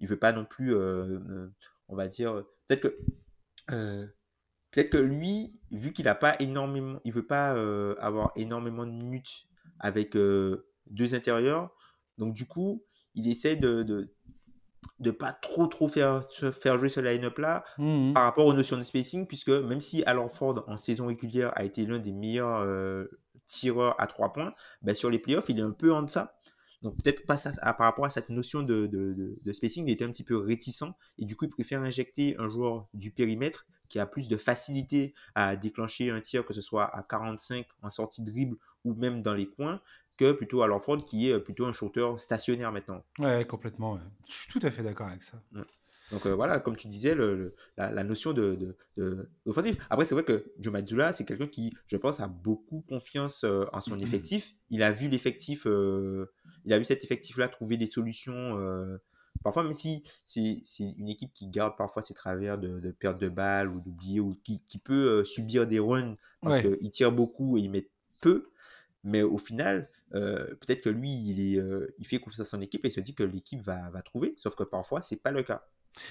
il 0.00 0.08
veut 0.08 0.18
pas 0.18 0.32
non 0.32 0.44
plus, 0.44 0.76
on 0.76 1.96
va 1.96 2.08
dire, 2.08 2.44
peut-être 2.66 2.80
que 2.80 2.98
peut-être 4.70 4.90
que 4.90 4.98
lui, 4.98 5.60
vu 5.70 5.92
qu'il 5.92 6.08
a 6.08 6.14
pas 6.14 6.36
énormément, 6.40 7.00
il 7.04 7.12
veut 7.12 7.26
pas 7.26 7.52
avoir 7.98 8.32
énormément 8.36 8.84
de 8.84 8.92
minutes 8.92 9.46
avec 9.78 10.12
deux 10.14 11.14
intérieurs, 11.14 11.74
donc, 12.18 12.34
du 12.34 12.46
coup, 12.46 12.82
il 13.14 13.28
essaie 13.28 13.56
de, 13.56 13.82
de 13.82 14.14
de 15.00 15.10
pas 15.10 15.32
trop 15.32 15.66
trop 15.66 15.88
faire, 15.88 16.22
faire 16.30 16.78
jouer 16.78 16.88
ce 16.88 17.00
line-up 17.00 17.38
là 17.38 17.64
mmh 17.78 18.12
par 18.12 18.24
rapport 18.24 18.46
aux 18.46 18.52
notions 18.52 18.76
de 18.76 18.82
spacing 18.82 19.26
puisque 19.26 19.48
même 19.48 19.80
si 19.80 20.02
Alan 20.04 20.28
Ford 20.28 20.64
en 20.66 20.76
saison 20.76 21.06
régulière 21.06 21.52
a 21.56 21.64
été 21.64 21.86
l'un 21.86 21.98
des 21.98 22.12
meilleurs 22.12 22.60
euh, 22.60 23.06
tireurs 23.46 24.00
à 24.00 24.06
trois 24.06 24.32
points 24.32 24.54
ben 24.82 24.94
sur 24.94 25.10
les 25.10 25.18
playoffs 25.18 25.48
il 25.48 25.58
est 25.58 25.62
un 25.62 25.72
peu 25.72 25.92
en 25.92 26.02
deçà. 26.02 26.38
Donc 26.82 27.02
peut-être 27.02 27.24
pas 27.24 27.38
ça, 27.38 27.50
par 27.72 27.86
rapport 27.86 28.04
à 28.04 28.10
cette 28.10 28.28
notion 28.28 28.62
de, 28.62 28.86
de, 28.86 29.38
de, 29.42 29.52
spacing 29.52 29.88
il 29.88 29.92
était 29.92 30.04
un 30.04 30.10
petit 30.10 30.22
peu 30.22 30.36
réticent 30.36 30.92
et 31.18 31.24
du 31.24 31.34
coup 31.34 31.46
il 31.46 31.50
préfère 31.50 31.80
injecter 31.80 32.36
un 32.38 32.46
joueur 32.46 32.88
du 32.92 33.10
périmètre 33.10 33.66
qui 33.88 33.98
a 33.98 34.06
plus 34.06 34.28
de 34.28 34.36
facilité 34.36 35.14
à 35.34 35.56
déclencher 35.56 36.10
un 36.10 36.20
tir 36.20 36.44
que 36.44 36.52
ce 36.52 36.60
soit 36.60 36.94
à 36.94 37.02
45 37.02 37.66
en 37.82 37.88
sortie 37.88 38.22
de 38.22 38.30
dribble 38.30 38.58
ou 38.84 38.94
même 38.94 39.22
dans 39.22 39.32
les 39.32 39.48
coins 39.48 39.80
que 40.16 40.32
plutôt 40.32 40.62
à 40.62 40.66
l'enfant 40.66 40.96
qui 40.98 41.30
est 41.30 41.38
plutôt 41.40 41.66
un 41.66 41.72
shooter 41.72 42.14
stationnaire 42.18 42.72
maintenant. 42.72 43.04
Ouais, 43.18 43.44
complètement. 43.44 43.98
Je 44.28 44.34
suis 44.34 44.48
tout 44.48 44.60
à 44.62 44.70
fait 44.70 44.82
d'accord 44.82 45.08
avec 45.08 45.22
ça. 45.22 45.42
Donc 46.10 46.26
euh, 46.26 46.34
voilà, 46.34 46.60
comme 46.60 46.76
tu 46.76 46.88
disais, 46.88 47.14
le, 47.14 47.54
la, 47.76 48.04
notion 48.04 48.32
de, 48.32 48.76
de, 48.96 49.28
Après, 49.90 50.04
c'est 50.04 50.14
vrai 50.14 50.24
que 50.24 50.52
Joe 50.58 50.72
Mazzula, 50.72 51.12
c'est 51.12 51.24
quelqu'un 51.24 51.46
qui, 51.46 51.74
je 51.86 51.96
pense, 51.96 52.20
a 52.20 52.28
beaucoup 52.28 52.84
confiance 52.88 53.44
euh, 53.44 53.64
en 53.72 53.80
son 53.80 53.98
effectif. 54.00 54.54
Il 54.70 54.82
a 54.82 54.92
vu 54.92 55.08
l'effectif, 55.08 55.66
euh, 55.66 56.30
il 56.64 56.72
a 56.72 56.78
vu 56.78 56.84
cet 56.84 57.04
effectif-là 57.04 57.48
trouver 57.48 57.76
des 57.76 57.86
solutions. 57.86 58.58
parfois, 59.42 59.62
même 59.62 59.74
si 59.74 60.04
c'est 60.24 60.62
une 60.78 61.08
équipe 61.08 61.32
qui 61.32 61.48
garde 61.48 61.76
parfois 61.76 62.02
ses 62.02 62.14
travers 62.14 62.58
de, 62.58 62.90
perte 62.92 63.18
de 63.18 63.28
balles 63.28 63.68
ou 63.68 63.80
d'oublier, 63.80 64.20
ou 64.20 64.36
qui, 64.44 64.62
qui 64.68 64.78
peut 64.78 65.24
subir 65.24 65.66
des 65.66 65.78
runs 65.78 66.16
parce 66.42 66.60
qu'il 66.60 66.90
tire 66.90 67.12
beaucoup 67.12 67.56
et 67.58 67.62
il 67.62 67.70
met 67.70 67.88
peu. 68.20 68.44
Mais 69.04 69.22
au 69.22 69.38
final, 69.38 69.90
euh, 70.14 70.46
peut-être 70.46 70.80
que 70.80 70.88
lui, 70.88 71.10
il, 71.12 71.40
est, 71.40 71.58
euh, 71.58 71.94
il 71.98 72.06
fait 72.06 72.18
confiance 72.18 72.46
à 72.46 72.50
son 72.50 72.60
équipe 72.62 72.84
et 72.84 72.88
il 72.88 72.90
se 72.90 73.00
dit 73.00 73.14
que 73.14 73.22
l'équipe 73.22 73.60
va, 73.60 73.90
va, 73.90 74.00
trouver. 74.00 74.34
Sauf 74.38 74.56
que 74.56 74.62
parfois, 74.62 75.02
c'est 75.02 75.16
pas 75.16 75.30
le 75.30 75.42
cas. 75.42 75.66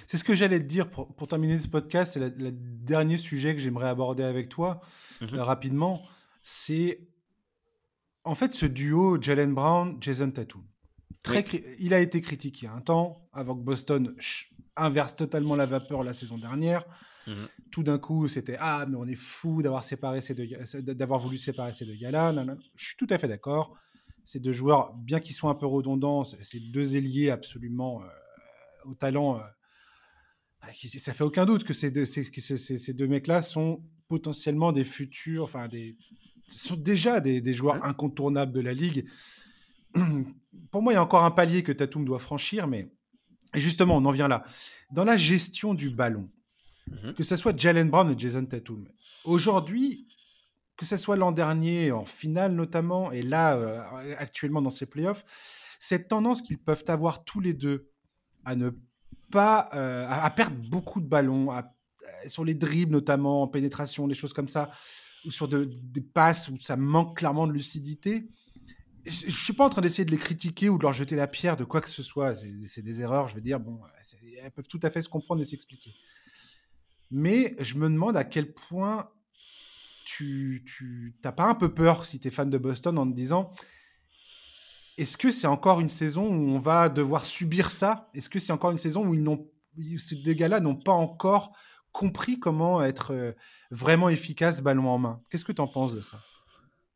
C'est 0.05 0.17
ce 0.17 0.23
que 0.23 0.35
j'allais 0.35 0.59
te 0.59 0.65
dire 0.65 0.89
pour, 0.89 1.13
pour, 1.15 1.27
terminer 1.27 1.59
ce 1.59 1.67
podcast. 1.67 2.13
C'est 2.13 2.37
le 2.37 2.51
dernier 2.51 3.17
sujet 3.17 3.55
que 3.55 3.61
j'aimerais 3.61 3.89
aborder 3.89 4.23
avec 4.23 4.47
toi 4.47 4.79
mhm. 5.21 5.29
euh, 5.33 5.43
rapidement. 5.43 6.03
C'est 6.43 7.07
en 8.23 8.35
fait 8.35 8.53
ce 8.53 8.67
duo 8.67 9.19
Jalen 9.19 9.53
Brown, 9.53 9.97
Jason 9.99 10.29
Tatum. 10.31 10.63
Très 11.23 11.45
Il 11.79 11.93
a 11.93 11.99
été 11.99 12.21
critiqué 12.21 12.67
un 12.67 12.81
temps 12.81 13.27
avant 13.33 13.55
que 13.55 13.61
Boston 13.61 14.15
inverse 14.75 15.15
totalement 15.15 15.55
la 15.55 15.65
vapeur 15.65 16.03
la 16.03 16.13
saison 16.13 16.37
dernière. 16.37 16.85
Mmh 17.27 17.31
Tout 17.71 17.83
d'un 17.83 17.97
coup, 17.97 18.27
c'était 18.27 18.57
ah 18.59 18.85
mais 18.87 18.97
on 18.97 19.05
est 19.05 19.15
fou 19.15 19.61
d'avoir 19.61 19.83
séparé 19.83 20.21
ces 20.21 20.33
deux, 20.33 20.47
d'avoir 20.81 21.19
voulu 21.19 21.37
séparer 21.37 21.71
ces 21.71 21.85
deux 21.85 21.95
gars-là. 21.95 22.33
Je 22.75 22.85
suis 22.85 22.97
tout 22.97 23.07
à 23.09 23.17
fait 23.17 23.27
d'accord. 23.27 23.75
Ces 24.25 24.39
deux 24.39 24.51
joueurs, 24.51 24.93
bien 24.93 25.19
qu'ils 25.19 25.35
soient 25.35 25.51
un 25.51 25.55
peu 25.55 25.65
redondants, 25.65 26.23
ces 26.23 26.59
deux 26.59 26.95
ailiers 26.95 27.29
absolument 27.29 28.01
euh, 28.01 28.07
au 28.85 28.93
talent. 28.93 29.39
Euh, 29.39 30.71
ça 30.97 31.13
fait 31.13 31.23
aucun 31.23 31.45
doute 31.45 31.65
que 31.65 31.73
ces 31.73 31.91
deux, 31.91 32.05
ces, 32.05 32.23
ces, 32.23 32.93
deux 32.93 33.07
mecs-là 33.07 33.41
sont 33.41 33.83
potentiellement 34.07 34.71
des 34.71 34.85
futurs, 34.85 35.43
enfin 35.43 35.67
des, 35.67 35.97
sont 36.47 36.75
déjà 36.75 37.19
des, 37.19 37.41
des 37.41 37.53
joueurs 37.53 37.83
incontournables 37.83 38.53
de 38.53 38.61
la 38.61 38.73
ligue. 38.73 39.05
Pour 40.71 40.81
moi, 40.81 40.93
il 40.93 40.95
y 40.95 40.99
a 40.99 41.03
encore 41.03 41.25
un 41.25 41.31
palier 41.31 41.63
que 41.63 41.71
Tatum 41.71 42.05
doit 42.05 42.19
franchir, 42.19 42.67
mais 42.67 42.89
justement, 43.53 43.97
on 43.97 44.05
en 44.05 44.11
vient 44.11 44.27
là. 44.27 44.45
Dans 44.91 45.03
la 45.03 45.17
gestion 45.17 45.73
du 45.73 45.89
ballon, 45.89 46.29
Mhm. 46.87 47.13
Que 47.13 47.23
ce 47.23 47.35
soit 47.35 47.57
Jalen 47.57 47.89
Brown 47.89 48.11
et 48.11 48.17
Jason 48.17 48.45
Tatum. 48.45 48.87
Aujourd'hui, 49.25 50.07
que 50.77 50.85
ce 50.85 50.97
soit 50.97 51.15
l'an 51.15 51.31
dernier, 51.31 51.91
en 51.91 52.05
finale 52.05 52.53
notamment, 52.53 53.11
et 53.11 53.21
là, 53.21 53.55
euh, 53.55 54.15
actuellement 54.17 54.61
dans 54.61 54.69
ces 54.69 54.85
playoffs, 54.85 55.23
cette 55.79 56.07
tendance 56.07 56.41
qu'ils 56.41 56.57
peuvent 56.57 56.83
avoir 56.87 57.23
tous 57.23 57.39
les 57.39 57.53
deux 57.53 57.89
à 58.45 58.55
ne 58.55 58.71
pas. 59.31 59.69
Euh, 59.73 60.07
à, 60.09 60.29
perdre 60.29 60.55
beaucoup 60.69 61.01
de 61.01 61.07
ballons, 61.07 61.49
sur 62.27 62.45
les 62.45 62.53
dribbles 62.53 62.91
notamment, 62.91 63.43
en 63.43 63.47
pénétration, 63.47 64.07
des 64.07 64.13
choses 64.13 64.33
comme 64.33 64.47
ça, 64.47 64.71
ou 65.25 65.31
sur 65.31 65.47
des 65.47 66.01
passes 66.01 66.49
où 66.49 66.57
ça 66.57 66.75
manque 66.75 67.17
clairement 67.17 67.47
de 67.47 67.53
lucidité. 67.53 68.27
Je 69.05 69.25
ne 69.25 69.31
suis 69.31 69.53
pas 69.53 69.65
en 69.65 69.69
train 69.69 69.81
d'essayer 69.81 70.05
de 70.05 70.11
les 70.11 70.17
critiquer 70.17 70.69
ou 70.69 70.77
de 70.77 70.83
leur 70.83 70.93
jeter 70.93 71.15
la 71.15 71.27
pierre 71.27 71.57
de 71.57 71.65
quoi 71.65 71.81
que 71.81 71.89
ce 71.89 72.01
soit. 72.01 72.35
C'est 72.35 72.81
des 72.81 73.01
erreurs, 73.01 73.27
je 73.27 73.35
veux 73.35 73.41
dire. 73.41 73.59
Bon, 73.59 73.81
elles 74.41 74.51
peuvent 74.51 74.67
tout 74.67 74.79
à 74.81 74.89
fait 74.89 75.01
se 75.01 75.09
comprendre 75.09 75.41
et 75.41 75.45
s'expliquer. 75.45 75.93
Mais 77.15 77.55
je 77.59 77.75
me 77.75 77.87
demande 77.87 78.17
à 78.17 78.23
quel 78.23 78.51
point 78.53 79.07
tu 80.03 81.15
n'as 81.23 81.31
pas 81.31 81.45
un 81.45 81.53
peu 81.53 81.71
peur 81.71 82.07
si 82.07 82.19
tu 82.19 82.27
es 82.27 82.31
fan 82.31 82.49
de 82.49 82.57
Boston 82.57 82.97
en 82.97 83.07
te 83.07 83.15
disant 83.15 83.53
est-ce 84.97 85.15
que 85.15 85.31
c'est 85.31 85.47
encore 85.47 85.79
une 85.79 85.89
saison 85.89 86.27
où 86.27 86.49
on 86.49 86.57
va 86.57 86.89
devoir 86.89 87.23
subir 87.23 87.71
ça? 87.71 88.09
Est-ce 88.15 88.29
que 88.29 88.39
c'est 88.39 88.51
encore 88.51 88.71
une 88.71 88.77
saison 88.79 89.05
où 89.05 89.13
ils 89.13 89.23
n'ont, 89.23 89.47
ces 89.97 90.15
deux 90.17 90.33
gars-là 90.33 90.59
n'ont 90.59 90.75
pas 90.75 90.91
encore 90.91 91.55
compris 91.91 92.39
comment 92.39 92.83
être 92.83 93.13
euh, 93.13 93.31
vraiment 93.69 94.09
efficace 94.09 94.61
ballon 94.61 94.89
en 94.89 94.97
main? 94.97 95.21
Qu'est-ce 95.29 95.45
que 95.45 95.51
tu 95.51 95.61
en 95.61 95.67
penses 95.67 95.95
de 95.95 96.01
ça? 96.01 96.19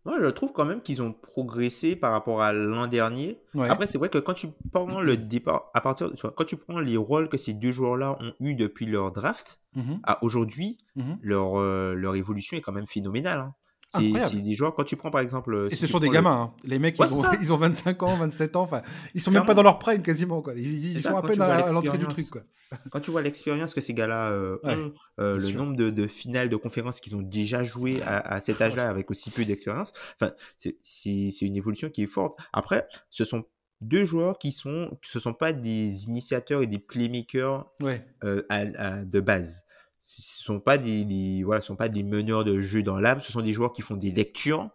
Moi, 0.08 0.22
je 0.22 0.28
trouve 0.28 0.54
quand 0.54 0.64
même 0.64 0.82
qu'ils 0.82 1.02
ont 1.02 1.12
progressé 1.12 1.98
par 1.98 2.14
rapport 2.14 2.42
à 2.42 2.54
l'an 2.54 2.88
dernier. 2.88 3.42
Après, 3.60 3.88
c'est 3.88 3.98
vrai 3.98 4.08
que 4.08 4.18
quand 4.18 4.34
tu 4.34 4.48
prends 4.72 5.02
le 5.02 5.18
départ, 5.18 5.70
à 5.74 5.82
partir, 5.82 6.14
quand 6.34 6.46
tu 6.46 6.56
prends 6.56 6.80
les 6.80 6.96
rôles 6.96 7.28
que 7.28 7.38
ces 7.38 7.54
deux 7.54 7.74
joueurs-là 7.74 8.18
ont 8.22 8.32
eu 8.40 8.56
depuis 8.56 8.86
leur 8.86 9.12
draft 9.12 9.60
mhm. 9.76 10.00
à 10.04 10.24
aujourd'hui, 10.24 10.78
mhm. 10.96 11.18
leur, 11.22 11.60
euh, 11.60 11.94
leur 11.94 12.16
évolution 12.16 12.56
est 12.56 12.62
quand 12.62 12.72
même 12.72 12.88
phénoménale. 12.88 13.40
Hein. 13.40 13.54
C'est 13.94 14.42
des 14.42 14.56
joueurs, 14.56 14.76
quand 14.76 14.84
tu 14.84 14.96
prends 14.96 15.12
par 15.12 15.22
exemple. 15.22 15.54
Euh, 15.54 15.70
Et 15.72 15.76
ce 15.76 15.88
sont 15.88 16.00
des 16.00 16.10
gamins, 16.10 16.54
hein. 16.54 16.54
les 16.64 16.80
mecs, 16.80 16.98
ils, 17.00 17.14
ont, 17.14 17.24
ils, 17.42 17.54
ont, 17.54 17.58
25 17.58 18.04
ans, 18.04 18.18
27 18.18 18.56
ans, 18.56 18.64
enfin, 18.64 18.82
ils 19.14 19.22
sont 19.22 19.32
même 19.32 19.46
pas 19.46 19.54
dans 19.54 19.64
leur 19.64 19.80
prime 19.80 20.02
quasiment, 20.02 20.42
quoi. 20.42 20.54
Ils, 20.56 21.02
sont 21.02 21.16
à 21.16 21.22
peine 21.22 21.42
à 21.42 21.72
l'entrée 21.72 21.98
du 21.98 22.08
truc, 22.08 22.30
quoi. 22.30 22.42
Quand 22.92 23.00
tu 23.00 23.12
vois 23.12 23.22
l'expérience 23.22 23.74
que 23.74 23.80
ces 23.80 23.94
gars-là 23.94 24.30
euh, 24.32 24.58
ont, 24.64 24.94
euh, 25.22 25.40
le 25.40 25.52
nombre 25.54 25.78
de, 25.78 25.90
de, 25.90 26.06
finales 26.06 26.50
de 26.50 26.58
conférences 26.58 27.00
qu'ils 27.00 27.16
ont 27.16 27.22
déjà 27.22 27.64
joué 27.64 28.02
à, 28.02 28.18
à 28.18 28.42
cet 28.42 28.62
âge-là 28.62 28.90
avec 28.90 29.10
aussi 29.10 29.32
peu 29.32 29.46
d'expérience, 29.46 29.94
enfin, 30.20 30.34
c'est 30.58 31.42
une 31.42 31.56
évolution 31.56 31.90
qui 31.90 32.04
est 32.04 32.08
forte. 32.08 32.38
Après, 32.52 32.86
ce 33.10 33.24
sont 33.24 33.46
deux 33.80 34.04
joueurs 34.04 34.38
qui 34.38 34.52
sont, 34.52 34.98
ce 35.02 35.20
sont 35.20 35.34
pas 35.34 35.54
des 35.54 36.06
initiateurs 36.06 36.62
et 36.62 36.68
des 36.68 36.80
playmakers 36.80 37.66
de 37.82 39.20
base 39.22 39.64
ce 40.10 40.42
sont 40.42 40.62
pas 40.62 40.78
des, 40.78 41.44
voilà, 41.44 41.60
ce 41.60 41.68
sont 41.68 41.76
pas 41.76 41.90
des 41.90 42.02
meneurs 42.02 42.46
de 42.46 42.62
jeu 42.62 42.82
dans 42.82 42.98
l'âme, 42.98 43.20
ce 43.20 43.30
sont 43.34 43.42
des 43.42 43.52
joueurs 43.52 43.74
qui 43.74 43.82
font 43.82 43.98
des 43.98 44.10
lectures, 44.10 44.70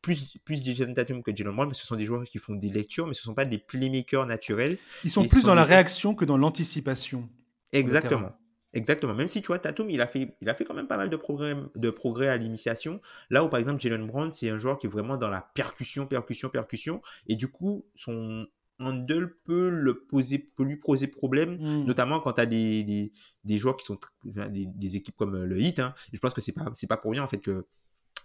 plus 0.00 0.38
plus 0.46 0.64
Jason 0.64 0.90
Tatum 0.94 1.22
que 1.22 1.34
Jalen 1.36 1.54
Brown, 1.54 1.68
mais 1.68 1.74
ce 1.74 1.86
sont 1.86 1.96
des 1.96 2.06
joueurs 2.06 2.24
qui 2.24 2.38
font 2.38 2.54
des 2.54 2.70
lectures, 2.70 3.06
mais 3.06 3.12
ce 3.12 3.22
sont 3.22 3.34
pas 3.34 3.44
des 3.44 3.58
playmakers 3.58 4.24
naturels. 4.24 4.78
Ils 5.04 5.10
sont 5.10 5.26
plus 5.26 5.44
dans 5.44 5.54
la 5.54 5.64
réaction 5.64 6.14
que 6.14 6.24
dans 6.24 6.38
l'anticipation. 6.38 7.28
Exactement. 7.72 8.32
Exactement. 8.72 9.14
Même 9.14 9.28
si 9.28 9.42
tu 9.42 9.48
vois, 9.48 9.58
Tatum, 9.58 9.90
il 9.90 10.00
a 10.00 10.06
fait, 10.06 10.36
il 10.40 10.48
a 10.48 10.54
fait 10.54 10.64
quand 10.64 10.74
même 10.74 10.86
pas 10.86 10.96
mal 10.96 11.10
de 11.10 11.16
progrès, 11.16 11.54
de 11.74 11.90
progrès 11.90 12.28
à 12.28 12.36
l'initiation. 12.38 13.00
Là 13.28 13.44
où, 13.44 13.48
par 13.48 13.60
exemple, 13.60 13.80
Jalen 13.80 14.06
Brown, 14.06 14.30
c'est 14.30 14.48
un 14.50 14.58
joueur 14.58 14.78
qui 14.78 14.86
est 14.86 14.90
vraiment 14.90 15.16
dans 15.16 15.28
la 15.28 15.42
percussion, 15.54 16.06
percussion, 16.06 16.48
percussion. 16.48 17.02
Et 17.26 17.36
du 17.36 17.48
coup, 17.48 17.86
son, 17.94 18.46
handle 18.78 19.36
peut, 19.44 19.70
le 19.70 20.04
poser, 20.04 20.38
peut 20.38 20.64
lui 20.64 20.76
poser 20.76 21.06
problème, 21.06 21.56
hmm. 21.58 21.84
notamment 21.84 22.20
quand 22.20 22.34
tu 22.34 22.40
as 22.40 22.46
des, 22.46 22.84
des, 22.84 23.12
des, 23.44 23.58
joueurs 23.58 23.76
qui 23.76 23.84
sont 23.84 23.98
des, 24.24 24.66
des, 24.66 24.96
équipes 24.96 25.16
comme 25.16 25.34
euh, 25.34 25.46
le 25.46 25.60
Heat. 25.60 25.80
Hein. 25.80 25.94
je 26.12 26.18
pense 26.18 26.34
que 26.34 26.40
c'est 26.40 26.52
pas, 26.52 26.66
c'est 26.74 26.86
pas 26.86 26.96
pour 26.96 27.12
rien 27.12 27.22
en 27.22 27.28
fait 27.28 27.38
que 27.38 27.66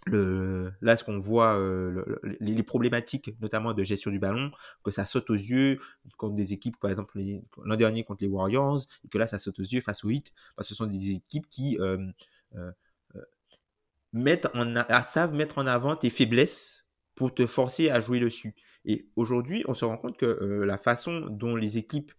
le, 0.06 0.72
là, 0.82 0.96
ce 0.96 1.04
qu'on 1.04 1.18
voit, 1.18 1.58
euh, 1.58 2.20
les, 2.40 2.62
problématiques, 2.62 3.34
notamment 3.40 3.72
de 3.72 3.82
gestion 3.84 4.10
du 4.10 4.18
ballon, 4.18 4.50
que 4.82 4.90
ça 4.90 5.06
saute 5.06 5.30
aux 5.30 5.34
yeux 5.34 5.78
contre 6.18 6.34
des 6.34 6.52
équipes, 6.52 6.78
par 6.78 6.90
exemple 6.90 7.18
l'an 7.64 7.76
dernier 7.76 8.04
contre 8.04 8.22
les 8.22 8.28
Warriors, 8.28 8.80
et 9.04 9.08
que 9.08 9.18
là, 9.18 9.26
ça 9.26 9.38
saute 9.38 9.58
aux 9.60 9.64
yeux 9.64 9.80
face 9.80 10.04
au 10.04 10.10
Heat, 10.10 10.32
parce 10.56 10.68
que 10.68 10.74
ce 10.74 10.76
sont 10.76 10.86
des 10.86 11.12
équipes 11.12 11.48
qui 11.48 11.78
euh, 11.80 11.96
mettent 14.12 14.48
en, 14.54 15.02
savent 15.02 15.34
mettre 15.34 15.58
en 15.58 15.66
avant 15.66 15.96
tes 15.96 16.10
faiblesses 16.10 16.86
pour 17.14 17.34
te 17.34 17.46
forcer 17.46 17.90
à 17.90 18.00
jouer 18.00 18.20
dessus. 18.20 18.54
Et 18.84 19.08
aujourd'hui, 19.16 19.64
on 19.66 19.74
se 19.74 19.84
rend 19.84 19.96
compte 19.96 20.16
que 20.16 20.26
euh, 20.26 20.64
la 20.64 20.78
façon 20.78 21.26
dont 21.30 21.56
les 21.56 21.78
équipes 21.78 22.12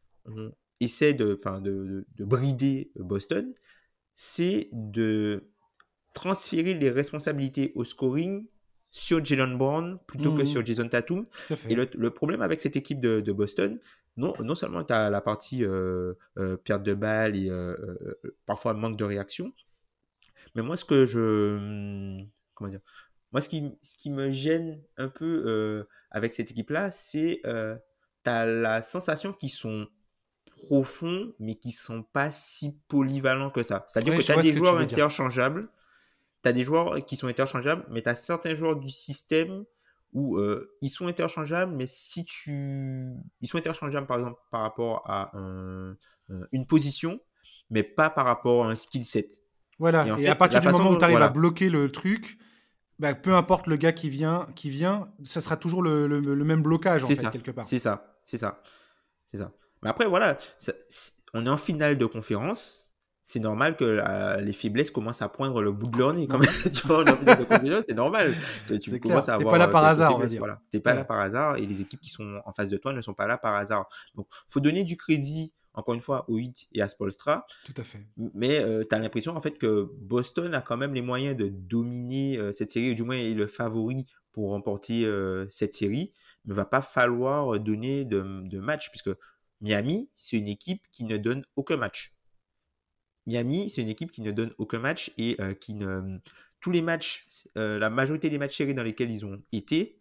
essaient 0.80 1.13
de, 1.13 1.38
de, 1.61 2.05
de, 2.16 2.26
brider 2.26 2.91
Boston, 2.95 3.53
c'est 4.13 4.70
de 4.72 5.51
transférer 6.13 6.74
les 6.74 6.89
responsabilités 6.89 7.72
au 7.76 7.84
scoring 7.84 8.47
sur 8.89 9.24
Jalen 9.24 9.57
Brown 9.57 9.99
plutôt 10.07 10.34
que 10.34 10.41
mmh. 10.41 10.47
sur 10.47 10.66
Jason 10.66 10.88
Tatum. 10.88 11.28
Et 11.70 11.76
le, 11.76 12.09
problème 12.09 12.41
avec 12.41 12.59
cette 12.59 12.76
équipe 12.76 12.99
de, 12.99 13.20
de 13.20 13.32
Boston, 13.32 13.80
non, 14.18 14.34
non 14.39 14.55
seulement 14.55 14.84
tu 14.84 14.93
as 14.93 15.09
la 15.09 15.22
partie 15.22 15.63
euh, 15.63 16.13
euh, 16.38 16.57
perte 16.57 16.84
de 16.84 16.93
balle 16.93 17.36
et 17.36 17.51
parfois 18.45 18.74
manque 18.74 18.97
de 18.97 19.03
réaction, 19.03 19.53
mais 20.55 20.63
moi 20.63 20.78
ce 20.78 20.86
que 20.86 21.05
je... 21.05 21.57
Hum, 21.57 22.28
comment 22.55 22.72
dire 22.72 22.82
moi, 23.36 23.42
ce 23.42 23.50
qui, 23.50 23.78
ce 23.82 23.98
qui 23.98 24.12
me 24.12 24.32
gêne 24.32 24.82
un 24.96 25.10
peu 25.10 25.44
euh, 25.46 25.84
avec 26.10 26.32
cette 26.32 26.52
équipe-là, 26.52 26.90
c'est 26.90 27.42
euh, 27.46 27.76
tu 28.24 28.30
as 28.30 28.46
la 28.46 28.82
sensation 28.82 29.34
qu'ils 29.34 29.50
sont 29.50 29.88
profonds, 30.56 31.34
mais 31.38 31.56
qui 31.56 31.72
sont 31.72 32.02
pas 32.02 32.32
si 32.32 32.80
polyvalents 32.88 33.50
que 33.50 33.62
ça. 33.62 33.84
C'est-à-dire 33.90 34.16
que 34.18 34.22
tu 34.22 34.32
as 34.32 34.42
des 34.42 34.54
joueurs 34.54 34.78
interchangeables, 34.78 35.68
tu 36.44 36.48
as 36.50 36.54
des 36.54 36.64
joueurs 36.64 37.04
qui 37.04 37.18
sont 37.18 37.28
interchangeables, 37.28 37.86
mais 37.90 38.02
tu 38.02 38.08
as 38.08 38.16
certains 38.16 38.56
joueurs 38.56 38.78
du 38.78 38.90
système 38.90 39.66
où 40.14 40.38
euh, 40.38 40.74
ils 40.80 40.88
sont 40.88 41.08
interchangeables, 41.08 41.76
mais 41.76 41.88
si 41.88 42.24
tu... 42.24 43.12
Ils 43.42 43.50
sont 43.50 43.58
interchangeables, 43.58 44.08
par 44.08 44.20
exemple, 44.20 44.40
par 44.50 44.62
rapport 44.62 45.04
à 45.10 45.34
une 46.54 46.66
position, 46.66 47.20
mais 47.70 47.84
pas 47.84 48.10
par 48.10 48.28
rapport 48.28 48.64
à 48.64 48.70
un 48.70 48.76
skill 48.76 49.04
set. 49.04 49.42
Voilà, 49.78 50.08
et, 50.20 50.30
à 50.30 50.36
partir 50.36 50.62
du 50.62 50.70
moment 50.70 50.92
où 50.92 50.98
tu 50.98 51.04
arrives 51.04 51.22
à 51.22 51.28
bloquer 51.28 51.70
le 51.70 51.92
truc, 51.92 52.40
bah, 53.00 53.14
peu 53.14 53.34
importe 53.34 53.68
le 53.68 53.76
gars 53.76 53.91
qui 53.91 54.10
vient, 54.10 54.48
qui 54.56 54.70
vient, 54.70 55.10
ça 55.24 55.41
sera 55.41 55.58
toujours 55.58 55.82
le, 55.82 56.08
le, 56.08 56.46
même 56.46 56.62
blocage 56.62 57.04
en 57.04 57.08
fait, 57.08 57.16
ça. 57.16 57.30
quelque 57.30 57.52
part. 57.52 57.66
C'est 57.66 57.80
ça, 57.80 58.16
c'est 58.24 58.38
ça, 58.38 58.62
c'est 59.32 59.38
ça. 59.38 59.52
Mais 59.84 59.89
après 59.89 60.06
voilà, 60.06 60.38
on 61.34 61.46
est 61.46 61.50
en 61.50 61.58
finale 61.58 61.98
de 61.98 62.06
conférence. 62.06 62.84
C'est 63.28 63.39
normal 63.39 63.76
que 63.76 64.39
les 64.39 64.54
faiblesses 64.54 64.91
commencent 64.91 65.24
à 65.24 65.30
poindre 65.30 65.64
le 65.64 65.72
bout 65.72 65.88
de 65.88 65.98
leur 65.98 66.14
nez. 66.14 66.28
Quand 66.28 66.38
même. 66.38 66.48
tu 66.74 66.86
vois, 66.86 67.02
en 67.02 67.16
finale 67.16 67.39
de 67.39 67.43
conférence, 67.43 67.86
c'est 67.88 67.96
normal. 67.96 68.36
Tu 68.82 69.00
commences 69.00 69.30
à 69.30 69.34
avoir. 69.34 69.52
pas 69.52 69.58
là 69.58 69.68
par 69.68 69.84
hasard, 69.84 70.16
on 70.16 70.20
va 70.20 70.28
dire. 70.28 70.39
Voilà. 70.39 70.62
T'es 70.72 70.80
pas 70.80 70.93
là 70.93 71.04
par 71.04 71.20
hasard 71.20 71.58
et 71.58 71.66
les 71.66 71.82
équipes 71.82 72.02
qui 72.02 72.10
sont 72.10 72.39
en 72.46 72.54
face 72.54 72.70
de 72.70 72.78
toi 72.78 72.93
ne 72.93 73.02
sont 73.02 73.16
pas 73.16 73.26
là 73.26 73.38
par 73.38 73.56
hasard. 73.56 73.89
Donc, 74.14 74.28
faut 74.48 74.60
donner 74.60 74.84
du 74.84 74.96
crédit 74.96 75.54
encore 75.76 75.94
une 75.94 76.02
fois, 76.02 76.26
au 76.30 76.38
8 76.38 76.70
et 76.74 76.82
à 76.82 76.88
Spolstra. 76.88 77.46
Tout 77.66 77.74
à 77.78 77.84
fait. 77.84 78.06
Mais 78.18 78.60
euh, 78.60 78.84
tu 78.88 78.96
as 78.96 79.00
l'impression 79.00 79.36
en 79.36 79.42
fait 79.42 79.58
que 79.58 79.90
Boston 80.00 80.54
a 80.54 80.62
quand 80.62 80.78
même 80.78 80.94
les 80.94 81.02
moyens 81.02 81.36
de 81.36 81.48
dominer 81.48 82.38
euh, 82.38 82.52
cette 82.52 82.72
série, 82.72 82.92
ou 82.92 82.94
du 82.94 83.04
moins 83.04 83.18
est 83.18 83.34
le 83.34 83.48
favori 83.48 84.06
pour 84.32 84.52
remporter 84.52 85.06
euh, 85.06 85.46
cette 85.50 85.74
série. 85.74 86.12
Mais 86.46 86.54
il 86.54 86.56
va 86.56 86.66
pas 86.66 86.82
falloir 86.82 87.60
donner 87.60 88.06
de, 88.06 88.48
de 88.48 88.60
match, 88.60 88.90
puisque 88.90 89.10
Miami, 89.62 90.10
c'est 90.16 90.38
une 90.38 90.48
équipe 90.48 90.84
qui 90.92 91.06
ne 91.06 91.18
donne 91.18 91.44
aucun 91.56 91.78
match. 91.78 92.14
Miami, 93.26 93.70
c'est 93.70 93.82
une 93.82 93.90
équipe 93.90 94.12
qui 94.12 94.22
ne 94.22 94.32
donne 94.32 94.54
aucun 94.58 94.80
match 94.80 95.12
et 95.18 95.38
qui 95.60 95.74
ne. 95.74 96.20
Tous 96.60 96.70
les 96.72 96.84
matchs, 96.84 97.28
la 97.56 97.90
majorité 97.90 98.30
des 98.30 98.38
matchs 98.38 98.58
séries 98.58 98.76
dans 98.76 98.84
lesquels 98.84 99.10
ils 99.10 99.26
ont 99.26 99.42
été, 99.52 100.00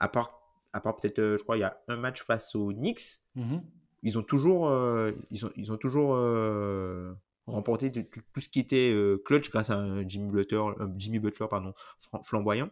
à 0.00 0.08
part, 0.08 0.40
à 0.72 0.80
part 0.80 0.96
peut-être, 0.96 1.36
je 1.38 1.42
crois, 1.42 1.56
il 1.56 1.60
y 1.60 1.64
a 1.64 1.80
un 1.86 1.96
match 1.96 2.22
face 2.22 2.56
aux 2.56 2.72
Knicks, 2.72 3.20
mm-hmm 3.36 3.60
ils 4.04 4.18
ont 4.18 4.22
toujours, 4.22 4.68
euh, 4.68 5.12
ils 5.30 5.44
ont, 5.44 5.50
ils 5.56 5.72
ont 5.72 5.76
toujours 5.76 6.14
euh, 6.14 7.12
remporté 7.46 7.90
tout, 7.90 8.40
ce 8.40 8.48
qui 8.48 8.60
était 8.60 8.92
euh, 8.92 9.20
clutch 9.24 9.50
grâce 9.50 9.70
à 9.70 9.78
un 9.78 10.06
Jimmy 10.06 10.30
Butler, 10.30 10.62
Jimmy 10.96 11.18
Butler 11.18 11.46
pardon, 11.48 11.74
flamboyant. 12.22 12.70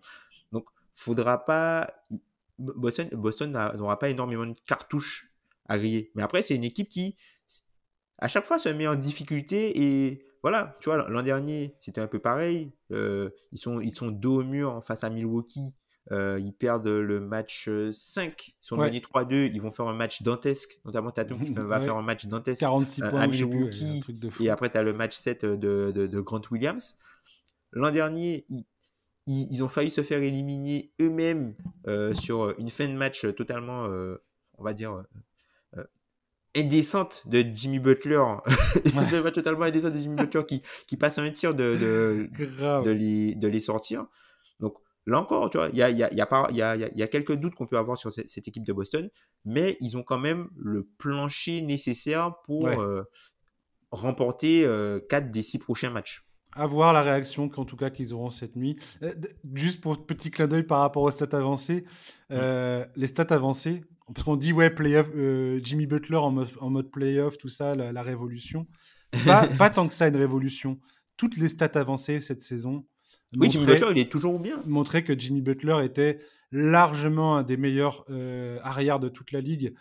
Donc, 0.53 0.67
faudra 0.95 1.45
pas. 1.45 1.89
Boston, 2.59 3.09
Boston 3.13 3.51
n'aura 3.51 3.99
pas 3.99 4.11
énormément 4.11 4.47
de 4.47 4.55
cartouches 4.67 5.33
à 5.67 5.79
griller. 5.79 6.13
Mais 6.15 6.23
après, 6.23 6.43
c'est 6.43 6.55
une 6.55 6.65
équipe 6.65 6.89
qui, 6.89 7.17
à 8.19 8.29
chaque 8.29 8.45
fois 8.45 8.59
se 8.59 8.69
met 8.69 8.87
en 8.87 8.95
difficulté 8.95 9.81
et 9.83 10.27
voilà, 10.43 10.75
tu 10.81 10.91
vois, 10.91 11.09
l'an 11.09 11.23
dernier, 11.23 11.77
c'était 11.81 12.01
un 12.01 12.09
peu 12.09 12.19
pareil. 12.19 12.73
Euh, 12.91 13.31
ils, 13.53 13.59
sont, 13.59 13.81
ils 13.81 13.93
sont 13.93 14.11
dos 14.11 14.41
au 14.41 14.45
mur 14.45 14.83
face 14.85 15.05
à 15.05 15.11
Milwaukee. 15.11 15.73
Euh, 16.11 16.39
ils 16.41 16.53
perdent 16.53 16.89
le 16.89 17.21
match 17.21 17.71
5. 17.93 18.49
Ils 18.49 18.55
sont 18.61 18.77
gagnés 18.77 19.01
3-2. 19.01 19.51
Ils 19.53 19.63
vont 19.63 19.71
faire 19.71 19.87
un 19.87 19.95
match 19.95 20.23
dantesque. 20.23 20.81
Notamment 20.85 21.11
Tatum 21.11 21.39
qui 21.45 21.53
va 21.57 21.81
faire 21.81 21.97
un 21.97 22.03
match 22.03 22.27
dantesque 22.27 22.61
46 22.61 23.03
points 23.03 23.27
Milwaukee. 23.29 24.03
et 24.41 24.51
après, 24.51 24.71
tu 24.71 24.79
as 24.79 24.83
le 24.83 24.93
match 24.93 25.17
7 25.17 25.45
de, 25.45 25.93
de, 25.95 26.21
Grant 26.21 26.43
Williams. 26.51 26.99
L'an 27.73 27.93
dernier, 27.93 28.45
ils, 28.49 28.67
ils, 29.27 29.63
ont 29.63 29.69
failli 29.69 29.91
se 29.91 30.03
faire 30.03 30.21
éliminer 30.21 30.93
eux-mêmes 31.01 31.55
sur 32.15 32.59
une 32.59 32.71
fin 32.71 32.89
de 32.89 32.95
match 32.95 33.25
totalement, 33.35 33.85
on 34.59 34.65
va 34.65 34.75
dire, 34.75 35.05
indécente 36.57 37.23
de 37.27 37.45
Jimmy 37.55 37.79
Butler. 37.79 38.23
Ouais. 38.95 39.33
totalement 39.33 39.63
indécente 39.63 39.95
de 39.95 40.01
Jimmy 40.01 40.17
Butler 40.17 40.45
qui, 40.47 40.63
qui 40.87 40.97
passe 40.97 41.19
un 41.19 41.31
tir 41.31 41.55
de, 41.55 41.77
de, 41.77 42.29
de, 42.85 42.91
les, 42.91 43.35
de 43.35 43.49
les 43.49 43.61
sortir. 43.61 44.07
Là 45.07 45.21
encore, 45.21 45.51
tu 45.51 45.59
vois, 45.59 45.69
il 45.69 45.77
y 45.77 45.83
a, 45.83 45.91
y, 45.91 46.03
a, 46.03 46.13
y, 46.13 46.21
a 46.21 46.49
y, 46.53 46.63
a, 46.63 46.77
y 46.77 47.03
a 47.03 47.09
quelques 47.09 47.35
doutes 47.35 47.55
qu'on 47.57 47.67
peut 47.67 47.79
avoir 47.79 47.99
sur 47.99 48.13
cette, 48.13 48.29
cette, 48.29 48.47
équipe 48.47 48.65
de 48.65 48.73
Boston, 48.73 49.11
mais 49.45 49.77
ils 49.81 49.97
ont 49.97 50.05
quand 50.05 50.19
même 50.19 50.49
le 50.57 50.89
plancher 50.99 51.61
nécessaire 51.61 52.35
pour 52.45 52.69
euh, 52.69 53.03
remporter 53.93 54.65
euh, 54.65 54.99
4 55.09 55.31
des 55.31 55.43
6 55.43 55.59
prochains 55.59 55.91
matchs. 55.91 56.25
À 56.55 56.67
voir 56.67 56.93
la 56.93 57.03
réaction 57.03 57.49
qu'en 57.49 57.65
tout 57.65 57.77
cas 57.77 57.91
qu'ils 57.91 58.13
auront 58.13 58.31
cette 58.31 58.57
nuit. 58.57 58.77
Euh, 59.03 59.13
juste 59.55 59.81
pour 59.81 60.05
petit 60.05 60.31
clin 60.31 60.49
d'œil 60.49 60.65
par 60.65 60.81
rapport 60.81 61.03
aux 61.03 61.11
stats 61.11 61.37
avancées, 61.37 61.85
euh, 62.31 62.85
les 62.97 63.07
stats 63.07 63.35
avancées, 63.35 63.85
parce 64.13 64.25
qu'on 64.25 64.37
dit, 64.37 64.53
ouais, 64.53 64.69
playoff, 64.69 65.09
Jimmy 65.63 65.87
Butler 65.87 66.17
en 66.17 66.31
mode, 66.31 66.49
en 66.61 66.69
mode 66.69 66.91
playoff, 66.91 67.39
tout 67.39 67.49
ça, 67.49 67.75
la, 67.75 68.03
révolution. 68.03 68.67
Pas, 69.25 69.47
pas, 69.59 69.71
tant 69.71 69.89
que 69.89 69.95
ça, 69.95 70.09
une 70.09 70.17
révolution. 70.17 70.79
Toutes 71.17 71.37
les 71.37 71.49
stats 71.49 71.79
avancées 71.79 72.21
cette 72.21 72.43
saison. 72.43 72.85
Oui, 73.37 73.51
Jimmy 73.51 73.67
Butler, 73.67 73.89
il 73.93 73.99
est 73.99 74.11
toujours 74.11 74.39
bien. 74.39 74.61
Montraient 74.67 75.05
que 75.05 75.19
Jimmy 75.19 75.41
Butler 75.41 75.85
était 75.85 76.21
largement 76.51 77.37
un 77.37 77.43
des 77.43 77.57
meilleurs 77.57 78.05
euh, 78.11 78.59
arrières 78.63 79.01
de 79.01 79.09
toute 79.09 79.33
la 79.33 79.41
ligue. 79.41 79.75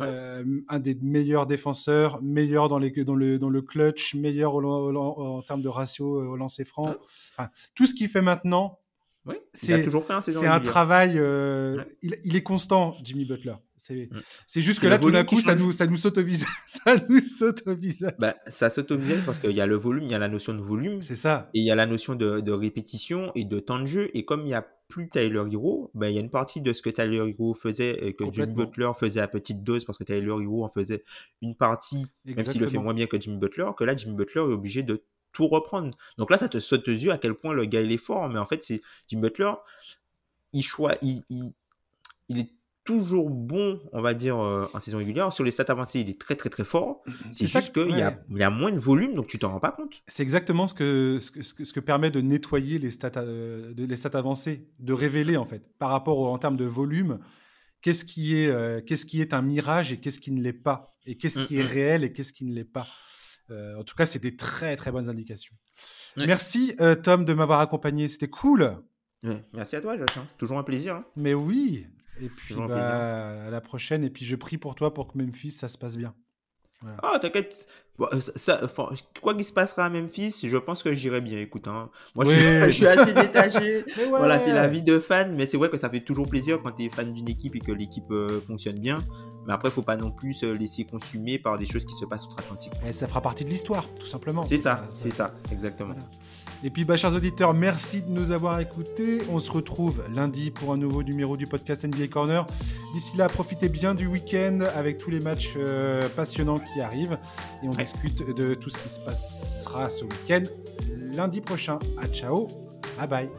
Euh, 0.00 0.44
un 0.68 0.78
des 0.80 0.96
meilleurs 0.96 1.46
défenseurs, 1.46 2.20
meilleur 2.20 2.68
dans, 2.68 2.78
les, 2.78 2.90
dans, 2.90 3.14
le, 3.14 3.38
dans 3.38 3.50
le 3.50 3.62
clutch, 3.62 4.14
meilleur 4.14 4.56
en 4.56 5.42
termes 5.42 5.62
de 5.62 5.68
ratio 5.68 6.32
au 6.32 6.36
lancer 6.36 6.64
franc. 6.64 6.94
Enfin, 7.36 7.48
tout 7.76 7.86
ce 7.86 7.94
qu'il 7.94 8.08
fait 8.08 8.22
maintenant, 8.22 8.80
oui, 9.26 9.36
c'est 9.52 9.82
toujours 9.82 10.04
fait 10.04 10.12
un 10.12 10.20
C'est 10.20 10.46
un 10.46 10.60
travail. 10.60 11.14
Euh, 11.16 11.82
il, 12.02 12.16
il, 12.24 12.36
est 12.36 12.42
constant, 12.42 12.94
Jimmy 13.02 13.24
Butler. 13.24 13.54
C'est 13.76 14.60
juste 14.60 14.80
que 14.80 14.86
là, 14.86 14.98
tout 14.98 15.10
d'un 15.10 15.24
coup, 15.24 15.40
ça 15.40 15.54
nous, 15.54 15.72
ça 15.72 15.86
nous 15.86 15.96
saute 15.96 16.18
au 16.18 16.22
visage. 16.24 16.48
ça 16.66 16.96
nous 17.08 17.20
saute 17.20 17.62
au 17.66 17.74
visage. 17.74 18.14
Bah, 18.18 18.34
ça 18.46 18.70
saute 18.70 18.90
au 18.90 18.96
visage 18.96 19.24
parce 19.26 19.38
qu'il 19.38 19.52
y 19.52 19.60
a 19.60 19.66
le 19.66 19.76
volume, 19.76 20.04
il 20.04 20.12
y 20.12 20.14
a 20.14 20.18
la 20.18 20.28
notion 20.28 20.54
de 20.54 20.60
volume. 20.60 21.00
C'est 21.00 21.16
ça. 21.16 21.50
Et 21.54 21.60
il 21.60 21.64
y 21.64 21.70
a 21.70 21.74
la 21.74 21.86
notion 21.86 22.14
de, 22.14 22.40
de, 22.40 22.52
répétition 22.52 23.32
et 23.34 23.44
de 23.44 23.58
temps 23.60 23.78
de 23.78 23.86
jeu. 23.86 24.10
Et 24.14 24.24
comme 24.24 24.40
il 24.40 24.46
n'y 24.46 24.54
a 24.54 24.66
plus 24.88 25.08
Tyler 25.08 25.42
Hero, 25.50 25.90
bah, 25.94 26.08
il 26.10 26.14
y 26.14 26.18
a 26.18 26.20
une 26.20 26.30
partie 26.30 26.60
de 26.60 26.72
ce 26.72 26.82
que 26.82 26.90
Tyler 26.90 27.30
Hero 27.30 27.54
faisait 27.54 28.06
et 28.06 28.14
que 28.14 28.24
Jimmy 28.30 28.52
Butler 28.52 28.90
faisait 28.94 29.20
à 29.20 29.28
petite 29.28 29.64
dose 29.64 29.84
parce 29.84 29.98
que 29.98 30.04
Tyler 30.04 30.26
Hero 30.26 30.64
en 30.64 30.68
faisait 30.68 31.04
une 31.42 31.54
partie, 31.54 32.06
même 32.24 32.44
s'il 32.44 32.60
le 32.60 32.68
fait 32.68 32.78
moins 32.78 32.94
bien 32.94 33.06
que 33.06 33.20
Jimmy 33.20 33.38
Butler, 33.38 33.66
que 33.76 33.84
là, 33.84 33.96
Jimmy 33.96 34.14
Butler 34.14 34.42
est 34.42 34.52
obligé 34.52 34.82
de 34.82 35.02
tout 35.34 35.48
reprendre. 35.48 35.90
Donc 36.16 36.30
là, 36.30 36.38
ça 36.38 36.48
te 36.48 36.58
saute 36.58 36.88
aux 36.88 36.92
yeux 36.92 37.12
à 37.12 37.18
quel 37.18 37.34
point 37.34 37.52
le 37.52 37.66
gars 37.66 37.82
il 37.82 37.92
est 37.92 37.98
fort. 37.98 38.30
Mais 38.30 38.38
en 38.38 38.46
fait, 38.46 38.62
c'est 38.62 38.80
Jim 39.08 39.18
Butler, 39.18 39.52
il, 40.54 40.62
choix, 40.62 40.94
il, 41.02 41.22
il, 41.28 42.38
est 42.38 42.50
toujours 42.84 43.28
bon, 43.28 43.80
on 43.92 44.00
va 44.00 44.14
dire, 44.14 44.38
euh, 44.38 44.66
en 44.72 44.80
saison 44.80 44.98
régulière. 44.98 45.32
Sur 45.32 45.44
les 45.44 45.50
stats 45.50 45.64
avancées, 45.68 46.00
il 46.00 46.08
est 46.08 46.20
très 46.20 46.36
très 46.36 46.48
très 46.48 46.64
fort. 46.64 47.02
C'est 47.32 47.48
juste 47.48 47.74
qu'il 47.74 47.98
y, 47.98 48.02
a, 48.02 48.18
y 48.30 48.42
a 48.42 48.50
moins 48.50 48.72
de 48.72 48.78
volume, 48.78 49.14
donc 49.14 49.26
tu 49.26 49.38
t'en 49.38 49.50
rends 49.50 49.60
pas 49.60 49.72
compte. 49.72 50.02
C'est 50.06 50.22
exactement 50.22 50.68
ce 50.68 50.74
que, 50.74 51.18
ce, 51.18 51.30
que, 51.30 51.42
ce 51.42 51.72
que 51.72 51.80
permet 51.80 52.10
de 52.10 52.20
nettoyer 52.20 52.78
les 52.78 52.90
stats, 52.90 53.12
euh, 53.16 53.74
les 53.76 53.96
stats 53.96 54.16
avancées, 54.16 54.68
de 54.78 54.92
révéler 54.92 55.36
en 55.36 55.44
fait, 55.44 55.62
par 55.78 55.90
rapport 55.90 56.30
en 56.30 56.38
termes 56.38 56.56
de 56.56 56.64
volume, 56.64 57.18
qu'est-ce 57.80 58.04
qui, 58.04 58.36
est, 58.36 58.48
euh, 58.48 58.80
qu'est-ce 58.80 59.06
qui 59.06 59.20
est 59.20 59.34
un 59.34 59.42
mirage 59.42 59.92
et 59.92 59.98
qu'est-ce 59.98 60.20
qui 60.20 60.30
ne 60.30 60.42
l'est 60.42 60.52
pas? 60.52 60.94
Et 61.06 61.16
qu'est-ce 61.16 61.40
qui 61.40 61.56
est 61.56 61.62
mm, 61.62 61.66
mm. 61.66 61.70
réel 61.70 62.04
et 62.04 62.12
qu'est-ce 62.12 62.32
qui 62.32 62.44
ne 62.44 62.54
l'est 62.54 62.64
pas? 62.64 62.86
Euh, 63.50 63.78
en 63.78 63.84
tout 63.84 63.94
cas, 63.94 64.06
c'est 64.06 64.18
des 64.18 64.36
très 64.36 64.76
très 64.76 64.90
bonnes 64.90 65.08
indications. 65.08 65.54
Merci 66.16 66.74
euh, 66.80 66.94
Tom 66.94 67.24
de 67.24 67.34
m'avoir 67.34 67.60
accompagné, 67.60 68.08
c'était 68.08 68.28
cool. 68.28 68.76
Merci 69.52 69.76
à 69.76 69.80
toi, 69.80 69.96
Josh. 69.96 70.16
Hein. 70.18 70.26
C'est 70.30 70.38
toujours 70.38 70.58
un 70.58 70.62
plaisir. 70.62 70.96
Hein. 70.96 71.04
Mais 71.16 71.34
oui. 71.34 71.86
Et 72.20 72.28
puis 72.28 72.54
bah, 72.54 73.46
à 73.46 73.50
la 73.50 73.60
prochaine. 73.60 74.04
Et 74.04 74.10
puis 74.10 74.24
je 74.24 74.36
prie 74.36 74.58
pour 74.58 74.74
toi 74.74 74.94
pour 74.94 75.12
que 75.12 75.18
Memphis 75.18 75.50
ça 75.50 75.68
se 75.68 75.78
passe 75.78 75.96
bien. 75.96 76.14
Ah, 77.02 77.18
t'inquiète. 77.20 77.66
Euh, 78.00 78.20
quoi 79.22 79.34
qu'il 79.34 79.44
se 79.44 79.52
passera 79.52 79.86
à 79.86 79.88
Memphis, 79.88 80.40
je 80.42 80.56
pense 80.56 80.82
que 80.82 80.92
j'irai 80.92 81.20
bien. 81.20 81.40
Écoute, 81.40 81.68
hein. 81.68 81.90
moi 82.14 82.24
je, 82.24 82.70
suis, 82.70 82.86
assez 82.86 83.12
détaché. 83.12 83.84
Voilà, 84.08 84.38
c'est 84.38 84.52
la 84.52 84.66
vie 84.66 84.82
de 84.82 84.98
fan, 84.98 85.34
mais 85.34 85.46
c'est 85.46 85.56
vrai 85.56 85.70
que 85.70 85.76
ça 85.76 85.88
fait 85.88 86.00
toujours 86.00 86.28
plaisir 86.28 86.60
quand 86.62 86.72
tu 86.72 86.84
es 86.84 86.90
fan 86.90 87.12
d'une 87.12 87.28
équipe 87.28 87.54
et 87.54 87.60
que 87.60 87.72
l'équipe 87.72 88.10
euh, 88.10 88.40
fonctionne 88.40 88.80
bien. 88.80 89.04
Mais 89.46 89.52
après, 89.52 89.70
faut 89.70 89.82
pas 89.82 89.96
non 89.96 90.10
plus 90.10 90.34
se 90.34 90.46
laisser 90.46 90.84
consumer 90.84 91.38
par 91.38 91.58
des 91.58 91.66
choses 91.66 91.84
qui 91.84 91.94
se 91.94 92.04
passent 92.04 92.26
outre-Atlantique. 92.26 92.72
Et 92.86 92.92
ça 92.92 93.08
fera 93.08 93.20
partie 93.20 93.44
de 93.44 93.50
l'histoire, 93.50 93.86
tout 93.98 94.06
simplement. 94.06 94.44
C'est 94.44 94.58
ça, 94.58 94.84
c'est 94.90 95.12
ça, 95.12 95.34
exactement. 95.52 95.94
Et 96.62 96.70
puis, 96.70 96.84
bah, 96.84 96.96
chers 96.96 97.14
auditeurs, 97.14 97.52
merci 97.52 98.00
de 98.00 98.08
nous 98.08 98.32
avoir 98.32 98.58
écoutés. 98.58 99.18
On 99.30 99.38
se 99.38 99.50
retrouve 99.50 100.02
lundi 100.14 100.50
pour 100.50 100.72
un 100.72 100.78
nouveau 100.78 101.02
numéro 101.02 101.36
du 101.36 101.46
podcast 101.46 101.84
NBA 101.84 102.08
Corner. 102.08 102.46
D'ici 102.94 103.16
là, 103.18 103.28
profitez 103.28 103.68
bien 103.68 103.94
du 103.94 104.06
week-end 104.06 104.60
avec 104.74 104.96
tous 104.96 105.10
les 105.10 105.20
matchs 105.20 105.54
euh, 105.56 106.08
passionnants 106.16 106.58
qui 106.58 106.80
arrivent. 106.80 107.18
Et 107.62 107.66
on 107.66 107.70
discute 107.70 108.34
de 108.34 108.54
tout 108.54 108.70
ce 108.70 108.78
qui 108.78 108.88
se 108.88 109.00
passera 109.00 109.90
ce 109.90 110.04
week-end 110.04 110.42
lundi 111.14 111.40
prochain. 111.40 111.78
À 112.00 112.06
ciao. 112.08 112.48
Bye 112.98 113.08
bye. 113.08 113.30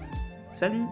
Salut. 0.52 0.84